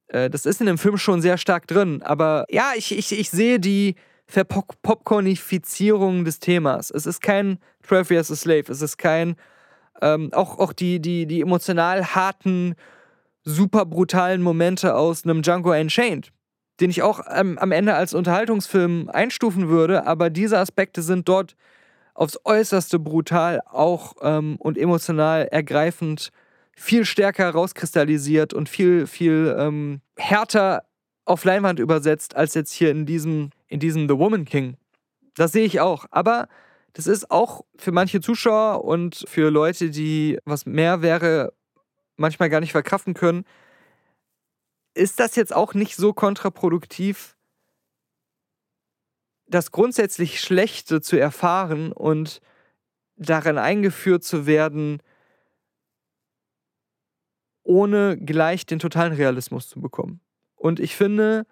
äh, 0.07 0.29
das 0.29 0.45
ist 0.45 0.61
in 0.61 0.67
dem 0.67 0.77
Film 0.77 0.97
schon 0.97 1.21
sehr 1.21 1.37
stark 1.37 1.67
drin. 1.67 2.01
Aber 2.03 2.45
ja, 2.49 2.71
ich, 2.75 2.97
ich, 2.97 3.17
ich 3.17 3.29
sehe 3.29 3.59
die 3.59 3.95
Verpopcornifizierung 4.27 6.23
des 6.23 6.39
Themas. 6.39 6.89
Es 6.89 7.05
ist 7.05 7.21
kein 7.21 7.59
12 7.83 8.11
Years 8.11 8.31
a 8.31 8.35
Slave. 8.35 8.71
Es 8.71 8.81
ist 8.81 8.97
kein, 8.97 9.35
ähm, 10.01 10.31
auch, 10.33 10.57
auch 10.59 10.73
die, 10.73 10.99
die, 11.01 11.25
die 11.25 11.41
emotional 11.41 12.15
harten, 12.15 12.75
super 13.43 13.85
brutalen 13.85 14.41
Momente 14.41 14.95
aus 14.95 15.23
einem 15.23 15.41
Django 15.41 15.71
Unchained, 15.71 16.31
den 16.81 16.89
ich 16.89 17.03
auch 17.03 17.21
ähm, 17.31 17.57
am 17.59 17.71
Ende 17.71 17.93
als 17.93 18.13
Unterhaltungsfilm 18.13 19.09
einstufen 19.09 19.69
würde. 19.69 20.07
Aber 20.07 20.29
diese 20.29 20.57
Aspekte 20.57 21.01
sind 21.01 21.29
dort 21.29 21.55
aufs 22.13 22.39
Äußerste 22.43 22.99
brutal 22.99 23.61
auch 23.69 24.15
ähm, 24.21 24.57
und 24.57 24.77
emotional 24.77 25.47
ergreifend 25.51 26.31
viel 26.75 27.05
stärker 27.05 27.49
rauskristallisiert 27.51 28.53
und 28.53 28.67
viel, 28.67 29.05
viel 29.05 29.55
ähm, 29.57 30.01
härter 30.17 30.83
auf 31.25 31.43
Leinwand 31.43 31.79
übersetzt, 31.79 32.35
als 32.35 32.55
jetzt 32.55 32.71
hier 32.73 32.89
in 32.89 33.05
diesem, 33.05 33.51
in 33.67 33.79
diesem 33.79 34.09
The 34.09 34.17
Woman 34.17 34.45
King. 34.45 34.75
Das 35.35 35.51
sehe 35.51 35.65
ich 35.65 35.79
auch. 35.79 36.05
Aber 36.09 36.47
das 36.93 37.07
ist 37.07 37.29
auch 37.29 37.61
für 37.77 37.91
manche 37.91 38.19
Zuschauer 38.19 38.83
und 38.83 39.23
für 39.27 39.49
Leute, 39.49 39.91
die 39.91 40.39
was 40.43 40.65
mehr 40.65 41.01
wäre, 41.01 41.53
manchmal 42.17 42.49
gar 42.49 42.59
nicht 42.59 42.71
verkraften 42.71 43.13
können, 43.13 43.45
ist 44.93 45.19
das 45.19 45.35
jetzt 45.35 45.53
auch 45.55 45.73
nicht 45.73 45.95
so 45.95 46.13
kontraproduktiv, 46.13 47.37
das 49.47 49.71
grundsätzlich 49.71 50.39
Schlechte 50.39 51.01
zu 51.01 51.19
erfahren 51.19 51.91
und 51.91 52.41
darin 53.17 53.57
eingeführt 53.57 54.23
zu 54.23 54.45
werden, 54.45 55.01
ohne 57.63 58.17
gleich 58.17 58.65
den 58.65 58.79
totalen 58.79 59.13
Realismus 59.13 59.69
zu 59.69 59.79
bekommen. 59.79 60.21
Und 60.55 60.79
ich 60.79 60.95
finde, 60.95 61.45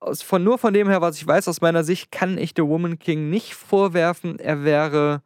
aus, 0.00 0.22
von, 0.22 0.42
nur 0.44 0.58
von 0.58 0.72
dem 0.72 0.88
her, 0.88 1.00
was 1.00 1.16
ich 1.16 1.26
weiß 1.26 1.48
aus 1.48 1.60
meiner 1.60 1.84
Sicht, 1.84 2.10
kann 2.10 2.38
ich 2.38 2.52
The 2.56 2.62
Woman 2.62 2.98
King 2.98 3.30
nicht 3.30 3.54
vorwerfen, 3.54 4.38
er 4.38 4.64
wäre 4.64 5.22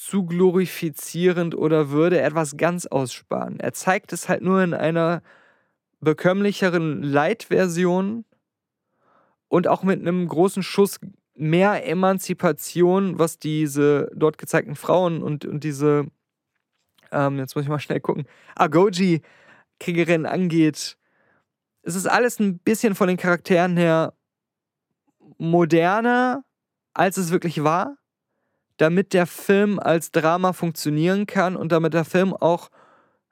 zu 0.00 0.24
glorifizierend 0.24 1.54
oder 1.54 1.90
würde 1.90 2.22
etwas 2.22 2.56
ganz 2.56 2.86
aussparen. 2.86 3.60
Er 3.60 3.74
zeigt 3.74 4.14
es 4.14 4.30
halt 4.30 4.40
nur 4.40 4.62
in 4.62 4.72
einer 4.72 5.22
bekömmlicheren 6.00 7.02
Light-Version 7.02 8.24
und 9.48 9.68
auch 9.68 9.82
mit 9.82 10.00
einem 10.00 10.26
großen 10.26 10.62
Schuss 10.62 11.00
mehr 11.34 11.86
Emanzipation, 11.86 13.18
was 13.18 13.38
diese 13.38 14.10
dort 14.14 14.38
gezeigten 14.38 14.74
Frauen 14.74 15.22
und, 15.22 15.44
und 15.44 15.64
diese 15.64 16.06
ähm, 17.12 17.38
jetzt 17.38 17.54
muss 17.54 17.64
ich 17.64 17.70
mal 17.70 17.78
schnell 17.78 18.00
gucken, 18.00 18.24
Agoji-Kriegerin 18.56 20.24
angeht. 20.24 20.96
Es 21.82 21.94
ist 21.94 22.06
alles 22.06 22.40
ein 22.40 22.58
bisschen 22.58 22.94
von 22.94 23.08
den 23.08 23.18
Charakteren 23.18 23.76
her 23.76 24.14
moderner, 25.36 26.42
als 26.94 27.18
es 27.18 27.30
wirklich 27.30 27.62
war, 27.62 27.98
damit 28.80 29.12
der 29.12 29.26
Film 29.26 29.78
als 29.78 30.10
Drama 30.10 30.54
funktionieren 30.54 31.26
kann 31.26 31.54
und 31.54 31.70
damit 31.70 31.92
der 31.92 32.06
Film 32.06 32.32
auch 32.32 32.70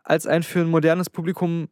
als 0.03 0.27
ein 0.27 0.43
für 0.43 0.61
ein 0.61 0.69
modernes 0.69 1.09
Publikum 1.09 1.71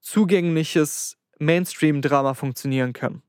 zugängliches 0.00 1.18
Mainstream-Drama 1.38 2.32
funktionieren 2.32 2.94
kann. 2.94 3.22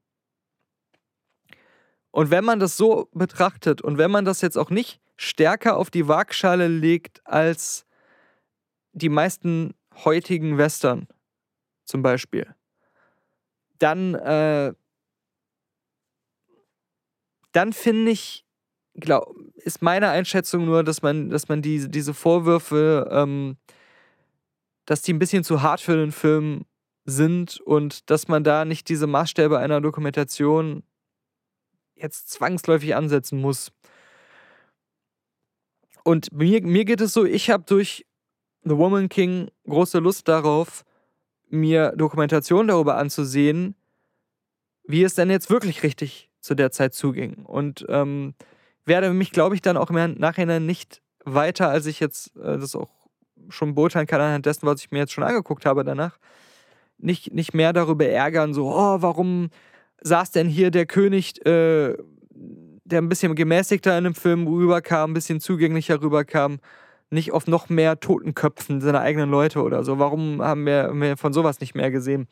Und 2.12 2.32
wenn 2.32 2.46
man 2.46 2.62
das 2.62 2.78
so 2.78 3.10
betrachtet 3.12 3.82
und 3.82 3.98
wenn 3.98 4.12
man 4.12 4.24
das 4.24 4.40
jetzt 4.40 4.58
auch 4.58 4.70
nicht 4.70 5.02
stärker 5.18 5.76
auf 5.76 5.92
die 5.92 6.08
Waagschale 6.08 6.70
legt 6.70 7.22
als 7.28 7.86
die 8.94 9.10
meisten 9.10 9.74
heutigen 10.06 10.58
Western 10.58 11.06
zum 11.84 12.02
Beispiel, 12.02 12.56
dann, 13.78 14.16
äh, 14.16 14.74
dann 17.52 17.74
finde 17.74 18.12
ich, 18.12 18.46
glaub, 18.96 19.36
ist 19.56 19.82
meine 19.82 20.10
Einschätzung 20.10 20.66
nur, 20.66 20.84
dass 20.84 21.02
man, 21.02 21.30
dass 21.30 21.48
man 21.48 21.62
die, 21.62 21.90
diese 21.90 22.14
Vorwürfe, 22.14 23.08
ähm, 23.12 23.58
dass 24.86 25.02
die 25.02 25.14
ein 25.14 25.20
bisschen 25.20 25.44
zu 25.44 25.62
hart 25.62 25.82
für 25.82 25.96
den 25.96 26.12
Film 26.12 26.66
sind 27.06 27.60
und 27.62 28.10
dass 28.10 28.28
man 28.28 28.44
da 28.44 28.66
nicht 28.66 28.90
diese 28.90 29.08
Maßstäbe 29.08 29.58
einer 29.58 29.82
Dokumentation 29.82 30.84
jetzt 31.96 32.30
zwangsläufig 32.30 32.96
ansetzen 32.96 33.40
muss. 33.42 33.72
Und 36.04 36.32
mir, 36.32 36.62
mir 36.62 36.86
geht 36.86 37.02
es 37.02 37.14
so, 37.14 37.26
ich 37.26 37.50
habe 37.50 37.64
durch 37.66 38.06
The 38.64 38.78
Woman 38.78 39.10
King 39.10 39.50
große 39.68 40.00
Lust 40.00 40.28
darauf, 40.28 40.86
mir 41.50 41.94
Dokumentationen 41.96 42.68
darüber 42.68 42.98
anzusehen, 42.98 43.76
wie 44.84 45.04
es 45.04 45.16
denn 45.16 45.30
jetzt 45.30 45.50
wirklich 45.50 45.84
richtig 45.84 46.30
zu 46.40 46.56
der 46.56 46.72
Zeit 46.72 46.94
zuging. 46.94 47.46
Und 47.46 47.86
ähm, 47.90 48.34
werde 48.90 49.14
mich, 49.14 49.32
glaube 49.32 49.56
ich, 49.56 49.62
dann 49.62 49.78
auch 49.78 49.90
im 49.90 50.16
Nachhinein 50.16 50.66
nicht 50.66 51.02
weiter, 51.24 51.70
als 51.70 51.86
ich 51.86 52.02
jetzt 52.02 52.36
äh, 52.36 52.58
das 52.58 52.76
auch 52.76 52.90
schon 53.48 53.74
beurteilen 53.74 54.08
kann 54.08 54.20
anhand 54.20 54.46
dessen, 54.46 54.68
was 54.68 54.82
ich 54.82 54.92
mir 54.92 55.00
jetzt 55.00 55.14
schon 55.14 55.24
angeguckt 55.24 55.66
habe 55.66 55.86
danach, 55.86 56.18
nicht, 56.98 57.34
nicht 57.34 57.54
mehr 57.54 57.72
darüber 57.72 58.06
ärgern, 58.06 58.54
so, 58.54 58.68
oh, 58.68 58.98
warum 59.02 59.50
saß 60.02 60.32
denn 60.32 60.50
hier 60.50 60.72
der 60.72 60.86
König 60.86 61.46
äh, 61.46 61.96
der 62.90 63.02
ein 63.02 63.10
bisschen 63.10 63.36
gemäßigter 63.36 63.98
in 63.98 64.04
dem 64.04 64.16
Film 64.16 64.48
rüberkam, 64.48 65.12
ein 65.12 65.14
bisschen 65.14 65.40
zugänglicher 65.40 66.02
rüberkam, 66.02 66.60
nicht 67.10 67.32
auf 67.32 67.48
noch 67.48 67.70
mehr 67.70 68.00
Totenköpfen 68.00 68.82
seiner 68.82 69.02
eigenen 69.02 69.30
Leute 69.30 69.62
oder 69.64 69.84
so. 69.84 70.00
Warum 70.00 70.42
haben 70.42 70.66
wir, 70.66 70.84
haben 70.84 71.02
wir 71.02 71.18
von 71.18 71.34
sowas 71.34 71.60
nicht 71.60 71.76
mehr 71.76 71.92
gesehen? 71.92 72.28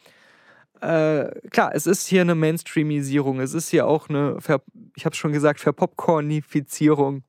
Äh, 0.82 1.49
klar, 1.49 1.71
es 1.73 1.88
ist 1.88 2.07
hier 2.07 2.21
eine 2.21 2.36
Mainstreamisierung, 2.36 3.39
es 3.39 3.53
ist 3.53 3.69
hier 3.69 3.88
auch 3.88 4.10
eine, 4.10 4.39
Ver 4.41 4.61
ich 4.95 5.06
habe 5.06 5.14
es 5.14 5.18
schon 5.18 5.31
gesagt, 5.31 5.60
Verpopcornifizierung 5.60 7.23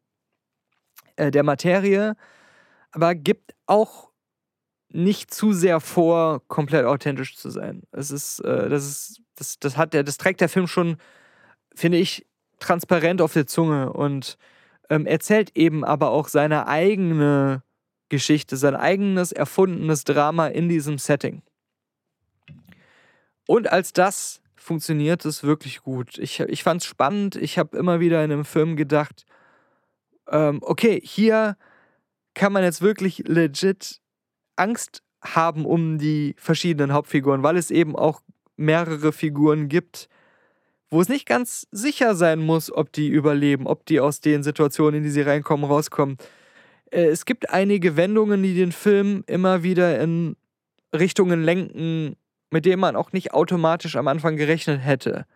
äh, 1.16 1.30
der 1.30 1.42
Materie, 1.42 2.14
aber 2.90 3.14
gibt 3.14 3.54
auch 3.66 4.10
nicht 4.90 5.32
zu 5.32 5.52
sehr 5.52 5.80
vor, 5.80 6.42
komplett 6.48 6.84
authentisch 6.84 7.36
zu 7.36 7.50
sein. 7.50 7.82
Es 7.92 8.10
ist, 8.10 8.40
äh, 8.40 8.68
das 8.68 8.86
ist, 8.86 9.22
das, 9.34 9.58
das 9.58 9.76
hat 9.76 9.94
der, 9.94 10.02
das 10.02 10.16
trägt 10.18 10.40
der 10.40 10.48
Film 10.48 10.66
schon, 10.66 10.96
finde 11.74 11.98
ich, 11.98 12.26
transparent 12.58 13.22
auf 13.22 13.32
der 13.32 13.46
Zunge 13.46 13.92
und 13.92 14.36
ähm, 14.90 15.06
erzählt 15.06 15.56
eben 15.56 15.84
aber 15.84 16.10
auch 16.10 16.28
seine 16.28 16.66
eigene 16.66 17.62
Geschichte, 18.08 18.56
sein 18.56 18.74
eigenes 18.74 19.32
erfundenes 19.32 20.04
Drama 20.04 20.48
in 20.48 20.68
diesem 20.68 20.98
Setting. 20.98 21.42
Und 23.48 23.72
als 23.72 23.94
das 23.94 24.42
funktioniert 24.56 25.24
es 25.24 25.42
wirklich 25.42 25.80
gut. 25.80 26.18
Ich, 26.18 26.38
ich 26.40 26.62
fand 26.62 26.82
es 26.82 26.86
spannend. 26.86 27.34
Ich 27.34 27.58
habe 27.58 27.78
immer 27.78 27.98
wieder 27.98 28.22
in 28.22 28.30
einem 28.30 28.44
Film 28.44 28.76
gedacht, 28.76 29.24
ähm, 30.28 30.58
okay, 30.60 31.00
hier 31.02 31.56
kann 32.34 32.52
man 32.52 32.62
jetzt 32.62 32.82
wirklich 32.82 33.26
legit 33.26 34.02
Angst 34.56 35.02
haben 35.22 35.64
um 35.64 35.96
die 35.96 36.34
verschiedenen 36.36 36.92
Hauptfiguren, 36.92 37.42
weil 37.42 37.56
es 37.56 37.70
eben 37.70 37.96
auch 37.96 38.20
mehrere 38.56 39.12
Figuren 39.12 39.70
gibt, 39.70 40.10
wo 40.90 41.00
es 41.00 41.08
nicht 41.08 41.24
ganz 41.24 41.66
sicher 41.70 42.14
sein 42.14 42.40
muss, 42.40 42.70
ob 42.70 42.92
die 42.92 43.08
überleben, 43.08 43.66
ob 43.66 43.86
die 43.86 43.98
aus 43.98 44.20
den 44.20 44.42
Situationen, 44.42 44.96
in 44.96 45.04
die 45.04 45.10
sie 45.10 45.22
reinkommen, 45.22 45.64
rauskommen. 45.64 46.18
Äh, 46.90 47.06
es 47.06 47.24
gibt 47.24 47.48
einige 47.48 47.96
Wendungen, 47.96 48.42
die 48.42 48.54
den 48.54 48.72
Film 48.72 49.24
immer 49.26 49.62
wieder 49.62 49.98
in 50.00 50.36
Richtungen 50.94 51.42
lenken, 51.42 52.16
mit 52.50 52.64
dem 52.64 52.80
man 52.80 52.96
auch 52.96 53.12
nicht 53.12 53.34
automatisch 53.34 53.96
am 53.96 54.08
Anfang 54.08 54.36
gerechnet 54.36 54.80
hätte. 54.84 55.26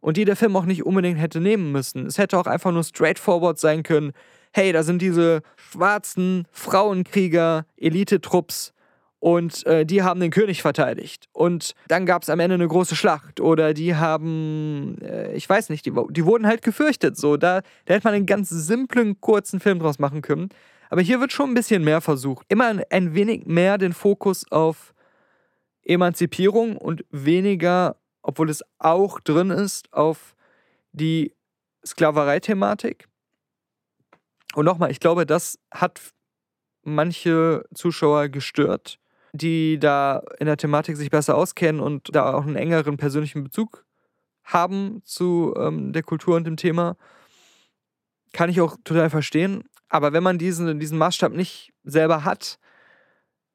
Und 0.00 0.16
die 0.16 0.24
der 0.24 0.36
Film 0.36 0.56
auch 0.56 0.64
nicht 0.64 0.84
unbedingt 0.84 1.20
hätte 1.20 1.40
nehmen 1.40 1.72
müssen. 1.72 2.06
Es 2.06 2.18
hätte 2.18 2.38
auch 2.38 2.46
einfach 2.46 2.72
nur 2.72 2.84
straightforward 2.84 3.58
sein 3.58 3.82
können. 3.82 4.12
Hey, 4.52 4.72
da 4.72 4.82
sind 4.82 5.02
diese 5.02 5.42
schwarzen 5.56 6.46
Frauenkrieger, 6.52 7.66
Elite-Trupps 7.76 8.72
und 9.20 9.66
äh, 9.66 9.84
die 9.84 10.02
haben 10.02 10.18
den 10.18 10.30
König 10.30 10.62
verteidigt. 10.62 11.28
Und 11.32 11.74
dann 11.88 12.06
gab 12.06 12.22
es 12.22 12.30
am 12.30 12.40
Ende 12.40 12.54
eine 12.54 12.66
große 12.66 12.96
Schlacht. 12.96 13.38
Oder 13.38 13.74
die 13.74 13.94
haben, 13.94 14.96
äh, 15.02 15.34
ich 15.34 15.48
weiß 15.48 15.68
nicht, 15.68 15.84
die, 15.84 15.92
die, 16.08 16.24
wurden 16.24 16.46
halt 16.46 16.62
gefürchtet. 16.62 17.18
So, 17.18 17.36
da, 17.36 17.60
da 17.84 17.94
hätte 17.94 18.06
man 18.06 18.14
einen 18.14 18.26
ganz 18.26 18.48
simplen, 18.48 19.20
kurzen 19.20 19.60
Film 19.60 19.78
draus 19.78 19.98
machen 19.98 20.22
können. 20.22 20.48
Aber 20.88 21.02
hier 21.02 21.20
wird 21.20 21.32
schon 21.32 21.50
ein 21.50 21.54
bisschen 21.54 21.84
mehr 21.84 22.00
versucht. 22.00 22.46
Immer 22.48 22.68
ein, 22.68 22.82
ein 22.90 23.14
wenig 23.14 23.44
mehr 23.44 23.76
den 23.76 23.92
Fokus 23.92 24.50
auf 24.50 24.94
Emanzipierung 25.84 26.76
und 26.76 27.04
weniger, 27.10 27.96
obwohl 28.22 28.50
es 28.50 28.62
auch 28.78 29.20
drin 29.20 29.50
ist, 29.50 29.92
auf 29.92 30.34
die 30.92 31.34
Sklaverei-Thematik. 31.84 33.08
Und 34.54 34.64
nochmal, 34.64 34.90
ich 34.90 35.00
glaube, 35.00 35.26
das 35.26 35.58
hat 35.70 36.00
manche 36.82 37.64
Zuschauer 37.74 38.28
gestört 38.28 39.00
die 39.32 39.78
da 39.78 40.22
in 40.38 40.46
der 40.46 40.56
Thematik 40.56 40.96
sich 40.96 41.10
besser 41.10 41.36
auskennen 41.36 41.80
und 41.80 42.14
da 42.14 42.34
auch 42.34 42.42
einen 42.42 42.56
engeren 42.56 42.96
persönlichen 42.96 43.44
Bezug 43.44 43.84
haben 44.44 45.02
zu 45.04 45.54
ähm, 45.56 45.92
der 45.92 46.02
Kultur 46.02 46.36
und 46.36 46.44
dem 46.44 46.56
Thema, 46.56 46.96
kann 48.32 48.50
ich 48.50 48.60
auch 48.60 48.76
total 48.84 49.10
verstehen. 49.10 49.64
Aber 49.88 50.12
wenn 50.12 50.22
man 50.22 50.38
diesen, 50.38 50.80
diesen 50.80 50.98
Maßstab 50.98 51.32
nicht 51.32 51.72
selber 51.84 52.24
hat, 52.24 52.58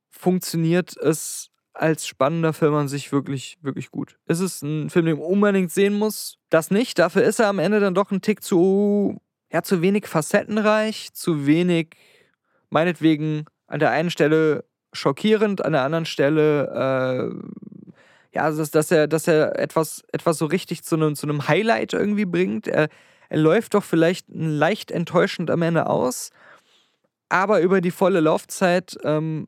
funktioniert 0.10 0.96
es 0.98 1.50
als 1.76 2.08
spannender 2.08 2.54
Film 2.54 2.74
an 2.74 2.88
sich 2.88 3.12
wirklich, 3.12 3.58
wirklich 3.62 3.92
gut. 3.92 4.18
Ist 4.28 4.40
es 4.40 4.62
ein 4.62 4.90
Film, 4.90 5.06
den 5.06 5.18
man 5.18 5.28
unbedingt 5.28 5.72
sehen 5.72 5.94
muss? 5.94 6.38
Das 6.50 6.72
nicht. 6.72 6.98
Dafür 7.00 7.24
ist 7.24 7.40
er 7.40 7.48
am 7.48 7.60
Ende 7.60 7.80
dann 7.80 7.94
doch 7.94 8.12
ein 8.12 8.22
Tick 8.22 8.44
zu, 8.44 9.22
ja, 9.52 9.62
zu 9.62 9.82
wenig 9.82 10.08
facettenreich, 10.08 11.10
zu 11.14 11.46
wenig, 11.46 11.96
meinetwegen 12.70 13.46
an 13.68 13.80
der 13.80 13.92
einen 13.92 14.10
Stelle 14.10 14.64
schockierend, 14.94 15.64
an 15.66 15.74
der 15.74 15.84
anderen 15.84 16.06
Stelle, 16.06 16.70
äh, 16.72 17.96
ja, 18.34 18.44
also 18.44 18.60
dass, 18.60 18.72
dass, 18.72 18.92
er, 18.92 19.08
dass 19.08 19.28
er 19.28 19.60
etwas, 19.60 20.04
etwas 20.12 20.38
so 20.38 20.46
richtig 20.46 20.84
zu 20.84 20.96
einem, 20.96 21.16
zu 21.16 21.28
einem 21.28 21.48
Highlight 21.48 21.94
irgendwie 21.94 22.26
bringt. 22.26 22.68
Er, 22.68 22.90
er 23.30 23.38
läuft 23.38 23.74
doch 23.74 23.84
vielleicht 23.84 24.28
leicht 24.30 24.92
enttäuschend 24.92 25.52
am 25.52 25.62
Ende 25.62 25.88
aus, 25.88 26.32
aber 27.28 27.62
über 27.62 27.82
die 27.82 27.92
volle 27.92 28.20
Laufzeit 28.22 28.98
ähm, 29.04 29.48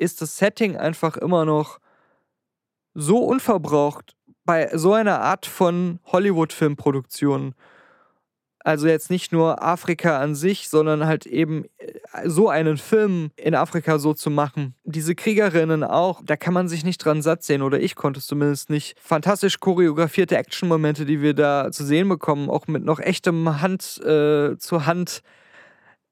ist 0.00 0.22
das 0.22 0.36
Setting 0.36 0.76
einfach 0.76 1.16
immer 1.16 1.44
noch 1.44 1.78
so 2.94 3.18
unverbraucht 3.18 4.16
bei 4.44 4.76
so 4.76 4.92
einer 4.94 5.20
Art 5.20 5.46
von 5.46 6.00
Hollywood-Filmproduktion 6.06 7.54
also 8.62 8.86
jetzt 8.86 9.10
nicht 9.10 9.32
nur 9.32 9.62
Afrika 9.62 10.18
an 10.18 10.34
sich, 10.34 10.68
sondern 10.68 11.06
halt 11.06 11.26
eben 11.26 11.64
äh, 11.78 12.28
so 12.28 12.48
einen 12.48 12.76
Film 12.76 13.30
in 13.36 13.54
Afrika 13.54 13.98
so 13.98 14.12
zu 14.12 14.30
machen. 14.30 14.74
Diese 14.84 15.14
Kriegerinnen 15.14 15.82
auch, 15.82 16.20
da 16.24 16.36
kann 16.36 16.54
man 16.54 16.68
sich 16.68 16.84
nicht 16.84 16.98
dran 16.98 17.22
satt 17.22 17.42
sehen, 17.42 17.62
oder 17.62 17.80
ich 17.80 17.94
konnte 17.94 18.20
es 18.20 18.26
zumindest 18.26 18.70
nicht. 18.70 18.96
Fantastisch 19.00 19.60
choreografierte 19.60 20.36
Action-Momente, 20.36 21.06
die 21.06 21.22
wir 21.22 21.34
da 21.34 21.72
zu 21.72 21.84
sehen 21.84 22.08
bekommen, 22.08 22.50
auch 22.50 22.66
mit 22.66 22.84
noch 22.84 23.00
echtem 23.00 23.60
Hand 23.60 23.98
äh, 24.04 24.56
zu 24.58 24.86
Hand. 24.86 25.22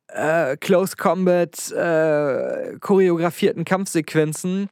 Äh, 0.09 0.56
Close 0.56 0.97
Combat, 0.97 1.70
äh, 1.72 2.78
choreografierten 2.80 3.64
Kampfsequenzen 3.64 4.70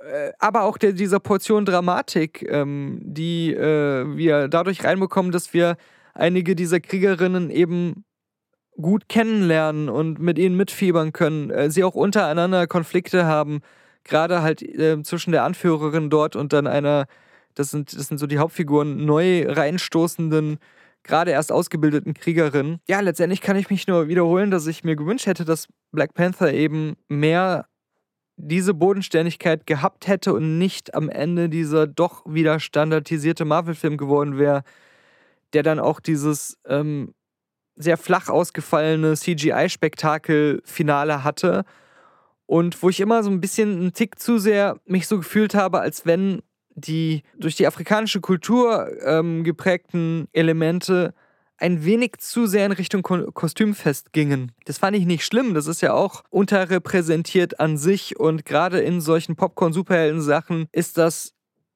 äh, 0.00 0.32
aber 0.38 0.62
auch 0.62 0.78
der, 0.78 0.92
dieser 0.92 1.20
Portion 1.20 1.64
Dramatik, 1.64 2.46
ähm, 2.48 3.00
die 3.02 3.52
äh, 3.52 4.16
wir 4.16 4.48
dadurch 4.48 4.84
reinbekommen, 4.84 5.32
dass 5.32 5.52
wir 5.52 5.76
einige 6.14 6.54
dieser 6.54 6.80
Kriegerinnen 6.80 7.50
eben 7.50 8.04
gut 8.80 9.08
kennenlernen 9.08 9.88
und 9.88 10.20
mit 10.20 10.38
ihnen 10.38 10.56
mitfiebern 10.56 11.12
können. 11.12 11.50
Äh, 11.50 11.70
sie 11.70 11.84
auch 11.84 11.94
untereinander 11.94 12.66
Konflikte 12.66 13.26
haben, 13.26 13.60
gerade 14.04 14.42
halt 14.42 14.62
äh, 14.62 15.02
zwischen 15.02 15.32
der 15.32 15.44
Anführerin 15.44 16.10
dort 16.10 16.36
und 16.36 16.52
dann 16.52 16.66
einer, 16.66 17.06
das 17.54 17.70
sind, 17.70 17.92
das 17.96 18.06
sind 18.06 18.18
so 18.18 18.26
die 18.26 18.38
Hauptfiguren, 18.38 19.04
neu 19.04 19.46
reinstoßenden, 19.48 20.58
gerade 21.08 21.32
erst 21.32 21.50
ausgebildeten 21.50 22.14
Kriegerinnen. 22.14 22.78
Ja, 22.88 23.00
letztendlich 23.00 23.40
kann 23.40 23.56
ich 23.56 23.70
mich 23.70 23.88
nur 23.88 24.06
wiederholen, 24.06 24.52
dass 24.52 24.68
ich 24.68 24.84
mir 24.84 24.94
gewünscht 24.94 25.26
hätte, 25.26 25.44
dass 25.44 25.66
Black 25.90 26.14
Panther 26.14 26.52
eben 26.52 26.94
mehr 27.08 27.66
diese 28.36 28.72
Bodenständigkeit 28.72 29.66
gehabt 29.66 30.06
hätte 30.06 30.32
und 30.32 30.58
nicht 30.58 30.94
am 30.94 31.08
Ende 31.08 31.48
dieser 31.48 31.88
doch 31.88 32.22
wieder 32.24 32.60
standardisierte 32.60 33.44
Marvel-Film 33.44 33.96
geworden 33.96 34.38
wäre, 34.38 34.62
der 35.52 35.64
dann 35.64 35.80
auch 35.80 35.98
dieses 35.98 36.56
ähm, 36.66 37.14
sehr 37.74 37.96
flach 37.96 38.28
ausgefallene 38.28 39.14
CGI-Spektakel-Finale 39.14 41.24
hatte. 41.24 41.64
Und 42.46 42.80
wo 42.82 42.88
ich 42.88 43.00
immer 43.00 43.24
so 43.24 43.30
ein 43.30 43.40
bisschen 43.40 43.80
einen 43.80 43.92
Tick 43.92 44.20
zu 44.20 44.38
sehr 44.38 44.78
mich 44.86 45.08
so 45.08 45.18
gefühlt 45.18 45.54
habe, 45.54 45.80
als 45.80 46.06
wenn 46.06 46.42
die 46.78 47.22
durch 47.38 47.56
die 47.56 47.66
afrikanische 47.66 48.20
Kultur 48.20 48.88
ähm, 49.04 49.44
geprägten 49.44 50.28
Elemente 50.32 51.14
ein 51.58 51.84
wenig 51.84 52.18
zu 52.18 52.46
sehr 52.46 52.66
in 52.66 52.72
Richtung 52.72 53.02
Ko 53.02 53.30
Kostümfest 53.32 54.12
gingen. 54.12 54.52
Das 54.64 54.78
fand 54.78 54.96
ich 54.96 55.06
nicht 55.06 55.24
schlimm, 55.24 55.54
das 55.54 55.66
ist 55.66 55.80
ja 55.80 55.92
auch 55.92 56.22
unterrepräsentiert 56.30 57.60
an 57.60 57.76
sich 57.76 58.18
und 58.18 58.44
gerade 58.44 58.78
in 58.80 59.00
solchen 59.00 59.36
Popcorn-Superhelden-Sachen 59.36 60.68
ist 60.72 60.98
das 60.98 61.34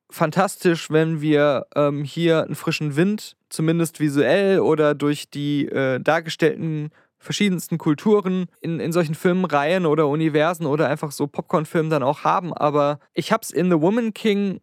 fantastisch, 0.09 0.91
wenn 0.91 1.21
wir 1.21 1.67
ähm, 1.75 2.05
hier 2.05 2.45
einen 2.45 2.55
frischen 2.55 2.97
Wind, 2.97 3.37
zumindest 3.49 3.99
visuell 3.99 4.61
oder 4.61 4.95
durch 4.95 5.31
die 5.31 5.67
äh, 5.67 5.99
dargestellten 6.01 6.91
verschiedensten 7.19 7.79
Kulturen 7.79 8.47
in, 8.61 8.81
in 8.81 8.93
solchen 8.93 9.15
Filmreihen 9.15 9.87
oder 9.87 10.09
Universen 10.09 10.67
oder 10.67 10.89
einfach 10.89 11.13
so 11.13 11.27
Popcorn-Filmen 11.27 11.91
dann 11.91 12.03
auch 12.03 12.25
haben. 12.25 12.53
Aber 12.53 12.99
ich 13.15 13.33
habe 13.33 13.43
es 13.43 13.51
in 13.51 13.71
The 13.71 13.81
Woman 13.81 14.13
King 14.13 14.61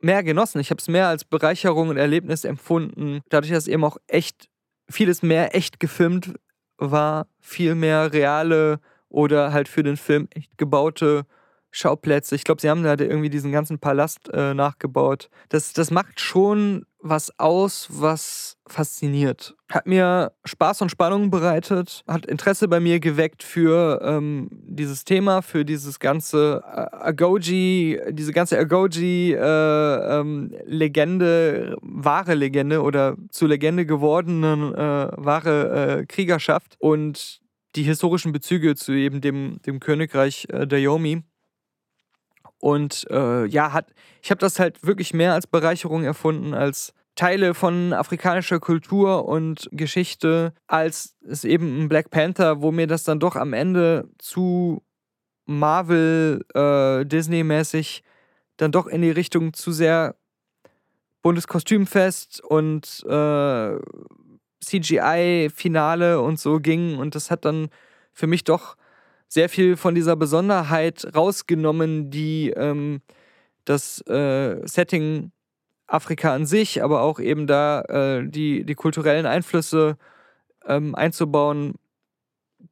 mehr 0.00 0.22
genossen. 0.22 0.60
Ich 0.60 0.70
habe 0.70 0.80
es 0.80 0.88
mehr 0.88 1.08
als 1.08 1.24
Bereicherung 1.24 1.88
und 1.88 1.96
Erlebnis 1.96 2.44
empfunden. 2.44 3.20
Dadurch, 3.28 3.52
dass 3.52 3.68
eben 3.68 3.84
auch 3.84 3.96
echt 4.06 4.48
vieles 4.88 5.22
mehr 5.22 5.54
echt 5.54 5.80
gefilmt 5.80 6.34
war, 6.76 7.26
viel 7.40 7.74
mehr 7.74 8.12
reale 8.12 8.80
oder 9.08 9.52
halt 9.52 9.68
für 9.68 9.82
den 9.82 9.96
Film 9.96 10.28
echt 10.34 10.56
gebaute 10.58 11.26
Schauplätze. 11.70 12.34
Ich 12.34 12.44
glaube, 12.44 12.60
sie 12.60 12.70
haben 12.70 12.82
da 12.82 12.96
irgendwie 12.98 13.30
diesen 13.30 13.52
ganzen 13.52 13.78
Palast 13.78 14.28
äh, 14.32 14.54
nachgebaut. 14.54 15.28
Das, 15.48 15.72
das 15.72 15.90
macht 15.90 16.20
schon 16.20 16.84
was 17.00 17.38
aus, 17.38 17.86
was 17.90 18.56
fasziniert. 18.66 19.54
Hat 19.70 19.86
mir 19.86 20.32
Spaß 20.44 20.82
und 20.82 20.90
Spannung 20.90 21.30
bereitet, 21.30 22.02
hat 22.08 22.26
Interesse 22.26 22.66
bei 22.68 22.80
mir 22.80 22.98
geweckt 22.98 23.44
für 23.44 24.00
ähm, 24.02 24.48
dieses 24.50 25.04
Thema, 25.04 25.42
für 25.42 25.64
dieses 25.64 26.00
ganze 26.00 26.64
äh, 26.66 26.88
Agoji, 26.96 28.00
diese 28.10 28.32
ganze 28.32 28.58
Agoji-Legende, 28.58 31.26
äh, 31.26 31.70
ähm, 31.70 31.76
wahre 31.82 32.34
Legende 32.34 32.82
oder 32.82 33.16
zu 33.30 33.46
Legende 33.46 33.86
gewordenen 33.86 34.74
äh, 34.74 35.08
wahre 35.16 36.00
äh, 36.00 36.06
Kriegerschaft 36.06 36.74
und 36.78 37.40
die 37.76 37.84
historischen 37.84 38.32
Bezüge 38.32 38.74
zu 38.74 38.90
eben 38.92 39.20
dem, 39.20 39.60
dem 39.64 39.78
Königreich 39.78 40.48
äh, 40.50 40.66
Dayomi. 40.66 41.22
Und 42.58 43.06
äh, 43.10 43.46
ja, 43.46 43.72
hat, 43.72 43.92
ich 44.22 44.30
habe 44.30 44.40
das 44.40 44.58
halt 44.58 44.84
wirklich 44.84 45.14
mehr 45.14 45.34
als 45.34 45.46
Bereicherung 45.46 46.04
erfunden, 46.04 46.54
als 46.54 46.92
Teile 47.14 47.54
von 47.54 47.92
afrikanischer 47.92 48.60
Kultur 48.60 49.26
und 49.26 49.68
Geschichte, 49.72 50.52
als 50.66 51.16
es 51.26 51.44
eben 51.44 51.82
ein 51.82 51.88
Black 51.88 52.10
Panther, 52.10 52.62
wo 52.62 52.70
mir 52.70 52.86
das 52.86 53.04
dann 53.04 53.18
doch 53.18 53.34
am 53.34 53.52
Ende 53.52 54.08
zu 54.18 54.82
Marvel, 55.46 56.44
äh, 56.54 57.04
dann 58.56 58.72
doch 58.72 58.86
in 58.86 59.02
die 59.02 59.10
Richtung 59.10 59.52
zu 59.52 59.72
sehr 59.72 60.16
buntes 61.22 61.48
Kostümfest 61.48 62.40
und 62.44 63.04
äh, 63.08 63.78
CGI-Finale 64.64 66.20
und 66.20 66.38
so 66.38 66.60
ging. 66.60 66.98
Und 66.98 67.14
das 67.14 67.30
hat 67.30 67.44
dann 67.44 67.68
für 68.12 68.26
mich 68.26 68.44
doch 68.44 68.76
sehr 69.28 69.48
viel 69.48 69.76
von 69.76 69.94
dieser 69.94 70.16
Besonderheit 70.16 71.06
rausgenommen, 71.14 72.10
die 72.10 72.50
ähm, 72.50 73.02
das 73.64 74.00
äh, 74.08 74.66
Setting 74.66 75.32
Afrika 75.86 76.34
an 76.34 76.46
sich, 76.46 76.82
aber 76.82 77.02
auch 77.02 77.20
eben 77.20 77.46
da 77.46 77.82
äh, 77.82 78.28
die, 78.28 78.64
die 78.64 78.74
kulturellen 78.74 79.26
Einflüsse 79.26 79.96
ähm, 80.66 80.94
einzubauen, 80.94 81.74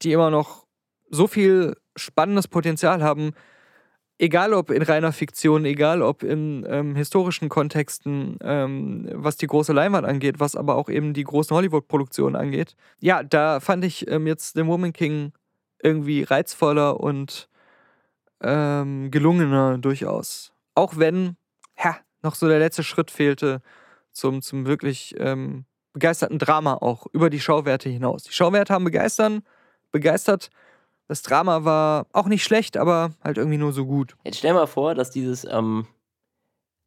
die 0.02 0.12
immer 0.12 0.30
noch 0.30 0.66
so 1.10 1.26
viel 1.26 1.76
spannendes 1.96 2.48
Potenzial 2.48 3.02
haben, 3.02 3.32
egal 4.18 4.52
ob 4.52 4.70
in 4.70 4.82
reiner 4.82 5.12
Fiktion, 5.12 5.64
egal 5.64 6.02
ob 6.02 6.22
in 6.22 6.66
ähm, 6.68 6.94
historischen 6.94 7.48
Kontexten, 7.48 8.38
ähm, 8.42 9.08
was 9.12 9.36
die 9.36 9.46
große 9.46 9.72
Leinwand 9.72 10.06
angeht, 10.06 10.40
was 10.40 10.56
aber 10.56 10.76
auch 10.76 10.88
eben 10.88 11.14
die 11.14 11.24
großen 11.24 11.54
Hollywood-Produktionen 11.54 12.36
angeht. 12.36 12.76
Ja, 13.00 13.22
da 13.22 13.60
fand 13.60 13.84
ich 13.84 14.10
ähm, 14.10 14.26
jetzt 14.26 14.56
den 14.56 14.66
Woman 14.66 14.92
King 14.92 15.32
irgendwie 15.82 16.22
reizvoller 16.22 17.00
und 17.00 17.48
ähm, 18.42 19.10
gelungener 19.10 19.78
durchaus. 19.78 20.52
Auch 20.74 20.96
wenn, 20.96 21.36
ja, 21.82 21.96
noch 22.22 22.34
so 22.34 22.48
der 22.48 22.58
letzte 22.58 22.82
Schritt 22.82 23.10
fehlte 23.10 23.62
zum, 24.12 24.42
zum 24.42 24.66
wirklich 24.66 25.14
ähm, 25.18 25.64
begeisterten 25.92 26.38
Drama 26.38 26.74
auch 26.74 27.06
über 27.12 27.30
die 27.30 27.40
Schauwerte 27.40 27.88
hinaus. 27.88 28.24
Die 28.24 28.32
Schauwerte 28.32 28.74
haben 28.74 28.84
begeistern, 28.84 29.42
begeistert. 29.92 30.50
Das 31.08 31.22
Drama 31.22 31.64
war 31.64 32.06
auch 32.12 32.26
nicht 32.26 32.44
schlecht, 32.44 32.76
aber 32.76 33.12
halt 33.22 33.38
irgendwie 33.38 33.58
nur 33.58 33.72
so 33.72 33.86
gut. 33.86 34.16
Jetzt 34.24 34.38
stell 34.38 34.54
mal 34.54 34.66
vor, 34.66 34.94
dass 34.94 35.10
dieses, 35.10 35.44
ähm, 35.44 35.86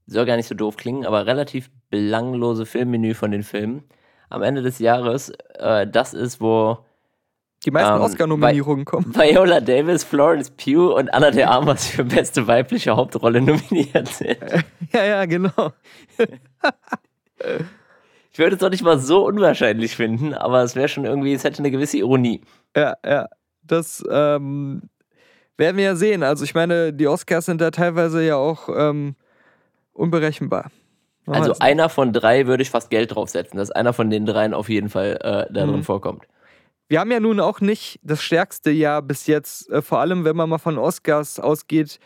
soll 0.06 0.26
gar 0.26 0.36
nicht 0.36 0.48
so 0.48 0.56
doof 0.56 0.76
klingen, 0.78 1.06
aber 1.06 1.26
relativ 1.26 1.72
belanglose 1.90 2.66
Filmmenü 2.66 3.14
von 3.14 3.32
den 3.32 3.44
Filmen 3.44 3.84
am 4.30 4.44
Ende 4.44 4.62
des 4.62 4.80
Jahres 4.80 5.32
äh, 5.56 5.88
das 5.88 6.14
ist, 6.14 6.42
wo 6.42 6.86
die 7.66 7.72
meisten 7.72 7.96
ähm, 7.96 8.02
Oscar-Nominierungen 8.02 8.86
kommen. 8.86 9.14
Viola 9.14 9.60
Davis, 9.60 10.04
Florence 10.04 10.50
Pugh 10.52 10.96
und 10.96 11.14
Anna 11.14 11.32
de 11.32 11.44
Armas 11.44 11.88
für 11.88 12.06
beste 12.06 12.48
weibliche 12.48 12.96
Hauptrolle 12.96 13.42
nominiert 13.42 14.08
sind. 14.08 14.38
Ja, 14.92 15.06
ja, 15.06 15.26
genau. 15.26 15.72
ich 18.32 18.40
würde 18.40 18.56
es 18.56 18.60
doch 18.60 18.72
nicht 18.72 18.82
mal 18.82 18.98
so 18.98 19.24
unwahrscheinlich 19.24 19.96
finden, 19.96 20.34
aber 20.34 20.64
es 20.64 20.76
wäre 20.76 20.88
schon 20.88 21.06
irgendwie, 21.06 21.32
es 21.34 21.44
hätte 21.44 21.60
eine 21.60 21.70
gewisse 21.70 21.98
Ironie. 21.98 22.42
Ja, 22.76 22.96
ja. 23.06 23.28
Das 23.62 24.04
ähm, 24.10 24.82
werden 25.58 25.78
wir 25.78 25.84
ja 25.84 25.96
sehen. 25.96 26.24
Also 26.24 26.44
ich 26.44 26.56
meine, 26.56 26.92
die 26.92 27.08
Oscars 27.08 27.46
sind 27.46 27.62
da 27.62 27.70
teilweise 27.70 28.26
ja 28.26 28.38
auch 28.38 28.68
ähm, 28.76 29.16
unberechenbar. 29.94 30.72
Also 31.28 31.54
einer 31.60 31.90
von 31.90 32.12
drei 32.12 32.48
würde 32.48 32.64
ich 32.64 32.72
fast 32.72 32.90
Geld 32.90 33.14
draufsetzen, 33.14 33.58
dass 33.60 33.70
einer 33.70 33.94
von 33.94 34.10
den 34.10 34.26
dreien 34.26 34.56
auf 34.56 34.70
jeden 34.70 34.90
Fall 34.90 35.20
äh, 35.22 35.54
da 35.54 35.66
drin 35.66 35.78
mhm. 35.78 35.84
vorkommt. 35.84 36.26
Wir 36.90 37.00
haben 37.00 37.12
ja 37.12 37.20
nun 37.20 37.40
auch 37.40 37.62
nicht 37.62 38.00
das 38.02 38.22
stärkste 38.24 38.72
Jahr 38.72 39.04
bis 39.04 39.28
jetzt, 39.28 39.70
äh, 39.70 39.82
vor 39.82 40.00
allem 40.00 40.26
wenn 40.26 40.36
man 40.36 40.50
mal 40.50 40.58
von 40.58 40.80
Oscars 40.80 41.40
ausgeht, 41.40 42.00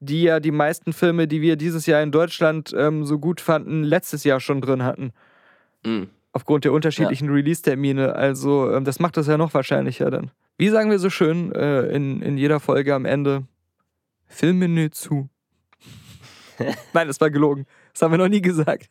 die 0.00 0.22
ja 0.22 0.40
die 0.40 0.50
meisten 0.50 0.94
Filme, 0.94 1.28
die 1.28 1.42
wir 1.42 1.56
dieses 1.56 1.84
Jahr 1.84 2.02
in 2.02 2.10
Deutschland 2.10 2.74
ähm, 2.76 3.04
so 3.04 3.18
gut 3.18 3.42
fanden, 3.42 3.84
letztes 3.84 4.24
Jahr 4.24 4.40
schon 4.40 4.62
drin 4.62 4.82
hatten. 4.82 5.12
Mhm. 5.84 6.08
Aufgrund 6.32 6.64
der 6.64 6.72
unterschiedlichen 6.72 7.28
ja. 7.28 7.34
Release-Termine. 7.34 8.16
Also 8.16 8.72
ähm, 8.72 8.84
das 8.84 8.98
macht 8.98 9.18
das 9.18 9.26
ja 9.26 9.36
noch 9.36 9.52
wahrscheinlicher 9.52 10.10
dann. 10.10 10.30
Wie 10.56 10.70
sagen 10.70 10.90
wir 10.90 10.98
so 10.98 11.10
schön 11.10 11.52
äh, 11.52 11.82
in, 11.88 12.22
in 12.22 12.38
jeder 12.38 12.58
Folge 12.58 12.94
am 12.94 13.04
Ende? 13.04 13.44
Filmmenü 14.28 14.90
zu. 14.90 15.28
Nein, 16.94 17.06
das 17.06 17.20
war 17.20 17.30
gelogen. 17.30 17.66
Das 17.92 18.00
haben 18.00 18.12
wir 18.12 18.18
noch 18.18 18.28
nie 18.28 18.40
gesagt. 18.40 18.88